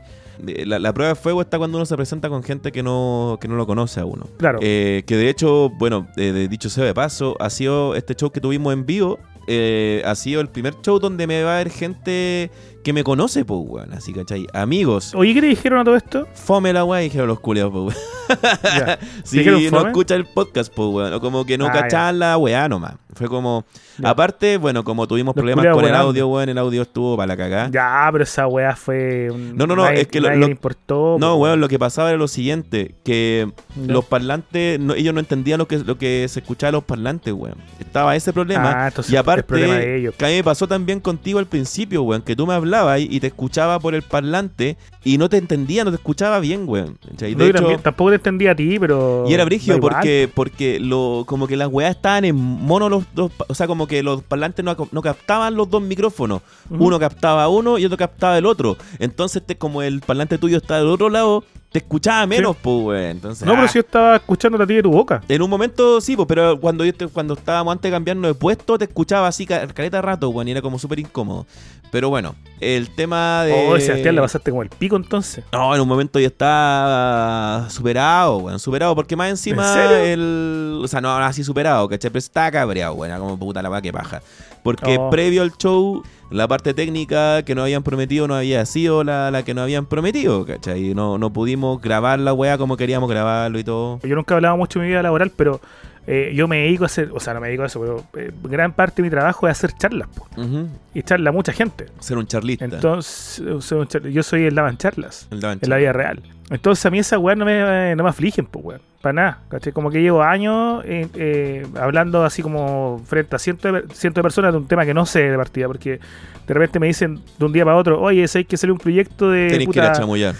La, 0.65 0.79
la 0.79 0.93
prueba 0.95 1.11
de 1.11 1.17
fuego 1.17 1.43
está 1.43 1.59
cuando 1.59 1.77
uno 1.77 1.85
se 1.87 1.97
presenta 1.97 2.29
con 2.31 2.43
gente 2.43 2.73
que 2.73 2.83
no, 2.83 3.37
que 3.41 3.49
no 3.49 3.57
lo 3.57 3.67
conoce 3.67 4.01
a 4.01 4.05
uno. 4.07 4.27
Claro. 4.39 4.59
Eh, 4.63 5.03
que 5.07 5.17
de 5.17 5.29
hecho, 5.29 5.71
bueno, 5.71 6.07
eh, 6.17 6.33
de 6.33 6.49
dicho 6.49 6.71
sea 6.71 6.85
de 6.85 6.95
paso, 6.95 7.37
ha 7.41 7.51
sido 7.51 7.95
este 7.95 8.15
show 8.15 8.31
que 8.31 8.41
tuvimos 8.41 8.73
en 8.73 8.87
vivo. 8.87 9.19
Eh, 9.47 10.03
ha 10.05 10.15
sido 10.15 10.41
el 10.41 10.49
primer 10.49 10.75
show 10.83 10.99
donde 10.99 11.27
me 11.27 11.43
va 11.43 11.57
a 11.57 11.59
ver 11.59 11.71
gente 11.71 12.51
que 12.87 12.93
me 12.93 13.03
conoce, 13.03 13.45
pues, 13.45 13.61
weón. 13.65 13.93
Así, 13.95 14.13
¿cachai? 14.13 14.47
Amigos. 14.53 15.13
Oye, 15.17 15.35
¿qué 15.35 15.41
le 15.41 15.49
dijeron 15.49 15.81
a 15.81 15.85
todo 15.85 15.97
esto? 15.97 16.29
Fome 16.35 16.73
la 16.73 16.85
weá, 16.85 17.01
dijeron 17.01 17.27
los 17.27 17.41
culiados, 17.41 17.73
pues, 17.73 17.97
weón. 17.97 18.07
Sí, 19.25 19.39
¿Dijeron 19.39 19.63
no 19.65 19.71
fome? 19.71 19.89
escucha 19.91 20.15
el 20.15 20.25
podcast, 20.25 20.73
pues, 20.73 20.89
weón. 20.89 21.13
O 21.15 21.21
como 21.21 21.45
que 21.45 21.59
no 21.59 21.67
Ah, 21.67 21.73
cachaban 21.73 22.21
la 22.21 22.37
weá 22.39 22.69
nomás. 22.69 22.95
Fue 23.15 23.29
como. 23.29 23.65
Ya. 23.99 24.11
Aparte, 24.11 24.57
bueno, 24.59 24.85
como 24.85 25.07
tuvimos 25.09 25.35
Los 25.35 25.43
problemas 25.43 25.75
con 25.75 25.85
el 25.85 25.95
audio, 25.95 26.29
weón, 26.29 26.49
el 26.51 26.59
audio 26.59 26.83
estuvo 26.83 27.17
para 27.17 27.29
la 27.29 27.37
cagá. 27.37 27.71
Ya, 27.73 28.07
pero 28.13 28.25
esa 28.25 28.47
weá 28.47 28.77
fue. 28.77 29.31
un- 29.31 29.57
No, 29.57 29.67
no, 29.67 29.75
no, 29.75 29.85
nadie- 29.85 30.03
es 30.03 30.09
que 30.09 30.21
lo- 30.21 30.35
lo- 30.37 30.47
importó. 30.49 31.17
No, 31.19 31.37
weón, 31.37 31.61
lo 31.61 31.69
que 31.69 31.79
pasaba 31.79 32.11
era 32.11 32.19
lo 32.19 32.29
siguiente, 32.29 32.95
que 33.05 33.51
los 33.87 34.05
parlantes, 34.05 34.79
no- 34.79 34.95
ellos 34.95 35.15
no 35.15 35.21
entendían 35.21 35.59
lo 35.59 35.67
que, 35.67 35.79
lo 35.79 35.97
que 35.99 36.27
se 36.29 36.41
escuchaba 36.41 36.69
de 36.69 36.73
los 36.73 36.85
parlantes, 36.85 37.33
weón. 37.33 37.57
Estaba 37.81 38.15
ese 38.17 38.33
problema. 38.35 38.85
Ah, 38.85 38.89
entonces 38.89 39.11
y 39.13 39.17
el 39.17 39.21
aparte, 39.21 39.45
problema 39.45 39.75
de 39.77 39.99
ellos. 39.99 40.15
que 40.15 40.25
a 40.27 40.29
mí 40.29 40.35
me 40.35 40.45
pasó 40.45 40.69
también 40.69 41.01
contigo 41.01 41.39
al 41.39 41.47
principio, 41.47 42.03
weón, 42.03 42.21
que 42.23 42.37
tú 42.37 42.47
me 42.47 42.53
hablabas 42.77 43.01
y 43.01 43.21
te 43.21 43.29
escuchaba 43.29 43.79
por 43.81 43.95
el 43.95 44.03
parlante 44.03 44.77
y 45.05 45.19
no 45.19 45.29
te 45.29 45.37
entendía, 45.37 45.85
no 45.85 45.91
te 45.91 45.97
escuchaba 45.97 46.41
bien, 46.41 46.65
weón. 46.67 46.99
De 47.17 47.29
hecho, 47.31 47.39
también- 47.59 47.81
tampoco 47.83 48.11
te 48.11 48.17
entendí 48.17 48.47
a 48.47 48.55
ti, 48.57 48.79
pero. 48.79 49.25
y 49.29 49.35
era 49.35 49.45
brigio 49.45 49.75
porque, 49.81 50.29
porque 50.33 50.81
lo, 50.81 51.25
como 51.27 51.47
que 51.47 51.57
las 51.57 51.69
weas 51.69 51.95
estaban 51.97 52.25
en 52.25 52.35
mono 52.37 52.89
los 52.89 53.05
dos, 53.15 53.31
o 53.49 53.55
sea, 53.55 53.67
como 53.67 53.87
que 53.87 54.03
los 54.03 54.23
parlantes 54.23 54.65
no, 54.65 54.77
no 54.91 55.03
captaban 55.03 55.55
los 55.55 55.71
dos 55.71 55.83
micrófonos. 55.83 56.43
Uno 56.71 56.99
captaba 56.99 57.49
uno 57.49 57.79
y 57.79 57.85
otro 57.85 57.97
captaba 57.97 58.37
el 58.39 58.47
otro. 58.47 58.77
Entonces, 58.99 59.43
te, 59.45 59.57
como 59.57 59.83
el 59.83 60.01
parlante 60.01 60.39
tuyo 60.39 60.57
está 60.59 60.79
del 60.79 60.89
otro 60.89 61.09
lado, 61.09 61.45
te 61.79 61.85
escuchaba 61.85 62.27
menos, 62.27 62.57
pues, 62.57 62.85
weón. 62.85 63.05
Entonces, 63.11 63.47
No, 63.47 63.53
pero 63.53 63.65
ah, 63.65 63.69
si 63.69 63.75
yo 63.75 63.81
estaba 63.81 64.17
escuchando 64.17 64.63
a 64.63 64.67
ti 64.67 64.75
de 64.75 64.83
tu 64.83 64.91
boca. 64.91 65.21
En 65.29 65.43
un 65.43 65.51
momento 65.51 66.01
sí, 66.01 66.17
pues, 66.17 66.27
pero 66.27 66.59
cuando 66.59 66.85
yo 66.85 66.95
te- 66.95 67.09
cuando 67.09 67.35
estábamos 67.35 67.73
antes 67.73 67.91
de 67.91 67.95
cambiarnos 67.95 68.29
de 68.29 68.35
puesto, 68.35 68.79
te 68.79 68.85
escuchaba 68.87 69.29
así 69.29 69.45
ca- 69.47 69.67
caleta 69.69 70.01
rato, 70.01 70.29
weón, 70.31 70.49
y 70.49 70.53
era 70.53 70.63
como 70.63 70.79
súper 70.79 70.99
incómodo. 71.01 71.47
Pero 71.91 72.09
bueno, 72.09 72.35
el 72.61 72.91
tema 72.91 73.45
de. 73.45 73.53
Oh, 73.69 73.79
Sebastián, 73.79 74.17
la 74.17 74.23
pasaste 74.23 74.51
como 74.51 74.63
el 74.63 74.69
pico 74.71 74.97
entonces. 74.97 75.45
No, 75.53 75.75
en 75.75 75.81
un 75.81 75.87
momento 75.89 76.19
ya 76.19 76.27
está 76.27 77.67
superado, 77.71 78.39
weón, 78.39 78.59
superado, 78.59 78.95
porque 78.95 79.17
más 79.17 79.31
encima 79.31 79.67
¿En 79.69 79.75
serio? 79.89 79.97
el... 80.13 80.81
O 80.83 80.89
sea, 80.89 81.01
no 81.01 81.15
así 81.17 81.45
superado, 81.45 81.89
¿cachai? 81.89 82.11
Pero 82.11 82.19
está 82.19 82.51
cabreado, 82.51 82.95
weón, 82.95 83.11
era 83.11 83.21
como 83.21 83.39
puta 83.39 83.63
la 83.63 83.69
va 83.69 83.81
que 83.83 83.93
paja. 83.93 84.21
Porque 84.63 84.97
Oh. 84.99 85.11
previo 85.11 85.43
al 85.43 85.53
show, 85.57 86.03
la 86.31 86.49
parte 86.49 86.75
técnica 86.75 87.43
que 87.45 87.55
nos 87.55 87.65
habían 87.65 87.83
prometido 87.83 88.27
no 88.27 88.35
había 88.35 88.65
sido 88.67 89.05
la, 89.05 89.31
la 89.31 89.45
que 89.45 89.55
nos 89.55 89.63
habían 89.63 89.87
prometido, 89.87 90.45
¿cachai? 90.45 90.95
No, 90.95 91.19
no 91.19 91.33
pudimos 91.33 91.81
grabar 91.81 92.19
la 92.19 92.33
weá 92.33 92.59
como 92.59 92.77
queríamos 92.77 93.09
grabarlo 93.09 93.59
y 93.59 93.65
todo. 93.65 94.01
Yo 94.03 94.17
nunca 94.17 94.35
he 94.35 94.37
hablado 94.37 94.57
mucho 94.57 94.79
de 94.79 94.85
mi 94.85 94.91
vida 94.91 95.03
laboral, 95.03 95.31
pero 95.35 95.61
eh, 96.07 96.33
yo 96.35 96.47
me 96.49 96.59
dedico 96.59 96.85
a 96.85 96.87
hacer, 96.87 97.11
o 97.13 97.21
sea, 97.21 97.35
no 97.35 97.41
me 97.41 97.49
dedico 97.49 97.65
a 97.65 97.67
eso, 97.67 97.81
pero 97.81 98.05
eh, 98.25 98.33
gran 98.45 98.73
parte 98.73 98.97
de 98.97 99.03
mi 99.05 99.11
trabajo 99.11 99.49
es 99.49 99.53
hacer 99.53 99.73
charlas, 99.73 100.09
Ujú. 100.37 100.69
y 100.95 101.03
charla 101.03 101.31
a 101.31 101.33
mucha 101.33 101.53
gente. 101.53 101.87
Ser 101.99 102.19
un 102.19 102.27
charlista. 102.27 102.65
Entonces, 102.65 103.41
un 103.41 103.89
yo 104.13 104.23
soy 104.23 104.45
el 104.45 104.55
Daban 104.55 104.77
Charlas, 104.77 105.29
El 105.31 105.41
Daban 105.41 105.59
en 105.61 105.71
la 105.71 105.77
vida 105.77 105.93
real. 105.93 106.23
Entonces 106.49 106.87
a 106.87 106.91
mí 106.91 106.99
esas 106.99 107.19
weas 107.19 107.37
no 107.37 107.45
me, 107.45 107.97
no 107.97 108.05
me 108.05 108.11
afligen, 108.11 108.47
pues 108.47 108.65
weón. 108.65 108.81
Para 109.01 109.13
nada. 109.13 109.39
Como 109.73 109.91
que 109.91 110.01
llevo 110.01 110.23
años 110.23 110.83
eh, 110.85 111.07
eh, 111.15 111.67
hablando 111.79 112.25
así 112.25 112.43
como 112.43 113.01
frente 113.05 113.37
a 113.37 113.39
cientos 113.39 113.73
de, 113.73 113.81
cientos 113.95 114.21
de 114.21 114.23
personas 114.23 114.53
de 114.53 114.59
un 114.59 114.67
tema 114.67 114.85
que 114.85 114.95
no 114.95 115.07
sé 115.07 115.31
de 115.31 115.37
partida, 115.37 115.67
porque 115.67 116.01
de 116.47 116.55
repente 116.55 116.81
me 116.81 116.87
dicen 116.87 117.21
de 117.39 117.45
un 117.45 117.53
día 117.53 117.65
para 117.65 117.77
otro, 117.77 118.01
oye, 118.01 118.25
hay 118.33 118.45
que 118.45 118.57
salió 118.57 118.75
un 118.75 118.81
proyecto 118.81 119.31
de... 119.31 119.49
Tenéis 119.49 119.69
que 119.71 119.79
ir 119.79 119.85
a 119.85 119.93
chamullar. 119.93 120.35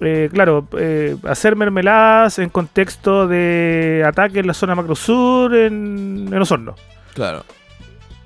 Eh, 0.00 0.28
claro, 0.32 0.66
eh, 0.78 1.16
hacer 1.24 1.56
mermeladas 1.56 2.38
en 2.38 2.48
contexto 2.48 3.26
de 3.26 4.04
ataque 4.06 4.40
en 4.40 4.46
la 4.46 4.54
zona 4.54 4.74
macro 4.74 4.94
sur 4.94 5.54
en, 5.54 6.28
en 6.30 6.42
Osorno. 6.42 6.74
Claro. 7.14 7.44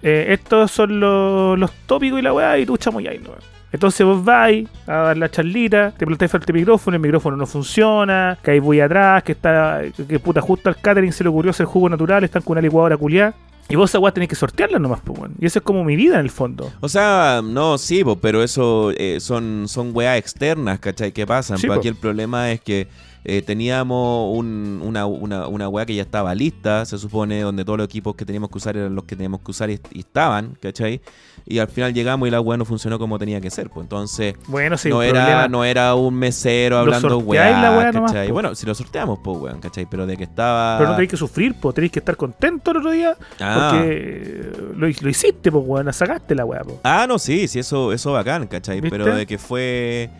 Eh, 0.02 0.26
estos 0.30 0.70
son 0.70 0.98
los, 0.98 1.58
los 1.58 1.70
tópicos 1.86 2.18
y 2.18 2.22
la 2.22 2.32
weá, 2.32 2.58
y 2.58 2.66
tú 2.66 2.76
chamoyáis, 2.76 3.20
¿no? 3.22 3.30
Entonces 3.72 4.04
vos 4.04 4.24
vais 4.24 4.68
a 4.86 4.94
dar 4.94 5.16
la 5.16 5.30
charlita, 5.30 5.92
te 5.92 6.04
plantáis 6.04 6.30
frente 6.30 6.50
al 6.50 6.58
micrófono, 6.58 6.96
el 6.96 7.02
micrófono 7.02 7.36
no 7.36 7.46
funciona, 7.46 8.36
que 8.42 8.52
hay 8.52 8.58
voy 8.58 8.80
atrás, 8.80 9.22
que 9.22 9.32
está, 9.32 9.82
que 10.08 10.18
puta, 10.18 10.40
justo 10.40 10.68
al 10.68 10.76
catering 10.76 11.12
se 11.12 11.22
le 11.22 11.30
ocurrió 11.30 11.50
hacer 11.50 11.66
jugo 11.66 11.88
natural, 11.88 12.24
están 12.24 12.42
con 12.42 12.52
una 12.52 12.62
licuadora 12.62 12.96
culiada. 12.96 13.34
Y 13.70 13.76
vos 13.76 13.90
esa 13.90 13.98
weá 13.98 14.12
tenés 14.12 14.28
que 14.28 14.34
sortearla 14.34 14.78
nomás, 14.78 15.00
pues, 15.04 15.18
weón. 15.18 15.34
Y 15.40 15.46
eso 15.46 15.60
es 15.60 15.64
como 15.64 15.84
mi 15.84 15.96
vida 15.96 16.14
en 16.16 16.20
el 16.20 16.30
fondo. 16.30 16.70
O 16.80 16.88
sea, 16.88 17.40
no, 17.42 17.78
sí, 17.78 18.02
po, 18.04 18.16
pero 18.16 18.42
eso 18.42 18.90
eh, 18.96 19.18
son, 19.20 19.64
son 19.68 19.90
weas 19.94 20.18
externas, 20.18 20.78
¿cachai? 20.80 21.12
Que 21.12 21.26
pasan. 21.26 21.56
Sí, 21.58 21.66
po. 21.68 21.74
aquí 21.74 21.88
el 21.88 21.94
problema 21.96 22.50
es 22.52 22.60
que 22.60 22.88
eh, 23.24 23.42
teníamos 23.42 24.36
un- 24.36 24.80
una, 24.82 25.06
una, 25.06 25.46
una 25.46 25.68
wea 25.68 25.86
que 25.86 25.94
ya 25.94 26.02
estaba 26.02 26.34
lista, 26.34 26.84
se 26.86 26.98
supone, 26.98 27.40
donde 27.42 27.64
todos 27.64 27.78
los 27.78 27.84
equipos 27.86 28.16
que 28.16 28.24
teníamos 28.24 28.50
que 28.50 28.58
usar 28.58 28.76
eran 28.76 28.94
los 28.94 29.04
que 29.04 29.14
teníamos 29.14 29.40
que 29.40 29.50
usar 29.50 29.70
y, 29.70 29.78
y 29.92 30.00
estaban, 30.00 30.56
¿cachai? 30.60 31.00
Y 31.46 31.58
al 31.58 31.68
final 31.68 31.92
llegamos 31.92 32.28
y 32.28 32.30
la 32.30 32.40
wea 32.40 32.56
no 32.56 32.64
funcionó 32.64 32.98
como 32.98 33.18
tenía 33.18 33.40
que 33.40 33.50
ser, 33.50 33.70
pues 33.70 33.84
entonces... 33.84 34.34
Bueno, 34.46 34.76
sí, 34.78 34.88
no, 34.88 35.02
era, 35.02 35.20
problema. 35.24 35.48
no 35.48 35.64
era 35.64 35.94
un 35.94 36.14
mesero 36.14 36.78
hablando 36.78 37.18
weá, 37.18 37.60
la 37.60 37.92
weá. 37.92 38.30
Bueno, 38.32 38.54
si 38.54 38.66
lo 38.66 38.74
sorteamos, 38.74 39.18
pues 39.24 39.38
weón, 39.38 39.60
¿cachai? 39.60 39.86
Pero 39.90 40.06
de 40.06 40.16
que 40.16 40.24
estaba... 40.24 40.78
Pero 40.78 40.90
no 40.90 40.96
tenéis 40.96 41.10
que 41.10 41.16
sufrir, 41.16 41.54
pues 41.60 41.74
tenéis 41.74 41.92
que 41.92 41.98
estar 41.98 42.16
contento 42.16 42.70
el 42.70 42.76
otro 42.76 42.90
día, 42.92 43.16
Ah. 43.40 43.70
porque 43.72 44.52
lo, 44.76 44.86
lo 44.88 45.08
hiciste, 45.08 45.50
pues, 45.50 45.64
weón, 45.66 45.92
sacaste 45.92 46.34
la 46.34 46.44
weá, 46.44 46.60
pues. 46.62 46.76
Ah, 46.84 47.06
no, 47.08 47.18
sí, 47.18 47.48
sí, 47.48 47.58
eso, 47.58 47.92
eso 47.92 48.12
bacán, 48.12 48.46
¿cachai? 48.46 48.80
¿Viste? 48.80 48.96
Pero 48.96 49.14
de 49.14 49.26
que 49.26 49.38
fue. 49.38 50.10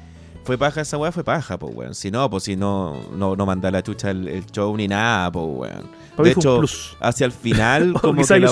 Fue 0.43 0.57
paja 0.57 0.81
esa 0.81 0.97
weá, 0.97 1.13
fue 1.13 1.23
paja, 1.23 1.59
pues, 1.59 1.75
weón. 1.77 1.95
Si 1.95 2.11
no, 2.11 2.29
pues 2.31 2.45
si 2.45 2.57
no, 2.57 2.97
no, 3.15 3.37
no 3.37 3.47
mandar 3.47 3.73
la 3.73 3.83
chucha 3.83 4.11
el, 4.11 4.27
el 4.27 4.47
show 4.47 4.75
ni 4.77 4.89
nada, 4.89 5.31
pues, 5.31 5.45
weón. 5.49 6.00
De 6.25 6.31
hecho, 6.33 6.59
plus. 6.59 6.97
hacia 7.01 7.27
el 7.27 7.33
final, 7.45 7.93
como 7.95 8.15
que 8.35 8.41
la. 8.41 8.49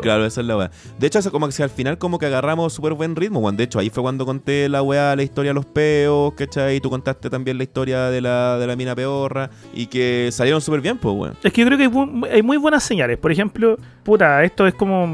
Claro, 0.00 0.26
esa 0.26 0.40
es 0.40 0.46
la 0.46 0.56
weá. 0.56 0.70
De 0.98 1.06
hecho, 1.06 1.18
como 1.30 1.46
que 1.46 1.50
hacia 1.50 1.64
el 1.64 1.70
final, 1.70 1.98
como 1.98 2.18
que 2.18 2.26
agarramos 2.26 2.72
súper 2.72 2.94
buen 2.94 3.16
ritmo, 3.16 3.40
weón. 3.40 3.56
De 3.56 3.64
hecho, 3.64 3.78
ahí 3.78 3.90
fue 3.90 4.02
cuando 4.02 4.24
conté 4.26 4.68
la 4.68 4.82
weá, 4.82 5.14
la 5.16 5.22
historia 5.22 5.50
de 5.50 5.54
los 5.54 5.66
peos, 5.66 6.32
¿cachai? 6.34 6.76
Y 6.76 6.80
tú 6.80 6.90
contaste 6.90 7.30
también 7.30 7.56
la 7.58 7.64
historia 7.64 8.04
de 8.10 8.20
la, 8.20 8.58
de 8.58 8.66
la 8.66 8.76
mina 8.76 8.94
peorra. 8.94 9.50
Y 9.74 9.86
que 9.86 10.28
salieron 10.32 10.60
súper 10.60 10.80
bien, 10.80 10.98
pues, 10.98 11.14
weón. 11.14 11.36
Es 11.42 11.52
que 11.52 11.60
yo 11.62 11.66
creo 11.66 11.78
que 11.78 11.84
hay, 11.84 11.90
bu- 11.90 12.28
hay 12.30 12.42
muy 12.42 12.56
buenas 12.56 12.82
señales. 12.82 13.18
Por 13.18 13.32
ejemplo, 13.32 13.76
puta, 14.02 14.42
esto 14.44 14.66
es 14.66 14.74
como. 14.74 15.06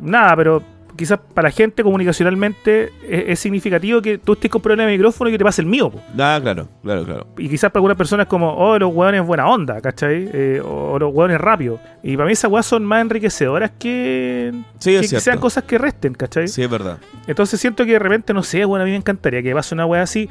Nada, 0.00 0.34
pero 0.36 0.62
quizás 1.00 1.18
para 1.32 1.48
la 1.48 1.52
gente 1.52 1.82
comunicacionalmente 1.82 2.92
es, 3.08 3.24
es 3.28 3.40
significativo 3.40 4.02
que 4.02 4.18
tú 4.18 4.34
estés 4.34 4.50
con 4.50 4.60
problemas 4.60 4.90
de 4.90 4.98
micrófono 4.98 5.30
y 5.30 5.32
que 5.32 5.38
te 5.38 5.44
pase 5.44 5.62
el 5.62 5.66
mío. 5.66 5.90
po. 5.90 5.98
Ah, 6.18 6.38
claro, 6.42 6.68
claro, 6.82 7.04
claro. 7.06 7.26
Y 7.38 7.48
quizás 7.48 7.70
para 7.70 7.78
algunas 7.78 7.96
personas 7.96 8.26
como, 8.26 8.52
oh, 8.52 8.78
los 8.78 8.92
hueones 8.92 9.24
buena 9.26 9.48
onda, 9.48 9.80
¿cachai? 9.80 10.28
Eh, 10.30 10.60
o, 10.62 10.92
o 10.92 10.98
los 10.98 11.10
hueones 11.14 11.40
rápidos. 11.40 11.80
Y 12.02 12.16
para 12.16 12.26
mí 12.26 12.34
esas 12.34 12.50
hueas 12.50 12.66
son 12.66 12.84
más 12.84 13.00
enriquecedoras 13.00 13.70
que, 13.78 14.52
Sí, 14.78 14.98
que, 15.00 15.20
sean 15.20 15.38
cosas 15.38 15.64
que 15.64 15.78
resten, 15.78 16.12
¿cachai? 16.12 16.48
Sí, 16.48 16.62
es 16.62 16.70
verdad. 16.70 16.98
Entonces 17.26 17.58
siento 17.58 17.86
que 17.86 17.92
de 17.92 17.98
repente, 17.98 18.34
no 18.34 18.42
sé, 18.42 18.66
bueno, 18.66 18.82
a 18.82 18.84
mí 18.84 18.90
me 18.90 18.98
encantaría 18.98 19.42
que 19.42 19.54
pase 19.54 19.74
una 19.74 19.86
wea 19.86 20.02
así. 20.02 20.28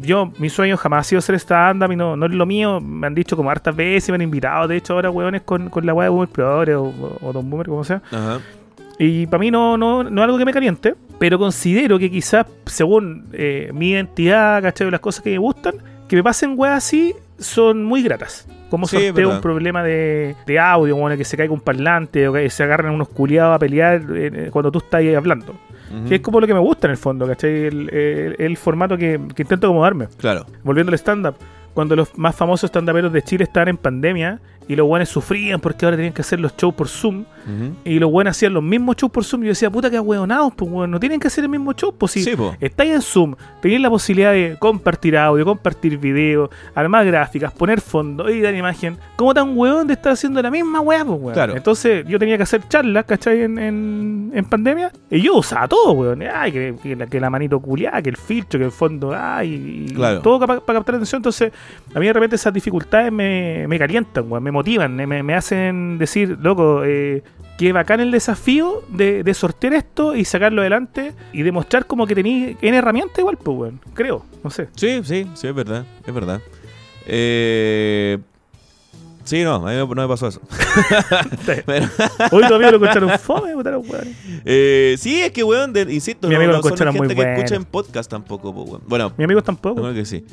Yo, 0.00 0.32
mi 0.38 0.48
sueño 0.48 0.78
jamás 0.78 1.00
ha 1.00 1.08
sido 1.10 1.18
hacer 1.18 1.34
stand-up 1.34 1.92
y 1.92 1.96
no, 1.96 2.16
no 2.16 2.24
es 2.24 2.32
lo 2.32 2.46
mío. 2.46 2.80
Me 2.80 3.06
han 3.06 3.14
dicho 3.14 3.36
como 3.36 3.50
hartas 3.50 3.76
veces, 3.76 4.08
me 4.08 4.14
han 4.14 4.22
invitado, 4.22 4.66
de 4.66 4.78
hecho, 4.78 4.94
ahora 4.94 5.10
weones 5.10 5.42
con, 5.42 5.68
con 5.68 5.84
la 5.84 5.92
wea 5.92 6.04
de 6.04 6.10
Boomer 6.10 6.28
Progre 6.28 6.74
o, 6.74 7.18
o 7.20 7.32
Don 7.34 7.50
Boomer, 7.50 7.66
como 7.66 7.84
sea. 7.84 8.00
Ajá. 8.10 8.40
Y 8.98 9.26
para 9.26 9.40
mí 9.40 9.50
no, 9.50 9.76
no, 9.76 10.02
no 10.04 10.20
es 10.22 10.24
algo 10.24 10.38
que 10.38 10.44
me 10.44 10.52
caliente, 10.52 10.94
pero 11.18 11.38
considero 11.38 11.98
que 11.98 12.10
quizás, 12.10 12.46
según 12.66 13.26
eh, 13.32 13.70
mi 13.74 13.90
identidad, 13.90 14.62
¿cachai? 14.62 14.90
Las 14.90 15.00
cosas 15.00 15.22
que 15.22 15.30
me 15.32 15.38
gustan, 15.38 15.74
que 16.08 16.16
me 16.16 16.22
pasen 16.22 16.54
weas 16.56 16.78
así 16.78 17.14
son 17.38 17.84
muy 17.84 18.02
gratas. 18.02 18.48
Como 18.70 18.86
Sí, 18.88 18.96
sorteo 19.06 19.30
un 19.30 19.40
problema 19.40 19.82
de, 19.82 20.34
de 20.46 20.58
audio, 20.58 20.96
bueno, 20.96 21.16
que 21.16 21.24
se 21.24 21.36
caiga 21.36 21.52
un 21.52 21.60
parlante 21.60 22.26
o 22.26 22.32
que 22.32 22.48
se 22.50 22.62
agarran 22.62 22.92
unos 22.94 23.08
culiados 23.08 23.54
a 23.54 23.58
pelear 23.58 24.02
eh, 24.14 24.48
cuando 24.50 24.72
tú 24.72 24.78
estás 24.78 24.98
ahí 25.00 25.14
hablando. 25.14 25.52
Ujú. 25.52 26.08
Que 26.08 26.16
es 26.16 26.20
como 26.20 26.40
lo 26.40 26.46
que 26.46 26.54
me 26.54 26.58
gusta 26.60 26.86
en 26.88 26.92
el 26.92 26.96
fondo, 26.96 27.26
¿cachai? 27.26 27.66
El, 27.66 27.90
el- 27.94 28.36
el 28.38 28.56
formato 28.56 28.96
que, 28.96 29.20
que 29.34 29.42
intento 29.42 29.66
acomodarme. 29.68 30.08
Claro. 30.16 30.46
Volviendo 30.64 30.90
al 30.90 30.98
stand-up, 30.98 31.34
cuando 31.74 31.94
los 31.94 32.16
más 32.18 32.34
famosos 32.34 32.70
stand-uperos 32.70 33.12
de 33.12 33.22
Chile 33.22 33.44
estaban 33.44 33.68
en 33.68 33.76
pandemia 33.76 34.40
y 34.66 34.74
los 34.74 34.86
buenos 34.88 35.10
sufrían 35.10 35.60
porque 35.60 35.84
ahora 35.84 35.96
tenían 35.96 36.14
que 36.14 36.22
hacer 36.22 36.40
los 36.40 36.56
shows 36.56 36.74
por 36.74 36.88
Zoom 36.88 37.24
Y 37.84 37.98
los 37.98 38.10
buenos 38.10 38.32
hacían 38.36 38.54
los 38.54 38.62
mismos 38.62 38.96
shows 38.96 39.12
por 39.12 39.24
Zoom. 39.24 39.42
Yo 39.42 39.48
decía, 39.48 39.70
puta 39.70 39.88
que 39.90 39.96
ahueonados, 39.96 40.52
pues 40.56 40.70
weón, 40.70 40.90
no 40.90 40.98
tienen 41.00 41.20
que 41.20 41.28
hacer 41.28 41.44
el 41.44 41.50
mismo 41.50 41.72
show. 41.72 41.94
Pues 41.96 42.12
si 42.12 42.22
Sí, 42.24 42.34
estáis 42.60 42.92
en 42.92 43.02
Zoom, 43.02 43.34
tenéis 43.62 43.80
la 43.80 43.90
posibilidad 43.90 44.32
de 44.32 44.56
compartir 44.58 45.16
audio, 45.16 45.44
compartir 45.44 45.98
video, 45.98 46.50
armar 46.74 47.06
gráficas, 47.06 47.52
poner 47.52 47.80
fondo 47.80 48.28
y 48.30 48.40
dar 48.40 48.54
imagen. 48.54 48.96
¿Cómo 49.16 49.32
tan 49.32 49.56
weón 49.56 49.86
de 49.86 49.92
estar 49.94 50.12
haciendo 50.12 50.42
la 50.42 50.50
misma 50.50 50.80
weá, 50.80 51.04
pues 51.04 51.20
weón? 51.20 51.34
Claro. 51.34 51.56
Entonces 51.56 52.04
yo 52.08 52.18
tenía 52.18 52.36
que 52.36 52.42
hacer 52.42 52.66
charlas, 52.68 53.04
¿cachai? 53.04 53.42
En, 53.42 53.58
en, 53.58 54.30
en 54.34 54.44
pandemia. 54.44 54.90
Y 55.10 55.20
yo 55.20 55.36
usaba 55.36 55.68
todo, 55.68 55.92
weón. 55.92 56.22
Ay, 56.22 56.50
que, 56.52 56.74
que 56.82 56.96
la, 56.96 57.06
que 57.06 57.20
la 57.20 57.30
manito 57.30 57.60
culiada, 57.60 58.02
que 58.02 58.10
el 58.10 58.16
filtro, 58.16 58.58
que 58.58 58.66
el 58.66 58.72
fondo, 58.72 59.14
ay, 59.14 59.86
y 59.88 59.94
Claro. 59.94 60.20
todo 60.20 60.40
para 60.40 60.60
captar 60.60 60.96
atención. 60.96 61.20
Entonces, 61.20 61.52
a 61.94 62.00
mí 62.00 62.06
de 62.06 62.12
repente 62.12 62.36
esas 62.36 62.52
dificultades 62.52 63.12
me, 63.12 63.66
me 63.68 63.78
calientan, 63.78 64.30
weón, 64.30 64.42
me 64.42 64.50
motivan, 64.50 64.94
me, 64.96 65.06
me 65.22 65.34
hacen 65.34 65.98
decir, 65.98 66.36
loco, 66.40 66.82
eh, 66.84 67.22
qué 67.58 67.72
bacán 67.72 68.00
el 68.00 68.10
desafío 68.10 68.82
de, 68.88 69.22
de 69.22 69.34
sortear 69.34 69.74
esto 69.74 70.14
y 70.14 70.24
sacarlo 70.24 70.60
adelante 70.60 71.14
y 71.32 71.42
demostrar 71.42 71.86
como 71.86 72.06
que 72.06 72.14
tenéis 72.14 72.56
en 72.60 72.74
herramienta 72.74 73.20
igual, 73.20 73.36
pues, 73.38 73.56
weón. 73.58 73.80
Creo, 73.94 74.24
no 74.44 74.50
sé. 74.50 74.68
Sí, 74.76 75.00
sí, 75.04 75.26
sí, 75.34 75.46
es 75.48 75.54
verdad, 75.54 75.84
es 76.06 76.14
verdad. 76.14 76.40
Eh, 77.06 78.18
sí, 79.24 79.42
no, 79.44 79.54
a 79.54 79.58
mí 79.60 79.76
no, 79.76 79.86
no 79.86 80.02
me 80.02 80.08
pasó 80.08 80.28
eso. 80.28 80.40
Hoy 82.32 82.42
todavía 82.46 82.70
lo 82.70 82.76
encontraron 82.76 83.18
fome, 83.18 83.52
los 83.52 83.88
weones. 83.88 84.16
eh, 84.44 84.96
sí, 84.98 85.20
es 85.22 85.30
que, 85.32 85.42
weón, 85.44 85.72
de- 85.72 85.82
insisto, 85.94 86.28
Mi 86.28 86.34
no, 86.34 86.40
amigo 86.40 86.52
no 86.52 86.58
lo 86.58 86.62
son 86.68 86.76
gente 86.78 86.98
muy 86.98 87.08
que 87.08 87.14
bueno. 87.14 87.32
escucha 87.32 87.54
en 87.56 87.64
podcast 87.64 88.10
tampoco, 88.10 88.54
po, 88.54 88.62
weón. 88.62 88.82
Bueno, 88.86 89.12
Mis 89.16 89.24
amigos 89.24 89.44
tampoco. 89.44 89.80
creo 89.80 89.94
que 89.94 90.04
sí. 90.04 90.24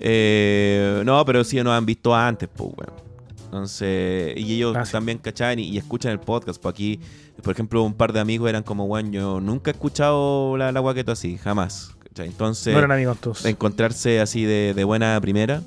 Eh, 0.00 1.02
no, 1.04 1.24
pero 1.24 1.44
sí 1.44 1.62
nos 1.62 1.72
han 1.74 1.86
visto 1.86 2.14
antes, 2.14 2.48
pues, 2.54 2.70
weón. 2.76 3.09
Entonces, 3.50 4.32
y 4.36 4.54
ellos 4.54 4.76
también 4.92 5.18
cachan 5.18 5.58
y, 5.58 5.64
y 5.64 5.76
escuchan 5.76 6.12
el 6.12 6.20
podcast. 6.20 6.62
Pues 6.62 6.72
aquí, 6.72 7.00
por 7.42 7.52
ejemplo, 7.52 7.82
un 7.82 7.94
par 7.94 8.12
de 8.12 8.20
amigos 8.20 8.48
eran 8.48 8.62
como, 8.62 8.84
weón, 8.84 9.10
yo 9.10 9.40
nunca 9.40 9.72
he 9.72 9.74
escuchado 9.74 10.56
la, 10.56 10.70
la 10.70 10.78
guaqueta 10.78 11.12
así, 11.12 11.36
jamás. 11.36 11.96
¿cachai? 12.08 12.28
Entonces, 12.28 12.72
no 12.72 12.78
eran 12.78 12.92
amigos 12.92 13.18
todos. 13.18 13.44
encontrarse 13.44 14.20
así 14.20 14.44
de, 14.44 14.72
de 14.74 14.84
buena 14.84 15.20
primera, 15.20 15.62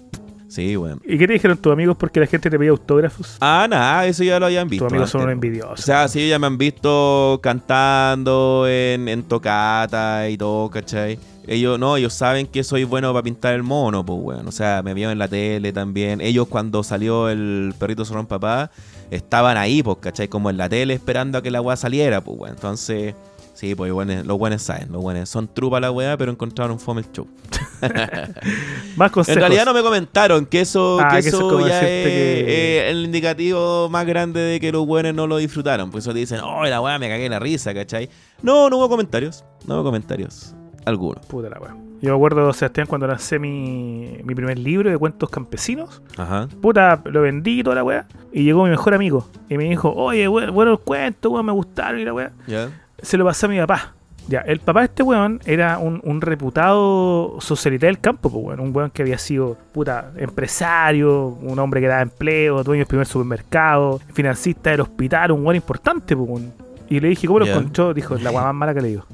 sí, 0.47 0.77
weón. 0.77 1.01
¿Y 1.05 1.17
qué 1.17 1.27
te 1.27 1.33
dijeron 1.33 1.57
tus 1.57 1.73
amigos 1.73 1.97
porque 1.99 2.21
la 2.21 2.25
gente 2.27 2.49
te 2.49 2.57
pedía 2.57 2.71
autógrafos? 2.71 3.35
Ah, 3.41 3.67
nada, 3.69 4.05
eso 4.07 4.23
ya 4.23 4.39
lo 4.39 4.45
habían 4.45 4.69
visto. 4.69 4.85
tus 4.85 4.93
amigos 4.93 5.09
son 5.09 5.21
antes. 5.23 5.33
envidiosos. 5.33 5.79
O 5.81 5.83
sea, 5.83 6.07
sí, 6.07 6.29
ya 6.29 6.39
me 6.39 6.47
han 6.47 6.57
visto 6.57 7.39
cantando 7.43 8.65
en, 8.69 9.09
en 9.09 9.23
tocata 9.23 10.29
y 10.29 10.37
todo, 10.37 10.69
¿cachai? 10.69 11.19
Ellos, 11.45 11.77
no, 11.77 11.97
ellos 11.97 12.13
saben 12.13 12.47
que 12.47 12.63
soy 12.63 12.83
bueno 12.85 13.11
para 13.11 13.23
pintar 13.23 13.53
el 13.53 13.63
mono, 13.63 14.05
pues, 14.05 14.19
weón. 14.21 14.47
O 14.47 14.51
sea, 14.51 14.81
me 14.83 14.93
vieron 14.93 15.11
en 15.11 15.19
la 15.19 15.27
tele 15.27 15.73
también. 15.73 16.21
Ellos 16.21 16.47
cuando 16.47 16.83
salió 16.83 17.27
el 17.29 17.73
perrito 17.77 18.05
zorrón 18.05 18.27
papá, 18.27 18.71
estaban 19.11 19.57
ahí, 19.57 19.83
pues, 19.83 19.97
¿cachai? 19.99 20.27
Como 20.29 20.49
en 20.49 20.57
la 20.57 20.69
tele 20.69 20.93
esperando 20.93 21.37
a 21.37 21.41
que 21.41 21.51
la 21.51 21.59
weá 21.61 21.75
saliera, 21.75 22.21
pues, 22.21 22.39
weón. 22.39 22.55
Entonces, 22.55 23.13
sí, 23.53 23.75
pues, 23.75 23.91
los 23.91 24.37
buenos 24.37 24.61
saben, 24.61 24.91
los 24.91 25.01
buenos. 25.01 25.27
Son 25.29 25.53
trupa 25.53 25.79
la 25.81 25.91
weá, 25.91 26.15
pero 26.17 26.31
encontraron 26.31 26.71
un 26.73 26.79
fome 26.79 27.01
el 27.01 27.11
show. 27.11 27.27
Más 28.95 29.11
consejos. 29.11 29.35
En 29.35 29.39
realidad 29.41 29.65
no 29.65 29.73
me 29.73 29.81
comentaron 29.83 30.45
que 30.45 30.61
eso, 30.61 30.97
Ah, 31.01 31.09
que 31.17 31.23
que 31.23 31.27
eso 31.27 31.37
eso 31.39 31.47
es 31.47 31.53
como 31.53 31.67
ya 31.67 31.79
es 31.81 31.85
que- 31.85 32.45
eh, 32.87 32.89
el 32.89 33.03
indicativo 33.03 33.89
más 33.89 34.05
grande 34.05 34.39
de 34.39 34.59
que 34.61 34.71
los 34.71 34.85
buenos 34.87 35.13
no 35.13 35.27
lo 35.27 35.37
disfrutaron. 35.37 35.91
Por 35.91 35.99
eso 35.99 36.13
te 36.13 36.19
dicen, 36.19 36.39
oh, 36.39 36.63
la 36.63 36.79
weá 36.79 36.97
me 36.99 37.09
cagué 37.09 37.25
en 37.25 37.31
la 37.31 37.39
risa, 37.39 37.73
¿cachai? 37.73 38.09
No, 38.41 38.69
no 38.69 38.77
hubo 38.77 38.87
comentarios. 38.87 39.43
No 39.67 39.75
hubo 39.75 39.83
comentarios. 39.83 40.55
Algunos. 40.85 41.25
Puta 41.25 41.49
la 41.49 41.59
weá. 41.59 41.75
Yo 42.01 42.09
me 42.09 42.15
acuerdo, 42.17 42.51
Sebastián, 42.51 42.85
cuando 42.87 43.07
lancé 43.07 43.39
mi, 43.39 44.17
mi 44.25 44.35
primer 44.35 44.59
libro 44.59 44.89
de 44.89 44.97
cuentos 44.97 45.29
campesinos. 45.29 46.01
Ajá. 46.17 46.49
Puta, 46.61 47.01
lo 47.05 47.21
vendí 47.21 47.61
y 47.61 47.63
toda 47.63 47.77
la 47.77 47.83
weá. 47.83 48.05
Y 48.33 48.43
llegó 48.43 48.63
mi 48.65 48.69
mejor 48.71 48.93
amigo. 48.93 49.27
Y 49.47 49.57
me 49.57 49.63
dijo, 49.65 49.93
oye, 49.93 50.27
bueno, 50.27 50.51
bueno 50.51 50.71
el 50.73 50.79
cuento, 50.79 51.29
weón, 51.29 51.45
me 51.45 51.53
gustaron 51.53 51.99
y 52.01 52.03
la 52.05 52.13
weá. 52.13 52.31
Ya. 52.45 52.69
Se 53.01 53.17
lo 53.17 53.23
pasé 53.23 53.45
a 53.45 53.49
mi 53.49 53.57
papá. 53.59 53.93
Ya, 54.27 54.39
el 54.39 54.59
papá 54.59 54.79
de 54.81 54.85
este 54.85 55.03
weón 55.03 55.39
era 55.45 55.77
un, 55.79 55.99
un 56.03 56.21
reputado 56.21 57.37
socialite 57.39 57.85
del 57.85 57.99
campo, 57.99 58.29
pues 58.29 58.43
weón. 58.45 58.59
Un 58.59 58.75
weón 58.75 58.89
que 58.91 59.01
había 59.01 59.17
sido, 59.17 59.57
puta, 59.71 60.11
empresario, 60.17 61.27
un 61.41 61.57
hombre 61.59 61.79
que 61.81 61.87
daba 61.87 62.01
empleo, 62.01 62.63
dueño 62.63 62.79
del 62.81 62.87
primer 62.87 63.05
supermercado, 63.07 63.99
financista 64.13 64.71
del 64.71 64.81
hospital, 64.81 65.31
un 65.31 65.41
weón 65.45 65.55
importante, 65.55 66.15
pues 66.17 66.29
weón. 66.29 66.53
Y 66.89 66.99
le 66.99 67.07
dije, 67.09 67.27
¿cómo 67.27 67.39
lo 67.39 67.45
Ya. 67.45 67.53
encontró? 67.53 67.93
Dijo, 67.93 68.15
la 68.17 68.29
weá 68.31 68.43
más 68.43 68.55
mala 68.55 68.73
que 68.73 68.81
le 68.81 68.87
digo. 68.89 69.05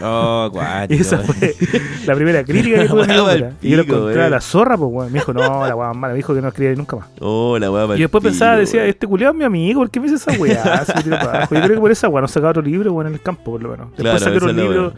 Oh, 0.00 0.48
Y 0.48 0.50
cuático. 0.50 1.00
esa 1.02 1.18
fue 1.18 1.54
la 2.06 2.14
primera 2.14 2.44
crítica 2.44 2.82
que 2.82 2.88
tuve 2.88 3.02
en 3.02 3.46
mi 3.60 3.68
Y 3.68 3.70
yo 3.70 3.76
lo 3.76 3.82
encontré 3.84 4.22
a 4.24 4.30
la 4.30 4.40
zorra, 4.40 4.76
pues 4.76 4.90
weón. 4.92 5.12
Me 5.12 5.18
dijo, 5.18 5.32
no, 5.32 5.66
la 5.66 5.74
weá 5.74 5.92
mala. 5.92 6.12
Me 6.12 6.16
dijo 6.18 6.34
que 6.34 6.40
no 6.40 6.48
escribía 6.48 6.74
nunca 6.74 6.96
más. 6.96 7.08
Oh, 7.20 7.58
la 7.58 7.70
weá 7.70 7.96
Y 7.96 8.00
después 8.00 8.22
pensaba, 8.22 8.56
decía, 8.56 8.84
este 8.84 9.06
culiado 9.06 9.32
es 9.32 9.38
mi 9.38 9.44
amigo, 9.44 9.80
¿por 9.80 9.90
qué 9.90 10.00
me 10.00 10.10
dice 10.10 10.16
esa 10.16 10.40
weá? 10.40 10.84
Yo 11.04 11.46
creo 11.48 11.68
que 11.68 11.80
por 11.80 11.90
esa 11.90 12.08
weá 12.08 12.20
no 12.22 12.28
sacaba 12.28 12.50
otro 12.50 12.62
libro, 12.62 12.92
weón, 12.92 13.08
en 13.08 13.14
el 13.14 13.22
campo, 13.22 13.52
por 13.52 13.62
lo 13.62 13.70
menos. 13.70 13.88
Después 13.96 14.22
Claro, 14.22 14.36
es 14.36 14.42
la 14.42 14.52
libro 14.52 14.82
weá. 14.88 14.92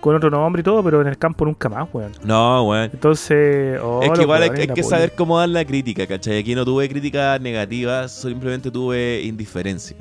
con 0.00 0.16
otro 0.16 0.30
nombre 0.30 0.60
y 0.60 0.62
todo, 0.64 0.82
pero 0.82 1.00
en 1.00 1.06
el 1.08 1.18
campo 1.18 1.44
nunca 1.44 1.68
más, 1.68 1.88
weón. 1.92 2.12
No, 2.24 2.68
weón. 2.68 2.90
Entonces, 2.92 3.78
oh, 3.82 4.00
es 4.02 4.10
que 4.12 4.22
igual 4.22 4.42
hay, 4.42 4.68
que 4.68 4.82
saber 4.82 5.12
cómo 5.16 5.38
dar 5.38 5.48
la 5.48 5.64
crítica, 5.64 6.06
¿cachai? 6.06 6.38
Aquí 6.38 6.54
no 6.54 6.64
tuve 6.64 6.88
críticas 6.88 7.40
negativas, 7.40 8.12
simplemente 8.12 8.70
tuve 8.70 9.22
indiferencia. 9.22 9.96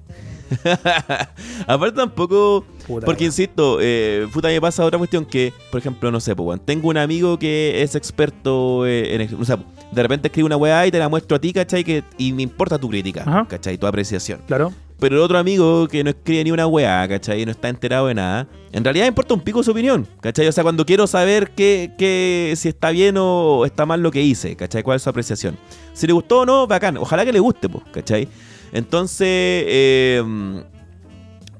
Aparte 1.67 1.95
tampoco, 1.95 2.65
Puta 2.87 3.05
porque 3.05 3.25
insisto, 3.25 3.77
eh, 3.81 4.27
puta 4.33 4.49
me 4.49 4.59
pasa 4.61 4.85
otra 4.85 4.97
cuestión 4.97 5.25
que, 5.25 5.53
por 5.71 5.79
ejemplo, 5.79 6.11
no 6.11 6.19
sé, 6.19 6.35
pues, 6.35 6.59
tengo 6.65 6.89
un 6.89 6.97
amigo 6.97 7.37
que 7.39 7.81
es 7.81 7.95
experto 7.95 8.85
eh, 8.85 9.15
en, 9.15 9.41
o 9.41 9.45
sea, 9.45 9.59
de 9.91 10.01
repente 10.01 10.27
escribe 10.27 10.45
una 10.45 10.57
weá 10.57 10.85
y 10.87 10.91
te 10.91 10.99
la 10.99 11.09
muestro 11.09 11.37
a 11.37 11.39
ti, 11.39 11.53
¿cachai? 11.53 11.83
Que, 11.83 12.03
y 12.17 12.33
me 12.33 12.43
importa 12.43 12.77
tu 12.77 12.89
crítica, 12.89 13.23
Ajá. 13.25 13.47
¿cachai? 13.47 13.77
Tu 13.77 13.87
apreciación. 13.87 14.41
Claro. 14.47 14.73
Pero 14.99 15.15
el 15.15 15.21
otro 15.23 15.39
amigo 15.39 15.87
que 15.87 16.03
no 16.03 16.11
escribe 16.11 16.43
ni 16.43 16.51
una 16.51 16.67
weá, 16.67 17.07
¿cachai? 17.07 17.43
No 17.43 17.51
está 17.51 17.69
enterado 17.69 18.05
de 18.05 18.13
nada. 18.13 18.47
En 18.71 18.83
realidad 18.83 19.05
me 19.05 19.09
importa 19.09 19.33
un 19.33 19.41
pico 19.41 19.63
su 19.63 19.71
opinión, 19.71 20.07
¿cachai? 20.21 20.47
O 20.47 20.51
sea, 20.51 20.63
cuando 20.63 20.85
quiero 20.85 21.07
saber 21.07 21.51
que, 21.51 21.91
que 21.97 22.53
si 22.55 22.69
está 22.69 22.91
bien 22.91 23.15
o 23.17 23.65
está 23.65 23.87
mal 23.87 24.01
lo 24.01 24.11
que 24.11 24.21
hice, 24.21 24.55
¿cachai? 24.55 24.83
¿Cuál 24.83 24.97
es 24.97 25.01
su 25.01 25.09
apreciación? 25.09 25.57
Si 25.93 26.05
le 26.05 26.13
gustó 26.13 26.41
o 26.41 26.45
no, 26.45 26.67
bacán. 26.67 26.97
Ojalá 26.97 27.25
que 27.25 27.33
le 27.33 27.39
guste, 27.39 27.67
pues, 27.67 27.83
¿cachai? 27.91 28.27
Entonces, 28.73 29.27
eh, 29.29 30.23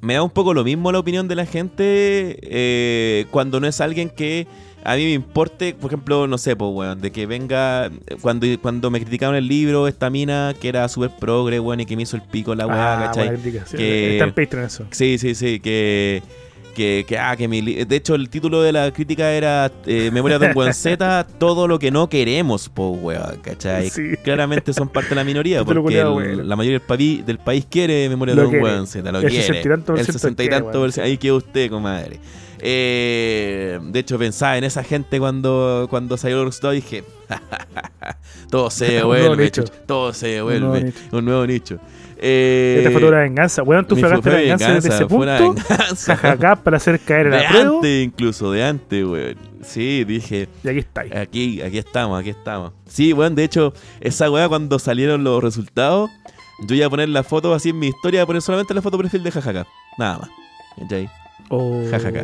me 0.02 0.14
da 0.16 0.24
un 0.24 0.30
poco 0.30 0.54
lo 0.54 0.64
mismo 0.64 0.92
la 0.92 1.00
opinión 1.00 1.28
de 1.28 1.36
la 1.36 1.46
gente 1.46 2.38
eh, 2.42 3.26
cuando 3.32 3.60
no 3.60 3.68
es 3.68 3.82
alguien 3.82 4.10
que 4.10 4.48
a 4.84 4.96
mí 4.96 5.04
me 5.04 5.12
importe, 5.14 5.76
por 5.76 5.92
ejemplo, 5.92 6.26
no 6.26 6.40
sé, 6.40 6.56
pues, 6.56 6.72
weón, 6.74 7.02
de 7.02 7.12
que 7.12 7.28
venga, 7.28 7.92
cuando, 8.22 8.48
cuando 8.64 8.90
me 8.90 9.00
criticaron 9.00 9.36
el 9.36 9.48
libro, 9.48 9.88
esta 9.88 10.10
mina 10.10 10.56
que 10.60 10.70
era 10.70 10.88
súper 10.88 11.12
progre, 11.20 11.60
weón, 11.60 11.82
y 11.82 11.86
que 11.86 11.96
me 11.96 12.02
hizo 12.02 12.16
el 12.16 12.24
pico 12.24 12.56
la 12.56 12.66
weá, 12.66 12.94
Ah, 12.96 13.06
¿cachai? 13.06 13.28
buena 13.28 13.42
crítica, 13.44 13.66
sí. 13.68 13.78
Que- 13.78 14.14
Está 14.14 14.24
en 14.26 14.34
Patreon 14.34 14.66
eso. 14.66 14.86
Sí, 14.90 15.20
sí, 15.20 15.36
sí, 15.36 15.60
que... 15.60 16.24
Que, 16.76 17.06
que, 17.08 17.18
ah, 17.18 17.36
que 17.36 17.48
mi 17.48 17.62
li- 17.62 17.84
de 17.86 17.96
hecho 17.96 18.16
el 18.16 18.30
título 18.30 18.62
de 18.62 18.72
la 18.72 18.92
crítica 18.92 19.32
era 19.32 19.72
eh, 19.86 20.10
Memoria 20.12 20.40
de 20.40 20.48
un 20.48 20.54
buen 20.54 20.74
Z, 20.74 21.28
todo 21.40 21.68
lo 21.68 21.78
que 21.80 21.92
no 21.92 22.08
queremos, 22.10 22.70
po, 22.70 22.90
weón, 22.92 23.38
¿cachai? 23.42 23.90
Sí. 23.90 24.14
Claramente 24.24 24.72
son 24.74 24.88
parte 24.90 25.10
de 25.10 25.16
la 25.16 25.24
minoría, 25.24 25.64
porque 25.66 26.00
el- 26.00 26.48
la 26.48 26.56
mayoría 26.56 26.80
del, 26.80 26.88
país 26.88 27.26
del 27.26 27.38
país 27.40 27.66
quiere 27.70 28.08
Memoria 28.10 28.36
Lo 28.36 28.42
de 28.44 28.48
un 28.48 28.60
buen 28.60 28.88
Z, 28.88 29.12
lo 29.12 29.20
El 29.20 29.28
quiere. 29.30 29.46
60 29.46 29.60
y 29.68 29.70
tanto 29.72 29.92
el 29.94 29.98
ciento 30.00 30.14
60 30.20 30.44
y 30.44 30.50
tanto 30.50 30.88
ahí 31.02 31.18
queda 31.18 31.34
usted, 31.34 31.70
comadre. 31.70 32.20
Eh, 32.64 33.80
de 33.84 34.00
hecho, 34.00 34.18
pensaba 34.20 34.58
en 34.58 34.64
esa 34.64 34.84
gente 34.84 35.20
cuando, 35.20 35.88
cuando 35.90 36.16
salió 36.16 36.48
y 36.48 36.76
dije, 36.76 37.04
todo 38.50 38.70
se 38.70 38.86
Un 39.04 39.10
nuevo 39.10 39.28
vuelve, 39.30 39.44
nicho. 39.46 39.64
chucha, 39.64 39.74
todo 39.88 40.14
se 40.14 40.42
Un 40.42 40.50
nuevo 40.60 40.70
vuelve, 40.70 40.86
nicho. 40.86 41.00
un 41.18 41.26
nuevo 41.26 41.48
nicho. 41.48 41.80
Eh, 42.24 42.76
Esta 42.80 42.92
fue 42.92 43.02
la 43.10 43.20
venganza. 43.20 43.64
Weón, 43.64 43.88
tú 43.88 43.96
fue 43.98 44.08
la 44.10 44.18
venganza 44.20 44.74
desde 44.74 44.90
ese 44.90 45.06
punto. 45.08 45.56
Jajaja, 46.06 46.56
para 46.58 46.78
hacer 46.78 47.00
caer 47.00 47.28
el 47.28 47.32
De 47.34 47.46
apruebo. 47.48 47.76
antes, 47.78 48.06
incluso, 48.06 48.52
de 48.52 48.64
antes, 48.64 49.04
weón. 49.06 49.36
Sí, 49.64 50.04
dije, 50.04 50.48
Y 50.64 50.70
aquí 50.70 50.80
está. 50.80 51.02
ahí. 51.02 51.12
aquí, 51.14 51.62
aquí 51.62 51.78
estamos, 51.80 52.20
aquí 52.20 52.30
estamos. 52.30 52.74
Sí, 52.88 53.14
weón, 53.14 53.34
de 53.36 53.44
hecho, 53.44 53.74
esa 54.00 54.30
weá 54.30 54.48
cuando 54.48 54.78
salieron 54.80 55.24
los 55.24 55.44
resultados, 55.44 56.10
yo 56.68 56.76
iba 56.76 56.86
a 56.86 56.90
poner 56.90 57.10
la 57.10 57.24
foto 57.24 57.54
así 57.56 57.70
en 57.70 57.80
mi 57.80 57.88
historia, 57.88 58.22
a 58.22 58.26
poner 58.26 58.42
solamente 58.44 58.74
la 58.74 58.82
foto 58.84 58.98
perfil 58.98 59.24
de 59.24 59.32
jajaja. 59.32 59.66
Nada 59.98 60.20
más. 60.20 60.30
¿Cachai? 60.80 61.10
Oh, 61.50 61.84
Jajaja. 61.90 62.24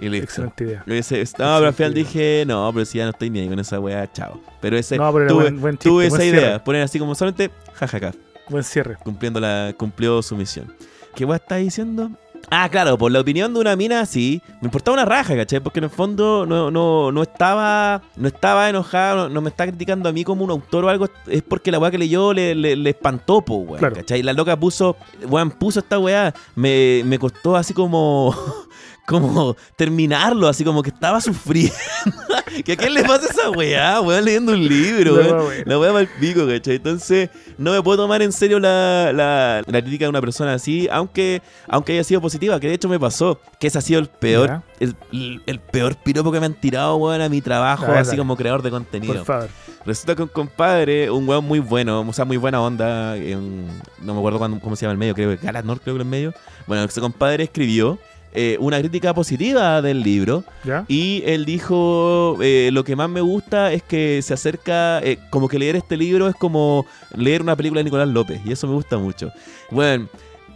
Y 0.00 0.08
listo. 0.08 0.24
Excelente 0.24 0.64
idea. 0.64 0.78
No, 0.86 1.56
pero 1.56 1.66
al 1.66 1.74
final 1.74 1.94
dije, 1.94 2.44
no, 2.46 2.70
pero 2.72 2.84
si 2.84 2.98
ya 2.98 3.04
no 3.04 3.10
estoy 3.10 3.30
ni 3.30 3.40
ahí 3.40 3.48
con 3.48 3.58
esa 3.58 3.78
weá, 3.78 4.10
chao. 4.12 4.40
Pero 4.60 4.76
ese, 4.76 4.96
No, 4.96 5.12
pero 5.12 5.26
tuve, 5.28 5.42
buen- 5.44 5.60
buen 5.60 5.74
chiste, 5.76 5.88
tuve 5.90 6.06
esa 6.06 6.16
cierre. 6.18 6.38
idea, 6.40 6.64
poner 6.64 6.82
así 6.82 6.98
como 6.98 7.14
solamente 7.14 7.50
jajaja, 7.74 8.12
Buen 8.50 8.64
cierre. 8.64 8.96
cumpliendo 9.02 9.40
la, 9.40 9.72
cumplió 9.76 10.20
su 10.22 10.36
misión. 10.36 10.74
¿Qué 11.14 11.24
weá 11.24 11.36
está 11.36 11.56
diciendo? 11.56 12.10
Ah, 12.50 12.68
claro, 12.68 12.98
por 12.98 13.12
la 13.12 13.20
opinión 13.20 13.54
de 13.54 13.60
una 13.60 13.76
mina, 13.76 14.04
sí. 14.06 14.42
Me 14.60 14.66
importaba 14.66 14.94
una 14.94 15.04
raja, 15.04 15.36
¿cachai? 15.36 15.60
Porque 15.60 15.78
en 15.78 15.84
el 15.84 15.90
fondo 15.90 16.46
no, 16.46 16.70
no, 16.70 17.12
no 17.12 17.22
estaba 17.22 18.02
no 18.16 18.26
estaba 18.26 18.68
enojado, 18.68 19.28
no, 19.28 19.34
no 19.34 19.40
me 19.40 19.50
está 19.50 19.66
criticando 19.66 20.08
a 20.08 20.12
mí 20.12 20.24
como 20.24 20.44
un 20.44 20.50
autor 20.50 20.84
o 20.84 20.88
algo. 20.88 21.06
Es 21.28 21.42
porque 21.42 21.70
la 21.70 21.78
weá 21.78 21.90
que 21.90 21.98
leyó 21.98 22.32
le, 22.32 22.54
le, 22.54 22.74
le 22.74 22.90
espantó, 22.90 23.42
po, 23.42 23.56
weón. 23.56 23.78
Claro. 23.78 23.94
¿cachai? 23.94 24.22
La 24.22 24.32
loca 24.32 24.58
puso, 24.58 24.96
weón, 25.28 25.50
puso 25.50 25.80
esta 25.80 25.98
weá. 25.98 26.34
Me, 26.56 27.02
me 27.04 27.18
costó 27.18 27.56
así 27.56 27.72
como. 27.72 28.34
Como 29.06 29.56
terminarlo, 29.76 30.46
así 30.48 30.62
como 30.64 30.82
que 30.82 30.90
estaba 30.90 31.20
sufriendo. 31.20 31.74
¿Que 32.64 32.72
a 32.72 32.76
quién 32.76 32.94
le 32.94 33.02
pasa 33.04 33.26
esa 33.30 33.50
weá, 33.50 34.00
weón? 34.00 34.24
Leyendo 34.24 34.52
un 34.52 34.66
libro, 34.68 35.14
weón. 35.14 35.26
weá 35.34 35.42
buena. 35.42 35.62
La 35.66 35.78
weá 35.78 35.92
mal 35.92 36.08
pico, 36.20 36.46
¿cachai? 36.46 36.76
Entonces, 36.76 37.30
no 37.58 37.72
me 37.72 37.82
puedo 37.82 37.98
tomar 38.02 38.22
en 38.22 38.32
serio 38.32 38.58
la, 38.60 39.12
la, 39.12 39.62
la 39.66 39.80
crítica 39.82 40.04
de 40.04 40.08
una 40.10 40.20
persona 40.20 40.54
así, 40.54 40.88
aunque, 40.92 41.42
aunque 41.68 41.92
haya 41.92 42.04
sido 42.04 42.20
positiva, 42.20 42.58
que 42.60 42.68
de 42.68 42.74
hecho 42.74 42.88
me 42.88 42.98
pasó, 43.00 43.40
que 43.58 43.66
ese 43.68 43.78
ha 43.78 43.80
sido 43.80 44.00
el 44.00 44.06
peor, 44.08 44.62
el, 44.78 44.94
el- 45.12 45.42
el 45.46 45.58
peor 45.60 45.96
piropo 45.96 46.30
que 46.32 46.40
me 46.40 46.46
han 46.46 46.54
tirado, 46.54 46.96
weón, 46.96 47.20
a 47.20 47.28
mi 47.28 47.40
trabajo, 47.40 47.86
ver, 47.86 47.98
así 47.98 48.10
dale. 48.10 48.18
como 48.18 48.36
creador 48.36 48.62
de 48.62 48.70
contenido. 48.70 49.14
Por 49.14 49.24
favor. 49.24 49.48
Resulta 49.86 50.14
que 50.14 50.22
un 50.22 50.28
compadre, 50.28 51.10
un 51.10 51.26
weón 51.28 51.44
muy 51.44 51.58
bueno, 51.60 52.00
o 52.06 52.12
sea, 52.12 52.24
muy 52.24 52.36
buena 52.36 52.60
onda, 52.60 53.16
en- 53.16 53.66
no 54.02 54.12
me 54.14 54.18
acuerdo 54.18 54.38
cuándo- 54.38 54.60
cómo 54.60 54.76
se 54.76 54.82
llama 54.82 54.92
el 54.92 54.98
medio, 54.98 55.14
creo 55.14 55.30
que 55.38 55.44
Galanor, 55.46 55.80
creo 55.80 55.94
que 55.96 56.02
el 56.02 56.08
medio. 56.08 56.34
Bueno, 56.66 56.84
ese 56.84 57.00
compadre 57.00 57.44
escribió 57.44 57.98
eh, 58.32 58.56
una 58.60 58.78
crítica 58.78 59.12
positiva 59.12 59.82
del 59.82 60.02
libro. 60.02 60.44
¿Ya? 60.64 60.84
Y 60.86 61.22
él 61.26 61.44
dijo, 61.44 62.36
eh, 62.40 62.70
lo 62.72 62.84
que 62.84 62.94
más 62.94 63.10
me 63.10 63.20
gusta 63.20 63.72
es 63.72 63.82
que 63.82 64.22
se 64.22 64.34
acerca, 64.34 65.00
eh, 65.00 65.18
como 65.30 65.48
que 65.48 65.58
leer 65.58 65.76
este 65.76 65.96
libro 65.96 66.28
es 66.28 66.36
como 66.36 66.86
leer 67.16 67.42
una 67.42 67.56
película 67.56 67.80
de 67.80 67.84
Nicolás 67.84 68.08
López, 68.08 68.40
y 68.44 68.52
eso 68.52 68.68
me 68.68 68.74
gusta 68.74 68.98
mucho. 68.98 69.32
Bueno, 69.70 70.08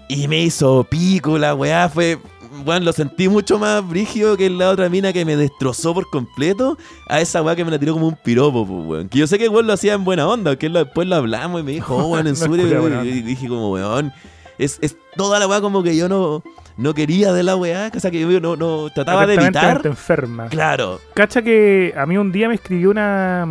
y 0.09 0.29
me 0.29 0.43
hizo 0.43 0.85
pico 0.89 1.39
la 1.39 1.55
weá, 1.55 1.89
fue... 1.89 2.19
Bueno, 2.65 2.85
lo 2.85 2.93
sentí 2.93 3.29
mucho 3.29 3.59
más 3.59 3.87
brígido 3.87 4.37
que 4.37 4.49
la 4.49 4.71
otra 4.71 4.89
mina 4.89 5.13
que 5.13 5.25
me 5.25 5.37
destrozó 5.37 5.93
por 5.93 6.09
completo 6.09 6.79
a 7.09 7.21
esa 7.21 7.43
weá 7.43 7.57
que 7.57 7.65
me 7.65 7.73
la 7.73 7.81
tiró 7.81 7.95
como 7.95 8.07
un 8.07 8.15
piropo, 8.15 8.65
pues, 8.65 8.87
weón. 8.87 9.09
Que 9.09 9.19
yo 9.19 9.27
sé 9.27 9.39
que 9.39 9.47
el 9.47 9.51
weón 9.51 9.67
lo 9.67 9.73
hacía 9.73 9.95
en 9.95 10.05
buena 10.05 10.29
onda, 10.29 10.55
que 10.55 10.69
después 10.69 11.09
lo 11.09 11.17
hablamos 11.17 11.63
y 11.63 11.65
me 11.65 11.73
dijo, 11.73 11.97
oh, 11.97 12.07
weón, 12.11 12.29
en 12.29 12.35
No 12.39 12.55
serio, 12.55 13.05
y 13.05 13.23
dije 13.23 13.49
como, 13.49 13.73
weón, 13.73 14.13
es, 14.59 14.79
es 14.83 14.97
toda 15.17 15.41
la 15.41 15.49
weá 15.49 15.61
como 15.61 15.83
que 15.83 15.97
yo 15.97 16.09
no, 16.09 16.45
no 16.77 16.95
quería 16.95 17.33
de 17.33 17.43
la 17.43 17.57
weá, 17.57 17.91
o 17.95 18.01
sea, 18.01 18.11
que 18.11 18.21
yo 18.21 18.41
no, 18.41 18.57
no 18.57 18.91
trataba 18.91 19.27
de 19.27 19.35
evitar. 19.35 19.81
Enferma. 19.85 20.49
Claro, 20.49 21.01
Cacha 21.15 21.43
que 21.43 21.95
a 21.97 22.07
mí 22.07 22.17
un 22.19 22.33
día 22.33 22.49
me 22.49 22.55
escribió 22.55 22.91
una, 22.91 23.47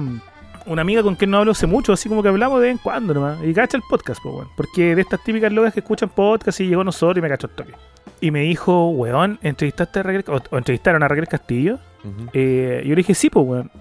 una 0.66 0.82
amiga 0.82 1.04
con 1.04 1.16
quien 1.16 1.32
no 1.32 1.38
hablo 1.38 1.52
hace 1.52 1.68
mucho, 1.68 1.94
así 1.94 2.10
como 2.10 2.22
que 2.22 2.30
hablamos 2.30 2.60
de 2.60 2.68
vez 2.68 2.72
en 2.74 2.78
cuando 2.80 3.14
nomás. 3.14 3.38
Y 3.44 3.54
cacha 3.54 3.78
el 3.78 3.84
podcast, 3.90 4.22
pues, 4.22 4.36
weón. 4.36 4.48
Porque 4.58 4.96
de 4.96 5.02
estas 5.02 5.24
típicas 5.24 5.52
locas 5.52 5.74
que 5.74 5.80
escuchan 5.80 6.10
podcast 6.10 6.60
y 6.60 6.68
llegó 6.68 6.82
a 6.82 6.86
nosotros 6.86 7.18
y 7.18 7.22
me 7.22 7.30
cachó 7.30 7.48
el 7.48 7.54
toque. 7.54 7.74
Y 8.20 8.32
me 8.32 8.42
dijo, 8.42 8.90
weón, 8.90 9.40
¿entrevistaste 9.42 10.00
a 10.00 10.04
Raquel, 10.04 10.24
o, 10.28 10.42
o 10.50 10.58
entrevistaron 10.58 11.04
a 11.04 11.08
Raquel 11.08 11.28
Castillo? 11.28 11.80
Ujú. 12.04 12.30
Eh, 12.34 12.82
yo 12.86 12.90
le 12.90 12.96
dije, 12.96 13.14
sí, 13.16 13.30
pues, 13.30 13.46
weón. 13.46 13.72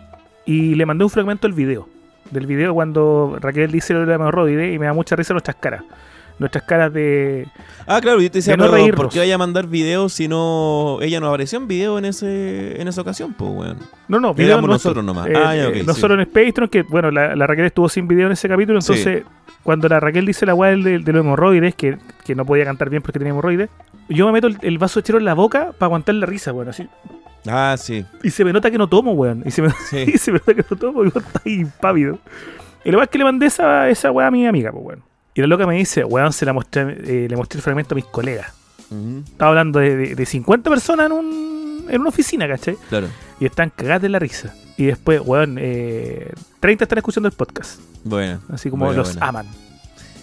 Y 0.45 0.75
le 0.75 0.87
mandé 0.87 1.05
un 1.05 1.11
fragmento 1.11 1.47
del 1.47 1.55
video. 1.55 1.89
Del 2.31 2.47
video 2.47 2.75
cuando 2.75 3.37
Raquel 3.41 3.71
dice 3.71 3.93
lo 3.93 4.01
de 4.01 4.07
la 4.07 4.15
hemorroide 4.15 4.73
y 4.73 4.79
me 4.79 4.87
da 4.87 4.93
mucha 4.93 5.15
risa 5.17 5.35
nuestras 5.35 5.57
caras. 5.57 5.83
Nuestras 6.43 6.65
caras 6.65 6.93
de... 6.93 7.47
Ah, 7.87 8.01
claro, 8.01 8.21
yo 8.21 8.31
te 8.31 8.39
decía, 8.39 8.53
de 8.55 8.57
no 8.59 8.71
pero. 8.71 8.95
¿por 8.97 9.09
qué 9.09 9.21
vaya 9.21 9.35
a 9.37 9.39
mandar 9.39 9.67
videos 9.67 10.13
si 10.13 10.29
no. 10.29 10.99
Ella 11.01 11.21
no 11.21 11.29
apareció 11.29 11.59
en 11.59 11.69
video 11.69 11.99
en 11.99 12.05
ese 12.05 12.81
en 12.81 12.89
esa 12.89 13.01
ocasión, 13.01 13.33
pues, 13.33 13.51
weón? 13.51 13.79
No, 14.09 14.19
no, 14.21 14.29
Éramos 14.31 14.37
video 14.37 14.61
nosotros 14.63 15.05
nomás. 15.05 15.29
Eh, 15.29 15.33
Ah, 15.37 15.55
ya, 15.57 15.65
eh, 15.65 15.67
ok, 15.69 15.75
sí. 15.77 15.83
nosotros 15.87 16.19
en 16.19 16.27
Patreon, 16.27 16.69
que 16.69 16.83
bueno, 16.83 17.11
la, 17.11 17.35
la 17.37 17.47
Raquel 17.47 17.65
estuvo 17.67 17.89
sin 17.89 18.07
video 18.09 18.27
en 18.27 18.33
ese 18.33 18.49
capítulo, 18.49 18.81
Sí. 18.81 18.93
entonces 18.93 19.25
cuando 19.63 19.89
la 19.89 20.01
Raquel 20.01 20.27
dice 20.27 20.45
la 20.45 20.55
weá 20.55 20.71
del- 20.73 20.83
de, 20.83 20.99
de 20.99 21.13
los 21.13 21.21
hemorroides, 21.25 21.75
que, 21.77 21.97
que 22.25 22.35
no 22.35 22.45
podía 22.45 22.65
cantar 22.65 22.91
bien 22.91 23.01
porque 23.03 23.19
tenía 23.21 23.31
hemorroides, 23.31 23.71
yo 24.09 24.27
me 24.27 24.33
meto 24.33 24.49
el, 24.49 24.59
el 24.63 24.79
vaso 24.79 24.99
de 25.01 25.05
chero 25.05 25.19
en 25.19 25.25
la 25.25 25.35
boca 25.35 25.73
para 25.79 25.87
aguantar 25.87 26.15
la 26.17 26.27
risa, 26.27 26.53
weón, 26.53 26.69
así. 26.69 26.89
Ah, 27.47 27.75
sí. 27.79 28.05
Y 28.23 28.31
se 28.31 28.45
me 28.45 28.53
nota 28.53 28.71
que 28.71 28.79
no 28.79 28.89
tomo, 28.89 29.13
weón. 29.13 29.43
Y 29.47 29.51
se 29.51 29.63
me, 29.63 29.71
Sí. 29.89 30.05
y 30.15 30.19
se 30.19 30.33
me 30.33 30.39
nota 30.39 30.55
que 30.55 30.65
no 30.69 30.77
tomo, 30.77 31.05
y 31.05 31.09
está 31.09 31.23
impávido. 31.45 32.19
Y 32.85 32.91
lo 32.91 32.99
más 32.99 33.09
que 33.09 33.19
le 33.19 33.25
mandé 33.25 33.47
esa, 33.47 33.89
esa 33.89 34.11
weá 34.11 34.27
a 34.27 34.31
mi 34.33 34.45
amiga, 34.47 34.73
pues, 34.73 34.85
weón. 34.85 35.03
Y 35.35 35.41
la 35.41 35.47
loca 35.47 35.67
me 35.67 35.75
dice, 35.77 36.05
weón, 36.05 36.33
se 36.33 36.45
la 36.45 36.53
mostré, 36.53 36.83
eh, 36.83 37.27
le 37.29 37.37
mostré 37.37 37.59
el 37.59 37.63
fragmento 37.63 37.95
a 37.95 37.97
mis 37.97 38.05
colegas. 38.05 38.53
Ujú, 38.91 39.23
Estaba 39.27 39.51
hablando 39.51 39.79
de, 39.79 39.97
de, 39.97 40.15
de 40.15 40.27
50 40.27 40.69
personas 40.69 41.07
en, 41.07 41.13
un, 41.13 41.87
en 41.89 42.01
una 42.01 42.11
oficina, 42.11 42.47
¿cachai? 42.47 42.77
Claro. 42.89 43.09
y 43.41 43.47
están 43.47 43.71
cagadas 43.71 44.03
de 44.03 44.09
la 44.11 44.19
risa. 44.19 44.55
Y 44.77 44.85
después, 44.87 45.21
weón, 45.25 45.57
eh, 45.61 46.31
30 46.61 46.85
están 46.85 46.99
escuchando 46.99 47.29
el 47.29 47.35
podcast. 47.35 47.81
Bueno. 48.05 48.41
Así 48.51 48.69
como 48.71 48.85
Bueno, 48.87 48.99
los 49.03 49.13
bueno. 49.15 49.27
aman. 49.27 49.47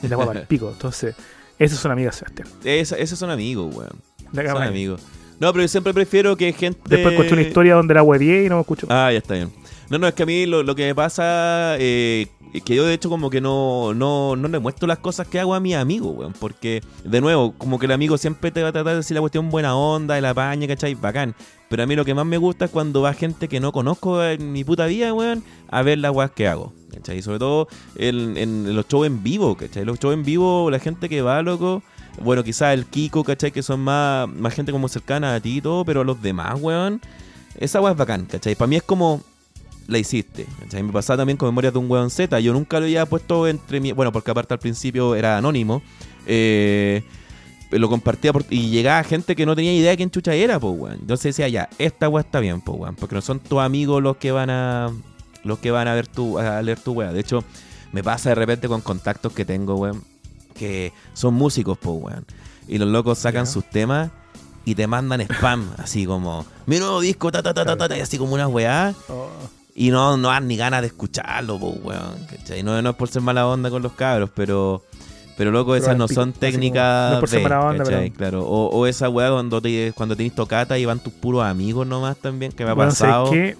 Y 0.04 0.08
la 0.08 0.16
guapa 0.16 0.32
al 0.34 0.48
pico. 0.48 0.70
Entonces, 0.74 1.16
esas 1.58 1.80
son 1.80 1.92
amigas, 1.92 2.16
Sebastián. 2.18 2.48
Esa- 2.64 2.98
esos 2.98 3.18
son 3.18 3.30
amigos, 3.32 3.74
weón. 3.76 3.92
Son 4.34 4.62
amigos. 4.64 5.02
No, 5.40 5.52
pero 5.54 5.64
yo 5.64 5.68
siempre 5.70 5.94
prefiero 5.94 6.36
que 6.38 6.52
gente. 6.54 6.80
Después 6.88 7.14
escuché 7.14 7.34
una 7.34 7.42
historia 7.42 7.74
donde 7.76 7.94
la 7.94 8.04
huevié 8.04 8.44
y 8.46 8.50
no 8.50 8.56
me 8.56 8.62
escucho. 8.62 8.86
Ah, 8.90 9.10
ya 9.12 9.18
está 9.20 9.34
bien. 9.36 9.52
No, 9.90 9.98
no, 9.98 10.08
es 10.08 10.14
que 10.14 10.24
a 10.24 10.26
mí 10.26 10.46
lo, 10.46 10.62
lo 10.62 10.76
que 10.76 10.86
me 10.86 10.94
pasa 10.94 11.76
eh, 11.80 12.28
es 12.54 12.62
que 12.64 12.76
yo 12.76 12.86
de 12.86 12.94
hecho 12.94 13.10
como 13.10 13.30
que 13.30 13.42
no, 13.42 13.94
no, 13.96 14.36
no 14.36 14.48
le 14.48 14.60
muestro 14.60 14.88
las 14.88 15.00
cosas 15.00 15.28
que 15.28 15.40
hago 15.40 15.56
a 15.56 15.60
mis 15.60 15.76
amigos, 15.76 16.16
weón. 16.16 16.34
Porque, 16.40 16.84
de 17.04 17.22
nuevo, 17.22 17.54
como 17.58 17.80
que 17.80 17.88
el 17.88 17.92
amigo 17.92 18.18
siempre 18.18 18.52
te 18.52 18.62
va 18.62 18.70
a 18.70 18.72
tratar 18.72 18.94
de 18.94 18.98
decir 18.98 19.16
la 19.16 19.22
cuestión 19.22 19.50
buena 19.50 19.76
onda, 19.76 20.16
de 20.16 20.22
la 20.22 20.34
paña, 20.34 20.68
¿cachai? 20.68 20.94
Bacán. 20.94 21.36
Pero 21.70 21.84
a 21.84 21.86
mí 21.88 21.96
lo 21.96 22.06
que 22.06 22.14
más 22.14 22.26
me 22.26 22.38
gusta 22.38 22.66
es 22.66 22.72
cuando 22.72 23.02
va 23.02 23.14
gente 23.14 23.48
que 23.48 23.60
no 23.60 23.72
conozco 23.72 24.24
en 24.24 24.52
mi 24.52 24.64
puta 24.64 24.86
vida, 24.86 25.14
weón, 25.14 25.44
a 25.70 25.82
ver 25.82 25.98
las 25.98 26.12
weas 26.12 26.32
que 26.32 26.48
hago. 26.48 26.74
¿Cachai? 26.94 27.22
Sobre 27.22 27.40
todo 27.40 27.68
en, 27.96 28.38
en 28.38 28.76
los 28.76 28.88
shows 28.88 29.08
en 29.08 29.24
vivo, 29.24 29.56
¿cachai? 29.56 29.86
Los 29.86 30.00
shows 30.00 30.14
en 30.14 30.24
vivo, 30.24 30.70
la 30.70 30.80
gente 30.80 31.10
que 31.10 31.22
va, 31.22 31.42
loco. 31.42 31.82
Bueno, 32.22 32.44
quizás 32.44 32.74
el 32.74 32.86
Kiko, 32.86 33.24
¿cachai? 33.24 33.52
Que 33.52 33.64
son 33.64 33.80
más, 33.80 34.28
más 34.28 34.54
gente 34.54 34.72
como 34.72 34.88
cercana 34.88 35.36
a 35.36 35.40
ti 35.40 35.58
y 35.58 35.62
todo, 35.62 35.86
pero 35.86 36.02
a 36.02 36.04
los 36.04 36.22
demás, 36.22 36.60
weón. 36.60 37.02
Esa 37.58 37.82
wea 37.82 37.92
es 37.92 37.98
bacán, 37.98 38.26
¿cachai? 38.26 38.56
Para 38.56 38.68
mí 38.68 38.76
es 38.76 38.84
como 38.84 39.22
la 39.90 39.98
hiciste. 39.98 40.46
¿cachai? 40.60 40.84
Me 40.84 40.94
pasaba 40.94 41.18
también 41.18 41.38
con 41.38 41.48
Memorias 41.50 41.74
de 41.74 41.80
un 41.80 41.90
weón 41.90 42.10
Z. 42.10 42.40
Yo 42.40 42.54
nunca 42.54 42.80
lo 42.80 42.86
había 42.86 43.06
puesto 43.06 43.48
entre 43.48 43.80
mi. 43.80 43.92
Bueno, 43.92 44.12
porque 44.12 44.32
aparte 44.32 44.54
al 44.54 44.60
principio 44.60 45.16
era 45.16 45.38
anónimo. 45.38 45.82
Eh, 46.26 47.04
lo 47.72 47.90
compartía 47.90 48.34
por- 48.34 48.46
y 48.50 48.70
llegaba 48.70 49.04
gente 49.04 49.36
que 49.36 49.46
no 49.46 49.56
tenía 49.56 49.74
idea 49.74 49.92
de 49.92 49.98
quién 49.98 50.10
chucha 50.10 50.34
era, 50.34 50.60
pues, 50.60 50.74
weón. 50.78 50.98
Entonces 51.02 51.36
decía, 51.36 51.48
ya, 51.50 51.70
esta 51.78 52.08
weá 52.10 52.22
está 52.24 52.40
bien, 52.40 52.62
pues, 52.62 52.80
weón. 52.80 52.96
Porque 52.96 53.16
no 53.16 53.22
son 53.22 53.40
tus 53.40 53.60
amigos 53.60 54.02
los 54.02 54.18
que 54.18 54.32
van 54.32 54.50
a. 54.50 54.90
Los 55.44 55.60
que 55.60 55.72
van 55.72 55.88
a 55.88 55.94
ver 55.94 56.08
tu. 56.08 56.40
a 56.40 56.62
leer 56.62 56.80
tu 56.80 56.94
weá. 56.94 57.12
De 57.14 57.20
hecho, 57.20 57.44
me 57.92 58.04
pasa 58.04 58.30
de 58.30 58.36
repente 58.36 58.68
con 58.68 58.82
contactos 58.82 59.34
que 59.34 59.46
tengo, 59.46 59.76
weón. 59.76 60.04
Que 60.56 60.92
son 61.14 61.34
músicos, 61.36 61.78
pues, 61.78 61.96
weón. 62.02 62.26
Y 62.68 62.78
los 62.78 62.88
locos 62.90 63.18
sacan 63.18 63.48
sus 63.48 63.64
temas 63.70 64.12
y 64.66 64.76
te 64.76 64.86
mandan 64.86 65.22
spam, 65.22 65.68
así 65.78 66.06
como, 66.06 66.46
mi 66.68 66.78
nuevo 66.78 67.00
disco, 67.02 67.32
ta, 67.32 67.42
ta, 67.42 67.54
ta, 67.54 67.66
ta, 67.66 67.76
ta, 67.78 67.88
ta", 67.90 67.98
y 67.98 68.02
así 68.02 68.18
como 68.20 68.34
una 68.36 68.48
weá. 68.48 68.94
Oh. 69.08 69.30
Y 69.82 69.92
no, 69.92 70.18
no 70.18 70.28
dan 70.28 70.46
ni 70.46 70.58
ganas 70.58 70.82
de 70.82 70.88
escucharlo, 70.88 71.56
weón. 71.56 72.26
¿cachai? 72.30 72.64
No, 72.64 72.82
no 72.82 72.90
es 72.90 72.96
por 72.98 73.08
ser 73.08 73.22
mala 73.22 73.48
onda 73.48 73.70
con 73.70 73.82
los 73.82 73.94
cabros, 73.94 74.30
pero. 74.36 74.84
Pero 75.38 75.52
loco, 75.52 75.74
esas 75.78 75.96
no 75.96 76.10
son 76.10 76.34
técnicas. 76.34 77.12
no 77.12 77.16
es 77.16 77.20
por 77.22 77.30
ser 77.30 77.44
mala 77.44 77.62
onda, 77.62 77.86
pero- 77.86 78.14
Claro. 78.14 78.42
O, 78.46 78.68
o 78.78 78.86
esa 78.88 79.08
weá 79.08 79.32
cuando, 79.32 79.62
te, 79.62 79.94
cuando 79.96 80.18
tenés 80.18 80.36
tocata 80.36 80.78
y 80.78 80.84
van 80.84 81.00
tus 81.00 81.14
puros 81.14 81.46
amigos 81.46 81.88
nomás 81.88 82.18
también, 82.18 82.52
que 82.52 82.66
me 82.66 82.72
ha 82.72 82.74
Bueno, 82.74 82.92
¿sabes 82.92 83.30
pasado. 83.30 83.56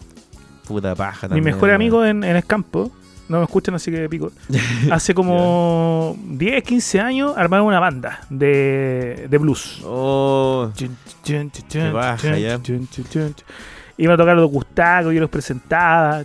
Puta 0.68 0.94
paja 0.94 1.28
Mi 1.28 1.30
también. 1.30 1.46
mejor 1.46 1.64
weón. 1.70 1.76
amigo 1.76 2.06
en, 2.06 2.26
en 2.26 2.36
Escampo, 2.36 2.92
no 3.30 3.38
me 3.38 3.46
escuchan 3.46 3.76
así 3.76 3.90
que 3.92 4.10
pico. 4.10 4.30
Hace 4.92 5.14
como 5.14 6.18
10, 6.26 6.64
15 6.64 7.00
años 7.00 7.34
armaron 7.38 7.68
una 7.68 7.80
banda 7.80 8.20
de, 8.30 9.28
de 9.30 9.38
blues. 9.38 9.80
Oh. 9.86 10.70
Chun, 10.76 10.98
chun, 11.24 11.50
chun, 11.50 11.68
chun, 11.70 11.94
baja, 11.94 12.38
ya. 12.38 12.60
Iban 14.00 14.14
a 14.14 14.18
tocar 14.18 14.38
los 14.38 14.50
Gustavo, 14.50 15.12
yo 15.12 15.20
los 15.20 15.30
presentaba. 15.30 16.24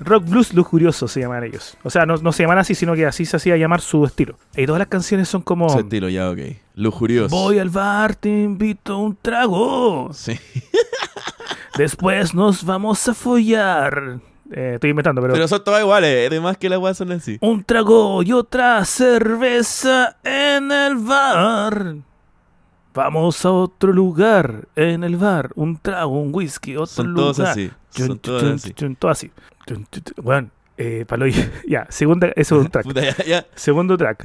Rock 0.00 0.24
Blues 0.24 0.54
Lujurioso 0.54 1.06
se 1.06 1.20
llaman 1.20 1.44
ellos. 1.44 1.76
O 1.82 1.90
sea, 1.90 2.06
no, 2.06 2.16
no 2.16 2.32
se 2.32 2.44
llaman 2.44 2.56
así, 2.56 2.74
sino 2.74 2.94
que 2.94 3.04
así 3.04 3.26
se 3.26 3.36
hacía 3.36 3.58
llamar 3.58 3.82
su 3.82 4.06
estilo. 4.06 4.38
Y 4.56 4.64
todas 4.64 4.78
las 4.78 4.88
canciones 4.88 5.28
son 5.28 5.42
como... 5.42 5.66
Estilo, 5.78 6.08
ya, 6.08 6.30
ok. 6.30 6.38
Lujurioso. 6.76 7.36
Voy 7.36 7.58
al 7.58 7.68
bar, 7.68 8.16
te 8.16 8.30
invito 8.30 8.94
a 8.94 8.96
un 8.96 9.18
trago. 9.20 10.08
Sí. 10.14 10.40
Después 11.76 12.32
nos 12.32 12.64
vamos 12.64 13.06
a 13.06 13.12
follar. 13.12 14.20
Eh, 14.50 14.72
estoy 14.76 14.88
inventando, 14.88 15.20
pero... 15.20 15.34
Pero 15.34 15.46
son 15.46 15.62
todas 15.62 15.82
iguales, 15.82 16.28
además 16.30 16.56
que 16.56 16.70
las 16.70 16.78
weas 16.78 16.96
son 16.96 17.12
así. 17.12 17.36
Un 17.42 17.64
trago 17.64 18.22
y 18.22 18.32
otra 18.32 18.82
cerveza 18.86 20.16
en 20.24 20.72
el 20.72 20.96
bar. 20.96 21.96
Vamos 22.98 23.44
a 23.44 23.52
otro 23.52 23.92
lugar, 23.92 24.66
en 24.74 25.04
el 25.04 25.16
bar, 25.16 25.52
un 25.54 25.76
trago, 25.78 26.20
un 26.20 26.34
whisky, 26.34 26.74
otro 26.74 26.86
Son 26.86 27.12
lugar. 27.12 27.36
Todos 27.36 27.48
así. 27.48 27.70
Chun, 27.92 28.06
Son 28.08 28.18
todos 28.18 28.42
chun, 28.42 28.52
así. 28.54 28.72
Chun, 28.72 28.96
todo 28.96 29.10
así. 29.12 29.30
Bueno, 30.20 30.50
eh, 30.76 31.04
palo 31.06 31.28
ya, 31.28 31.48
yeah, 31.64 31.86
segunda, 31.90 32.32
eso 32.34 32.56
es 32.58 32.64
un 32.64 32.70
track. 32.72 32.86
Puta, 32.86 33.02
yeah, 33.02 33.16
yeah. 33.24 33.46
Segundo 33.54 33.96
track. 33.96 34.24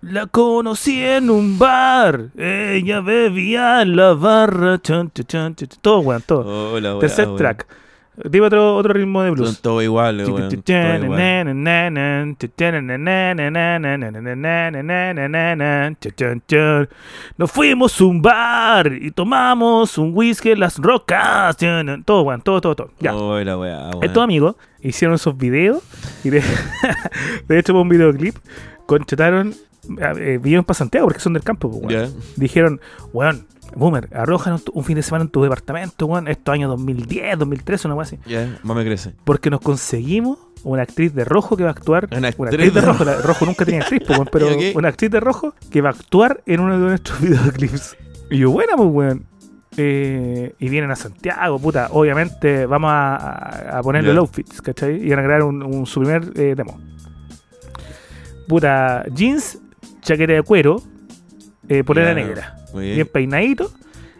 La 0.00 0.26
conocí 0.26 1.00
en 1.04 1.30
un 1.30 1.58
bar, 1.60 2.30
ella 2.36 3.00
bebía 3.00 3.82
en 3.82 3.94
la 3.94 4.14
barra. 4.14 4.78
Todo, 5.80 6.00
weón, 6.00 6.22
todo. 6.22 6.72
Hola, 6.72 6.98
Tercer 6.98 7.36
track. 7.36 7.68
Dime 8.24 8.46
otro, 8.46 8.76
otro 8.76 8.92
ritmo 8.92 9.22
de 9.22 9.28
Son 9.28 9.36
blues. 9.36 9.60
todos 9.60 9.82
iguales, 9.84 10.28
weón. 10.28 10.48
Nos 17.36 17.52
fuimos 17.52 18.00
a 18.00 18.04
un 18.04 18.22
bar 18.22 18.92
y 18.92 19.10
tomamos 19.10 19.98
un 19.98 20.12
whisky 20.14 20.50
en 20.50 20.60
las 20.60 20.78
rocas. 20.78 21.56
Todo, 22.04 22.22
weón, 22.22 22.42
todo, 22.42 22.60
todo, 22.60 22.74
todo. 22.74 22.90
Ya. 23.00 23.14
Oh, 23.14 23.38
la 23.38 23.56
wea, 23.56 23.90
weón. 23.90 24.02
Estos 24.04 24.24
amigos 24.24 24.56
hicieron 24.80 25.14
esos 25.14 25.36
videos 25.36 25.82
y 26.24 26.30
de, 26.30 26.42
de 27.48 27.58
hecho, 27.58 27.78
un 27.80 27.88
videoclip, 27.88 28.34
contrataron, 28.86 29.54
eh, 30.00 30.38
vinieron 30.42 30.64
para 30.64 30.76
Santiago 30.76 31.06
porque 31.06 31.20
son 31.20 31.32
del 31.32 31.42
campo, 31.42 31.70
pues, 31.70 31.82
weón. 31.94 32.14
Dijeron, 32.36 32.80
weón, 33.12 33.46
Boomer, 33.76 34.08
arrojan 34.14 34.58
un 34.72 34.84
fin 34.84 34.96
de 34.96 35.02
semana 35.02 35.24
en 35.24 35.30
tu 35.30 35.42
departamento, 35.42 36.06
weón, 36.06 36.26
esto 36.28 36.52
año 36.52 36.68
2010, 36.68 37.38
2013, 37.38 37.88
una 37.88 37.94
weá 37.96 38.02
así. 38.04 38.18
Ya, 38.26 38.58
más 38.62 38.76
me 38.76 38.84
crece. 38.84 39.14
Porque 39.24 39.50
nos 39.50 39.60
conseguimos 39.60 40.38
una 40.64 40.82
actriz 40.82 41.14
de 41.14 41.24
rojo 41.24 41.56
que 41.56 41.62
va 41.64 41.68
a 41.70 41.72
actuar. 41.72 42.06
Una 42.10 42.18
Una 42.36 42.48
actriz 42.50 42.74
de 42.74 42.80
rojo, 42.80 43.04
la- 43.04 43.20
rojo 43.22 43.46
nunca 43.46 43.64
tenía 43.64 43.82
actriz, 43.82 44.02
pues, 44.06 44.18
weón, 44.18 44.28
pero 44.32 44.48
una 44.74 44.88
actriz 44.88 45.10
de 45.10 45.20
rojo 45.20 45.54
que 45.70 45.80
va 45.82 45.90
a 45.90 45.92
actuar 45.92 46.42
en 46.46 46.60
uno 46.60 46.72
de 46.78 46.86
nuestros 46.88 47.20
videoclips. 47.22 47.96
Y 48.30 48.38
yo, 48.38 48.50
buena, 48.50 48.76
pues, 48.76 48.88
weón. 48.90 49.24
Eh, 49.80 50.54
y 50.58 50.68
vienen 50.70 50.90
a 50.90 50.96
Santiago, 50.96 51.56
puta. 51.60 51.88
Obviamente 51.92 52.66
vamos 52.66 52.90
a, 52.92 53.78
a- 53.78 53.82
ponerle 53.82 54.08
Ya. 54.08 54.14
los 54.14 54.22
outfits, 54.22 54.60
¿cachai? 54.60 54.96
Y 55.06 55.10
van 55.10 55.20
a 55.20 55.22
crear 55.22 55.42
un, 55.44 55.62
un- 55.62 55.86
su 55.86 56.00
primer 56.00 56.32
eh, 56.34 56.54
demo. 56.56 56.80
Puta, 58.48 59.04
jeans, 59.14 59.58
chaqueta 60.08 60.32
de 60.32 60.42
cuero, 60.42 60.82
eh, 61.68 61.84
polera 61.84 62.14
negra 62.14 62.56
bien 62.74 62.94
bien. 62.94 63.08
peinadito 63.12 63.70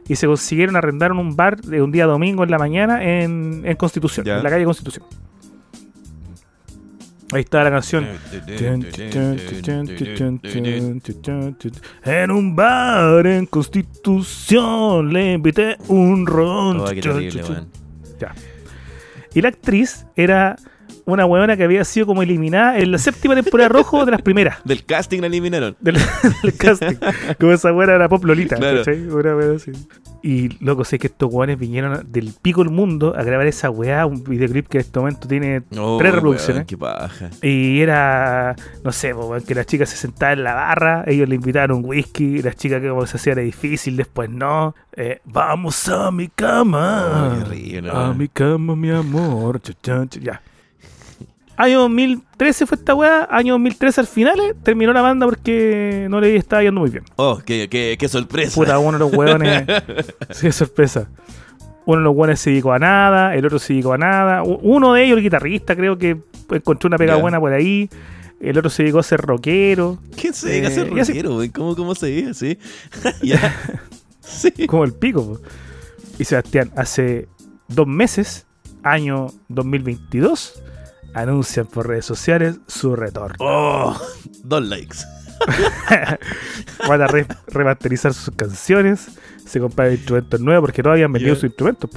y 0.07 0.17
se 0.17 0.27
consiguieron 0.27 0.77
arrendar 0.77 1.13
un 1.13 1.35
bar 1.37 1.61
de 1.61 1.81
un 1.83 1.91
día 1.93 2.07
domingo 2.07 2.45
en 2.45 2.51
la 2.51 2.59
mañana 2.59 3.03
en, 3.05 3.63
en 3.65 3.77
Constitución, 3.77 4.25
Ya. 4.27 4.39
en 4.39 4.45
la 4.45 4.51
calle 4.51 4.65
Constitución. 4.65 5.05
Ahí 7.31 7.41
está 7.43 7.63
la 7.63 7.71
canción. 7.71 8.07
En 12.05 12.31
un 12.31 12.57
bar 12.57 13.27
en 13.27 13.47
Constitución 13.47 15.13
le 15.13 15.33
invité 15.35 15.77
un 15.89 16.27
ron. 16.27 16.81
Oh, 16.81 16.85
terrible. 16.87 17.43
Ya. 18.19 18.35
Y 19.35 19.43
la 19.43 19.49
actriz 19.49 20.07
era 20.17 20.57
una 21.13 21.27
huevona 21.27 21.57
que 21.57 21.65
había 21.65 21.85
sido 21.85 22.07
como 22.07 22.23
eliminada 22.23 22.79
en 22.79 22.91
la 22.93 22.99
séptima 22.99 23.35
temporada 23.35 23.69
rojo 23.69 24.05
de 24.05 24.11
las 24.13 24.23
primeras 24.23 24.59
Del 24.65 24.85
casting 24.85 25.21
la 25.21 25.27
eliminaron. 25.27 25.77
del, 25.81 25.97
del 26.43 26.55
casting. 26.57 26.97
Como 27.39 27.53
esa 27.53 27.71
buena 27.73 27.95
era 27.95 28.09
Pop 28.09 28.25
Lolita, 28.25 28.57
Claro. 28.57 28.83
Y 30.23 30.49
loco, 30.65 30.85
sé 30.85 30.99
que 30.99 31.07
estos 31.07 31.33
weones 31.33 31.59
vinieron 31.59 32.05
del 32.11 32.35
pico 32.43 32.63
del 32.65 32.73
mundo 32.73 33.15
a 33.17 33.23
grabar 33.23 33.47
esa 33.47 33.71
weá, 33.71 34.05
un 34.05 34.25
videoclip 34.25 34.67
que 34.67 34.79
en 34.79 34.81
este 34.85 34.99
momento 34.99 35.29
tiene 35.29 35.63
Oh, 35.79 35.97
tres 35.99 36.15
weón. 36.23 36.65
Qué 36.67 36.77
paja. 36.77 37.31
Y 37.41 37.81
era, 37.81 38.57
no 38.85 38.91
sé, 38.93 39.15
weón, 39.15 39.43
que 39.43 39.55
la 39.55 39.65
chica 39.65 39.87
se 39.87 39.97
sentaba 39.97 40.33
en 40.33 40.43
la 40.45 40.55
barra, 40.55 41.05
ellos 41.07 41.29
le 41.29 41.37
invitaron 41.37 41.79
un 41.79 41.85
whisky, 41.85 42.43
la 42.43 42.53
chica 42.53 42.81
que 42.81 42.89
como 42.89 43.07
se 43.07 43.17
hacía 43.17 43.35
era 43.35 43.43
difícil, 43.43 43.97
después 43.97 44.29
no. 44.29 44.75
Eh, 44.97 45.21
Vamos 45.25 45.89
a 45.89 46.11
mi 46.11 46.29
cama. 46.29 47.39
Oh, 47.47 47.51
qué 47.51 47.83
a 47.93 48.13
mi 48.13 48.29
cama, 48.29 48.75
mi 48.75 48.91
amor. 48.91 49.61
Ya. 50.21 50.43
Año 51.61 51.81
2013 51.81 52.67
fue 52.67 52.77
esta 52.79 52.95
weá, 52.95 53.27
año 53.31 53.55
2013 53.55 54.01
al 54.01 54.07
final 54.07 54.39
eh, 54.39 54.55
terminó 54.63 54.93
la 54.93 55.01
banda 55.03 55.27
porque 55.27 56.07
no 56.09 56.21
le 56.21 56.37
estaba 56.37 56.63
yendo 56.63 56.81
muy 56.81 56.91
bien. 56.91 57.03
Oh, 57.17 57.41
qué, 57.45 57.69
qué, 57.69 57.97
qué 57.99 58.09
sorpresa. 58.09 58.55
Puta, 58.55 58.79
uno 58.79 58.93
de 58.93 58.99
los 59.01 59.13
hueones. 59.13 59.65
sí, 60.31 60.53
sorpresa. 60.53 61.09
Uno 61.85 61.99
de 61.99 62.05
los 62.05 62.15
hueones 62.17 62.39
se 62.39 62.51
dedicó 62.51 62.73
a 62.73 62.79
nada, 62.79 63.35
el 63.35 63.45
otro 63.45 63.59
se 63.59 63.73
dedicó 63.73 63.93
a 63.95 63.99
nada. 63.99 64.43
Uno 64.45 64.93
de 64.93 65.05
ellos, 65.05 65.17
el 65.19 65.25
guitarrista, 65.25 65.75
creo 65.75 65.99
que 65.99 66.17
encontró 66.51 66.87
una 66.87 66.97
pega 66.97 67.17
buena 67.17 67.41
por 67.41 67.53
ahí. 67.53 67.91
El 68.41 68.57
otro 68.57 68.71
se 68.71 68.85
dedicó 68.85 69.01
a 69.01 69.03
ser 69.03 69.21
rockero, 69.21 69.99
¿Quién 70.17 70.33
se 70.33 70.49
dedica 70.49 70.69
a 70.69 70.71
Eh, 70.71 70.75
ser 70.75 70.93
y 70.93 71.01
así- 71.01 71.13
rockero, 71.13 71.37
weón? 71.39 71.49
¿Cómo, 71.51 71.75
¿Cómo 71.75 71.95
se 71.97 72.07
dice? 72.07 72.35
Sí. 72.35 72.59
Sí. 74.21 74.67
como 74.67 74.85
el 74.85 74.93
pico. 74.93 75.25
po. 75.25 75.41
Y 76.19 76.25
Sebastián, 76.25 76.71
hace 76.77 77.27
dos 77.69 77.87
meses, 77.87 78.47
año 78.83 79.29
2022, 79.49 80.63
anuncian 81.15 81.67
por 81.67 81.87
redes 81.89 82.05
sociales 82.07 82.59
su 82.67 82.95
retorno. 82.97 83.37
Oh, 83.41 84.01
dos 84.45 84.63
likes. 84.65 84.99
Van 86.89 87.01
a 87.03 87.07
re- 87.07 87.27
remasterizar 87.49 88.13
sus 88.15 88.35
canciones, 88.35 89.09
se 89.45 89.61
compraron 89.61 89.95
instrumentos 89.95 90.41
nuevos 90.41 90.63
porque 90.69 90.83
no 90.83 90.91
habían 90.91 91.13
vendido 91.13 91.35
Ya. 91.35 91.41
sus 91.41 91.45
instrumentos. 91.51 91.91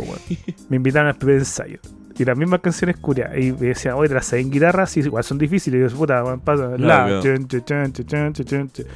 Me 0.70 0.78
invitaron 0.78 1.08
al 1.10 1.16
primer 1.18 1.38
ensayo. 1.40 1.80
Y 2.22 2.26
las 2.26 2.38
mismas 2.38 2.60
canciones 2.60 2.98
curias. 2.98 3.36
Y 3.36 3.52
me 3.52 3.68
decía, 3.68 3.96
oye, 3.96 4.10
¿te 4.10 4.14
las 4.16 4.32
en 4.34 4.52
guitarra? 4.52 4.86
Sí, 4.86 5.00
igual 5.00 5.24
son 5.24 5.40
difíciles. 5.40 5.80
Y 5.80 5.92
yo, 5.92 5.98
puta, 5.98 6.24
pasa. 6.44 6.70
La, 6.78 6.78
claro. 6.78 7.22
chun, 7.22 7.48
chun, 7.48 8.34
chun. 8.34 8.88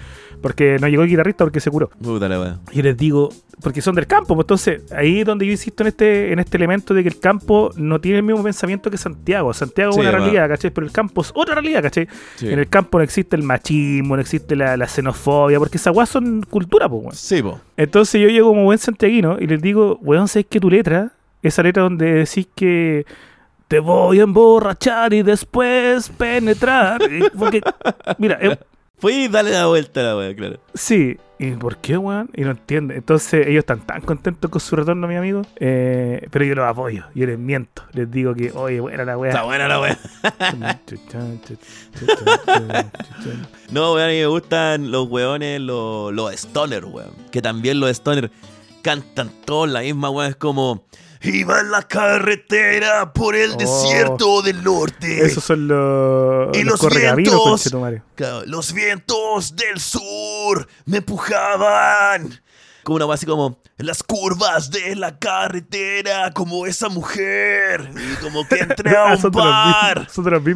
Porque 0.42 0.78
no 0.80 0.88
llegó 0.88 1.02
el 1.04 1.10
guitarrista 1.10 1.44
porque 1.44 1.60
se 1.60 1.72
curó. 1.72 1.90
Puta 1.90 2.30
la. 2.30 2.60
Y 2.72 2.84
les 2.84 2.96
digo, 2.96 3.30
porque 3.62 3.82
son 3.82 3.96
del 3.96 4.06
campo, 4.06 4.36
pues 4.36 4.44
entonces 4.44 4.92
ahí 4.92 5.22
es 5.22 5.26
donde 5.26 5.46
yo 5.46 5.52
insisto 5.52 5.82
en 5.84 5.88
este, 5.88 6.34
en 6.34 6.40
este 6.40 6.58
elemento 6.58 6.94
de 6.94 7.02
que 7.02 7.10
el 7.10 7.20
campo 7.20 7.72
no 7.78 8.00
tiene 8.00 8.18
el 8.20 8.24
mismo 8.24 8.44
pensamiento 8.44 8.92
que 8.92 8.98
Santiago. 8.98 9.54
Santiago 9.54 9.94
Sí, 9.94 10.02
es 10.02 10.06
una 10.06 10.12
va. 10.12 10.18
realidad, 10.20 10.50
¿cachai? 10.50 10.72
Pero 10.72 10.86
el 10.86 10.94
campo 10.94 11.22
es 11.22 11.32
otra 11.34 11.56
realidad, 11.56 11.82
¿cachai? 11.82 12.08
Sí. 12.36 12.50
En 12.50 12.60
el 12.60 12.68
campo 12.68 12.98
no 13.00 13.04
existe 13.04 13.36
el 13.36 13.44
machismo, 13.44 14.16
no 14.16 14.22
existe 14.22 14.56
la, 14.56 14.78
la 14.78 14.88
xenofobia, 14.88 15.58
porque 15.58 15.78
esas 15.78 15.96
weas 15.96 16.10
son 16.10 16.44
cultura, 16.44 16.88
pues, 16.90 17.02
weón. 17.02 17.16
Sí, 17.16 17.42
po. 17.42 17.60
Entonces 17.78 18.22
yo 18.22 18.28
llego 18.28 18.50
como 18.50 18.66
buen 18.66 18.78
santiaguino 18.78 19.38
y 19.40 19.48
les 19.48 19.62
digo, 19.62 19.98
weón, 20.02 20.28
¿sabes 20.28 20.46
que 20.48 20.60
tu 20.60 20.70
letra? 20.70 21.14
Esa 21.48 21.64
letra 21.64 21.84
donde 21.84 22.12
decís 22.14 22.48
que 22.56 23.06
te 23.68 23.80
voy 23.80 24.20
a 24.20 24.24
emborrachar 24.24 25.14
y 25.14 25.24
después 25.24 26.10
penetrar. 26.10 27.02
Porque, 27.38 27.62
mira, 28.18 28.38
eh, 28.42 28.58
Fui 28.98 29.26
y 29.26 29.28
dale 29.28 29.52
la 29.52 29.68
vuelta 29.68 30.00
a 30.00 30.04
la 30.04 30.18
weá, 30.18 30.34
claro. 30.36 30.60
sí. 30.74 31.18
¿Y 31.38 31.52
por 31.52 31.76
qué, 31.80 31.98
weón? 31.98 32.30
Y 32.34 32.44
no 32.44 32.52
entiende. 32.52 32.96
Entonces 32.96 33.46
ellos 33.48 33.60
están 33.60 33.82
tan 33.82 34.00
contentos 34.00 34.50
con 34.50 34.62
su 34.62 34.74
retorno, 34.78 35.06
mi 35.06 35.18
amigo. 35.18 35.42
eh, 35.58 36.26
pero 36.32 36.46
yo 36.46 36.56
los 36.56 36.66
apoyo, 36.66 37.04
yo 37.14 37.26
les 37.26 37.38
miento. 37.38 37.84
Les 37.92 38.10
digo 38.10 38.34
que, 38.34 38.54
oye, 38.54 38.80
buena 38.80 39.04
la 39.04 39.16
Está 39.16 39.18
weá. 39.18 39.44
buena 39.44 39.68
la 39.68 39.82
weá. 39.82 39.98
No, 43.72 43.94
weón, 43.94 44.06
a 44.06 44.12
mí 44.12 44.20
me 44.20 44.26
gustan 44.28 44.92
los 44.92 45.10
weones, 45.10 45.60
los, 45.60 46.14
los 46.14 46.32
stoner, 46.34 46.86
weón. 46.86 47.12
Que 47.32 47.42
también 47.42 47.80
los 47.80 47.90
stoner 47.90 48.32
cantan 48.82 49.30
todos 49.46 49.70
la 49.70 49.82
misma 49.82 50.10
weón. 50.10 50.30
Es 50.30 50.36
como. 50.38 50.84
Iba 51.22 51.60
en 51.62 51.72
la 51.72 51.84
carretera 51.84 53.12
por 53.14 53.36
el 53.36 53.52
Oh. 53.52 53.58
desierto 53.58 54.42
del 54.42 54.64
norte. 54.64 55.26
Esos 55.26 55.44
son 55.44 55.68
los, 55.68 56.56
Y 56.58 56.64
los 56.64 56.80
vientos. 57.16 57.74
Los 58.46 58.74
vientos 58.74 59.56
del 59.56 59.80
sur 59.80 60.68
me 60.86 60.98
empujaban. 60.98 62.42
Como 62.86 63.04
una 63.04 63.14
así 63.14 63.26
como. 63.26 63.60
Las 63.78 64.04
curvas 64.04 64.70
de 64.72 64.96
la 64.96 65.18
carretera, 65.20 66.32
como 66.32 66.66
esa 66.68 66.88
mujer. 66.88 67.90
Y 67.94 68.24
como 68.24 68.48
que 68.48 68.60
entré 68.60 68.96
a 68.96 69.16
un 69.16 69.32
bar. 69.32 70.08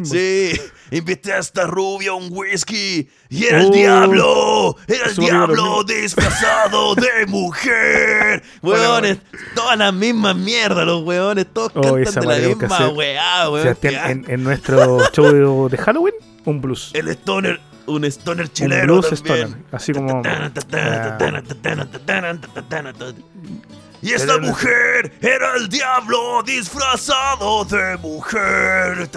Sí, 0.04 0.52
invité 0.92 1.32
a 1.34 1.38
esta 1.38 1.66
rubia 1.66 2.14
un 2.14 2.28
whisky. 2.30 3.10
Y 3.28 3.44
era 3.44 3.60
el 3.60 3.66
Oh. 3.66 3.70
diablo. 3.72 4.76
Era 4.86 5.06
el 5.08 5.16
diablo 5.16 5.82
disfrazado 5.84 6.94
de 6.94 7.26
mujer. 7.28 8.42
Weones, 8.62 9.18
todas 9.54 9.76
las 9.76 9.92
mismas 9.92 10.36
mierdas, 10.36 10.86
los 10.86 11.02
weones, 11.02 11.46
todos 11.52 11.72
Oh, 11.74 11.96
cantan 12.02 12.26
de 12.26 12.40
la 12.40 12.48
misma 12.56 12.88
weá, 12.90 13.50
weón. 13.50 13.76
Qué 13.82 13.88
asco. 13.96 14.10
en, 14.12 14.24
en 14.28 14.42
nuestro 14.44 15.00
show 15.12 15.68
de 15.68 15.76
Halloween, 15.78 16.14
un 16.44 16.60
blues. 16.60 16.90
El 16.94 17.08
stoner, 17.08 17.60
un 17.90 18.04
stoner 18.04 18.46
Un 18.46 18.52
chileno 18.52 18.84
blues 18.84 19.22
también. 19.22 19.48
stoner. 19.48 19.64
Así 19.72 19.92
como. 19.92 20.22
Y 24.02 24.12
esta 24.12 24.38
mujer 24.38 25.12
era 25.20 25.56
el 25.56 25.68
diablo 25.68 26.42
disfrazado 26.42 27.66
de 27.66 27.98
mujer. 27.98 29.10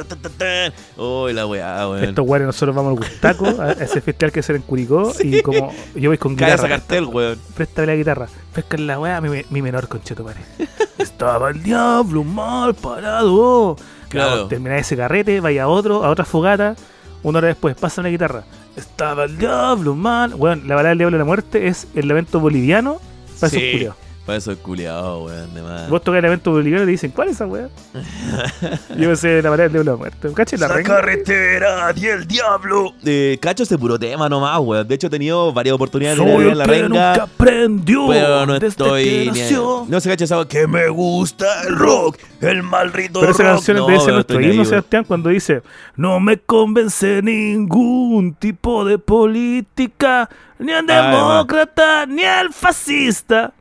Uy, 0.97 1.31
la 1.31 1.45
weá, 1.47 1.87
weón. 1.87 2.03
Estos 2.03 2.25
guares 2.25 2.47
nosotros 2.47 2.75
vamos 2.75 2.91
al 2.91 2.97
Gustaco, 2.97 3.45
a 3.61 3.71
ese 3.71 4.01
festival 4.01 4.33
que 4.33 4.43
se 4.43 4.53
en 4.53 4.61
Curicó, 4.61 5.13
y 5.23 5.41
como 5.41 5.73
yo 5.95 6.09
voy 6.09 6.17
con 6.17 6.35
Cae 6.35 6.51
guitarra. 6.51 6.67
cartel, 6.67 7.05
weón. 7.05 7.39
Préstame 7.55 7.87
la 7.87 7.95
guitarra. 7.95 8.27
Pescan 8.53 8.85
la 8.85 8.99
weá, 8.99 9.21
mi, 9.21 9.43
mi 9.49 9.61
menor 9.61 9.87
concheto, 9.87 10.25
pare. 10.25 10.41
Estaba 10.97 11.51
el 11.51 11.63
diablo 11.63 12.25
mal 12.25 12.73
parado. 12.75 13.77
Claro. 14.09 14.31
Claro. 14.31 14.47
Termináis 14.47 14.85
ese 14.85 14.97
carrete, 14.97 15.39
vaya 15.39 15.63
a 15.63 15.67
otro, 15.69 16.03
a 16.03 16.09
otra 16.09 16.25
fogata. 16.25 16.75
Una 17.23 17.37
hora 17.37 17.47
después, 17.47 17.73
pasa 17.75 18.01
la 18.01 18.09
guitarra. 18.09 18.43
Estaba 18.75 19.25
el 19.25 19.37
diablo 19.37 19.95
mal. 19.95 20.33
Bueno, 20.35 20.63
la 20.65 20.75
balada 20.75 20.89
del 20.89 20.97
diablo 20.99 21.17
de 21.17 21.19
la 21.19 21.25
muerte 21.25 21.67
es 21.67 21.87
el 21.95 22.09
evento 22.09 22.39
boliviano 22.39 22.99
para 23.39 23.49
Sí. 23.51 23.87
Para 24.25 24.37
eso 24.37 24.53
es 24.53 24.57
culiado, 24.59 25.25
weón, 25.25 25.53
de 25.53 25.61
más. 25.61 25.89
Vos 25.89 26.01
tocás 26.01 26.19
el 26.19 26.25
evento 26.25 26.51
boliviano 26.51 26.83
y 26.83 26.85
te 26.85 26.91
dicen, 26.91 27.11
¿cuál 27.11 27.27
es 27.27 27.35
esa 27.35 27.45
weá? 27.45 27.67
Yo 28.97 29.07
pensé 29.09 29.41
la 29.41 29.49
balada 29.49 29.63
del 29.63 29.73
diablo 29.73 29.91
de 29.91 29.95
la 29.95 29.97
muerte. 29.97 30.31
¿Cachai 30.33 30.57
la 30.59 30.67
La 30.69 30.75
renga? 30.75 30.95
carretera 30.95 31.93
y 31.93 32.05
el 32.05 32.25
diablo. 32.25 32.93
Eh, 33.03 33.37
cacho 33.41 33.63
ese 33.63 33.77
puro 33.77 33.99
tema 33.99 34.29
nomás, 34.29 34.57
weón. 34.61 34.87
De 34.87 34.95
hecho, 34.95 35.07
he 35.07 35.09
tenido 35.09 35.51
varias 35.51 35.75
oportunidades 35.75 36.17
de 36.19 36.23
ir 36.23 36.29
a 36.29 36.35
Soy 36.35 36.43
ver 36.45 36.51
el 36.53 36.57
la 36.57 36.65
que 36.65 36.71
nunca 36.83 37.11
renga. 37.11 37.23
aprendió 37.23 38.07
Pero 38.07 38.45
no 38.45 38.55
estoy 38.55 39.31
ni. 39.33 39.41
No 39.89 39.99
se 39.99 40.09
cacha 40.09 40.23
esa 40.23 40.47
Que 40.47 40.67
me 40.67 40.87
gusta 40.87 41.63
el 41.67 41.75
rock, 41.75 42.17
el 42.39 42.63
maldito 42.63 43.19
Pero 43.19 43.33
esa 43.33 43.43
rock. 43.43 43.51
canción 43.55 43.77
no, 43.77 43.87
debe 43.87 43.99
ser 43.99 44.13
nuestro 44.13 44.39
himno, 44.39 44.53
weón. 44.53 44.65
Sebastián, 44.67 45.03
cuando 45.05 45.29
dice 45.31 45.61
No 45.97 46.21
me 46.21 46.37
convence 46.39 47.21
ningún 47.21 48.35
tipo 48.35 48.85
de 48.85 48.97
política, 48.99 50.29
ni 50.59 50.71
el 50.71 50.85
Ah, 50.89 51.09
demócrata, 51.11 52.05
ni 52.05 52.23
el 52.23 52.53
fascista. 52.53 53.51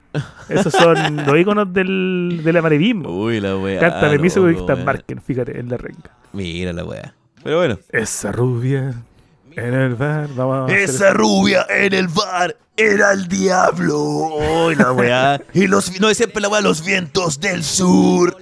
Esos 0.48 0.72
son 0.72 1.24
los 1.26 1.38
íconos 1.38 1.72
del, 1.72 2.40
del 2.44 2.56
amarillismo. 2.56 3.08
Uy, 3.08 3.40
la 3.40 3.56
weá. 3.56 3.80
Canta 3.80 4.08
de 4.08 4.18
Miso 4.18 4.42
weón. 4.42 4.84
Marken, 4.84 5.20
fíjate, 5.22 5.58
en 5.58 5.68
la 5.68 5.76
renga. 5.76 6.10
Mira 6.32 6.72
la 6.72 6.84
weá. 6.84 7.14
Pero 7.42 7.58
bueno. 7.58 7.78
Esa 7.90 8.32
rubia 8.32 8.94
en 9.56 9.74
el 9.74 9.94
bar, 9.94 10.28
vamos 10.34 10.56
a 10.56 10.64
hacer 10.64 10.78
Esa 10.78 11.12
rubia 11.12 11.66
en 11.68 11.92
el 11.92 12.08
bar 12.08 12.56
era 12.76 13.12
el 13.12 13.28
diablo. 13.28 13.98
Uy, 14.66 14.74
la 14.74 14.92
weá. 14.92 15.40
Y 15.52 15.66
los, 15.66 16.00
no, 16.00 16.12
siempre 16.14 16.40
la 16.40 16.48
weá, 16.48 16.60
los 16.60 16.84
vientos 16.84 17.40
del 17.40 17.62
sur. 17.62 18.36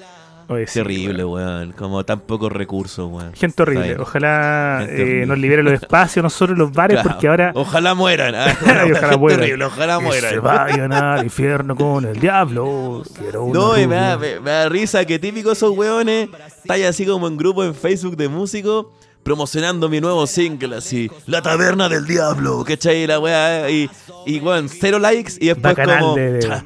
Oye, 0.53 0.67
sí, 0.67 0.81
Terrible, 0.81 1.25
weón. 1.25 1.73
Como 1.73 2.05
tan 2.05 2.21
pocos 2.21 2.51
recursos, 2.51 3.09
weón. 3.11 3.33
Gente 3.35 3.63
horrible. 3.63 3.97
Ojalá 4.01 4.79
Gente 4.81 4.97
eh, 4.99 5.03
horrible. 5.05 5.27
nos 5.27 5.39
libere 5.39 5.63
los 5.63 5.73
espacios 5.75 6.23
nosotros 6.25 6.59
los 6.59 6.73
bares, 6.73 6.97
Claro. 6.97 7.09
porque 7.11 7.29
ahora 7.29 7.53
Ojalá 7.55 7.95
mueran. 7.95 8.35
ah. 8.35 8.47
Y 8.89 8.93
ojalá 8.93 9.17
mueran. 9.17 9.63
ojalá 9.63 9.99
que 10.01 10.21
se 10.21 10.39
vayan 10.41 10.93
al 10.93 11.23
infierno 11.25 11.77
con 11.77 12.05
el 12.05 12.19
diablo. 12.19 13.03
Quiero 13.19 13.45
una 13.45 13.59
No, 13.61 13.79
y 13.79 13.87
me 13.87 13.95
da, 13.95 14.19
me, 14.19 14.41
me 14.41 14.51
da 14.51 14.69
risa 14.69 15.05
que 15.05 15.19
típicos 15.21 15.57
esos 15.59 15.71
weones 15.77 16.29
estáis 16.63 16.85
así 16.87 17.07
como 17.07 17.29
en 17.29 17.37
grupo 17.37 17.63
en 17.65 17.75
Facebook 17.75 18.17
de 18.17 18.29
músicos 18.29 18.87
promocionando 19.23 19.89
mi 19.89 20.01
nuevo 20.01 20.27
single 20.27 20.77
así. 20.79 21.09
La 21.27 21.43
taberna 21.43 21.89
del 21.89 22.07
diablo. 22.07 22.65
¿Cachai? 22.65 23.07
La 23.07 23.21
weá. 23.21 23.71
Y, 23.71 23.89
y 24.27 24.41
weón, 24.41 24.69
cero 24.69 24.99
likes 24.99 25.35
y 25.39 25.47
después 25.49 25.77
Bacanal 25.77 26.01
como. 26.01 26.15
de- 26.17 26.63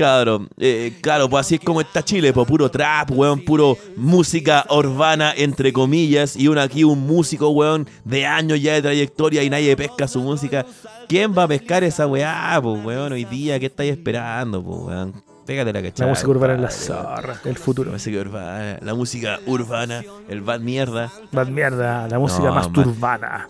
Claro, 0.00 0.46
eh, 0.56 0.96
claro, 1.02 1.28
pues 1.28 1.44
así 1.46 1.56
es 1.56 1.60
como 1.60 1.82
está 1.82 2.02
Chile, 2.02 2.32
pues 2.32 2.46
puro 2.48 2.70
trap, 2.70 3.10
weón, 3.10 3.44
puro 3.44 3.76
música 3.96 4.64
urbana, 4.70 5.34
entre 5.36 5.74
comillas, 5.74 6.36
y 6.36 6.48
uno 6.48 6.62
aquí, 6.62 6.84
un 6.84 7.00
músico, 7.06 7.50
weón, 7.50 7.86
de 8.04 8.24
años 8.24 8.62
ya 8.62 8.72
de 8.72 8.80
trayectoria 8.80 9.42
y 9.42 9.50
nadie 9.50 9.76
pesca 9.76 10.08
su 10.08 10.22
música. 10.22 10.64
¿Quién 11.06 11.34
va 11.36 11.42
a 11.42 11.48
pescar 11.48 11.84
esa 11.84 12.06
weá, 12.06 12.58
pues, 12.62 12.82
weón, 12.82 13.12
hoy 13.12 13.26
día? 13.26 13.60
¿Qué 13.60 13.66
estáis 13.66 13.92
esperando, 13.92 14.62
pues, 14.64 14.78
weón? 14.84 15.22
Pégate 15.44 15.70
la 15.70 15.80
La 15.82 15.88
cachada. 15.90 16.08
música 16.10 16.28
urbana 16.30 16.54
es 16.54 16.60
la 16.60 16.70
zorra, 16.70 17.40
el 17.44 17.58
futuro. 17.58 17.90
La 17.90 17.96
música 17.96 18.20
urbana, 18.20 18.78
la 18.80 18.94
música 18.94 19.38
urbana, 19.46 20.02
el 20.30 20.40
bad 20.40 20.60
mierda. 20.60 21.12
Más 21.32 21.48
mierda, 21.50 22.08
la 22.08 22.18
música 22.18 22.44
No, 22.48 22.54
más 22.54 22.70
más- 22.70 22.72
turbana. 22.72 23.48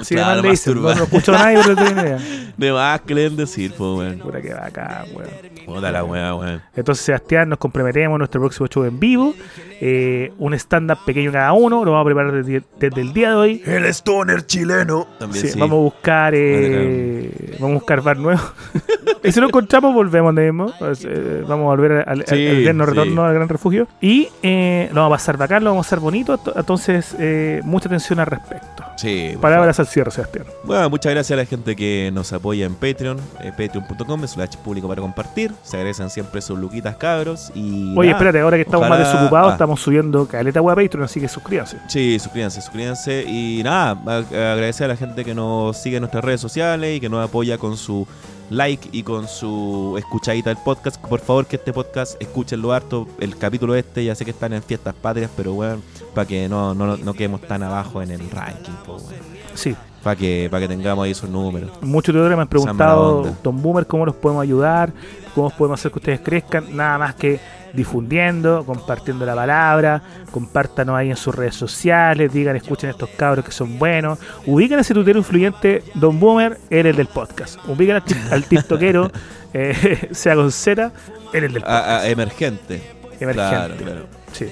Así 0.00 0.14
Claro, 0.14 0.42
de 0.42 0.48
mal 0.48 0.56
le. 0.66 0.74
No, 0.74 0.94
no 0.94 1.02
escucho 1.04 1.34
a 1.34 1.38
nadie, 1.38 1.58
pero 1.62 1.76
tengo 1.76 2.00
idea. 2.00 2.18
De 2.56 2.72
más 2.72 3.00
que 3.02 3.14
le 3.14 3.22
den 3.22 3.36
decir, 3.36 3.72
pues, 3.76 3.98
weón. 3.98 4.18
Puta 4.18 4.40
que 4.40 4.54
bacán, 4.54 5.04
weón. 5.14 5.28
Puta 5.66 5.92
la 5.92 6.04
weá, 6.04 6.34
weón. 6.34 6.62
Entonces, 6.74 7.04
Sebastián, 7.04 7.48
nos 7.50 7.58
comprometemos 7.58 8.14
en 8.14 8.18
nuestro 8.18 8.40
próximo 8.40 8.66
show 8.68 8.84
en 8.84 8.98
vivo. 8.98 9.34
Eh, 9.80 10.32
un 10.38 10.54
stand-up 10.54 10.98
pequeño 11.04 11.30
cada 11.32 11.52
uno. 11.52 11.84
Lo 11.84 11.92
vamos 11.92 12.04
a 12.04 12.06
preparar 12.06 12.32
desde, 12.32 12.62
desde 12.80 13.00
el 13.02 13.12
día 13.12 13.30
de 13.30 13.34
hoy. 13.36 13.62
El 13.66 13.84
stoner 13.86 14.46
chileno. 14.46 15.06
También 15.18 15.42
Sí, 15.44 15.52
sí. 15.52 15.58
Vamos 15.58 15.76
a 15.76 15.80
buscar 15.82 16.32
eh, 16.34 17.56
vamos 17.58 17.72
a 17.76 17.78
buscar 17.80 18.00
bar 18.02 18.16
nuevo. 18.16 18.40
y 19.24 19.32
si 19.32 19.40
no 19.40 19.46
encontramos, 19.48 19.92
volvemos 19.94 20.28
donde 20.28 20.44
mismo. 20.50 20.72
Pues, 20.78 21.04
eh, 21.04 21.42
vamos 21.46 21.64
a 21.64 21.76
volver 21.76 22.08
al, 22.08 22.24
Sí, 22.26 22.34
al 22.46 22.56
eterno 22.62 22.84
sí. 22.84 22.90
retorno 22.90 23.24
al 23.24 23.34
gran 23.34 23.48
refugio. 23.48 23.86
Y 24.00 24.28
eh, 24.42 24.88
lo 24.94 25.02
vamos 25.02 25.14
a 25.14 25.18
pasar 25.18 25.36
bacán, 25.36 25.62
lo 25.64 25.70
vamos 25.70 25.86
a 25.86 25.88
hacer 25.88 26.00
bonito. 26.00 26.38
to- 26.38 26.54
Entonces, 26.56 27.14
eh, 27.18 27.60
mucha 27.64 27.88
atención 27.88 28.18
al 28.20 28.26
respecto. 28.26 28.84
Sí. 28.96 29.34
por 29.40 29.50
Al 29.78 29.86
cierre, 29.86 30.10
Sebastián. 30.10 30.46
Bueno, 30.64 30.88
muchas 30.88 31.12
gracias 31.12 31.36
a 31.36 31.42
la 31.42 31.46
gente 31.46 31.76
que 31.76 32.10
nos 32.12 32.32
apoya 32.32 32.64
en 32.64 32.74
Patreon, 32.74 33.18
eh, 33.40 33.50
patreon.com 33.50 34.26
slash 34.26 34.56
público 34.56 34.88
para 34.88 35.02
compartir. 35.02 35.52
Se 35.62 35.76
agradecen 35.76 36.08
siempre 36.08 36.40
sus 36.40 36.58
luquitas 36.58 36.96
cabros 36.96 37.52
y... 37.54 37.94
Oye, 37.96 38.08
nada, 38.08 38.18
espérate, 38.18 38.40
ahora 38.40 38.56
que 38.56 38.62
estamos 38.62 38.88
más 38.88 38.98
desocupados, 38.98 39.50
ah. 39.50 39.52
estamos 39.52 39.80
subiendo 39.80 40.26
caleta 40.26 40.62
web 40.62 40.78
a 40.78 40.82
Patreon, 40.82 41.04
así 41.04 41.20
que 41.20 41.28
suscríbanse. 41.28 41.78
Sí, 41.88 42.18
suscríbanse, 42.18 42.60
suscríbanse 42.62 43.24
y 43.24 43.62
nada, 43.62 43.90
agradecer 44.16 44.86
a 44.86 44.88
la 44.88 44.96
gente 44.96 45.24
que 45.24 45.34
nos 45.34 45.76
sigue 45.76 45.96
en 45.96 46.02
nuestras 46.02 46.24
redes 46.24 46.40
sociales 46.40 46.96
y 46.96 47.00
que 47.00 47.08
nos 47.08 47.22
apoya 47.22 47.58
con 47.58 47.76
su 47.76 48.06
like 48.50 48.88
y 48.92 49.02
con 49.02 49.28
su 49.28 49.94
escuchadita 49.98 50.50
del 50.50 50.62
podcast. 50.62 51.00
Por 51.00 51.20
favor, 51.20 51.46
que 51.46 51.56
este 51.56 51.72
podcast 51.72 52.20
escúchenlo 52.20 52.72
harto. 52.72 53.06
El 53.20 53.36
capítulo 53.36 53.74
este, 53.74 54.04
ya 54.04 54.14
sé 54.14 54.24
que 54.24 54.30
están 54.30 54.52
en 54.52 54.62
fiestas 54.62 54.94
patrias, 54.94 55.30
pero 55.36 55.52
bueno, 55.52 55.82
para 56.14 56.26
que 56.26 56.48
no, 56.48 56.74
no, 56.74 56.96
no 56.96 57.14
quedemos 57.14 57.40
tan 57.42 57.62
abajo 57.62 58.02
en 58.02 58.10
el 58.10 58.30
ranking, 58.30 58.72
pues, 58.84 59.02
weón. 59.02 59.35
Sí, 59.56 59.74
para 60.02 60.14
que, 60.16 60.48
para 60.50 60.60
que 60.62 60.68
tengamos 60.68 61.04
ahí 61.04 61.10
esos 61.10 61.28
números. 61.28 61.70
muchos 61.80 62.12
tutores 62.14 62.36
me 62.36 62.42
han 62.42 62.48
preguntado. 62.48 63.34
Don 63.42 63.60
Boomer, 63.62 63.86
cómo 63.86 64.06
los 64.06 64.14
podemos 64.14 64.42
ayudar, 64.42 64.92
cómo 65.34 65.50
podemos 65.50 65.80
hacer 65.80 65.90
que 65.92 65.98
ustedes 65.98 66.20
crezcan. 66.20 66.76
Nada 66.76 66.98
más 66.98 67.14
que 67.14 67.40
difundiendo, 67.72 68.64
compartiendo 68.64 69.26
la 69.26 69.34
palabra, 69.34 70.00
compártanos 70.30 70.96
ahí 70.96 71.10
en 71.10 71.16
sus 71.16 71.34
redes 71.34 71.54
sociales, 71.56 72.32
digan, 72.32 72.56
escuchen 72.56 72.88
estos 72.90 73.10
cabros 73.10 73.44
que 73.44 73.52
son 73.52 73.78
buenos, 73.78 74.18
ubiquen 74.46 74.78
a 74.78 74.80
ese 74.80 74.94
tutero 74.94 75.18
influyente 75.18 75.82
Don 75.94 76.18
Boomer, 76.18 76.58
él 76.70 76.86
es 76.86 76.96
del 76.96 77.06
podcast, 77.06 77.58
ubiquen 77.68 78.00
al, 78.30 78.44
tiktokero, 78.44 79.10
eh, 79.52 80.08
sea 80.12 80.34
con 80.36 80.50
Z, 80.52 80.90
él 81.34 81.44
es 81.44 81.52
del 81.52 81.62
podcast. 81.62 81.86
A- 81.88 81.98
a- 82.00 82.08
emergente. 82.08 82.80
Emergente. 83.20 83.34
Claro, 83.34 83.74
claro. 83.76 84.06
Sí. 84.32 84.46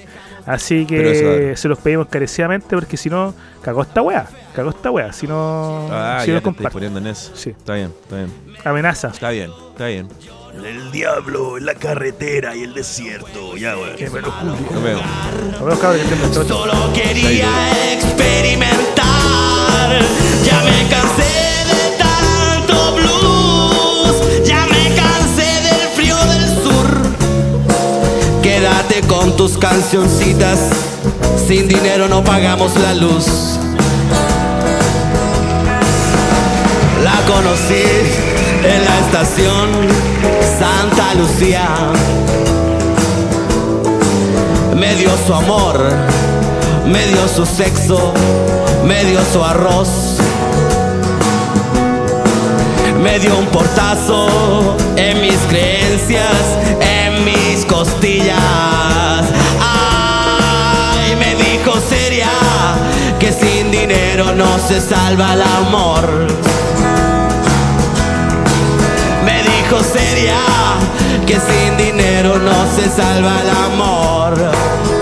Así 0.45 0.81
eso 0.81 0.87
que 0.87 1.53
se 1.55 1.67
los 1.67 1.79
pedimos 1.79 2.07
carecidamente 2.07 2.75
porque 2.75 2.97
si 2.97 3.09
no, 3.09 3.33
cagó 3.61 3.81
esta 3.81 4.01
wea. 4.01 4.27
Cagó 4.55 4.69
esta 4.69 4.91
wea. 4.91 5.11
Si 5.11 5.27
no, 5.27 5.89
Ah, 5.91 6.21
si 6.23 6.31
ya 6.31 6.39
no 6.39 6.53
te 6.53 6.69
poniendo 6.69 6.99
en 6.99 7.07
eso. 7.07 7.31
Sí. 7.35 7.49
Está 7.49 7.73
bien, 7.73 7.91
está 8.03 8.15
bien. 8.17 8.31
Amenaza. 8.63 9.07
Está 9.09 9.31
bien, 9.31 9.51
está 9.71 9.87
bien. 9.87 10.07
El 10.63 10.91
diablo, 10.91 11.59
la 11.59 11.75
carretera 11.75 12.55
y 12.55 12.63
el 12.63 12.73
desierto. 12.73 13.57
Ya, 13.57 13.73
güey. 13.75 13.95
Que 13.97 14.09
me 14.09 14.21
lo 14.21 14.31
juro. 14.31 14.55
Nos 14.71 14.83
vemos. 14.83 15.03
Nos 15.59 15.81
vemos. 15.81 16.47
Solo 16.47 16.93
quería 16.93 17.49
experimentar. 17.93 19.99
Ya 20.45 20.63
me 20.63 20.87
cansé 20.89 21.33
de 21.73 21.97
tanto 21.97 22.95
blues. 22.95 23.14
Con 29.01 29.35
tus 29.35 29.57
cancioncitas. 29.57 30.59
Sin 31.47 31.67
dinero 31.67 32.07
no 32.07 32.23
pagamos 32.23 32.75
la 32.77 32.93
luz. 32.95 33.25
La 37.03 37.15
conocí 37.27 37.83
en 38.63 38.85
la 38.85 38.99
estación 38.99 39.69
Santa 40.57 41.13
Lucía 41.15 41.67
me 44.75 44.93
dio 44.95 45.09
su 45.25 45.33
amor, 45.33 45.79
me 46.85 47.07
dio 47.07 47.27
su 47.27 47.45
sexo, 47.45 48.13
me 48.85 49.03
dio 49.05 49.19
su 49.31 49.43
arroz. 49.43 49.89
Me 53.01 53.19
dio 53.19 53.37
un 53.37 53.45
portazo 53.47 54.75
en 54.95 55.21
mis 55.21 55.37
creencias, 55.49 56.57
costillas. 57.85 59.25
Me 61.19 61.35
dijo 61.35 61.73
seria 61.87 62.29
que 63.19 63.31
sin 63.31 63.71
dinero 63.71 64.33
no 64.33 64.57
se 64.59 64.81
salva 64.81 65.33
el 65.33 65.41
amor. 65.41 66.27
Me 69.23 69.43
dijo 69.43 69.83
seria 69.83 70.39
que 71.25 71.35
sin 71.39 71.77
dinero 71.77 72.37
no 72.39 72.65
se 72.75 72.89
salva 72.89 73.41
el 73.41 73.49
amor. 73.49 74.94